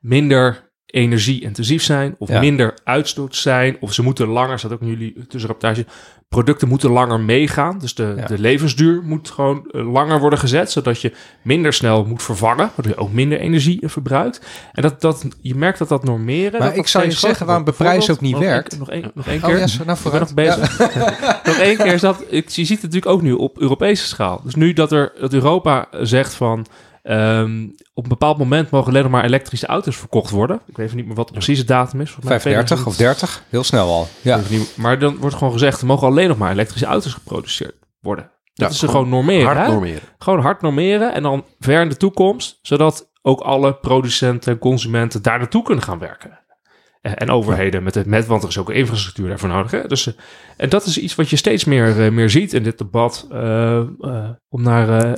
minder 0.00 0.70
energie-intensief 0.86 1.82
zijn 1.82 2.14
of 2.18 2.28
Ja. 2.28 2.40
minder 2.40 2.78
uitstoot 2.84 3.36
zijn. 3.36 3.76
Of 3.80 3.92
ze 3.92 4.02
moeten 4.02 4.26
langer, 4.28 4.58
staat 4.58 4.72
ook 4.72 4.80
in 4.80 4.86
jullie 4.86 5.26
tussenrapportage, 5.26 5.86
producten 6.28 6.68
moeten 6.68 6.90
langer 6.90 7.20
meegaan. 7.20 7.78
Dus 7.78 7.94
de, 7.94 8.14
Ja. 8.16 8.26
de 8.26 8.38
levensduur 8.38 9.02
moet 9.02 9.30
gewoon 9.30 9.68
eh, 9.70 9.92
langer 9.92 10.20
worden 10.20 10.38
gezet, 10.38 10.70
zodat 10.70 11.00
je 11.00 11.12
minder 11.42 11.72
snel 11.72 12.04
moet 12.04 12.22
vervangen, 12.22 12.70
waardoor 12.74 12.94
je 12.94 13.00
ook 13.00 13.12
minder 13.12 13.38
energie 13.40 13.80
eh, 13.82 13.88
verbruikt. 13.88 14.40
En 14.72 14.82
dat, 14.82 15.00
dat, 15.00 15.26
je 15.40 15.54
merkt 15.54 15.78
dat 15.78 15.88
dat 15.88 16.04
normeren... 16.04 16.50
Maar 16.52 16.60
dat 16.60 16.70
ik 16.70 16.76
dat 16.76 16.88
zou 16.88 17.04
je 17.04 17.10
zeggen 17.10 17.46
waarom 17.46 17.64
Bijvoorbeeld- 17.64 18.10
ook 18.10 18.20
niet 18.20 18.32
nog 18.32 18.40
werkt. 18.40 18.78
Nog 18.78 18.90
één 18.90 19.10
nog 19.14 19.26
één 19.26 19.42
Oh 19.42 19.48
keer. 19.48 19.58
yes, 19.58 19.70
nou 19.78 19.80
Ik 19.80 19.86
ben 19.86 19.96
vooruit. 19.96 20.22
nog 20.24 20.34
bezig. 20.34 20.78
nog 21.46 21.56
één 21.58 21.76
keer 21.76 21.92
is 21.92 22.00
dat, 22.00 22.22
ik, 22.28 22.48
je 22.48 22.64
ziet 22.64 22.82
het 22.82 22.92
natuurlijk 22.92 23.12
ook 23.12 23.22
nu 23.22 23.32
op 23.32 23.60
Europese 23.60 24.06
schaal. 24.06 24.40
Dus 24.44 24.54
nu 24.54 24.72
dat, 24.72 24.92
er, 24.92 25.12
dat 25.20 25.32
Europa 25.32 25.88
zegt 26.00 26.34
van, 26.34 26.66
ehm, 27.06 27.64
op 27.94 28.02
een 28.02 28.08
bepaald 28.08 28.38
moment 28.38 28.70
mogen 28.70 28.88
alleen 28.88 29.02
nog 29.02 29.10
maar 29.10 29.24
elektrische 29.24 29.66
auto's 29.66 29.96
verkocht 29.96 30.30
worden. 30.30 30.60
Ik 30.66 30.76
weet 30.76 30.86
even 30.86 30.96
niet 30.98 31.06
meer 31.06 31.14
wat 31.16 31.26
de 31.26 31.32
precieze 31.32 31.64
datum 31.64 32.00
is. 32.00 32.10
Volgens 32.10 32.28
mij 32.28 32.40
35 32.40 32.86
of 32.86 32.96
30, 32.96 33.42
heel 33.48 33.64
snel 33.64 33.88
al. 33.88 34.08
Ja. 34.22 34.40
Niet- 34.50 34.76
Maar 34.76 34.98
dan 34.98 35.16
wordt 35.16 35.36
gewoon 35.36 35.52
gezegd, 35.52 35.80
er 35.80 35.86
mogen 35.86 36.06
alleen 36.06 36.28
nog 36.28 36.38
maar 36.38 36.52
elektrische 36.52 36.86
auto's 36.86 37.12
geproduceerd 37.12 37.74
worden. 38.00 38.24
Dat 38.54 38.68
Ja, 38.68 38.74
is 38.74 38.82
er 38.82 38.88
gewoon 38.88 39.08
normeren. 39.08 39.44
Hard 39.46 39.58
hè? 39.58 39.72
normeren. 39.72 40.02
Gewoon 40.18 40.40
hard 40.40 40.62
normeren 40.62 41.14
en 41.14 41.22
dan 41.22 41.44
ver 41.58 41.80
in 41.82 41.88
de 41.88 41.96
toekomst, 41.96 42.58
zodat 42.62 43.10
ook 43.22 43.40
alle 43.40 43.74
producenten 43.74 44.52
en 44.52 44.58
consumenten 44.58 45.22
daar 45.22 45.38
naartoe 45.38 45.62
kunnen 45.62 45.84
gaan 45.84 45.98
werken. 45.98 46.38
En 47.00 47.30
overheden 47.30 47.82
met 47.82 47.94
het 47.94 48.06
met, 48.06 48.26
want 48.26 48.42
er 48.42 48.48
is 48.48 48.58
ook 48.58 48.70
infrastructuur 48.70 49.28
daarvoor 49.28 49.48
nodig. 49.48 49.70
Hè? 49.70 49.86
Dus, 49.86 50.06
eh, 50.06 50.14
en 50.56 50.68
dat 50.68 50.86
is 50.86 50.98
iets 50.98 51.14
wat 51.14 51.30
je 51.30 51.36
steeds 51.36 51.64
meer, 51.64 52.04
eh, 52.04 52.10
meer 52.10 52.30
ziet 52.30 52.52
in 52.52 52.62
dit 52.62 52.78
debat 52.78 53.26
eh, 53.30 53.80
om 54.48 54.62
naar 54.62 54.88
eh, 55.04 55.12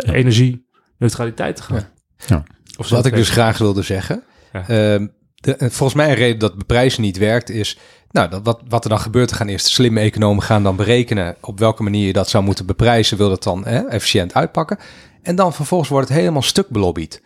energie-neutraliteit 0.98 1.56
te 1.56 1.62
gaan. 1.62 1.76
Ja. 1.76 1.90
Ja. 2.26 2.42
Of 2.78 2.88
Wat 2.88 3.06
ik 3.06 3.14
dus 3.14 3.30
graag 3.30 3.58
wilde 3.58 3.82
zeggen. 3.82 4.22
Ja. 4.52 4.68
Ehm, 4.68 5.06
de, 5.34 5.56
en 5.56 5.72
volgens 5.72 5.98
mij 5.98 6.08
een 6.08 6.14
reden 6.14 6.38
dat 6.38 6.58
beprijzen 6.58 7.02
niet 7.02 7.18
werkt 7.18 7.50
is... 7.50 7.78
Nou, 8.10 8.30
dat, 8.30 8.40
wat, 8.44 8.60
wat 8.68 8.84
er 8.84 8.90
dan 8.90 9.00
gebeurt, 9.00 9.30
er 9.30 9.36
gaan 9.36 9.48
eerst 9.48 9.66
slimme 9.66 10.00
economen 10.00 10.42
gaan 10.42 10.62
dan 10.62 10.76
berekenen... 10.76 11.36
op 11.40 11.58
welke 11.58 11.82
manier 11.82 12.06
je 12.06 12.12
dat 12.12 12.28
zou 12.28 12.44
moeten 12.44 12.66
beprijzen. 12.66 13.16
Wil 13.16 13.28
dat 13.28 13.42
dan 13.42 13.66
hè, 13.66 13.80
efficiënt 13.80 14.34
uitpakken. 14.34 14.78
En 15.22 15.36
dan 15.36 15.54
vervolgens 15.54 15.90
wordt 15.90 16.08
het 16.08 16.18
helemaal 16.18 16.42
stuk 16.42 16.68
belobbyd. 16.68 17.22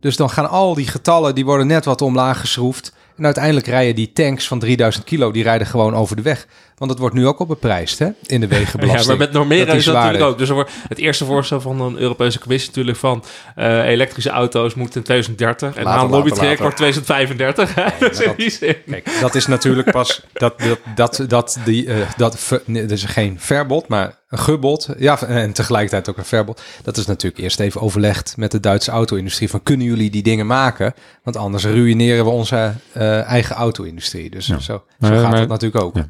Dus 0.00 0.16
dan 0.16 0.30
gaan 0.30 0.50
al 0.50 0.74
die 0.74 0.86
getallen, 0.86 1.34
die 1.34 1.44
worden 1.44 1.66
net 1.66 1.84
wat 1.84 2.02
omlaag 2.02 2.40
geschroefd. 2.40 2.92
En 3.16 3.24
uiteindelijk 3.24 3.66
rijden 3.66 3.94
die 3.94 4.12
tanks 4.12 4.46
van 4.46 4.58
3000 4.58 5.04
kilo, 5.04 5.30
die 5.30 5.42
rijden 5.42 5.66
gewoon 5.66 5.94
over 5.94 6.16
de 6.16 6.22
weg. 6.22 6.46
Want 6.84 6.98
dat 6.98 6.98
wordt 7.08 7.14
nu 7.14 7.26
ook 7.26 7.38
al 7.38 7.46
beprijsd, 7.46 7.98
hè? 7.98 8.08
In 8.26 8.40
de 8.40 8.46
wegenbelasting. 8.56 9.00
Ja, 9.02 9.08
maar 9.08 9.16
met 9.16 9.32
normeren 9.32 9.66
Dat 9.66 9.76
is 9.76 9.84
dat 9.84 9.94
natuurlijk 9.94 10.24
ook. 10.24 10.38
Dus 10.38 10.48
er 10.48 10.54
wordt 10.54 10.70
het 10.88 10.98
eerste 10.98 11.24
voorstel 11.24 11.60
van 11.60 11.80
een 11.80 11.98
Europese 11.98 12.38
commissie 12.38 12.68
natuurlijk 12.68 12.98
van 12.98 13.24
eh, 13.54 13.88
elektrische 13.88 14.30
auto's 14.30 14.74
moeten 14.74 14.96
in 15.00 15.02
2030 15.06 15.74
en 15.76 15.86
een 16.00 16.10
lobbytraject 16.10 16.60
wordt 16.60 16.76
2035. 16.76 17.74
hè? 17.74 17.84
Dus 18.08 18.18
in 18.20 18.26
dat- 18.26 18.36
die 18.36 18.50
zin. 18.50 18.76
Kijk, 18.90 19.08
dat 19.20 19.34
is 19.34 19.46
natuurlijk 19.46 19.90
pas 19.90 20.20
dat 20.32 20.54
dat 20.58 20.80
dat 20.94 21.24
dat 21.28 21.58
die 21.64 21.86
eh, 21.86 21.96
dat 22.16 22.38
ver- 22.38 22.62
nee, 22.64 22.82
dat 22.82 22.90
is 22.90 23.04
geen 23.04 23.36
verbod, 23.40 23.88
maar 23.88 24.18
een 24.28 24.38
gebod. 24.38 24.88
Ja, 24.98 25.22
en 25.22 25.52
tegelijkertijd 25.52 26.08
ook 26.08 26.16
een 26.16 26.24
verbod. 26.24 26.62
Dat 26.82 26.96
is 26.96 27.06
natuurlijk 27.06 27.42
eerst 27.42 27.60
even 27.60 27.80
overlegd 27.80 28.36
met 28.36 28.50
de 28.50 28.60
Duitse 28.60 28.90
auto-industrie 28.90 29.50
van 29.50 29.62
kunnen 29.62 29.86
jullie 29.86 30.10
die 30.10 30.22
dingen 30.22 30.46
maken? 30.46 30.94
Want 31.22 31.36
anders 31.36 31.64
ruïneren 31.64 32.24
we 32.24 32.30
onze 32.30 32.72
eh, 32.92 33.22
eigen 33.22 33.56
auto-industrie. 33.56 34.30
Dus 34.30 34.46
Ja. 34.46 34.58
zo, 34.58 34.62
zo 34.72 34.82
Maar- 34.98 35.12
gaat 35.20 35.30
maar- 35.30 35.40
het 35.40 35.48
natuurlijk 35.48 35.84
ook. 35.84 35.96
Ja. 35.96 36.06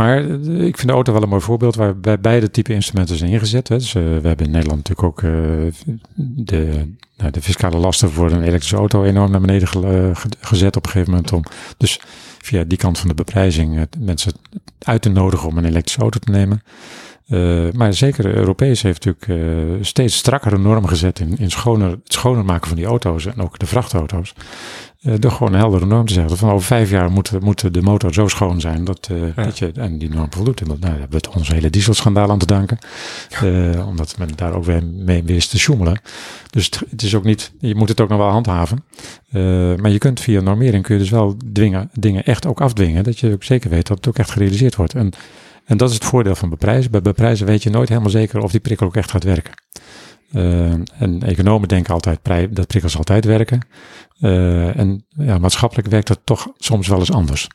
Maar 0.00 0.18
eh, 0.18 0.64
ik 0.66 0.76
vind 0.76 0.88
de 0.88 0.92
auto 0.94 1.12
wel 1.12 1.22
een 1.22 1.28
mooi 1.28 1.40
voorbeeld 1.42 1.74
waarbij 1.74 2.20
beide 2.20 2.50
type 2.50 2.72
instrumenten 2.72 3.16
zijn 3.16 3.30
ingezet. 3.30 3.68
Hè. 3.68 3.76
Dus, 3.76 3.94
eh, 3.94 4.02
we 4.02 4.28
hebben 4.28 4.46
in 4.46 4.52
Nederland 4.52 4.88
natuurlijk 4.88 5.08
ook 5.08 5.22
eh, 5.22 5.30
de, 6.14 6.92
nou, 7.16 7.30
de 7.30 7.42
fiscale 7.42 7.76
lasten 7.76 8.10
voor 8.10 8.30
een 8.30 8.42
elektrische 8.42 8.76
auto 8.76 9.04
enorm 9.04 9.30
naar 9.30 9.40
beneden 9.40 9.68
ge- 9.68 10.10
ge- 10.14 10.28
gezet 10.40 10.76
op 10.76 10.84
een 10.84 10.90
gegeven 10.90 11.12
moment. 11.12 11.32
Om 11.32 11.42
dus 11.76 12.00
via 12.38 12.64
die 12.64 12.78
kant 12.78 12.98
van 12.98 13.08
de 13.08 13.14
beprijzing 13.14 13.86
mensen 13.98 14.32
uit 14.78 15.02
te 15.02 15.08
nodigen 15.08 15.48
om 15.48 15.58
een 15.58 15.64
elektrische 15.64 16.00
auto 16.00 16.18
te 16.18 16.30
nemen. 16.30 16.62
Maar 17.76 17.94
zeker 17.94 18.34
Europees 18.34 18.82
heeft 18.82 19.04
natuurlijk 19.04 19.84
steeds 19.86 20.16
strakkere 20.16 20.58
normen 20.58 20.88
gezet 20.88 21.18
in, 21.20 21.38
in 21.38 21.50
schoner, 21.50 21.90
het 21.90 22.00
schoner 22.04 22.44
maken 22.44 22.68
van 22.68 22.76
die 22.76 22.86
auto's 22.86 23.26
en 23.26 23.40
ook 23.40 23.58
de 23.58 23.66
vrachtauto's. 23.66 24.34
Eh, 25.00 25.14
door 25.18 25.30
gewoon 25.30 25.52
een 25.52 25.58
heldere 25.58 25.86
norm 25.86 26.06
te 26.06 26.12
zeggen. 26.12 26.36
Van 26.36 26.50
over 26.50 26.66
vijf 26.66 26.90
jaar 26.90 27.10
moet, 27.10 27.40
moet 27.40 27.74
de 27.74 27.82
motor 27.82 28.14
zo 28.14 28.28
schoon 28.28 28.60
zijn 28.60 28.84
dat, 28.84 29.08
eh, 29.10 29.36
Ja. 29.36 29.44
dat 29.44 29.58
je 29.58 29.72
aan 29.78 29.98
die 29.98 30.08
norm 30.08 30.26
voldoet. 30.30 30.60
En 30.60 30.68
dat, 30.68 30.78
nou, 30.78 30.90
daar 30.90 31.00
hebben 31.00 31.20
we 31.20 31.26
het 31.26 31.36
onze 31.36 31.54
hele 31.54 31.70
dieselschandaal 31.70 32.30
aan 32.30 32.38
te 32.38 32.46
danken. 32.46 32.78
Eh, 33.30 33.86
omdat 33.88 34.14
men 34.18 34.28
daar 34.36 34.52
ook 34.52 34.64
weer 34.64 34.84
mee 34.84 35.22
wist 35.22 35.50
te 35.50 35.58
sjoemelen. 35.58 36.00
Dus 36.50 36.64
het, 36.64 36.82
het 36.90 37.02
is 37.02 37.14
ook 37.14 37.24
niet, 37.24 37.52
je 37.58 37.74
moet 37.74 37.88
het 37.88 38.00
ook 38.00 38.08
nog 38.08 38.18
wel 38.18 38.28
handhaven. 38.30 38.84
Eh, 39.30 39.42
maar 39.76 39.90
je 39.90 39.98
kunt 39.98 40.20
via 40.20 40.40
normering 40.40 40.84
kun 40.84 40.94
je 40.94 41.00
dus 41.00 41.10
wel 41.10 41.36
dwingen, 41.52 41.90
dingen 41.92 42.24
echt 42.24 42.46
ook 42.46 42.60
afdwingen. 42.60 43.04
Dat 43.04 43.18
je 43.18 43.32
ook 43.32 43.44
zeker 43.44 43.70
weet 43.70 43.86
dat 43.86 43.96
het 43.96 44.08
ook 44.08 44.18
echt 44.18 44.30
gerealiseerd 44.30 44.76
wordt. 44.76 44.94
En, 44.94 45.10
en 45.64 45.76
dat 45.76 45.88
is 45.88 45.94
het 45.94 46.04
voordeel 46.04 46.34
van 46.34 46.48
beprijzen. 46.48 46.90
Bij 46.90 47.02
beprijzen 47.02 47.46
weet 47.46 47.62
je 47.62 47.70
nooit 47.70 47.88
helemaal 47.88 48.10
zeker 48.10 48.40
of 48.42 48.50
die 48.50 48.60
prikkel 48.60 48.86
ook 48.86 48.96
echt 48.96 49.10
gaat 49.10 49.24
werken. 49.24 49.52
Eh, 50.32 50.70
en 50.98 51.22
economen 51.22 51.68
denken 51.68 51.94
altijd 51.94 52.18
dat 52.50 52.66
prikkels 52.66 52.96
altijd 52.96 53.24
werken. 53.24 53.66
Eh, 54.20 54.78
en 54.78 55.06
ja, 55.08 55.38
maatschappelijk 55.38 55.88
werkt 55.88 56.06
dat 56.06 56.20
toch 56.24 56.48
soms 56.56 56.88
wel 56.88 56.98
eens 56.98 57.12
anders. 57.12 57.48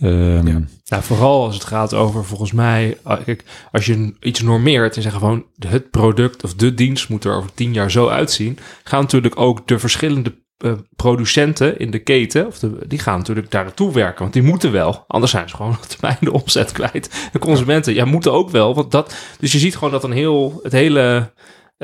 Ehm, 0.00 0.46
Ja. 0.84 1.02
Vooral 1.02 1.44
als 1.44 1.54
het 1.54 1.64
gaat 1.64 1.94
over, 1.94 2.24
volgens 2.24 2.52
mij, 2.52 2.98
kijk, 3.24 3.44
als 3.72 3.86
je 3.86 4.14
iets 4.20 4.40
normeert 4.40 4.96
en 4.96 5.02
zeggen 5.02 5.20
gewoon 5.20 5.44
het 5.68 5.90
product 5.90 6.44
of 6.44 6.54
de 6.54 6.74
dienst 6.74 7.08
moet 7.08 7.24
er 7.24 7.36
over 7.36 7.54
tien 7.54 7.72
jaar 7.72 7.90
zo 7.90 8.08
uitzien, 8.08 8.58
gaan 8.84 9.00
natuurlijk 9.00 9.40
ook 9.40 9.68
de 9.68 9.78
verschillende 9.78 10.34
eh, 10.58 10.72
producenten 10.96 11.78
in 11.78 11.90
de 11.90 11.98
keten, 11.98 12.46
of 12.46 12.58
die 12.86 12.98
gaan 12.98 13.18
natuurlijk 13.18 13.50
daar 13.50 13.64
naartoe 13.64 13.92
werken, 13.92 14.20
want 14.20 14.32
die 14.32 14.42
moeten 14.42 14.72
wel, 14.72 15.04
anders 15.06 15.32
zijn 15.32 15.48
ze 15.48 15.56
gewoon 15.56 15.72
op 15.72 15.82
termijn 15.98 16.16
de 16.20 16.32
omzet 16.32 16.72
kwijt. 16.72 17.28
De 17.32 17.38
consumenten, 17.38 17.94
ja, 17.94 18.04
moeten 18.04 18.32
ook 18.32 18.50
wel, 18.50 18.74
want 18.74 18.90
dat, 18.90 19.14
dus 19.38 19.52
je 19.52 19.58
ziet 19.58 19.74
gewoon 19.74 19.92
dat 19.92 20.04
een 20.04 20.12
heel, 20.12 20.60
het 20.62 20.72
hele 20.72 21.32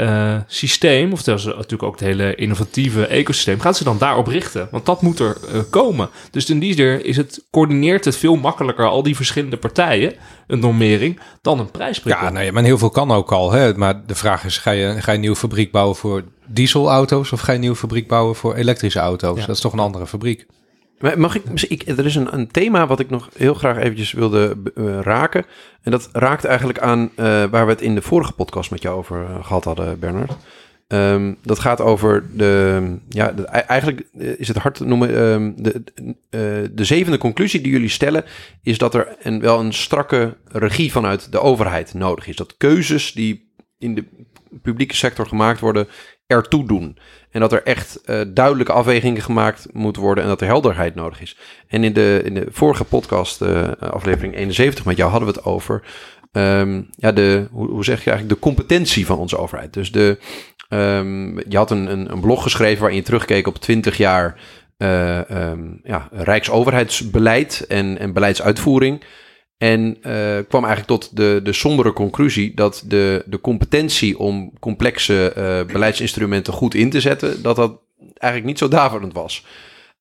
eh, 0.01 0.37
systeem, 0.47 1.13
of 1.13 1.23
dat 1.23 1.39
is 1.39 1.45
natuurlijk 1.45 1.83
ook 1.83 1.93
het 1.93 2.09
hele 2.09 2.35
innovatieve 2.35 3.07
ecosysteem, 3.07 3.61
gaat 3.61 3.77
ze 3.77 3.85
dan 3.85 3.99
daarop 3.99 4.27
richten. 4.27 4.69
Want 4.71 4.87
dat 4.87 5.03
moet 5.03 5.19
er 5.19 5.37
eh, 5.53 5.61
komen. 5.71 6.09
Dus 6.31 6.51
in 6.51 6.59
die 6.59 6.75
zin 6.75 7.05
is 7.05 7.17
het, 7.17 7.45
coördineert 7.51 8.05
het 8.05 8.17
veel 8.17 8.37
makkelijker 8.37 8.87
al 8.87 9.03
die 9.03 9.17
verschillende 9.17 9.57
partijen, 9.57 10.15
een 10.47 10.59
normering, 10.59 11.21
dan 11.43 11.59
een 11.59 11.71
prijsprikkel. 11.71 12.25
Ja, 12.25 12.31
nou 12.31 12.45
ja, 12.45 12.53
maar 12.53 12.63
heel 12.63 12.79
veel 12.79 12.91
kan 12.91 13.11
ook 13.11 13.33
al. 13.33 13.53
Hè? 13.53 13.75
Maar 13.75 14.07
de 14.07 14.15
vraag 14.15 14.45
is, 14.45 14.59
ga 14.59 14.71
je, 14.71 15.01
ga 15.01 15.11
je 15.11 15.15
een 15.15 15.21
nieuwe 15.21 15.37
fabriek 15.37 15.73
bouwen 15.73 15.97
voor 15.97 16.25
dieselauto's... 16.47 17.33
of 17.33 17.41
ga 17.41 17.49
je 17.49 17.55
een 17.55 17.61
nieuwe 17.61 17.77
fabriek 17.77 18.09
bouwen 18.09 18.37
voor 18.37 18.55
elektrische 18.55 18.99
auto's? 18.99 19.39
Ja. 19.39 19.47
Dat 19.47 19.55
is 19.55 19.63
toch 19.63 19.73
een 19.73 19.79
andere 19.79 20.07
fabriek? 20.07 20.47
Mag 21.17 21.35
ik, 21.69 21.89
er 21.89 22.07
is 22.07 22.15
een, 22.15 22.35
een 22.35 22.51
thema 22.51 22.87
wat 22.87 23.01
ik 23.01 23.11
nog 23.11 23.29
heel 23.37 23.55
graag 23.55 23.77
eventjes 23.77 24.13
wilde 24.13 24.57
eh, 24.75 25.01
raken. 25.01 25.45
En 25.83 25.91
dat 25.91 26.09
raakt 26.13 26.45
eigenlijk 26.45 26.79
aan 26.79 27.11
eh, 27.17 27.25
waar 27.45 27.65
we 27.67 27.73
het 27.73 27.81
in 27.81 27.95
de 27.95 28.03
vorige 28.03 28.33
podcast 28.33 28.71
met 28.71 28.83
jou 28.83 28.97
over 28.99 29.25
eh, 29.25 29.45
gehad 29.45 29.65
hadden, 29.65 29.99
Bernard. 29.99 30.37
Ehm, 30.87 31.35
dat 31.43 31.59
gaat 31.59 31.81
over 31.81 32.25
de, 32.37 32.97
ja, 33.09 33.33
de- 33.33 33.45
eigenlijk 33.47 34.07
is 34.39 34.49
het 34.49 34.57
hard 34.57 34.75
te 34.75 34.85
noemen, 34.85 35.09
ehm, 35.17 35.53
de, 35.57 35.83
eh, 36.31 36.41
de 36.73 36.85
zevende 36.85 37.19
conclusie 37.19 37.61
die 37.61 37.73
jullie 37.73 37.89
stellen, 37.89 38.25
is 38.63 38.79
dat 38.79 38.95
er 38.95 39.17
een, 39.23 39.41
wel 39.41 39.61
een 39.61 39.73
strakke 39.73 40.37
regie 40.49 40.93
vanuit 40.93 41.33
de 41.33 41.41
overheid 41.41 41.95
nodig 41.95 42.27
is. 42.27 42.37
Dat 42.37 42.57
keuzes 42.57 43.13
die 43.13 43.53
in 43.79 43.95
de 43.95 44.05
publieke 44.63 44.97
sector 44.97 45.27
gemaakt 45.27 45.61
worden, 45.61 45.89
ertoe 46.31 46.67
doen. 46.67 46.99
En 47.31 47.41
dat 47.41 47.53
er 47.53 47.63
echt 47.63 48.01
eh, 48.05 48.21
duidelijke 48.29 48.73
afwegingen 48.73 49.23
gemaakt 49.23 49.67
moeten 49.73 50.03
worden 50.03 50.25
en 50.25 50.31
dat 50.31 50.41
er 50.41 50.47
helderheid 50.47 50.95
nodig 50.95 51.21
is. 51.21 51.37
En 51.69 51.85
in 51.85 51.93
de, 51.93 52.21
in 52.25 52.35
de 52.35 52.47
vorige 52.51 52.85
podcast, 52.85 53.43
eh, 53.43 53.69
aflevering 53.79 54.35
71 54.37 54.85
met 54.85 54.97
jou, 54.97 55.11
hadden 55.11 55.29
we 55.29 55.35
het 55.35 55.45
over 55.45 55.83
ehm, 56.33 56.83
ja, 56.97 57.13
de, 57.13 57.47
hoe, 57.51 57.85
zeg 57.85 58.05
je 58.05 58.11
eigenlijk, 58.11 58.41
de 58.41 58.49
competentie 58.49 59.07
van 59.07 59.19
onze 59.19 59.39
overheid. 59.39 59.73
Dus 59.73 59.93
de, 59.93 60.19
ehm, 60.69 61.37
je 61.37 61.57
had 61.57 61.71
een, 61.71 61.93
een, 61.93 62.13
een 62.13 62.21
blog 62.21 62.43
geschreven 62.43 62.81
waarin 62.81 62.99
je 62.99 63.05
terugkeek 63.05 63.47
op 63.47 63.59
20 63.59 63.97
jaar 63.97 64.37
eh, 64.77 65.31
ehm, 65.31 65.61
ja, 65.83 66.09
rijksoverheidsbeleid 66.11 67.65
en, 67.69 67.99
en 67.99 68.13
beleidsuitvoering. 68.13 69.05
En 69.61 69.97
eh, 70.03 70.39
kwam 70.49 70.65
eigenlijk 70.65 70.87
tot 70.87 71.17
de, 71.17 71.41
de 71.43 71.53
sombere 71.53 71.93
conclusie 71.93 72.55
dat 72.55 72.85
de, 72.87 73.23
de 73.27 73.41
competentie 73.41 74.19
om 74.19 74.53
complexe 74.61 75.33
eh, 75.33 75.73
beleidsinstrumenten 75.73 76.53
goed 76.53 76.75
in 76.75 76.91
te 76.91 77.01
zetten, 77.01 77.43
dat 77.43 77.57
dat 77.57 77.79
eigenlijk 78.15 78.45
niet 78.45 78.59
zo 78.59 78.69
daverend 78.69 79.13
was. 79.13 79.45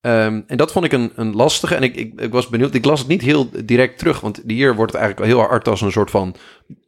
Ehm, 0.01 0.41
en 0.47 0.57
dat 0.57 0.71
vond 0.71 0.85
ik 0.85 0.91
een, 0.91 1.11
een 1.15 1.35
lastige. 1.35 1.75
En 1.75 1.83
ik, 1.83 1.95
ik, 1.95 2.21
ik 2.21 2.31
was 2.31 2.47
benieuwd. 2.47 2.73
Ik 2.73 2.85
las 2.85 2.99
het 2.99 3.07
niet 3.07 3.21
heel 3.21 3.49
direct 3.65 3.97
terug. 3.97 4.19
Want 4.19 4.41
hier 4.47 4.75
wordt 4.75 4.91
het 4.91 5.01
eigenlijk 5.01 5.31
heel 5.31 5.41
hard 5.41 5.67
als 5.67 5.81
een 5.81 5.91
soort 5.91 6.11
van 6.11 6.35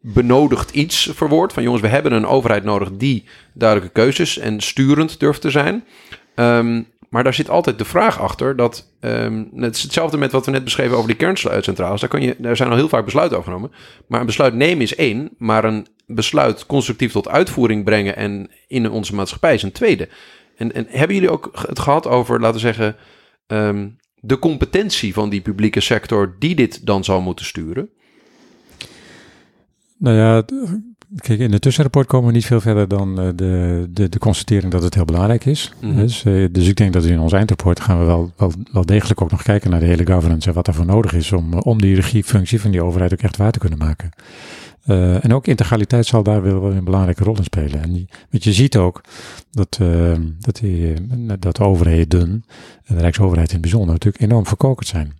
benodigd 0.01 0.71
iets 0.71 1.09
verwoord. 1.13 1.53
Van 1.53 1.63
jongens, 1.63 1.81
we 1.81 1.87
hebben 1.87 2.11
een 2.11 2.25
overheid 2.25 2.63
nodig 2.63 2.89
die 2.91 3.23
duidelijke 3.53 3.93
keuzes 3.93 4.37
en 4.37 4.61
sturend 4.61 5.19
durft 5.19 5.41
te 5.41 5.49
zijn. 5.49 5.83
Ehm, 6.35 6.81
maar 7.11 7.23
daar 7.23 7.33
zit 7.33 7.49
altijd 7.49 7.77
de 7.77 7.85
vraag 7.85 8.19
achter 8.19 8.55
dat. 8.55 8.93
ehm, 8.99 9.43
het 9.55 9.75
is 9.75 9.81
hetzelfde 9.81 10.17
met 10.17 10.31
wat 10.31 10.45
we 10.45 10.51
net 10.51 10.63
beschreven 10.63 10.95
over 10.95 11.07
die 11.07 11.17
kerncentrales. 11.17 11.99
Daar, 12.01 12.09
kan 12.09 12.21
je, 12.21 12.35
daar 12.37 12.55
zijn 12.55 12.69
al 12.69 12.75
heel 12.75 12.89
vaak 12.89 13.05
besluiten 13.05 13.37
over 13.37 13.51
genomen. 13.51 13.71
Maar 14.07 14.19
een 14.19 14.25
besluit 14.25 14.53
nemen 14.53 14.81
is 14.81 14.95
één. 14.95 15.29
Maar 15.37 15.63
een 15.63 15.87
besluit 16.05 16.65
constructief 16.65 17.11
tot 17.11 17.27
uitvoering 17.27 17.83
brengen 17.83 18.15
en 18.15 18.49
in 18.67 18.89
onze 18.89 19.15
maatschappij 19.15 19.53
is 19.53 19.63
een 19.63 19.71
tweede. 19.71 20.09
En, 20.55 20.73
en 20.73 20.85
hebben 20.89 21.15
jullie 21.15 21.31
ook 21.31 21.49
het 21.67 21.79
gehad 21.79 22.07
over, 22.07 22.39
laten 22.39 22.55
we 22.55 22.59
zeggen, 22.59 22.95
ehm, 23.47 23.89
de 24.15 24.39
competentie 24.39 25.13
van 25.13 25.29
die 25.29 25.41
publieke 25.41 25.79
sector 25.79 26.35
die 26.39 26.55
dit 26.55 26.85
dan 26.85 27.03
zou 27.03 27.21
moeten 27.21 27.45
sturen? 27.45 27.89
Nou 29.97 30.15
ja, 30.17 30.43
kijk, 31.15 31.39
in 31.39 31.51
het 31.51 31.61
tussenrapport 31.61 32.07
komen 32.07 32.27
we 32.27 32.33
niet 32.33 32.45
veel 32.45 32.61
verder 32.61 32.87
dan 32.87 33.19
eh, 33.19 33.29
de, 33.35 33.87
de, 33.89 34.09
de 34.09 34.19
constatering 34.19 34.71
dat 34.71 34.83
het 34.83 34.93
heel 34.93 35.05
belangrijk 35.05 35.45
is. 35.45 35.73
Mhm. 35.79 35.95
Dus, 35.95 36.23
eh, 36.23 36.45
dus 36.51 36.67
ik 36.67 36.75
denk 36.75 36.93
dat 36.93 37.03
in 37.03 37.19
ons 37.19 37.33
eindrapport 37.33 37.79
gaan 37.79 37.99
we 37.99 38.05
wel, 38.05 38.31
wel, 38.37 38.51
wel 38.71 38.85
degelijk 38.85 39.21
ook 39.21 39.31
nog 39.31 39.43
kijken 39.43 39.71
naar 39.71 39.79
de 39.79 39.85
hele 39.85 40.05
governance 40.05 40.49
en 40.49 40.55
wat 40.55 40.65
daarvoor 40.65 40.85
nodig 40.85 41.13
is 41.13 41.31
om, 41.31 41.53
eh, 41.53 41.59
om 41.63 41.81
die 41.81 41.95
regiefunctie 41.95 42.61
van 42.61 42.71
die 42.71 42.83
overheid 42.83 43.13
ook 43.13 43.21
echt 43.21 43.37
waar 43.37 43.51
te 43.51 43.59
kunnen 43.59 43.79
maken. 43.79 44.09
En 45.21 45.33
ook 45.33 45.47
integraliteit 45.47 46.05
zal 46.05 46.23
daar 46.23 46.41
wel 46.41 46.71
een 46.71 46.83
belangrijke 46.83 47.23
rol 47.23 47.37
in 47.37 47.43
spelen. 47.43 47.81
En 47.81 47.93
die, 47.93 48.07
want 48.29 48.43
je 48.43 48.53
ziet 48.53 48.77
ook 48.77 49.01
dat, 49.51 49.77
eh, 49.81 50.13
dat, 50.39 50.55
die, 50.55 50.93
dat 51.39 51.55
de 51.55 51.63
overheden, 51.63 52.45
en 52.85 52.95
de 52.95 53.01
Rijksoverheid 53.01 53.47
in 53.47 53.53
het 53.53 53.61
bijzonder, 53.61 53.91
natuurlijk 53.91 54.23
enorm 54.23 54.45
verkokerd 54.45 54.87
zijn. 54.87 55.13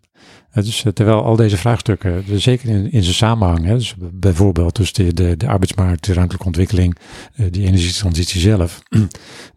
Is, 0.54 0.84
eh, 0.86 0.92
terwijl 0.92 1.24
al 1.24 1.36
deze 1.36 1.58
vraagstukken, 1.58 2.24
eh, 2.28 2.36
zeker 2.36 2.70
in, 2.70 2.92
in 2.92 3.04
zijn 3.04 3.16
samenhang, 3.16 3.66
hè, 3.66 3.78
dus 3.78 3.96
bijvoorbeeld 4.12 4.76
dus 4.76 4.94
de, 4.94 5.14
de, 5.38 5.48
arbeidsmarkt, 5.48 6.06
de 6.06 6.14
ruimtelijke 6.14 6.48
ontwikkeling, 6.48 6.98
eh, 7.36 7.46
die 7.50 7.68
energietransitie 7.68 8.42
zelf, 8.42 8.82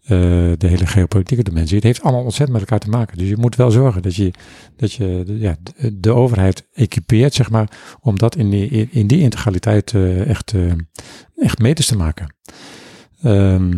de 0.07 0.57
hele 0.59 0.86
geopolitieke 0.86 1.42
dimensie, 1.42 1.74
het 1.74 1.84
heeft 1.84 2.03
allemaal 2.03 2.22
ontzettend 2.22 2.59
met 2.59 2.61
elkaar 2.61 2.78
te 2.78 2.97
maken. 2.97 3.18
Dus 3.18 3.28
je 3.28 3.36
moet 3.36 3.57
wel 3.57 3.70
zorgen 3.70 4.03
dat 4.03 4.14
je, 4.14 4.30
dat 4.76 4.92
je 4.92 5.22
de, 5.26 5.38
ja, 5.38 5.57
de, 5.92 6.12
overheid 6.12 6.66
equipeert, 6.74 7.34
zeg 7.34 7.51
maar, 7.51 7.70
om 8.01 8.18
dat 8.18 8.36
in 8.36 8.51
die, 8.51 8.88
in, 8.90 9.07
die 9.07 9.20
integraliteit 9.20 9.95
echt, 10.26 10.55
echt 11.36 11.59
meters 11.59 11.86
te 11.86 11.97
maken. 11.97 12.34
Ehm, 13.22 13.68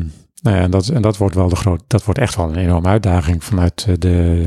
nou 0.43 0.57
ja, 0.57 0.63
en 0.63 0.71
dat, 0.71 0.89
en 0.89 1.03
dat 1.03 1.17
wordt 1.17 1.35
wel 1.35 1.49
de 1.49 1.57
groot, 1.57 1.83
dat 1.87 2.05
wordt 2.05 2.21
echt 2.21 2.37
wel 2.37 2.49
een 2.49 2.57
enorme 2.57 2.89
uitdaging 2.89 3.45
vanuit 3.45 3.87
de, 3.99 4.45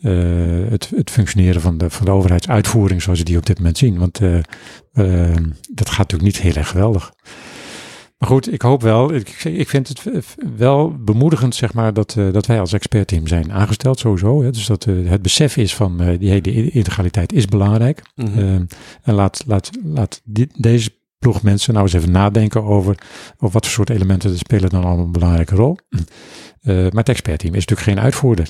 eh, 0.00 0.70
het, 0.70 0.90
het 0.96 1.10
functioneren 1.10 1.60
van 1.60 1.78
de, 1.78 1.90
van 1.90 2.04
de 2.04 2.10
overheidsuitvoering 2.10 3.02
zoals 3.02 3.18
we 3.18 3.24
die 3.24 3.36
op 3.36 3.46
dit 3.46 3.58
moment 3.58 3.78
zien. 3.78 3.98
Want 3.98 4.20
eh, 4.20 4.38
eh, 4.92 5.36
dat 5.70 5.88
gaat 5.88 5.98
natuurlijk 5.98 6.22
niet 6.22 6.40
heel 6.40 6.54
erg 6.54 6.68
geweldig. 6.68 7.12
Maar 8.18 8.28
goed, 8.28 8.52
ik 8.52 8.62
hoop 8.62 8.82
wel, 8.82 9.14
ik, 9.14 9.44
ik 9.44 9.68
vind 9.68 9.88
het 9.88 10.02
wel 10.56 10.96
bemoedigend, 11.04 11.54
zeg 11.54 11.72
maar, 11.72 11.92
dat, 11.92 12.16
dat 12.32 12.46
wij 12.46 12.60
als 12.60 12.72
expertteam 12.72 13.26
zijn 13.26 13.52
aangesteld 13.52 13.98
sowieso. 13.98 14.42
Hè, 14.42 14.50
dus 14.50 14.66
dat 14.66 14.84
het 14.84 15.22
besef 15.22 15.56
is 15.56 15.74
van 15.74 16.16
die 16.18 16.30
hele 16.30 16.70
integraliteit 16.70 17.32
is 17.32 17.44
belangrijk. 17.44 18.02
Mhm. 18.14 18.64
En 19.02 19.14
laat, 19.14 19.42
laat, 19.46 19.70
laat 19.84 20.20
die, 20.24 20.48
deze 20.54 20.90
ploeg 21.18 21.42
mensen 21.42 21.72
nou 21.72 21.84
eens 21.84 21.94
even 21.94 22.10
nadenken 22.10 22.62
over, 22.62 22.98
over 23.36 23.52
wat 23.52 23.64
voor 23.64 23.74
soort 23.74 23.90
elementen 23.90 24.30
er 24.30 24.38
spelen 24.38 24.70
dan 24.70 24.84
allemaal 24.84 25.04
een 25.04 25.12
belangrijke 25.12 25.54
rol. 25.54 25.78
Maar 26.62 26.90
het 26.92 27.08
expertteam 27.08 27.54
is 27.54 27.66
natuurlijk 27.66 27.88
geen 27.88 28.04
uitvoerder. 28.04 28.48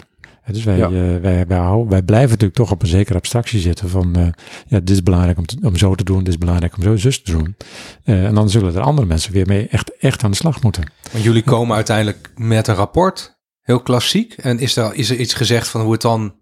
Dus 0.52 0.64
wij, 0.64 0.76
Ja. 0.76 0.86
eh, 0.86 0.92
wij, 1.20 1.46
wij, 1.46 1.58
houden- 1.58 1.90
wij 1.90 2.02
blijven 2.02 2.28
natuurlijk 2.30 2.56
toch 2.56 2.70
op 2.70 2.82
een 2.82 2.88
zekere 2.88 3.18
abstractie 3.18 3.60
zitten 3.60 3.88
van, 3.88 4.16
eh, 4.16 4.22
ja, 4.66 4.78
dit 4.80 4.90
is 4.90 5.02
belangrijk 5.02 5.38
om, 5.38 5.46
te- 5.46 5.58
om 5.62 5.76
zo 5.76 5.94
te 5.94 6.04
doen, 6.04 6.18
dit 6.18 6.28
is 6.28 6.38
belangrijk 6.38 6.76
om 6.76 6.82
zo 6.82 6.96
zus 6.96 7.22
te 7.22 7.30
doen. 7.32 7.56
Eh, 8.04 8.24
en 8.24 8.34
dan 8.34 8.50
zullen 8.50 8.74
er 8.74 8.80
andere 8.80 9.06
mensen 9.06 9.32
weer 9.32 9.46
mee 9.46 9.68
echt, 9.68 9.96
echt 9.98 10.24
aan 10.24 10.30
de 10.30 10.36
slag 10.36 10.62
moeten. 10.62 10.92
Want 11.12 11.24
jullie 11.24 11.42
komen 11.42 11.76
uiteindelijk 11.76 12.30
met 12.36 12.66
een 12.68 12.74
rapport, 12.74 13.38
heel 13.62 13.80
klassiek. 13.80 14.32
En 14.32 14.58
is 14.58 14.76
er, 14.76 14.94
is 14.94 15.10
er 15.10 15.16
iets 15.16 15.34
gezegd 15.34 15.68
van 15.68 15.80
hoe 15.80 15.92
het 15.92 16.02
dan 16.02 16.34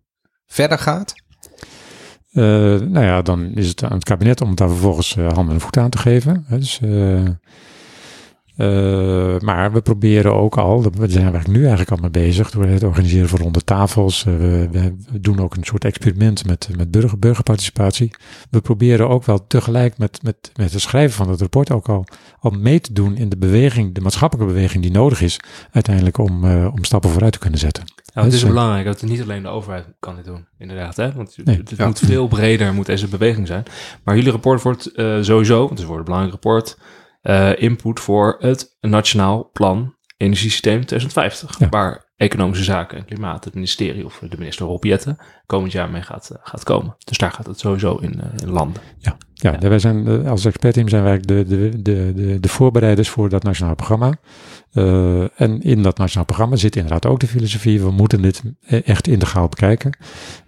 verder 0.46 0.78
gaat? 0.78 1.14
Nou 2.30 3.00
ja, 3.00 3.22
dan 3.22 3.52
is 3.55 3.68
het 3.68 3.82
aan 3.84 3.92
het 3.92 4.05
kabinet 4.05 4.40
om 4.40 4.55
daar 4.55 4.68
vervolgens 4.68 5.14
handen 5.14 5.55
en 5.55 5.61
voeten 5.61 5.82
aan 5.82 5.90
te 5.90 5.98
geven. 5.98 6.44
Dus, 6.48 6.80
eh, 8.57 9.38
maar 9.40 9.72
we 9.72 9.80
proberen 9.80 10.34
ook 10.34 10.57
al, 10.59 10.82
daar 10.82 11.09
zijn 11.11 11.32
we 11.32 11.38
nu 11.50 11.61
eigenlijk 11.61 11.90
al 11.90 11.96
mee 12.00 12.11
bezig, 12.11 12.50
door 12.50 12.64
het 12.64 12.82
organiseren 12.82 13.28
van 13.28 13.38
ronde 13.38 13.61
tafels. 13.64 14.24
Eh, 14.26 14.36
we, 14.36 14.68
we- 14.70 14.94
we 15.12 15.20
doen 15.20 15.40
ook 15.40 15.57
een 15.57 15.64
soort 15.64 15.84
experiment 15.84 16.46
met, 16.46 16.68
met 16.76 16.90
burger, 16.90 17.18
burgerparticipatie. 17.18 18.11
We 18.50 18.61
proberen 18.61 19.09
ook 19.09 19.24
wel 19.24 19.46
tegelijk 19.46 19.98
met, 19.98 20.18
met, 20.22 20.52
met 20.57 20.72
het 20.72 20.80
schrijven 20.80 21.16
van 21.16 21.28
het 21.28 21.40
rapport 21.40 21.70
ook 21.72 21.88
al, 21.88 22.05
al 22.40 22.50
mee 22.50 22.80
te 22.80 22.92
doen 22.92 23.16
in 23.16 23.28
de 23.28 23.36
beweging, 23.36 23.94
de 23.94 24.00
maatschappelijke 24.00 24.52
beweging 24.52 24.82
die 24.82 24.92
nodig 24.92 25.20
is 25.20 25.40
uiteindelijk 25.72 26.18
om, 26.18 26.44
eh, 26.44 26.68
om 26.72 26.84
stappen 26.84 27.11
vooruit 27.11 27.32
te 27.32 27.38
kunnen 27.38 27.59
zetten. 27.59 27.84
Het 28.12 28.24
is 28.24 28.40
Dus, 28.40 28.44
belangrijk 28.48 28.84
dat 28.86 29.02
niet 29.02 29.22
alleen 29.22 29.42
de 29.42 29.48
overheid 29.48 29.84
kan 30.00 30.16
dit 30.16 30.24
doen, 30.24 30.46
inderdaad. 30.59 30.96
Hè? 30.96 31.12
Want 31.12 31.36
Nee, 31.44 31.57
het 31.57 31.72
ja. 31.76 31.86
moet 31.86 31.98
veel 31.98 32.28
breder, 32.28 32.74
moet 32.74 32.86
deze 32.86 33.09
beweging 33.09 33.46
zijn. 33.46 33.62
Maar 34.05 34.16
jullie 34.16 34.30
rapport 34.30 34.62
wordt 34.62 34.90
sowieso, 35.20 35.59
want 35.66 35.78
het 35.78 35.82
wordt 35.86 35.98
een 35.98 36.05
belangrijk 36.05 36.32
rapport, 36.42 36.78
eh, 37.25 37.51
input 37.62 38.01
voor 38.01 38.37
het 38.39 38.77
Nationaal 38.81 39.51
Plan 39.53 39.95
Energiesysteem 40.16 40.85
2050. 40.87 41.59
Ja. 41.59 41.68
Waar 41.68 42.12
Economische 42.16 42.64
Zaken 42.64 42.99
en 42.99 43.05
Klimaat, 43.05 43.45
het 43.45 43.55
ministerie 43.55 44.05
of 44.05 44.18
de 44.31 44.37
minister 44.39 44.66
Rob 44.66 44.85
Jetten 44.85 45.16
komend 45.47 45.72
jaar 45.72 45.91
mee 45.91 46.03
gaat, 46.03 46.31
eh, 46.31 46.39
gaat 46.43 46.62
komen. 46.64 46.95
Dus 46.99 47.18
daar 47.18 47.31
gaat 47.31 47.47
het 47.47 47.59
sowieso 47.59 47.97
in, 47.97 48.20
eh, 48.20 48.27
in 48.43 48.51
landen. 48.51 48.83
Ja, 48.99 49.16
ja, 49.33 49.59
wij 49.59 49.79
zijn, 49.79 50.27
als 50.27 50.45
expertteam 50.45 50.89
zijn 50.89 51.03
wij 51.03 51.18
de, 51.20 51.45
de, 51.45 51.83
de, 51.83 52.12
de, 52.14 52.41
de 52.41 52.49
voorbereiders 52.49 53.09
voor 53.09 53.29
dat 53.29 53.43
nationaal 53.43 53.75
programma. 53.75 54.12
En 55.37 55.61
in 55.61 55.83
dat 55.83 55.99
nationaal 55.99 56.25
programma 56.27 56.57
zit 56.57 56.77
inderdaad 56.77 57.07
ook 57.07 57.20
de 57.20 57.27
filosofie, 57.27 57.81
we 57.81 57.91
moeten 57.91 58.22
dit 58.22 58.43
echt 58.66 59.07
integraal 59.07 59.49
bekijken. 59.49 59.99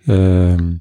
Ehm, 0.06 0.72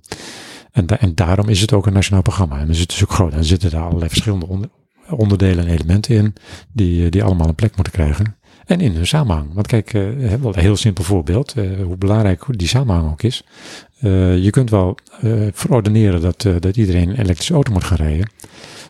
en, 0.71 0.85
da- 0.85 0.99
en 0.99 1.15
daarom 1.15 1.49
is 1.49 1.61
het 1.61 1.73
ook 1.73 1.85
een 1.85 1.93
nationaal 1.93 2.21
programma. 2.21 2.59
En 2.59 2.65
dan 2.65 2.75
zit 2.75 2.89
dus 2.89 3.03
ook 3.03 3.11
groot. 3.11 3.31
En 3.31 3.37
er 3.37 3.43
zitten 3.45 3.71
daar 3.71 3.83
allerlei 3.83 4.09
verschillende 4.09 4.47
onder- 4.47 4.69
onderdelen 5.09 5.65
en 5.67 5.73
elementen 5.73 6.15
in, 6.15 6.33
die, 6.71 7.05
eh, 7.05 7.11
die 7.11 7.23
allemaal 7.23 7.47
een 7.47 7.55
plek 7.55 7.75
moeten 7.75 7.93
krijgen. 7.93 8.35
En 8.65 8.79
in 8.79 8.95
hun 8.95 9.07
samenhang. 9.07 9.53
Want 9.53 9.67
kijk, 9.67 9.93
eh, 9.93 10.01
wel 10.41 10.55
een 10.55 10.59
heel 10.59 10.75
simpel 10.75 11.03
voorbeeld, 11.03 11.53
eh, 11.53 11.63
hoe 11.83 11.97
belangrijk 11.97 12.43
die 12.49 12.67
samenhang 12.67 13.11
ook 13.11 13.23
is. 13.23 13.43
Je 14.39 14.47
kunt 14.49 14.69
wel 14.69 14.97
verordeneren 15.51 16.21
dat, 16.21 16.47
dat 16.59 16.77
iedereen 16.77 17.09
een 17.09 17.19
elektrische 17.19 17.53
auto 17.53 17.71
moet 17.71 17.83
gaan 17.83 17.97
rijden. 17.97 18.29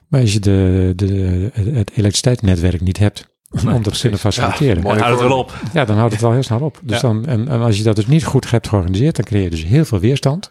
Maar 0.07 0.21
als 0.21 0.33
je 0.33 0.39
de, 0.39 0.93
de, 0.95 1.49
het 1.53 1.91
elektriciteitsnetwerk 1.91 2.81
niet 2.81 2.97
hebt 2.97 3.27
om 3.49 3.83
dat 3.83 3.93
te 3.93 3.99
kunnen 3.99 4.19
faciliteren. 4.19 4.83
Ja, 4.83 4.97
houdt 4.97 5.19
het 5.19 5.29
wel 5.29 5.37
op. 5.37 5.53
ja, 5.73 5.85
dan 5.85 5.97
houdt 5.97 6.13
het 6.13 6.21
wel 6.21 6.31
heel 6.31 6.43
snel 6.43 6.59
op. 6.59 6.79
Dus 6.83 6.95
Ja. 6.95 7.07
dan, 7.07 7.25
en, 7.25 7.47
en 7.47 7.61
als 7.61 7.77
je 7.77 7.83
dat 7.83 7.95
dus 7.95 8.07
niet 8.07 8.25
goed 8.25 8.51
hebt 8.51 8.67
georganiseerd, 8.67 9.15
dan 9.15 9.25
creëer 9.25 9.43
je 9.43 9.49
dus 9.49 9.63
heel 9.63 9.85
veel 9.85 9.99
weerstand. 9.99 10.49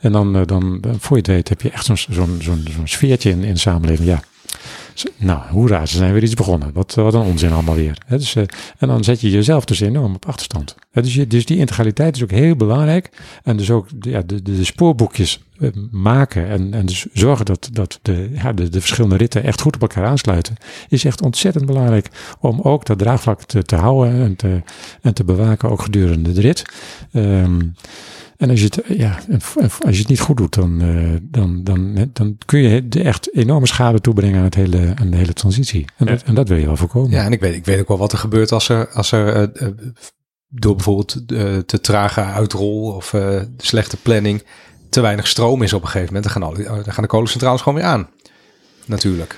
En 0.00 0.12
dan, 0.12 0.44
dan 0.46 0.80
voor 0.82 1.16
je 1.16 1.22
het 1.22 1.26
weet, 1.26 1.48
heb 1.48 1.60
je 1.62 1.70
echt 1.70 1.84
zo'n 1.84 1.96
zo'n 1.96 2.38
zo'n 2.40 2.64
sfeertje 2.84 3.30
in, 3.30 3.44
in 3.44 3.52
de 3.52 3.58
samenleving. 3.58 4.08
Ja, 4.08 4.22
nou, 5.16 5.40
hoera, 5.50 5.86
ze 5.86 5.96
zijn 5.96 6.12
weer 6.12 6.22
iets 6.22 6.34
begonnen. 6.34 6.70
Wat, 6.72 6.94
wat 6.94 7.14
een 7.14 7.20
onzin 7.20 7.52
allemaal 7.52 7.74
weer. 7.74 7.98
Dus, 8.08 8.34
eh, 8.34 8.42
en 8.78 8.88
dan 8.88 9.04
zet 9.04 9.20
je 9.20 9.30
jezelf 9.30 9.64
dus 9.64 9.80
enorm 9.80 10.14
op 10.14 10.26
achterstand. 10.26 10.74
Dus, 10.92 11.14
dus 11.28 11.44
die 11.44 11.58
integraliteit 11.58 12.16
is 12.16 12.22
ook 12.22 12.30
heel 12.30 12.56
belangrijk. 12.56 13.10
En 13.42 13.56
dus 13.56 13.70
ook 13.70 13.86
ja, 14.00 14.22
de, 14.26 14.42
de, 14.42 14.64
spoorboekjes 14.64 15.42
eh, 15.58 15.68
maken 15.90 16.48
en, 16.48 16.74
en 16.74 16.86
dus 16.86 17.06
zorgen 17.12 17.44
dat, 17.44 17.68
dat 17.72 17.98
de, 18.02 18.30
ja, 18.34 18.52
de, 18.52 18.68
de 18.68 18.80
verschillende 18.80 19.16
ritten 19.16 19.44
echt 19.44 19.60
goed 19.60 19.74
op 19.74 19.80
elkaar 19.80 20.06
aansluiten, 20.06 20.56
is 20.88 21.04
echt 21.04 21.22
ontzettend 21.22 21.66
belangrijk 21.66 22.08
om 22.40 22.60
ook 22.60 22.86
dat 22.86 22.98
draagvlak 22.98 23.42
te, 23.42 23.76
houden 23.76 24.22
en 24.22 24.36
te, 24.36 24.62
en 25.02 25.14
te 25.14 25.24
bewaken, 25.24 25.70
ook 25.70 25.82
gedurende 25.82 26.32
de 26.32 26.40
rit. 26.40 26.62
Ehm, 27.12 27.60
en 28.42 28.50
als 28.50 28.58
je, 28.58 28.64
het, 28.64 28.80
eh, 28.80 28.98
ja, 28.98 29.18
als 29.60 29.94
je 29.94 29.98
het 29.98 30.08
niet 30.08 30.20
goed 30.20 30.36
doet, 30.36 30.54
dan, 30.54 30.80
eh, 30.80 31.16
dan, 31.22 31.64
dan, 31.64 32.10
dan 32.12 32.38
kun 32.46 32.60
je 32.60 32.88
echt 33.02 33.34
enorme 33.34 33.66
schade 33.66 34.00
toebrengen 34.00 34.38
aan, 34.38 34.44
het 34.44 34.54
hele, 34.54 34.92
aan 34.94 35.10
de 35.10 35.16
hele 35.16 35.32
transitie. 35.32 35.84
En, 35.96 36.06
dat, 36.06 36.22
en 36.22 36.34
dat 36.34 36.48
wil 36.48 36.58
je 36.58 36.66
wel 36.66 36.76
voorkomen. 36.76 37.10
Ja, 37.10 37.24
en 37.24 37.32
ik 37.32 37.40
weet, 37.40 37.54
ik 37.54 37.64
weet 37.64 37.80
ook 37.80 37.88
wel 37.88 37.98
wat 37.98 38.12
er 38.12 38.18
gebeurt 38.18 38.52
als 38.52 38.68
er, 38.68 38.88
als 38.88 39.12
er 39.12 39.34
eh, 39.34 39.66
eh, 39.66 39.72
door 40.54 40.74
bijvoorbeeld 40.74 41.24
eh, 41.26 41.56
te 41.58 41.80
trage 41.80 42.20
uitrol 42.20 42.92
of 42.94 43.14
eh, 43.14 43.40
slechte 43.56 43.96
planning 43.96 44.42
te 44.88 45.00
weinig 45.00 45.26
stroom 45.26 45.62
is 45.62 45.72
op 45.72 45.82
een 45.82 45.88
gegeven 45.88 46.14
moment. 46.14 46.32
Dan 46.32 46.42
gaan, 46.42 46.82
dan 46.84 46.92
gaan 46.92 47.02
de 47.02 47.08
kolencentrales 47.08 47.60
gewoon 47.60 47.78
weer 47.78 47.88
aan. 47.88 48.08
Natuurlijk. 48.84 49.36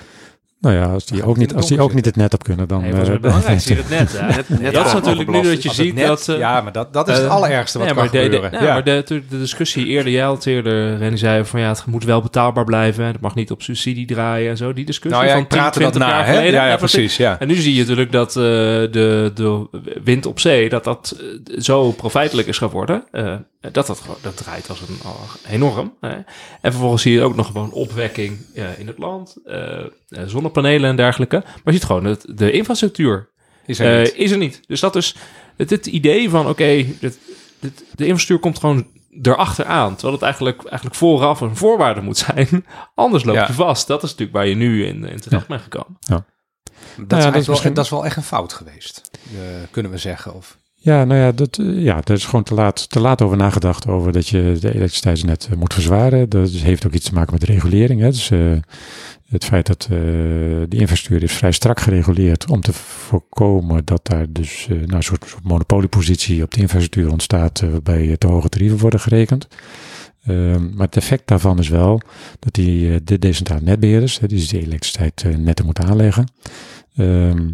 Nou 0.65 0.77
ja, 0.77 0.85
als 0.85 1.07
die, 1.07 1.25
ook 1.25 1.37
niet, 1.37 1.55
als 1.55 1.65
het 1.69 1.73
die 1.75 1.81
ook 1.87 1.95
niet 1.95 2.05
het 2.05 2.17
net 2.17 2.35
op 2.35 2.43
kunnen, 2.45 2.69
dan... 2.69 2.81
Nee, 2.83 2.93
eh, 2.93 3.09
het 3.09 3.21
belangrijkste 3.29 3.75
het 3.75 3.89
net. 3.89 4.19
hè. 4.19 4.27
Net- 4.27 4.49
net 4.61 4.75
dat 4.75 4.87
is 4.87 4.93
natuurlijk 4.93 5.31
nu 5.31 5.43
dat 5.43 5.63
je 5.63 5.69
Als 5.69 5.77
het 5.77 5.87
ziet 5.87 5.95
net- 5.95 6.07
dat... 6.07 6.29
eh, 6.29 6.39
ja, 6.39 6.61
maar 6.61 6.73
dat, 6.73 6.93
dat 6.93 7.09
is 7.09 7.17
het 7.17 7.25
eh, 7.27 7.31
allerergste 7.31 7.79
wat 7.79 7.87
nee, 7.87 7.97
kan 7.97 8.05
maar 8.05 8.13
de, 8.13 8.19
de, 8.19 8.25
gebeuren. 8.35 8.53
nou, 8.53 8.65
maar 8.65 8.85
de, 8.85 9.03
de, 9.07 9.39
discussie 9.39 9.87
eerder, 9.87 10.13
jij 10.13 10.23
had 10.25 10.47
eerder, 10.47 10.97
Renny 10.97 11.17
zei 11.19 11.45
van 11.45 11.61
ja, 11.61 11.69
het 11.69 11.87
moet 11.87 12.05
wel 12.05 12.23
betaalbaar 12.23 12.65
blijven. 12.65 13.05
Het 13.05 13.21
mag 13.21 13.35
niet 13.35 13.51
op 13.51 13.63
subsidie 13.63 14.07
draaien 14.07 14.51
en 14.51 14.57
zo. 14.57 14.73
Die 14.73 14.85
discussie 14.85 15.21
nou 15.21 15.27
ja, 15.27 15.33
van 15.33 15.43
ik 15.43 15.49
praatte 15.49 15.79
10, 15.79 15.83
dat 15.89 15.93
20 15.97 16.13
na, 16.13 16.19
jaar 16.19 16.27
hè? 16.27 16.35
geleden. 16.35 16.61
Ja, 16.61 16.67
ja, 16.69 16.77
precies. 16.77 17.17
Ja. 17.17 17.39
En 17.39 17.49
nu 17.49 17.55
zie 17.55 17.75
je 17.75 17.81
natuurlijk 17.81 18.13
dat 18.13 18.29
eh, 18.29 18.43
de, 18.43 19.31
de 19.35 19.67
wind 20.05 20.27
op 20.27 20.41
zee, 20.41 20.69
dat 20.69 20.85
dat 20.85 21.17
zo 21.59 21.91
profijtelijk 21.91 22.49
is 22.49 22.59
geworden. 22.59 23.05
eh, 23.11 23.35
dat 23.73 23.87
dat, 23.87 24.03
dat 24.21 24.37
draait 24.37 24.69
als 24.69 24.81
een 24.81 24.99
enorm. 25.49 25.95
hè. 26.01 26.09
En 26.61 26.73
vervolgens 26.73 27.03
zie 27.03 27.13
je 27.13 27.23
ook 27.23 27.35
nog 27.37 27.47
gewoon 27.47 27.73
opwekking 27.73 28.39
eh, 28.55 28.79
in 28.79 28.87
het 28.87 28.99
land. 28.99 29.37
eh, 29.45 29.81
eh, 29.81 29.87
zonnepanelen 30.27 30.91
en 30.91 30.97
dergelijke. 30.97 31.37
Maar 31.45 31.61
je 31.65 31.73
ziet 31.73 31.85
gewoon 31.85 32.05
dat 32.05 32.25
de 32.35 32.51
infrastructuur 32.51 33.31
Is 33.67 33.79
er 33.79 33.99
niet. 34.01 34.13
eh, 34.13 34.19
is 34.21 34.31
er 34.31 34.39
niet. 34.39 34.61
Dus 34.67 34.81
dat 34.81 34.97
is 34.97 35.17
het, 35.57 35.71
het 35.71 35.87
idee 35.87 36.31
van, 36.31 36.49
oké, 36.49 36.85
de 37.61 37.73
infrastructuur 37.97 38.39
komt 38.39 38.59
gewoon 38.59 38.87
erachteraan. 39.23 39.93
Terwijl 39.93 40.13
het 40.15 40.23
eigenlijk, 40.23 40.65
eigenlijk 40.65 40.97
vooraf 40.97 41.41
een 41.41 41.57
voorwaarde 41.57 42.01
moet 42.01 42.17
zijn. 42.19 42.67
Anders 42.95 43.25
loop 43.25 43.35
je 43.35 43.41
Ja. 43.41 43.53
vast. 43.53 43.87
Dat 43.87 44.03
is 44.03 44.11
natuurlijk 44.11 44.37
waar 44.37 44.47
je 44.47 44.55
nu 44.55 44.87
in, 44.87 45.05
in 45.05 45.21
terecht 45.21 45.47
bent 45.49 45.63
gekomen. 45.63 45.97
dat, 46.01 46.09
is 46.09 46.25
dat 46.97 47.07
is 47.07 47.13
eigenlijk 47.13 47.35
wel, 47.35 47.45
misschien- 47.55 47.75
dat 47.75 47.85
is 47.85 47.91
wel 47.91 48.05
echt 48.05 48.17
een 48.17 48.23
fout 48.23 48.53
geweest, 48.53 49.11
eh, 49.33 49.41
kunnen 49.71 49.91
we 49.93 49.99
zeggen. 49.99 50.35
Of, 50.35 50.57
Ja, 50.85 51.05
nou 51.05 51.21
ja, 51.21 51.33
dat, 51.33 51.59
eh, 51.59 51.83
ja, 51.83 52.01
er 52.05 52.13
is 52.13 52.25
gewoon 52.25 52.45
te 52.45 52.55
laat, 52.55 52.91
te 52.91 53.01
laat 53.01 53.23
over 53.23 53.37
nagedacht 53.37 53.87
over 53.87 54.13
dat 54.13 54.29
je 54.29 54.57
de 54.61 54.75
elektriciteitsnet 54.75 55.49
eh, 55.51 55.57
moet 55.57 55.75
verzwaren. 55.75 56.29
Dat 56.29 56.51
heeft 56.51 56.87
ook 56.87 56.93
iets 56.93 57.09
te 57.09 57.15
maken 57.15 57.33
met 57.33 57.43
regulering. 57.43 58.01
Hè. 58.01 58.11
Dus, 58.11 58.31
eh, 58.31 58.53
het 59.29 59.45
feit 59.45 59.67
dat 59.67 59.89
eh 59.91 59.99
die 60.69 60.81
infrastructuur 60.81 61.23
is 61.23 61.33
vrij 61.33 61.53
strak 61.53 61.81
gereguleerd 61.81 62.51
om 62.51 62.61
te 62.61 62.73
voorkomen 62.73 63.85
dat 63.85 64.07
daar 64.07 64.27
dus 64.29 64.67
nou, 64.69 64.95
een 64.95 65.03
soort, 65.03 65.37
monopoliepositie 65.43 66.43
op 66.43 66.55
de 66.55 66.61
infrastructuur 66.61 67.11
ontstaat 67.11 67.61
waarbij 67.61 68.17
te 68.17 68.27
hoge 68.27 68.49
tarieven 68.49 68.79
worden 68.79 69.01
gerekend. 69.01 69.49
Ehm, 70.25 70.75
maar 70.75 70.87
het 70.87 70.97
effect 70.97 71.29
daarvan 71.29 71.59
is 71.59 71.69
wel 71.69 72.01
dat 72.39 72.55
die, 72.55 73.05
de 73.05 73.19
decentrale 73.19 73.61
netbeheerders, 73.61 74.19
hè, 74.19 74.27
die 74.27 74.39
dus 74.39 74.49
de 74.49 74.61
elektriciteit 74.61 75.23
eh, 75.23 75.37
netten 75.37 75.65
moeten 75.65 75.85
aanleggen, 75.85 76.29
ehm, 76.97 77.51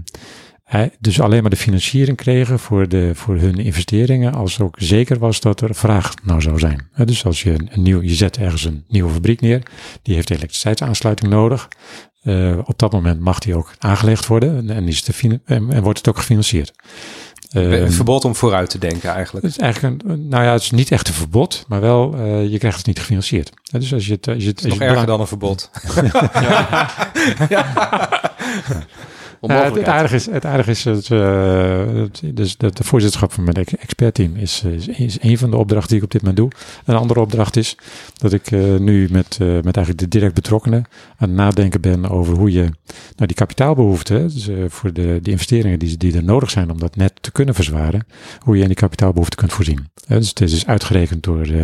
dus 0.99 1.21
alleen 1.21 1.41
maar 1.41 1.51
de 1.51 1.57
financiering 1.57 2.17
kregen 2.17 2.59
voor, 2.59 2.89
de, 2.89 3.11
voor 3.15 3.37
hun 3.37 3.57
investeringen 3.59 4.35
als 4.35 4.61
ook 4.61 4.75
zeker 4.79 5.19
was 5.19 5.41
dat 5.41 5.61
er 5.61 5.75
vraag 5.75 6.15
nou 6.23 6.41
zou 6.41 6.59
zijn. 6.59 6.89
Hè, 6.93 7.05
dus 7.05 7.25
als 7.25 7.43
je 7.43 7.51
een, 7.51 7.69
een 7.73 7.83
nieuw, 7.83 8.03
je 8.03 8.15
zet 8.15 8.37
ergens 8.37 8.65
een 8.65 8.85
nieuwe 8.89 9.11
fabriek 9.13 9.41
neer, 9.41 9.63
die 10.03 10.15
heeft 10.15 10.31
elektriciteitsaansluiting 10.31 11.31
nodig. 11.31 11.69
Eh, 12.23 12.59
op 12.65 12.79
dat 12.79 12.93
moment 12.93 13.21
mag 13.21 13.39
die 13.39 13.55
ook 13.57 13.73
aangelegd 13.79 14.27
worden 14.27 14.71
en, 14.71 14.89
is 14.89 15.05
de 15.05 15.13
fina- 15.13 15.39
en, 15.45 15.73
en 15.73 15.83
wordt 15.83 15.99
het 15.99 16.09
ook 16.09 16.19
gefinancierd. 16.19 16.73
Een 17.51 17.73
Ehm, 17.73 17.91
verbod 17.91 18.25
om 18.25 18.35
vooruit 18.35 18.71
te 18.71 18.79
denken 18.79 19.11
eigenlijk. 19.11 19.45
het 19.47 19.55
is 19.57 19.63
eigenlijk 19.63 20.03
een, 20.05 20.29
nou 20.29 20.45
ja, 20.45 20.53
het 20.53 20.63
is 20.63 20.71
niet 20.71 20.91
echt 20.93 21.09
een 21.09 21.15
verbod, 21.15 21.65
maar 21.69 21.81
wel, 21.81 22.15
eh, 22.17 22.51
je 22.51 22.59
krijgt 22.59 22.77
het 22.77 22.87
niet 22.87 22.99
gefinancierd. 22.99 23.51
Hè, 23.71 23.79
dus 23.79 23.93
als 23.93 24.07
je 24.07 24.13
het, 24.13 24.29
als 24.29 24.43
je 24.43 24.49
het, 24.49 24.61
Het 24.61 24.67
is 24.67 24.71
als 24.71 24.79
nog 24.81 24.89
erger 24.89 25.07
belang- 25.07 25.07
dan 25.07 25.21
een 25.21 25.27
verbod. 25.27 25.71
Ja, 27.49 28.21
het, 29.65 29.75
het 29.75 29.89
aardige 29.89 30.15
is, 30.15 30.27
het 30.27 30.45
aardige 30.45 30.71
is 30.71 30.85
het, 30.85 31.11
eh, 31.11 31.87
het- 31.95 32.23
dus 32.35 32.57
de, 32.57 32.71
de 32.73 32.85
voorzitterschap 32.85 33.33
van 33.33 33.45
mijn 33.45 33.57
ex- 33.57 33.77
expertteam 33.77 34.37
is, 34.37 34.63
is, 34.63 34.89
is 34.89 35.19
een 35.21 35.39
van 35.39 35.51
de 35.51 35.57
opdrachten 35.57 35.89
die 35.89 35.99
ik 35.99 36.05
op 36.05 36.11
dit 36.11 36.21
moment 36.23 36.39
doe. 36.39 36.51
Een 36.85 36.97
andere 37.01 37.21
opdracht 37.21 37.57
is 37.57 37.77
dat 38.19 38.33
ik 38.33 38.51
eh, 38.51 38.77
nu 38.77 39.09
met, 39.11 39.37
eh, 39.41 39.47
met 39.49 39.77
eigenlijk 39.77 39.99
de 39.99 40.09
direct 40.09 40.35
betrokkenen 40.35 40.85
aan 41.17 41.29
het 41.29 41.37
nadenken 41.37 41.81
ben 41.81 42.09
over 42.11 42.35
hoe 42.37 42.53
je 42.53 42.61
nou, 42.63 43.27
die 43.27 43.35
kapitaalbehoeften, 43.37 44.23
dus, 44.29 44.49
eh, 44.49 44.57
voor 44.69 44.93
de, 44.93 45.19
de 45.23 45.31
investeringen 45.31 45.79
die, 45.79 45.97
die 45.97 46.17
er 46.17 46.25
nodig 46.25 46.51
zijn 46.51 46.71
om 46.71 46.79
dat 46.79 46.97
net 46.97 47.13
te 47.21 47.33
kunnen 47.33 47.55
verzwaren, 47.55 48.07
hoe 48.39 48.57
je 48.57 48.61
in 48.63 48.69
die 48.69 48.77
kapitaalbehoeften 48.77 49.39
kunt 49.39 49.53
voorzien. 49.53 49.89
Dus 50.09 50.29
het 50.29 50.41
is 50.41 50.51
dus 50.51 50.67
uitgerekend 50.67 51.23
door, 51.23 51.43
eh, 51.47 51.61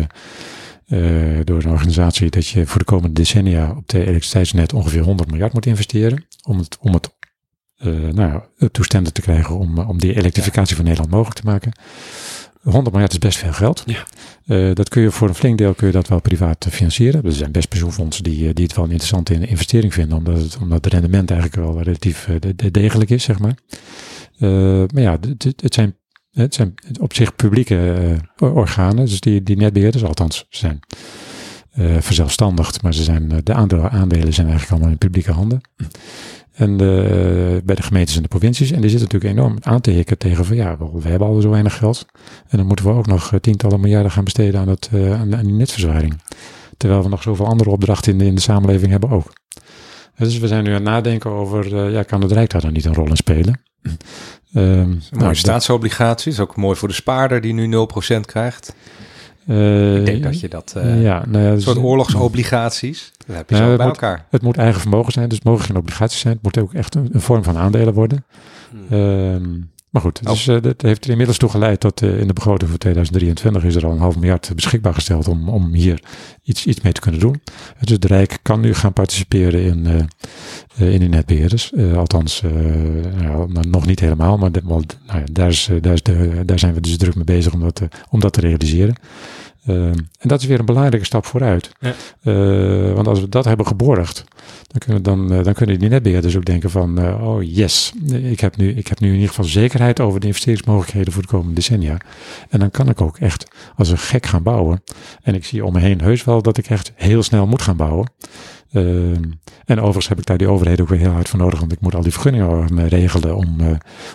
eh, 0.87 1.45
door 1.45 1.63
een 1.63 1.69
organisatie 1.71 2.29
dat 2.29 2.47
je 2.47 2.65
voor 2.65 2.79
de 2.79 2.85
komende 2.85 3.13
decennia 3.13 3.73
op 3.77 3.87
de 3.87 3.99
elektriciteitsnet 3.99 4.73
ongeveer 4.73 5.01
100 5.01 5.29
miljard 5.29 5.53
moet 5.53 5.65
investeren 5.65 6.25
om 6.47 6.57
het, 6.57 6.77
om 6.81 6.93
het 6.93 7.05
eh, 7.05 7.11
nou 7.85 8.15
ja, 8.57 8.67
toestanden 8.71 9.13
te 9.13 9.21
krijgen 9.21 9.57
om, 9.57 9.77
eh, 9.77 9.89
om 9.89 9.99
die 9.99 10.15
elektrificatie 10.15 10.75
van 10.75 10.85
Nederland 10.85 11.11
mogelijk 11.11 11.39
te 11.39 11.45
maken. 11.45 11.71
100 12.61 12.91
miljard 12.91 13.11
is 13.11 13.17
best 13.19 13.37
veel 13.37 13.53
geld. 13.53 13.83
Ja. 13.85 14.03
Eh, 14.45 14.73
dat 14.75 14.89
kun 14.89 15.01
je 15.01 15.11
voor 15.11 15.27
een 15.27 15.35
flink 15.35 15.57
deel 15.57 15.73
kun 15.73 15.87
je 15.87 15.93
dat 15.93 16.07
wel 16.07 16.21
privaat 16.21 16.65
eh, 16.65 16.71
financieren. 16.71 17.23
Er 17.23 17.31
zijn 17.31 17.51
best 17.51 17.69
pensioenfondsen 17.69 18.23
die, 18.23 18.47
eh, 18.47 18.53
die 18.53 18.65
het 18.65 18.75
wel 18.75 18.85
een 18.85 18.91
interessante 18.91 19.33
in- 19.33 19.47
investering 19.47 19.93
vinden, 19.93 20.17
omdat 20.17 20.41
het, 20.41 20.57
omdat 20.57 20.83
het 20.83 20.93
rendement 20.93 21.31
eigenlijk 21.31 21.61
wel 21.61 21.81
relatief 21.83 22.27
eh, 22.27 22.35
de- 22.39 22.55
de- 22.55 22.71
degelijk 22.71 23.09
is, 23.09 23.23
zeg 23.23 23.39
maar. 23.39 23.57
Eh, 24.39 24.49
maar 24.93 25.01
ja, 25.03 25.17
het, 25.21 25.43
het- 25.61 25.73
zijn, 25.73 25.95
het 26.31 26.53
zijn 26.53 26.73
op 26.99 27.13
zich 27.13 27.35
publieke 27.35 27.93
eh, 28.37 28.55
organen, 28.55 29.05
dus 29.05 29.19
die, 29.19 29.43
die 29.43 29.57
netbeheerders 29.57 30.03
althans 30.03 30.45
zijn 30.49 30.79
eh 31.71 31.95
verzelfstandigd, 31.99 32.81
maar 32.81 32.93
ze 32.93 33.03
zijn, 33.03 33.31
eh, 33.31 33.37
de 33.43 33.53
aandelen, 33.53 33.91
aandelen 33.91 34.33
zijn 34.33 34.47
eigenlijk 34.47 34.71
allemaal 34.71 34.91
in 34.91 34.97
publieke 34.97 35.31
handen. 35.31 35.61
En 36.57 36.77
bij 37.65 37.75
de 37.75 37.81
gemeentes 37.81 38.15
en 38.15 38.21
de 38.21 38.27
provincies. 38.27 38.71
En 38.71 38.81
die 38.81 38.89
zitten 38.89 39.07
natuurlijk 39.11 39.39
enorm 39.39 39.57
aan 39.61 39.81
te 39.81 39.91
hikken 39.91 40.17
tegen 40.17 40.45
van 40.45 40.55
ja, 40.55 40.77
we 40.93 41.09
hebben 41.09 41.27
al 41.27 41.41
zo 41.41 41.49
weinig 41.49 41.77
geld. 41.77 42.05
En 42.47 42.57
dan 42.57 42.65
moeten 42.67 42.85
we 42.85 42.91
ook 42.91 43.07
nog 43.07 43.33
eh, 43.33 43.39
tientallen 43.39 43.79
miljarden 43.79 44.11
gaan 44.11 44.23
besteden 44.23 44.59
aan, 44.59 44.67
het, 44.67 44.89
eh, 44.93 45.19
aan, 45.19 45.35
aan 45.35 45.43
die 45.43 45.53
netverzwaring. 45.53 46.21
Terwijl 46.77 47.03
we 47.03 47.09
nog 47.09 47.21
zoveel 47.21 47.45
andere 47.45 47.69
opdrachten 47.69 48.11
in 48.11 48.17
de, 48.17 48.25
in 48.25 48.35
de 48.35 48.41
samenleving 48.41 48.91
hebben 48.91 49.09
ook. 49.09 49.33
Dus 50.17 50.37
we 50.39 50.47
zijn 50.47 50.63
nu 50.63 50.69
aan 50.69 50.75
het 50.75 50.83
nadenken 50.83 51.31
over, 51.31 51.77
eh, 51.85 51.91
ja, 51.91 52.03
kan 52.03 52.21
het 52.21 52.31
Rijk 52.31 52.49
daar 52.49 52.61
dan 52.61 52.73
niet 52.73 52.85
een 52.85 52.93
rol 52.93 53.07
in 53.07 53.15
spelen? 53.15 53.61
Ehm, 54.53 54.89
nou, 54.89 54.99
dat- 55.11 55.35
staatsobligaties, 55.37 56.39
ook 56.39 56.55
mooi 56.55 56.75
voor 56.77 56.87
de 56.87 56.93
spaarder 56.93 57.41
die 57.41 57.53
nu 57.53 57.67
0% 57.67 58.25
krijgt. 58.25 58.75
Eh, 59.47 59.95
Ik 59.97 60.05
denk 60.05 60.23
dat 60.23 60.39
je 60.39 60.49
dat... 60.49 60.73
eh 60.77 61.01
ja, 61.01 61.23
nou 61.27 61.43
ja, 61.43 61.49
Een 61.49 61.55
dus- 61.55 61.63
soort 61.63 61.77
oorlogsobligaties. 61.77 63.11
Dat 63.27 63.35
heb 63.35 63.49
je 63.49 63.55
Ja, 63.55 63.61
zo 63.61 63.75
bij 63.75 63.85
moet- 63.85 63.95
elkaar. 63.95 64.25
Het 64.29 64.41
moet 64.41 64.57
eigen 64.57 64.81
vermogen 64.81 65.11
zijn, 65.13 65.27
dus 65.29 65.37
het 65.37 65.47
mogen 65.47 65.65
geen 65.65 65.75
obligaties 65.77 66.19
zijn. 66.19 66.33
Het 66.33 66.43
moet 66.43 66.57
ook 66.57 66.73
echt 66.73 66.95
een, 66.95 67.09
een 67.11 67.21
vorm 67.21 67.43
van 67.43 67.57
aandelen 67.57 67.93
worden. 67.93 68.25
Ehm, 68.89 69.45
maar 69.89 70.01
goed, 70.01 70.19
Oh. 70.23 70.29
dus, 70.29 70.47
eh, 70.47 70.61
dat 70.61 70.81
heeft 70.81 71.03
er 71.03 71.09
inmiddels 71.11 71.37
toe 71.37 71.49
geleid 71.49 71.81
dat 71.81 72.01
eh, 72.01 72.19
in 72.19 72.27
de 72.27 72.33
begroting 72.33 72.69
voor 72.69 72.79
2023 72.79 73.63
is 73.63 73.75
er 73.75 73.85
al 73.85 73.91
een 73.91 73.97
half 73.99 74.15
miljard 74.15 74.51
beschikbaar 74.55 74.93
gesteld 74.93 75.27
om, 75.27 75.49
om 75.49 75.73
hier 75.73 76.03
iets, 76.43 76.65
iets 76.65 76.81
mee 76.81 76.93
te 76.93 77.01
kunnen 77.01 77.19
doen. 77.19 77.41
Dus 77.79 77.89
het 77.91 78.05
Rijk 78.05 78.37
kan 78.41 78.59
nu 78.59 78.73
gaan 78.73 78.93
participeren 78.93 79.63
in, 79.63 79.85
eh, 80.77 80.93
in 80.93 80.99
die 80.99 81.09
netbeheerders. 81.09 81.71
Eh, 81.73 81.97
althans, 81.97 82.41
nou, 83.21 83.49
nog 83.67 83.85
niet 83.85 83.99
helemaal, 83.99 84.37
maar 84.37 84.51
de- 84.51 84.61
wel, 84.65 84.81
nou 85.07 85.19
ja, 85.19 85.25
daar, 85.31 85.49
is, 85.49 85.69
daar, 85.81 85.93
is 85.93 86.03
de, 86.03 86.41
daar 86.45 86.59
zijn 86.59 86.73
we 86.73 86.81
dus 86.81 86.97
druk 86.97 87.15
mee 87.15 87.23
bezig 87.23 87.53
om 87.53 87.59
dat, 87.59 87.81
om 88.09 88.19
dat 88.19 88.33
te 88.33 88.39
realiseren. 88.41 88.95
Ehm, 89.67 89.97
en 90.19 90.27
dat 90.27 90.41
is 90.41 90.47
weer 90.47 90.59
een 90.59 90.65
belangrijke 90.65 91.05
stap 91.05 91.25
vooruit. 91.25 91.71
Ja. 91.79 91.93
Eh, 92.21 92.93
want 92.93 93.07
als 93.07 93.19
we 93.19 93.29
dat 93.29 93.45
hebben 93.45 93.67
geborgd, 93.67 94.23
dan 94.67 94.79
kunnen, 94.79 95.03
dan, 95.03 95.33
eh, 95.33 95.43
dan 95.43 95.53
kunnen 95.53 95.79
die 95.79 95.89
netbeheerders 95.89 96.35
ook 96.37 96.45
denken 96.45 96.69
van, 96.69 96.99
eh, 96.99 97.27
oh 97.27 97.43
yes, 97.43 97.93
ik 98.07 98.39
heb, 98.39 98.57
nu, 98.57 98.69
ik 98.73 98.87
heb 98.87 98.99
nu 98.99 99.07
in 99.07 99.13
ieder 99.13 99.29
geval 99.29 99.45
zekerheid 99.45 99.99
over 99.99 100.19
de 100.19 100.25
investeringsmogelijkheden 100.27 101.13
voor 101.13 101.21
de 101.21 101.27
komende 101.27 101.53
decennia. 101.53 101.97
En 102.49 102.59
dan 102.59 102.71
kan 102.71 102.89
ik 102.89 103.01
ook 103.01 103.17
echt 103.17 103.47
als 103.75 103.89
een 103.89 103.97
gek 103.97 104.25
gaan 104.25 104.43
bouwen. 104.43 104.83
En 105.21 105.35
ik 105.35 105.45
zie 105.45 105.65
om 105.65 105.73
me 105.73 105.79
heen 105.79 106.01
heus 106.01 106.23
wel 106.23 106.41
dat 106.41 106.57
ik 106.57 106.69
echt 106.69 106.91
heel 106.95 107.23
snel 107.23 107.47
moet 107.47 107.61
gaan 107.61 107.77
bouwen. 107.77 108.11
Ehm, 108.71 109.23
en 109.65 109.77
overigens 109.79 110.07
heb 110.07 110.19
ik 110.19 110.25
daar 110.25 110.37
die 110.37 110.47
overheid 110.47 110.81
ook 110.81 110.87
weer 110.87 110.99
heel 110.99 111.11
hard 111.11 111.29
voor 111.29 111.39
nodig, 111.39 111.59
want 111.59 111.71
ik 111.71 111.79
moet 111.79 111.95
al 111.95 112.01
die 112.01 112.11
vergunningen 112.11 112.79
eh, 112.79 112.87
regelen 112.87 113.35
om, 113.35 113.59
eh, 113.59 113.71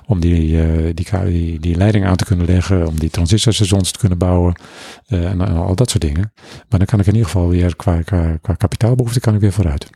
om 0.06 0.20
die, 0.20 0.62
eh, 0.62 0.94
die, 0.94 1.06
die, 1.24 1.60
die 1.60 1.76
leiding 1.76 2.06
aan 2.06 2.16
te 2.16 2.24
kunnen 2.24 2.46
leggen, 2.46 2.86
om 2.86 2.98
die 2.98 3.10
transistorstations 3.10 3.90
te 3.92 3.98
kunnen 3.98 4.18
bouwen 4.18 4.60
eh, 5.06 5.24
en, 5.30 5.40
en 5.40 5.56
al 5.56 5.74
dat 5.74 5.90
soort 5.90 6.02
dingen. 6.02 6.32
Maar 6.68 6.78
dan 6.78 6.86
kan 6.86 7.00
ik 7.00 7.06
in 7.06 7.12
ieder 7.12 7.30
geval 7.30 7.48
weer 7.48 7.76
qua, 7.76 8.02
qua, 8.02 8.36
qua 8.36 8.54
kapitaalbehoefte 8.54 9.20
kan 9.20 9.34
ik 9.34 9.40
weer 9.40 9.52
vooruit. 9.52 9.90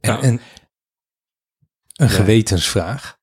En, 0.00 0.24
een 0.24 0.40
Ja. 1.92 2.06
gewetensvraag. 2.08 3.18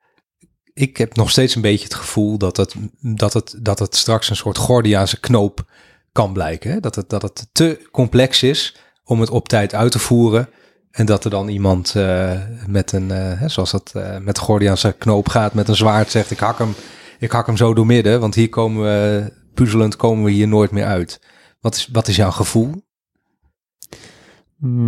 Ik 0.73 0.97
heb 0.97 1.15
nog 1.15 1.29
steeds 1.29 1.55
een 1.55 1.61
beetje 1.61 1.83
het 1.83 1.93
gevoel 1.93 2.37
dat 2.37 2.57
het, 2.57 2.75
dat 2.99 3.33
het, 3.33 3.55
dat 3.61 3.79
het 3.79 3.95
straks 3.95 4.29
een 4.29 4.35
soort 4.35 4.57
Gordiaanse 4.57 5.19
knoop 5.19 5.71
kan 6.11 6.33
blijken. 6.33 6.71
Hè? 6.71 6.79
Dat, 6.79 6.95
het, 6.95 7.09
dat 7.09 7.21
het 7.21 7.47
te 7.51 7.87
complex 7.91 8.43
is 8.43 8.75
om 9.03 9.19
het 9.19 9.29
op 9.29 9.47
tijd 9.47 9.73
uit 9.73 9.91
te 9.91 9.99
voeren. 9.99 10.49
En 10.97 11.05
dat 11.05 11.23
er 11.23 11.29
dan 11.29 11.47
iemand 11.47 11.95
eh, 11.95 12.41
met 12.67 12.91
een, 12.91 13.11
eh, 13.11 13.49
zoals 13.49 13.71
dat 13.71 13.91
eh, 13.95 14.17
met 14.17 14.37
Gordiaanse 14.37 14.95
knoop 14.97 15.29
gaat, 15.29 15.53
met 15.53 15.67
een 15.67 15.75
zwaard 15.75 16.11
zegt: 16.11 16.31
ik 16.31 16.39
hak 16.39 16.57
hem, 16.57 16.73
ik 17.19 17.31
hak 17.31 17.45
hem 17.45 17.57
zo 17.57 17.73
door 17.73 17.85
midden, 17.85 18.19
want 18.19 18.35
hier 18.35 18.49
komen 18.49 18.83
we, 18.83 19.31
puzzelend 19.53 19.95
komen 19.95 20.23
we 20.23 20.31
hier 20.31 20.47
nooit 20.47 20.71
meer 20.71 20.85
uit. 20.85 21.19
Wat 21.59 21.75
is, 21.75 21.89
wat 21.91 22.07
is 22.07 22.15
jouw 22.15 22.31
gevoel? 22.31 22.71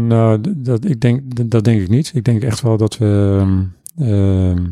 Nou, 0.08 0.42
dat, 0.58 0.86
ik 0.86 1.02
denk, 1.02 1.50
dat 1.52 1.64
denk 1.64 1.82
ik 1.82 1.90
niet. 1.90 2.12
Ik 2.14 2.24
denk 2.24 2.44
echt 2.44 2.62
wel 2.62 2.78
dat 2.78 2.98
we 2.98 3.38
ehm, 3.40 3.64
ehm, 4.10 4.66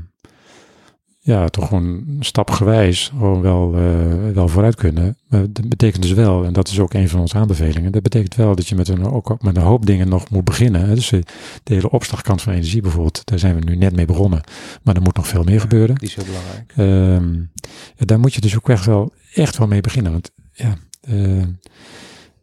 ja, 1.27 1.47
toch 1.47 1.67
gewoon 1.67 2.03
stapgewijs 2.19 3.11
gewoon 3.17 3.41
wel, 3.41 3.75
eh, 3.75 4.33
wel 4.33 4.47
vooruit 4.47 4.75
kunnen. 4.75 5.17
Maar 5.27 5.51
dat 5.51 5.69
betekent 5.69 6.01
dus 6.01 6.11
wel, 6.11 6.45
en 6.45 6.53
dat 6.53 6.67
is 6.67 6.79
ook 6.79 6.93
een 6.93 7.09
van 7.09 7.19
onze 7.19 7.37
aanbevelingen, 7.37 7.91
dat 7.91 8.01
betekent 8.01 8.35
wel 8.35 8.55
dat 8.55 8.67
je 8.67 8.75
met 8.75 8.87
een, 8.87 9.05
ook 9.05 9.41
met 9.41 9.55
een 9.55 9.63
hoop 9.63 9.85
dingen 9.85 10.09
nog 10.09 10.29
moet 10.29 10.43
beginnen. 10.43 10.95
Dus 10.95 11.11
eh, 11.11 11.19
de 11.63 11.73
hele 11.73 11.89
opslagkant 11.89 12.41
van 12.41 12.53
energie 12.53 12.81
bijvoorbeeld, 12.81 13.21
daar 13.25 13.39
zijn 13.39 13.55
we 13.59 13.63
nu 13.65 13.75
net 13.75 13.95
mee 13.95 14.05
begonnen. 14.05 14.41
Maar 14.83 14.95
er 14.95 15.01
moet 15.01 15.15
nog 15.15 15.27
veel 15.27 15.43
meer 15.43 15.59
gebeuren. 15.59 15.95
Die 15.95 16.07
is 16.07 16.15
heel 16.15 16.25
belangrijk. 16.25 16.73
Ehm, 16.75 17.35
ja, 17.95 18.05
daar 18.05 18.19
moet 18.19 18.33
je 18.33 18.41
dus 18.41 18.55
ook 18.55 18.69
echt 18.69 18.85
wel, 18.85 19.13
echt 19.33 19.57
wel 19.57 19.67
mee 19.67 19.81
beginnen. 19.81 20.11
Want 20.11 20.31
ja, 20.53 20.77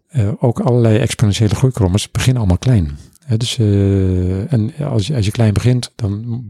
eh, 0.08 0.28
ook 0.38 0.60
allerlei 0.60 0.98
exponentiële 0.98 1.54
groeikrommers 1.54 2.10
beginnen 2.10 2.38
allemaal 2.38 2.58
klein. 2.58 2.98
Dus, 3.36 3.58
eh, 3.58 4.52
en 4.52 4.72
als 4.76 5.06
je, 5.06 5.14
als 5.14 5.24
je 5.24 5.30
klein 5.30 5.52
begint, 5.52 5.92
dan, 5.96 6.42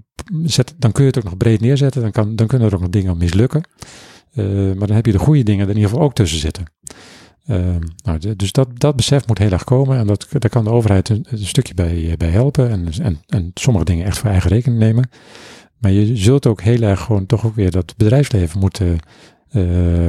zet, 0.44 0.74
dan 0.78 0.92
kun 0.92 1.02
je 1.02 1.08
het 1.08 1.18
ook 1.18 1.24
nog 1.24 1.36
breed 1.36 1.60
neerzetten. 1.60 2.02
Dan, 2.02 2.10
kan, 2.10 2.36
dan 2.36 2.46
kunnen 2.46 2.68
er 2.68 2.74
ook 2.74 2.80
nog 2.80 2.90
dingen 2.90 3.16
mislukken. 3.16 3.62
Eh, 4.32 4.44
maar 4.46 4.86
dan 4.86 4.96
heb 4.96 5.06
je 5.06 5.12
de 5.12 5.18
goede 5.18 5.42
dingen 5.42 5.64
er 5.64 5.70
in 5.70 5.76
ieder 5.76 5.90
geval 5.90 6.04
ook 6.04 6.14
tussen 6.14 6.38
zitten. 6.38 6.64
Ehm, 7.46 7.80
nou, 8.04 8.36
dus 8.36 8.52
dat, 8.52 8.80
dat 8.80 8.96
besef 8.96 9.26
moet 9.26 9.38
heel 9.38 9.50
erg 9.50 9.64
komen. 9.64 9.98
En 9.98 10.06
dat, 10.06 10.26
daar 10.30 10.50
kan 10.50 10.64
de 10.64 10.70
overheid 10.70 11.08
een, 11.08 11.26
een 11.28 11.46
stukje 11.46 11.74
bij, 11.74 12.10
eh, 12.10 12.16
bij 12.16 12.28
helpen. 12.28 12.70
En, 12.70 12.88
en, 13.02 13.20
en 13.26 13.50
sommige 13.54 13.84
dingen 13.84 14.06
echt 14.06 14.18
voor 14.18 14.30
eigen 14.30 14.50
rekening 14.50 14.80
nemen. 14.80 15.08
Maar 15.78 15.90
je 15.92 16.16
zult 16.16 16.46
ook 16.46 16.60
heel 16.60 16.82
erg 16.82 17.00
gewoon 17.00 17.26
toch 17.26 17.46
ook 17.46 17.54
weer 17.54 17.70
dat 17.70 17.94
bedrijfsleven 17.96 18.60
moeten, 18.60 18.98
eh, 19.48 19.62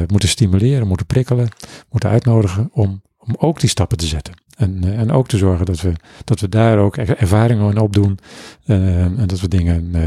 moeten 0.07 0.29
stimuleren, 0.29 0.87
moeten 0.87 1.05
prikkelen, 1.05 1.47
moeten 1.89 2.09
uitnodigen 2.09 2.69
om, 2.71 3.01
om 3.17 3.35
ook 3.37 3.59
die 3.59 3.69
stappen 3.69 3.97
te 3.97 4.05
zetten. 4.05 4.33
En, 4.55 4.83
eh, 4.83 4.99
en 4.99 5.11
ook 5.11 5.27
te 5.27 5.37
zorgen 5.37 5.65
dat 5.65 5.81
we, 5.81 5.91
dat 6.23 6.39
we 6.39 6.49
daar 6.49 6.77
ook 6.77 6.97
er- 6.97 7.17
ervaringen 7.17 7.69
in 7.71 7.79
opdoen. 7.79 8.17
eh, 8.65 9.03
en 9.03 9.23
dat 9.27 9.39
we 9.39 9.47
dingen 9.47 9.89
eh, 9.93 10.01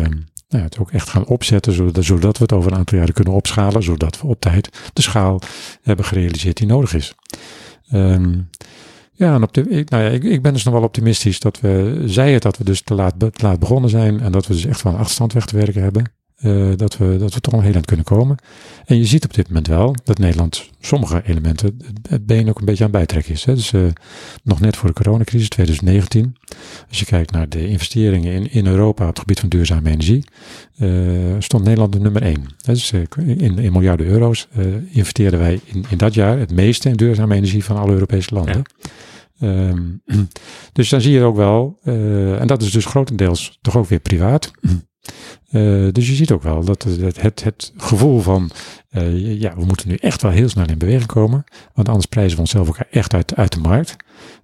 nou 0.48 0.64
het 0.64 0.78
ook 0.78 0.90
echt 0.90 1.08
gaan 1.08 1.26
opzetten, 1.26 1.72
zodat, 1.72 2.04
zodat 2.04 2.36
we 2.36 2.42
het 2.42 2.52
over 2.52 2.72
een 2.72 2.78
aantal 2.78 2.98
jaren 2.98 3.14
kunnen 3.14 3.32
opschalen, 3.34 3.82
zodat 3.82 4.20
we 4.20 4.26
op 4.26 4.40
tijd 4.40 4.90
de 4.92 5.02
schaal 5.02 5.40
hebben 5.82 6.04
gerealiseerd 6.04 6.56
die 6.56 6.66
nodig 6.66 6.94
is. 6.94 7.14
Ehm, 7.90 8.38
ja, 9.12 9.34
en 9.34 9.42
op 9.42 9.52
de, 9.54 9.68
ik, 9.68 9.90
nou 9.90 10.02
ja, 10.02 10.08
ik, 10.10 10.24
ik 10.24 10.42
ben 10.42 10.52
dus 10.52 10.64
nog 10.64 10.74
wel 10.74 10.82
optimistisch 10.82 11.40
dat 11.40 11.60
we, 11.60 12.02
zij 12.06 12.32
het 12.32 12.42
dat 12.42 12.56
we 12.58 12.64
dus 12.64 12.80
te 12.82 12.94
laat, 12.94 13.14
te 13.18 13.30
laat 13.42 13.58
begonnen 13.58 13.90
zijn 13.90 14.20
en 14.20 14.32
dat 14.32 14.46
we 14.46 14.54
dus 14.54 14.64
echt 14.64 14.82
wel 14.82 14.92
een 14.92 14.98
achterstand 14.98 15.32
weg 15.32 15.46
te 15.46 15.56
werken 15.56 15.82
hebben. 15.82 16.12
Eh, 16.38 16.70
dat, 16.76 16.96
we, 16.96 17.16
dat 17.18 17.34
we 17.34 17.40
toch 17.40 17.54
een 17.54 17.62
heel 17.62 17.72
eind 17.72 17.86
kunnen 17.86 18.04
komen. 18.04 18.36
En 18.84 18.96
je 18.98 19.04
ziet 19.04 19.24
op 19.24 19.34
dit 19.34 19.48
moment 19.48 19.66
wel 19.66 19.94
dat 20.04 20.18
Nederland 20.18 20.70
sommige 20.80 21.22
elementen 21.26 21.78
het- 22.08 22.26
been 22.26 22.48
ook 22.48 22.58
een 22.58 22.64
beetje 22.64 22.84
aan 22.84 22.90
bijtrekken 22.90 23.32
is. 23.32 23.44
Hè. 23.44 23.54
Dus 23.54 23.72
eh, 23.72 23.82
nog 24.42 24.60
net 24.60 24.76
voor 24.76 24.88
de 24.88 24.94
coronacrisis 24.94 25.48
2019. 25.48 26.36
Als 26.88 26.98
je 26.98 27.04
kijkt 27.04 27.30
naar 27.30 27.48
de 27.48 27.68
investeringen 27.68 28.32
in, 28.32 28.52
in 28.52 28.66
Europa 28.66 29.02
op 29.02 29.08
het 29.08 29.18
gebied 29.18 29.40
van 29.40 29.48
duurzame 29.48 29.90
energie, 29.90 30.24
eh, 30.76 30.88
stond 31.38 31.64
Nederland 31.64 31.94
op 31.94 32.02
nummer 32.02 32.22
1. 32.22 32.44
Dus 32.64 32.92
in, 33.26 33.58
in 33.58 33.72
miljarden 33.72 34.06
euro's 34.06 34.48
investeerden 34.90 35.38
wij 35.38 35.60
in, 35.64 35.84
in 35.88 35.98
dat 35.98 36.14
jaar 36.14 36.38
het 36.38 36.52
meeste 36.52 36.88
in 36.88 36.96
duurzame 36.96 37.34
energie 37.34 37.64
van 37.64 37.76
alle 37.76 37.92
Europese 37.92 38.34
landen. 38.34 38.62
Ehm, 39.40 39.82
dus 40.72 40.88
dan 40.88 41.00
zie 41.00 41.12
je 41.12 41.22
ook 41.22 41.36
wel, 41.36 41.78
en 42.38 42.46
dat 42.46 42.62
is 42.62 42.70
dus 42.72 42.84
grotendeels 42.84 43.58
toch 43.62 43.76
ook 43.76 43.88
weer 43.88 44.00
privaat. 44.00 44.50
Eh, 45.50 45.88
dus 45.92 46.08
je 46.08 46.14
ziet 46.14 46.32
ook 46.32 46.42
wel 46.42 46.64
dat 46.64 46.82
het, 46.82 47.20
het, 47.20 47.44
het 47.44 47.72
gevoel 47.76 48.20
van, 48.20 48.50
eh, 48.90 49.40
ja, 49.40 49.54
we 49.56 49.64
moeten 49.64 49.88
nu 49.88 49.94
echt 49.94 50.22
wel 50.22 50.30
heel 50.30 50.48
snel 50.48 50.68
in 50.68 50.78
beweging 50.78 51.06
komen, 51.06 51.44
want 51.74 51.88
anders 51.88 52.06
prijzen 52.06 52.34
we 52.34 52.40
onszelf 52.40 52.68
ook 52.68 52.78
echt 52.90 53.14
uit, 53.14 53.36
uit 53.36 53.52
de 53.52 53.60
markt. 53.60 53.96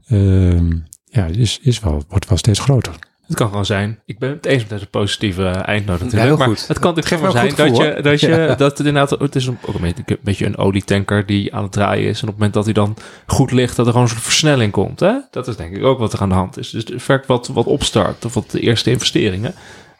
Ehm, 0.09 0.70
ja, 1.05 1.27
is, 1.27 1.59
is 1.62 1.81
wel, 1.81 2.03
wordt 2.09 2.28
wel 2.28 2.39
steeds 2.39 2.61
groter. 2.61 2.95
Het 3.27 3.36
kan 3.36 3.49
gewoon 3.49 3.66
zijn. 3.66 3.99
Ik 4.07 4.19
ben 4.19 4.31
het 4.31 4.47
eens 4.47 4.61
met 4.61 4.70
deze 4.70 4.86
positieve 4.86 5.49
eindnoot 5.49 5.99
Ja, 5.99 6.05
natuurlijk. 6.05 6.23
heel 6.23 6.36
maar 6.36 6.57
goed. 6.57 6.69
het 6.69 6.78
kan 6.78 6.95
natuurlijk 6.95 7.23
gewoon 7.23 7.55
zijn 7.55 7.69
dat, 7.69 7.77
je, 7.77 8.03
dat, 8.03 8.20
je, 8.20 8.28
Ja. 8.36 8.55
dat 8.55 8.78
het 8.78 8.86
inderdaad... 8.86 9.11
Het 9.11 9.36
is 9.36 9.47
een, 9.47 9.59
ook 9.66 9.74
een 9.74 9.95
beetje, 10.23 10.47
een 10.47 10.57
olietanker 10.57 11.27
die 11.27 11.55
aan 11.55 11.62
het 11.62 11.73
draaien 11.73 12.09
is. 12.09 12.23
En 12.23 12.28
op 12.28 12.28
het 12.28 12.36
moment 12.36 12.55
dat 12.55 12.65
hij 12.65 12.73
dan 12.73 12.97
goed 13.27 13.53
ligt, 13.53 13.77
dat 13.77 13.86
er 13.86 13.93
gewoon 13.93 14.07
een 14.07 14.12
soort 14.12 14.24
versnelling 14.24 14.73
komt. 14.73 15.01
Hè? 15.01 15.12
Dat 15.31 15.49
is 15.49 15.57
denk 15.57 15.77
ik 15.77 15.85
ook 15.85 15.99
wat 15.99 16.12
er 16.12 16.20
aan 16.20 16.28
de 16.28 16.35
hand 16.35 16.59
is. 16.59 16.70
Dus 16.70 16.85
het 16.85 17.07
werkt 17.07 17.27
wat, 17.27 17.47
wat 17.47 17.66
opstart 17.66 18.24
of 18.24 18.35
wat 18.35 18.51
de 18.51 18.61
eerste 18.61 18.91
investeringen. 18.91 19.55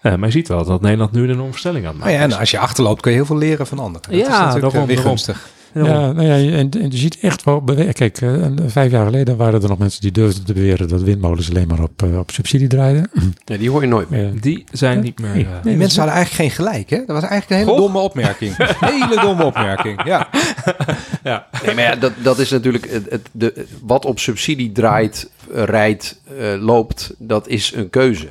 Eh, 0.05 0.15
maar 0.15 0.27
je 0.27 0.31
ziet 0.35 0.49
wel 0.49 0.65
dat 0.65 0.81
Nederland 0.81 1.13
nu 1.13 1.23
een 1.23 1.31
enorme 1.31 1.51
versnelling 1.51 1.87
aan 1.87 1.93
het 1.93 2.01
Nou 2.01 2.13
ja, 2.17 2.21
en 2.21 2.33
als 2.33 2.51
je 2.51 2.59
achterloopt 2.59 3.01
kun 3.01 3.11
je 3.11 3.17
heel 3.17 3.27
veel 3.27 3.37
leren 3.37 3.67
van 3.67 3.79
anderen. 3.79 4.11
Dat 4.11 4.19
Ja, 4.21 4.27
is 4.27 4.29
natuurlijk 4.29 4.61
daarom, 4.73 4.81
eh, 4.91 4.95
weer 4.95 5.05
gunstig. 5.05 5.37
is. 5.37 5.83
Ja, 5.83 6.13
nou 6.13 6.23
ja, 6.27 6.57
en, 6.59 6.71
en 6.71 6.91
je 6.91 6.97
ziet 6.97 7.19
echt 7.21 7.45
wel. 7.45 7.63
Kijk, 7.93 8.21
eh, 8.21 8.47
vijf 8.67 8.91
jaar 8.91 9.05
geleden 9.05 9.37
waren 9.37 9.63
er 9.63 9.69
nog 9.69 9.79
mensen 9.79 10.01
die 10.01 10.11
durfden 10.13 10.45
te 10.45 10.53
beweren 10.53 10.89
dat 10.89 11.03
windmolens 11.03 11.51
alleen 11.51 11.69
maar 11.69 11.81
op, 11.83 12.03
eh, 12.03 12.19
op 12.19 12.31
subsidie 12.31 12.69
draaiden. 12.69 13.11
Ja, 13.45 13.57
die 13.57 13.71
hoor 13.71 13.81
je 13.81 13.87
nooit 13.87 14.11
meer. 14.11 14.41
Die 14.41 14.65
zijn 14.73 15.01
niet 15.01 15.21
meer... 15.21 15.47
Nee. 15.65 15.77
mensen 15.77 15.99
hadden 15.99 16.17
eigenlijk 16.17 16.55
geen 16.55 16.65
gelijk, 16.65 16.91
hè? 16.91 16.97
Dat 16.97 17.21
was 17.21 17.31
eigenlijk 17.31 17.51
een 17.51 17.57
hele 17.57 17.71
Goh. 17.71 17.79
domme 17.79 17.99
opmerking. 17.99 18.57
hele 18.95 19.21
domme 19.21 19.45
opmerking, 19.45 20.05
ja. 20.05 20.29
ja. 21.25 21.47
Nee, 21.67 21.75
maar 21.75 21.85
ja, 21.85 21.97
dat, 21.97 22.13
dat 22.23 22.39
is 22.39 22.51
natuurlijk 22.51 22.91
het, 22.91 23.11
het, 23.11 23.29
de, 23.33 23.67
wat 23.83 24.05
op 24.05 24.19
subsidie 24.19 24.73
draait, 24.73 25.31
rijdt, 25.53 26.21
eh, 26.39 26.47
loopt, 26.61 27.15
dat 27.19 27.49
is 27.49 27.73
een 27.75 27.91
keuze. 27.91 28.27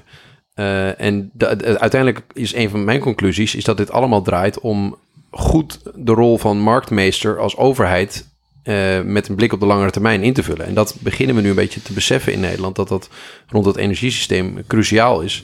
Eh, 0.53 1.01
en 1.01 1.30
de- 1.34 1.80
uiteindelijk 1.80 2.21
is 2.34 2.55
een 2.55 2.69
van 2.69 2.84
mijn 2.84 2.99
conclusies 2.99 3.55
is 3.55 3.63
dat 3.63 3.77
dit 3.77 3.91
allemaal 3.91 4.21
draait 4.21 4.59
om 4.59 4.95
goed 5.31 5.80
de 5.95 6.11
rol 6.11 6.38
van 6.38 6.59
marktmeester 6.59 7.39
als 7.39 7.57
overheid 7.57 8.31
eh, 8.63 9.01
met 9.01 9.27
een 9.27 9.35
blik 9.35 9.53
op 9.53 9.59
de 9.59 9.65
langere 9.65 9.91
termijn 9.91 10.23
in 10.23 10.34
te 10.34 10.43
vullen. 10.43 10.65
En 10.65 10.73
dat 10.73 10.95
beginnen 10.99 11.35
we 11.35 11.41
nu 11.41 11.49
een 11.49 11.55
beetje 11.55 11.81
te 11.81 11.93
beseffen 11.93 12.34
in 12.34 12.39
Nederland, 12.39 12.75
dat 12.75 12.88
dat 12.88 13.09
rond 13.47 13.65
het 13.65 13.75
energiesysteem 13.75 14.57
cruciaal 14.67 15.21
is. 15.21 15.43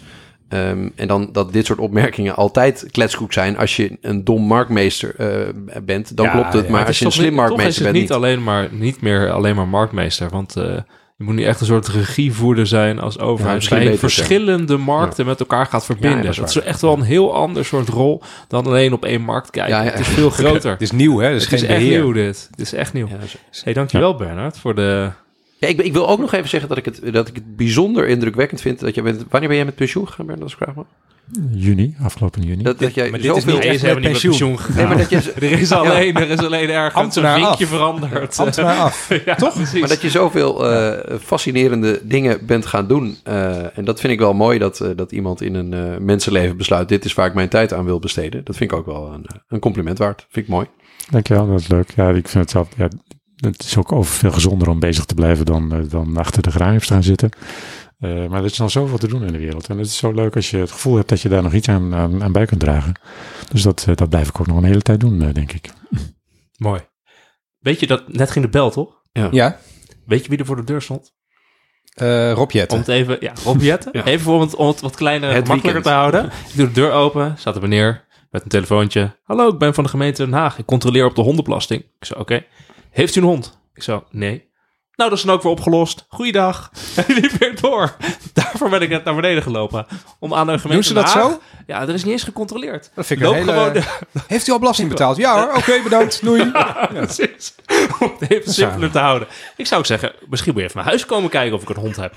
Ehm, 0.49 0.89
en 0.95 1.07
dan 1.07 1.29
dat 1.31 1.53
dit 1.53 1.65
soort 1.65 1.79
opmerkingen 1.79 2.35
altijd 2.35 2.85
kletskoek 2.91 3.33
zijn. 3.33 3.57
Als 3.57 3.75
je 3.75 3.97
een 4.01 4.23
dom 4.23 4.41
marktmeester 4.43 5.15
eh, 5.15 5.81
bent, 5.83 6.17
dan 6.17 6.25
Ja, 6.25 6.31
klopt 6.31 6.53
het. 6.53 6.63
ja, 6.65 6.69
maar 6.71 6.79
het 6.79 6.87
als 6.87 6.99
je 6.99 7.05
een 7.05 7.11
slim 7.11 7.33
marktmeester 7.33 7.67
is 7.69 7.75
het 7.75 7.83
bent, 7.83 7.95
niet, 7.95 8.03
niet. 8.03 8.11
alleen 8.17 8.43
maar, 8.43 8.67
niet 8.71 9.01
meer 9.01 9.31
alleen 9.31 9.55
maar 9.55 9.67
marktmeester. 9.67 10.29
Want 10.29 10.55
je 11.19 11.25
moet 11.25 11.33
nu 11.35 11.43
echt 11.43 11.59
een 11.59 11.65
soort 11.65 11.87
regievoerder 11.87 12.67
zijn 12.67 12.99
als 12.99 13.19
overheid. 13.19 13.69
die 13.69 13.77
beter 13.79 13.97
verschillende 13.97 14.77
markten 14.77 15.25
met 15.25 15.39
elkaar 15.39 15.65
gaat 15.65 15.85
verbinden. 15.85 16.19
Ja, 16.19 16.25
dat 16.25 16.35
dat, 16.35 16.49
is 16.49 16.55
is 16.55 16.63
echt 16.63 16.81
wel 16.81 16.93
een 16.93 17.01
heel 17.01 17.33
ander 17.35 17.65
soort 17.65 17.87
rol 17.89 18.21
dan 18.47 18.65
alleen 18.65 18.93
op 18.93 19.05
één 19.05 19.21
markt 19.21 19.49
kijken. 19.49 19.75
Ja, 19.75 19.81
ja. 19.83 19.89
Het 19.91 19.99
is 19.99 20.07
veel 20.07 20.29
groter. 20.39 20.71
Het 20.71 20.81
is 20.81 20.91
nieuw, 20.91 21.17
hè? 21.19 21.31
Dus 21.31 21.43
het 21.43 21.53
is 21.53 21.59
geen 21.59 21.69
echt 21.69 21.79
beheer. 21.79 22.01
nieuw 22.03 22.11
dit. 22.11 22.47
Het 22.51 22.59
is 22.59 22.73
echt 22.73 22.93
nieuw. 22.93 23.07
Ja, 23.07 23.25
zo- 23.27 23.63
Hey, 23.63 23.73
dankjewel 23.73 24.15
Bernard 24.15 24.57
voor 24.57 24.75
de... 24.75 25.09
Ja, 25.57 25.67
ik, 25.67 25.81
ik 25.81 25.93
wil 25.93 26.09
ook 26.09 26.19
nog 26.19 26.33
even 26.33 26.49
zeggen 26.49 26.69
dat 26.69 26.77
ik 26.77 26.85
het, 26.85 27.13
dat 27.13 27.27
ik 27.27 27.35
het 27.35 27.55
bijzonder 27.55 28.07
indrukwekkend 28.07 28.61
vind. 28.61 28.79
Dat 28.79 28.95
je 28.95 29.01
bent, 29.01 29.23
wanneer 29.29 29.47
ben 29.49 29.57
jij 29.57 29.65
met 29.65 29.75
pensioen 29.75 30.07
gegaan, 30.07 30.25
Bernard? 30.25 30.43
Als 30.43 30.57
ik 30.57 30.63
vraag 30.63 30.75
mag? 30.75 30.85
Juni, 31.51 31.95
afgelopen 32.03 32.41
juni. 32.41 32.63
Dat, 32.63 32.79
dat 32.79 32.93
jij 32.93 33.09
maar 33.09 33.19
dit 33.21 33.35
is 33.35 33.43
zoveel... 33.43 33.59
niet 33.59 33.63
echt 33.63 33.83
met 33.83 34.01
pensioen. 34.01 34.29
pensioen 34.29 34.49
Nee, 34.49 34.57
gegaan. 34.57 34.87
maar 34.87 34.97
dat 34.97 35.09
je, 35.09 35.31
Er 35.47 35.59
is 35.59 35.71
alleen, 35.71 36.15
er 36.15 36.29
is 36.29 36.39
alleen 36.39 36.69
ergens 36.69 37.15
een 37.15 37.23
vinkje 37.23 37.65
af. 37.65 37.69
veranderd. 37.69 38.39
Ambtenaar 38.39 38.77
af. 38.77 39.09
ja, 39.25 39.35
toch? 39.35 39.53
Precies. 39.53 39.79
maar 39.79 39.89
dat 39.89 40.01
je 40.01 40.09
zoveel 40.09 40.69
eh, 40.71 41.15
fascinerende 41.21 41.99
dingen 42.03 42.45
bent 42.45 42.65
gaan 42.65 42.87
doen. 42.87 43.17
Eh, 43.23 43.77
en 43.77 43.85
dat 43.85 43.99
vind 43.99 44.13
ik 44.13 44.19
wel 44.19 44.33
mooi 44.33 44.59
dat, 44.59 44.79
eh, 44.79 44.89
dat 44.95 45.11
iemand 45.11 45.41
in 45.41 45.55
een 45.55 45.73
eh, 45.73 45.97
mensenleven 45.99 46.57
besluit... 46.57 46.89
dit 46.89 47.05
is 47.05 47.13
waar 47.13 47.27
ik 47.27 47.33
mijn 47.33 47.49
tijd 47.49 47.73
aan 47.73 47.85
wil 47.85 47.99
besteden. 47.99 48.43
Dat 48.43 48.55
vind 48.55 48.71
ik 48.71 48.77
ook 48.77 48.85
wel 48.85 49.13
een, 49.13 49.25
een 49.47 49.59
compliment 49.59 49.97
waard. 49.97 50.27
Vind 50.29 50.45
ik 50.45 50.51
mooi. 50.51 50.67
Dankjewel, 51.09 51.47
dat 51.47 51.59
is 51.59 51.67
leuk. 51.67 51.91
Ja, 51.95 52.09
ik 52.09 52.27
vind 52.27 52.43
het 52.43 52.49
zelf, 52.49 52.69
ja, 52.77 52.87
het 53.35 53.63
is 53.63 53.77
ook 53.77 53.91
over 53.91 54.13
veel 54.13 54.31
gezonder 54.31 54.69
om 54.69 54.79
bezig 54.79 55.05
te 55.05 55.13
blijven 55.13 55.45
dan, 55.45 55.87
dan 55.89 56.17
achter 56.17 56.41
de 56.41 56.51
geraniums 56.51 56.87
te 56.87 56.93
gaan 56.93 57.03
zitten. 57.03 57.29
Eh, 57.99 58.27
maar 58.27 58.39
er 58.39 58.45
is 58.45 58.57
nog 58.57 58.71
zoveel 58.71 58.97
te 58.97 59.07
doen 59.07 59.25
in 59.25 59.31
de 59.31 59.37
wereld. 59.37 59.67
En 59.69 59.77
het 59.77 59.87
is 59.87 59.97
zo 59.97 60.11
leuk 60.11 60.35
als 60.35 60.49
je 60.49 60.57
het 60.57 60.71
gevoel 60.71 60.95
hebt 60.95 61.09
dat 61.09 61.21
je 61.21 61.29
daar 61.29 61.43
nog 61.43 61.53
iets 61.53 61.69
aan, 61.69 61.95
aan, 61.95 62.23
aan 62.23 62.31
bij 62.31 62.45
kunt 62.45 62.59
dragen. 62.59 62.99
Dus 63.51 63.61
dat, 63.61 63.85
eh, 63.87 63.95
dat 63.95 64.09
blijf 64.09 64.29
ik 64.29 64.39
ook 64.39 64.47
nog 64.47 64.57
een 64.57 64.63
hele 64.63 64.81
tijd 64.81 64.99
doen, 64.99 65.21
eh, 65.21 65.33
denk 65.33 65.51
ik. 65.51 65.69
Mooi. 66.57 66.81
Weet 67.59 67.79
je 67.79 67.87
dat, 67.87 68.13
net 68.13 68.31
ging 68.31 68.45
de 68.45 68.51
bel 68.51 68.69
toch? 68.71 68.97
Ja, 69.11 69.59
Weet 70.05 70.23
je 70.23 70.29
wie 70.29 70.37
er 70.39 70.45
voor 70.45 70.55
de 70.55 70.63
deur 70.63 70.81
stond? 70.81 71.17
eh 71.93 72.31
Rob 72.31 72.51
Jetten. 72.51 72.77
Om 72.77 72.83
het 72.83 72.91
even, 72.93 73.17
ja, 73.19 73.33
Rob 73.43 73.61
Jetten. 73.61 73.91
Ja. 73.97 74.05
Even 74.05 74.31
om 74.31 74.41
het, 74.41 74.55
om 74.55 74.67
het 74.67 74.79
wat 74.79 74.95
kleiner, 74.95 75.33
Het 75.33 75.47
makkelijker 75.47 75.83
te 75.83 75.89
houden. 75.89 76.25
Ik 76.25 76.55
doe 76.55 76.67
de 76.67 76.73
deur 76.73 76.91
open, 76.91 77.35
staat 77.37 77.55
er 77.55 77.61
meneer 77.61 78.05
met 78.31 78.43
een 78.43 78.49
telefoontje. 78.49 79.17
Hallo, 79.23 79.47
ik 79.47 79.57
ben 79.57 79.73
van 79.73 79.83
de 79.83 79.89
gemeente 79.89 80.23
Den 80.23 80.33
Haag. 80.33 80.57
Ik 80.57 80.65
controleer 80.65 81.05
op 81.05 81.15
de 81.15 81.21
hondenbelasting. 81.21 81.81
Ik 81.99 82.05
zo, 82.05 82.13
oké. 82.13 82.45
Heeft 82.89 83.15
u 83.15 83.19
een 83.21 83.27
hond? 83.27 83.59
Ik 83.73 83.83
zo, 83.83 84.03
nee. 84.11 84.48
Nou, 84.99 85.11
dat 85.11 85.19
is 85.19 85.25
dan 85.25 85.35
ook 85.35 85.43
weer 85.43 85.51
opgelost. 85.51 86.05
Goeiedag. 86.09 86.71
En 86.95 87.03
die 87.07 87.19
liep 87.21 87.31
weer 87.31 87.61
door. 87.61 87.95
Daarvoor 88.33 88.69
ben 88.69 88.81
ik 88.81 88.89
net 88.89 89.03
naar 89.03 89.15
beneden 89.15 89.43
gelopen. 89.43 89.85
Om 90.19 90.33
aan 90.33 90.47
de 90.47 90.59
gemeente 90.59 90.73
Doen 90.73 90.83
ze 90.83 90.93
dat 90.93 91.03
Haag- 91.03 91.31
zo? 91.31 91.41
Ja, 91.67 91.81
er 91.81 91.89
is 91.93 92.03
niet 92.03 92.11
eens 92.13 92.23
gecontroleerd. 92.23 92.91
Dat 92.95 93.05
vind 93.05 93.19
ik 93.21 93.25
een 93.27 93.31
Loop 93.33 93.45
hele- 93.45 93.51
gewoon 93.57 93.73
de- 93.73 94.19
Heeft 94.33 94.47
u 94.47 94.51
al 94.51 94.59
belasting 94.59 94.89
betaald? 94.89 95.17
Ja 95.17 95.33
hoor, 95.41 95.53
oké, 95.55 95.81
bedankt. 95.83 96.23
Doei. 96.23 96.51
Precies. 96.93 97.53
Om 97.99 98.15
het 98.19 98.31
even 98.31 98.53
simpeler 98.53 98.91
te 98.91 98.99
houden. 98.99 99.27
Ik 99.55 99.67
zou 99.67 99.79
ook 99.79 99.85
zeggen, 99.85 100.11
misschien 100.29 100.51
moet 100.53 100.61
je 100.61 100.67
even 100.67 100.79
naar 100.79 100.87
huis 100.89 101.05
komen 101.05 101.29
kijken 101.29 101.55
of 101.55 101.61
ik 101.61 101.69
een 101.69 101.75
hond 101.81 101.95
heb. 101.95 102.13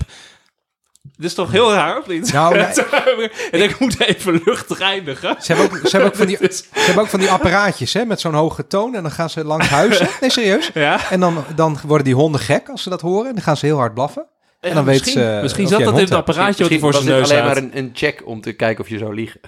Dit 1.03 1.25
is 1.25 1.33
toch 1.33 1.51
heel 1.51 1.73
raar, 1.73 1.97
of 1.97 2.07
niet? 2.07 2.33
Nou, 2.33 2.55
nee. 2.57 3.29
en 3.51 3.61
ik 3.61 3.79
moet 3.79 4.01
even 4.01 4.41
luchtig 4.45 4.79
eindigen. 4.79 5.35
Ze 5.39 5.53
hebben 5.53 5.65
ook, 5.65 5.87
ze 5.87 5.89
hebben 5.91 6.09
ook, 6.09 6.15
van, 6.15 6.27
die, 6.27 6.37
ze 6.53 6.63
hebben 6.73 7.03
ook 7.03 7.09
van 7.09 7.19
die 7.19 7.29
apparaatjes 7.29 7.93
hè, 7.93 8.05
met 8.05 8.19
zo'n 8.19 8.33
hoge 8.33 8.67
toon. 8.67 8.95
En 8.95 9.01
dan 9.01 9.11
gaan 9.11 9.29
ze 9.29 9.43
langs 9.43 9.67
huizen. 9.67 10.07
Nee, 10.21 10.29
serieus. 10.29 10.69
Ja? 10.73 11.09
En 11.09 11.19
dan, 11.19 11.43
dan 11.55 11.79
worden 11.85 12.05
die 12.05 12.15
honden 12.15 12.41
gek 12.41 12.69
als 12.69 12.83
ze 12.83 12.89
dat 12.89 13.01
horen. 13.01 13.27
En 13.27 13.33
dan 13.33 13.43
gaan 13.43 13.57
ze 13.57 13.65
heel 13.65 13.77
hard 13.77 13.93
blaffen. 13.93 14.25
En 14.59 14.73
dan 14.73 14.85
weet 14.85 14.99
misschien, 14.99 15.21
ze, 15.21 15.39
Misschien 15.41 15.67
zat 15.67 15.83
dat 15.83 15.93
in 15.93 16.03
het 16.03 16.13
apparaatje 16.13 16.63
wat 16.63 16.79
voor 16.79 16.91
was 16.91 17.03
zijn 17.03 17.05
dit 17.05 17.15
neus 17.15 17.31
alleen 17.31 17.45
maar 17.45 17.57
een, 17.57 17.77
een 17.77 17.91
check 17.93 18.21
om 18.25 18.41
te 18.41 18.53
kijken 18.53 18.83
of 18.83 18.89
je 18.89 18.97
zou 18.97 19.13
liegen. 19.13 19.39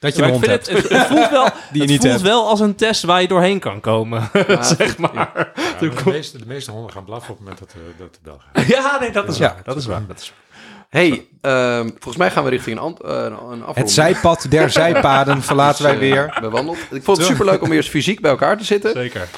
Dat 0.00 0.14
je 0.16 0.20
Maar 0.20 0.28
een 0.30 0.34
ik 0.36 0.40
hond 0.44 0.52
vind 0.52 0.66
hebt. 0.66 0.82
het, 0.90 0.98
het, 0.98 1.06
voelt 1.06 1.30
wel, 1.30 1.44
Die 1.52 1.52
je 1.72 1.78
het 1.80 1.88
niet 1.88 2.00
voelt 2.00 2.12
hebt. 2.12 2.22
wel 2.22 2.48
als 2.48 2.60
een 2.60 2.74
test 2.74 3.02
waar 3.02 3.20
je 3.20 3.28
doorheen 3.28 3.58
kan 3.58 3.80
komen. 3.80 4.30
zeg 4.76 4.98
maar. 4.98 5.52
de, 5.80 5.92
meeste, 6.04 6.38
de 6.38 6.46
meeste 6.46 6.70
honden 6.70 6.92
gaan 6.92 7.04
blaffen 7.04 7.30
op 7.30 7.36
het 7.38 7.48
moment 7.48 7.58
dat 7.58 7.70
de, 7.70 7.78
dat 8.04 8.12
de 8.14 8.18
bel 8.22 8.40
gaat. 8.52 8.66
Ja, 8.66 8.96
nee, 9.00 9.10
dat 9.10 9.28
is 9.28 9.36
Ja. 9.38 9.48
waar. 9.54 9.62
Dat 9.64 9.76
is 9.76 9.86
waar. 9.86 10.02
Dat 10.06 10.18
is 10.20 10.32
waar. 10.32 10.58
hey, 10.88 11.26
ehm, 11.40 11.88
volgens 11.88 12.16
mij 12.16 12.30
gaan 12.30 12.44
we 12.44 12.50
richting 12.50 12.76
een, 12.76 12.82
ant- 12.82 13.00
eh, 13.02 13.10
een 13.10 13.32
afronding. 13.32 13.74
Het 13.76 13.90
zijpad 13.90 14.46
der 14.48 14.70
zijpaden 14.70 15.42
verlaten 15.42 15.84
wij 15.84 15.98
weer. 15.98 16.38
bewandeld. 16.40 16.78
Ik 16.90 17.02
vond 17.02 17.16
het 17.18 17.26
superleuk 17.26 17.62
om 17.62 17.72
eens 17.72 17.88
fysiek 17.88 18.20
bij 18.20 18.30
elkaar 18.30 18.56
te 18.58 18.64
zitten. 18.64 18.92
Zeker. 18.92 19.28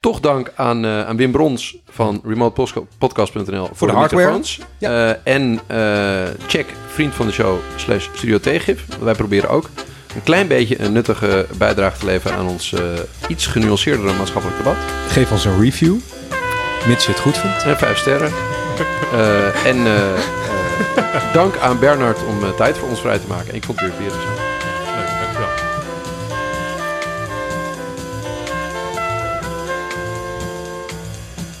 Toch 0.00 0.20
dank 0.20 0.52
aan, 0.54 0.84
eh, 0.84 1.06
aan 1.06 1.16
Wim 1.16 1.32
Brons 1.32 1.76
van 1.90 2.20
remotepodcast.nl 2.24 3.68
voor, 3.72 3.86
de 3.86 3.92
de, 3.92 3.98
hardware. 3.98 4.40
Eh, 4.78 5.26
en 5.26 5.60
eh, 5.66 6.22
check 6.46 6.66
vriend 6.86 7.14
van 7.14 7.26
de 7.26 7.32
show 7.32 7.58
slash 7.76 8.08
studio 8.14 8.38
tegengif. 8.40 8.86
Wij 9.00 9.14
proberen 9.14 9.50
ook 9.50 9.70
een 10.14 10.22
klein 10.22 10.48
beetje 10.48 10.80
een 10.80 10.92
nuttige 10.92 11.46
bijdrage 11.58 11.98
te 11.98 12.06
leveren 12.06 12.36
aan 12.36 12.48
ons 12.48 12.72
eh, 12.72 12.82
iets 13.28 13.46
genuanceerdere 13.46 14.12
maatschappelijk 14.12 14.58
debat. 14.58 14.76
Geef 15.08 15.32
ons 15.32 15.44
een 15.44 15.60
review. 15.60 15.96
Mits 16.86 17.04
je 17.04 17.10
het 17.12 17.20
goed 17.20 17.38
vindt. 17.38 17.62
En 17.62 17.78
vijf 17.78 17.98
sterren. 17.98 18.32
Eh, 19.12 19.66
en 19.66 19.86
eh, 19.86 21.32
dank 21.32 21.56
aan 21.56 21.78
Bernard 21.78 22.18
om 22.26 22.56
tijd 22.56 22.78
voor 22.78 22.88
ons 22.88 23.00
vrij 23.00 23.18
te 23.18 23.26
maken. 23.28 23.48
En 23.48 23.54
ik 23.54 23.64
vond 23.64 23.80
het 23.80 23.98
weer 23.98 24.08
weer. 24.08 24.51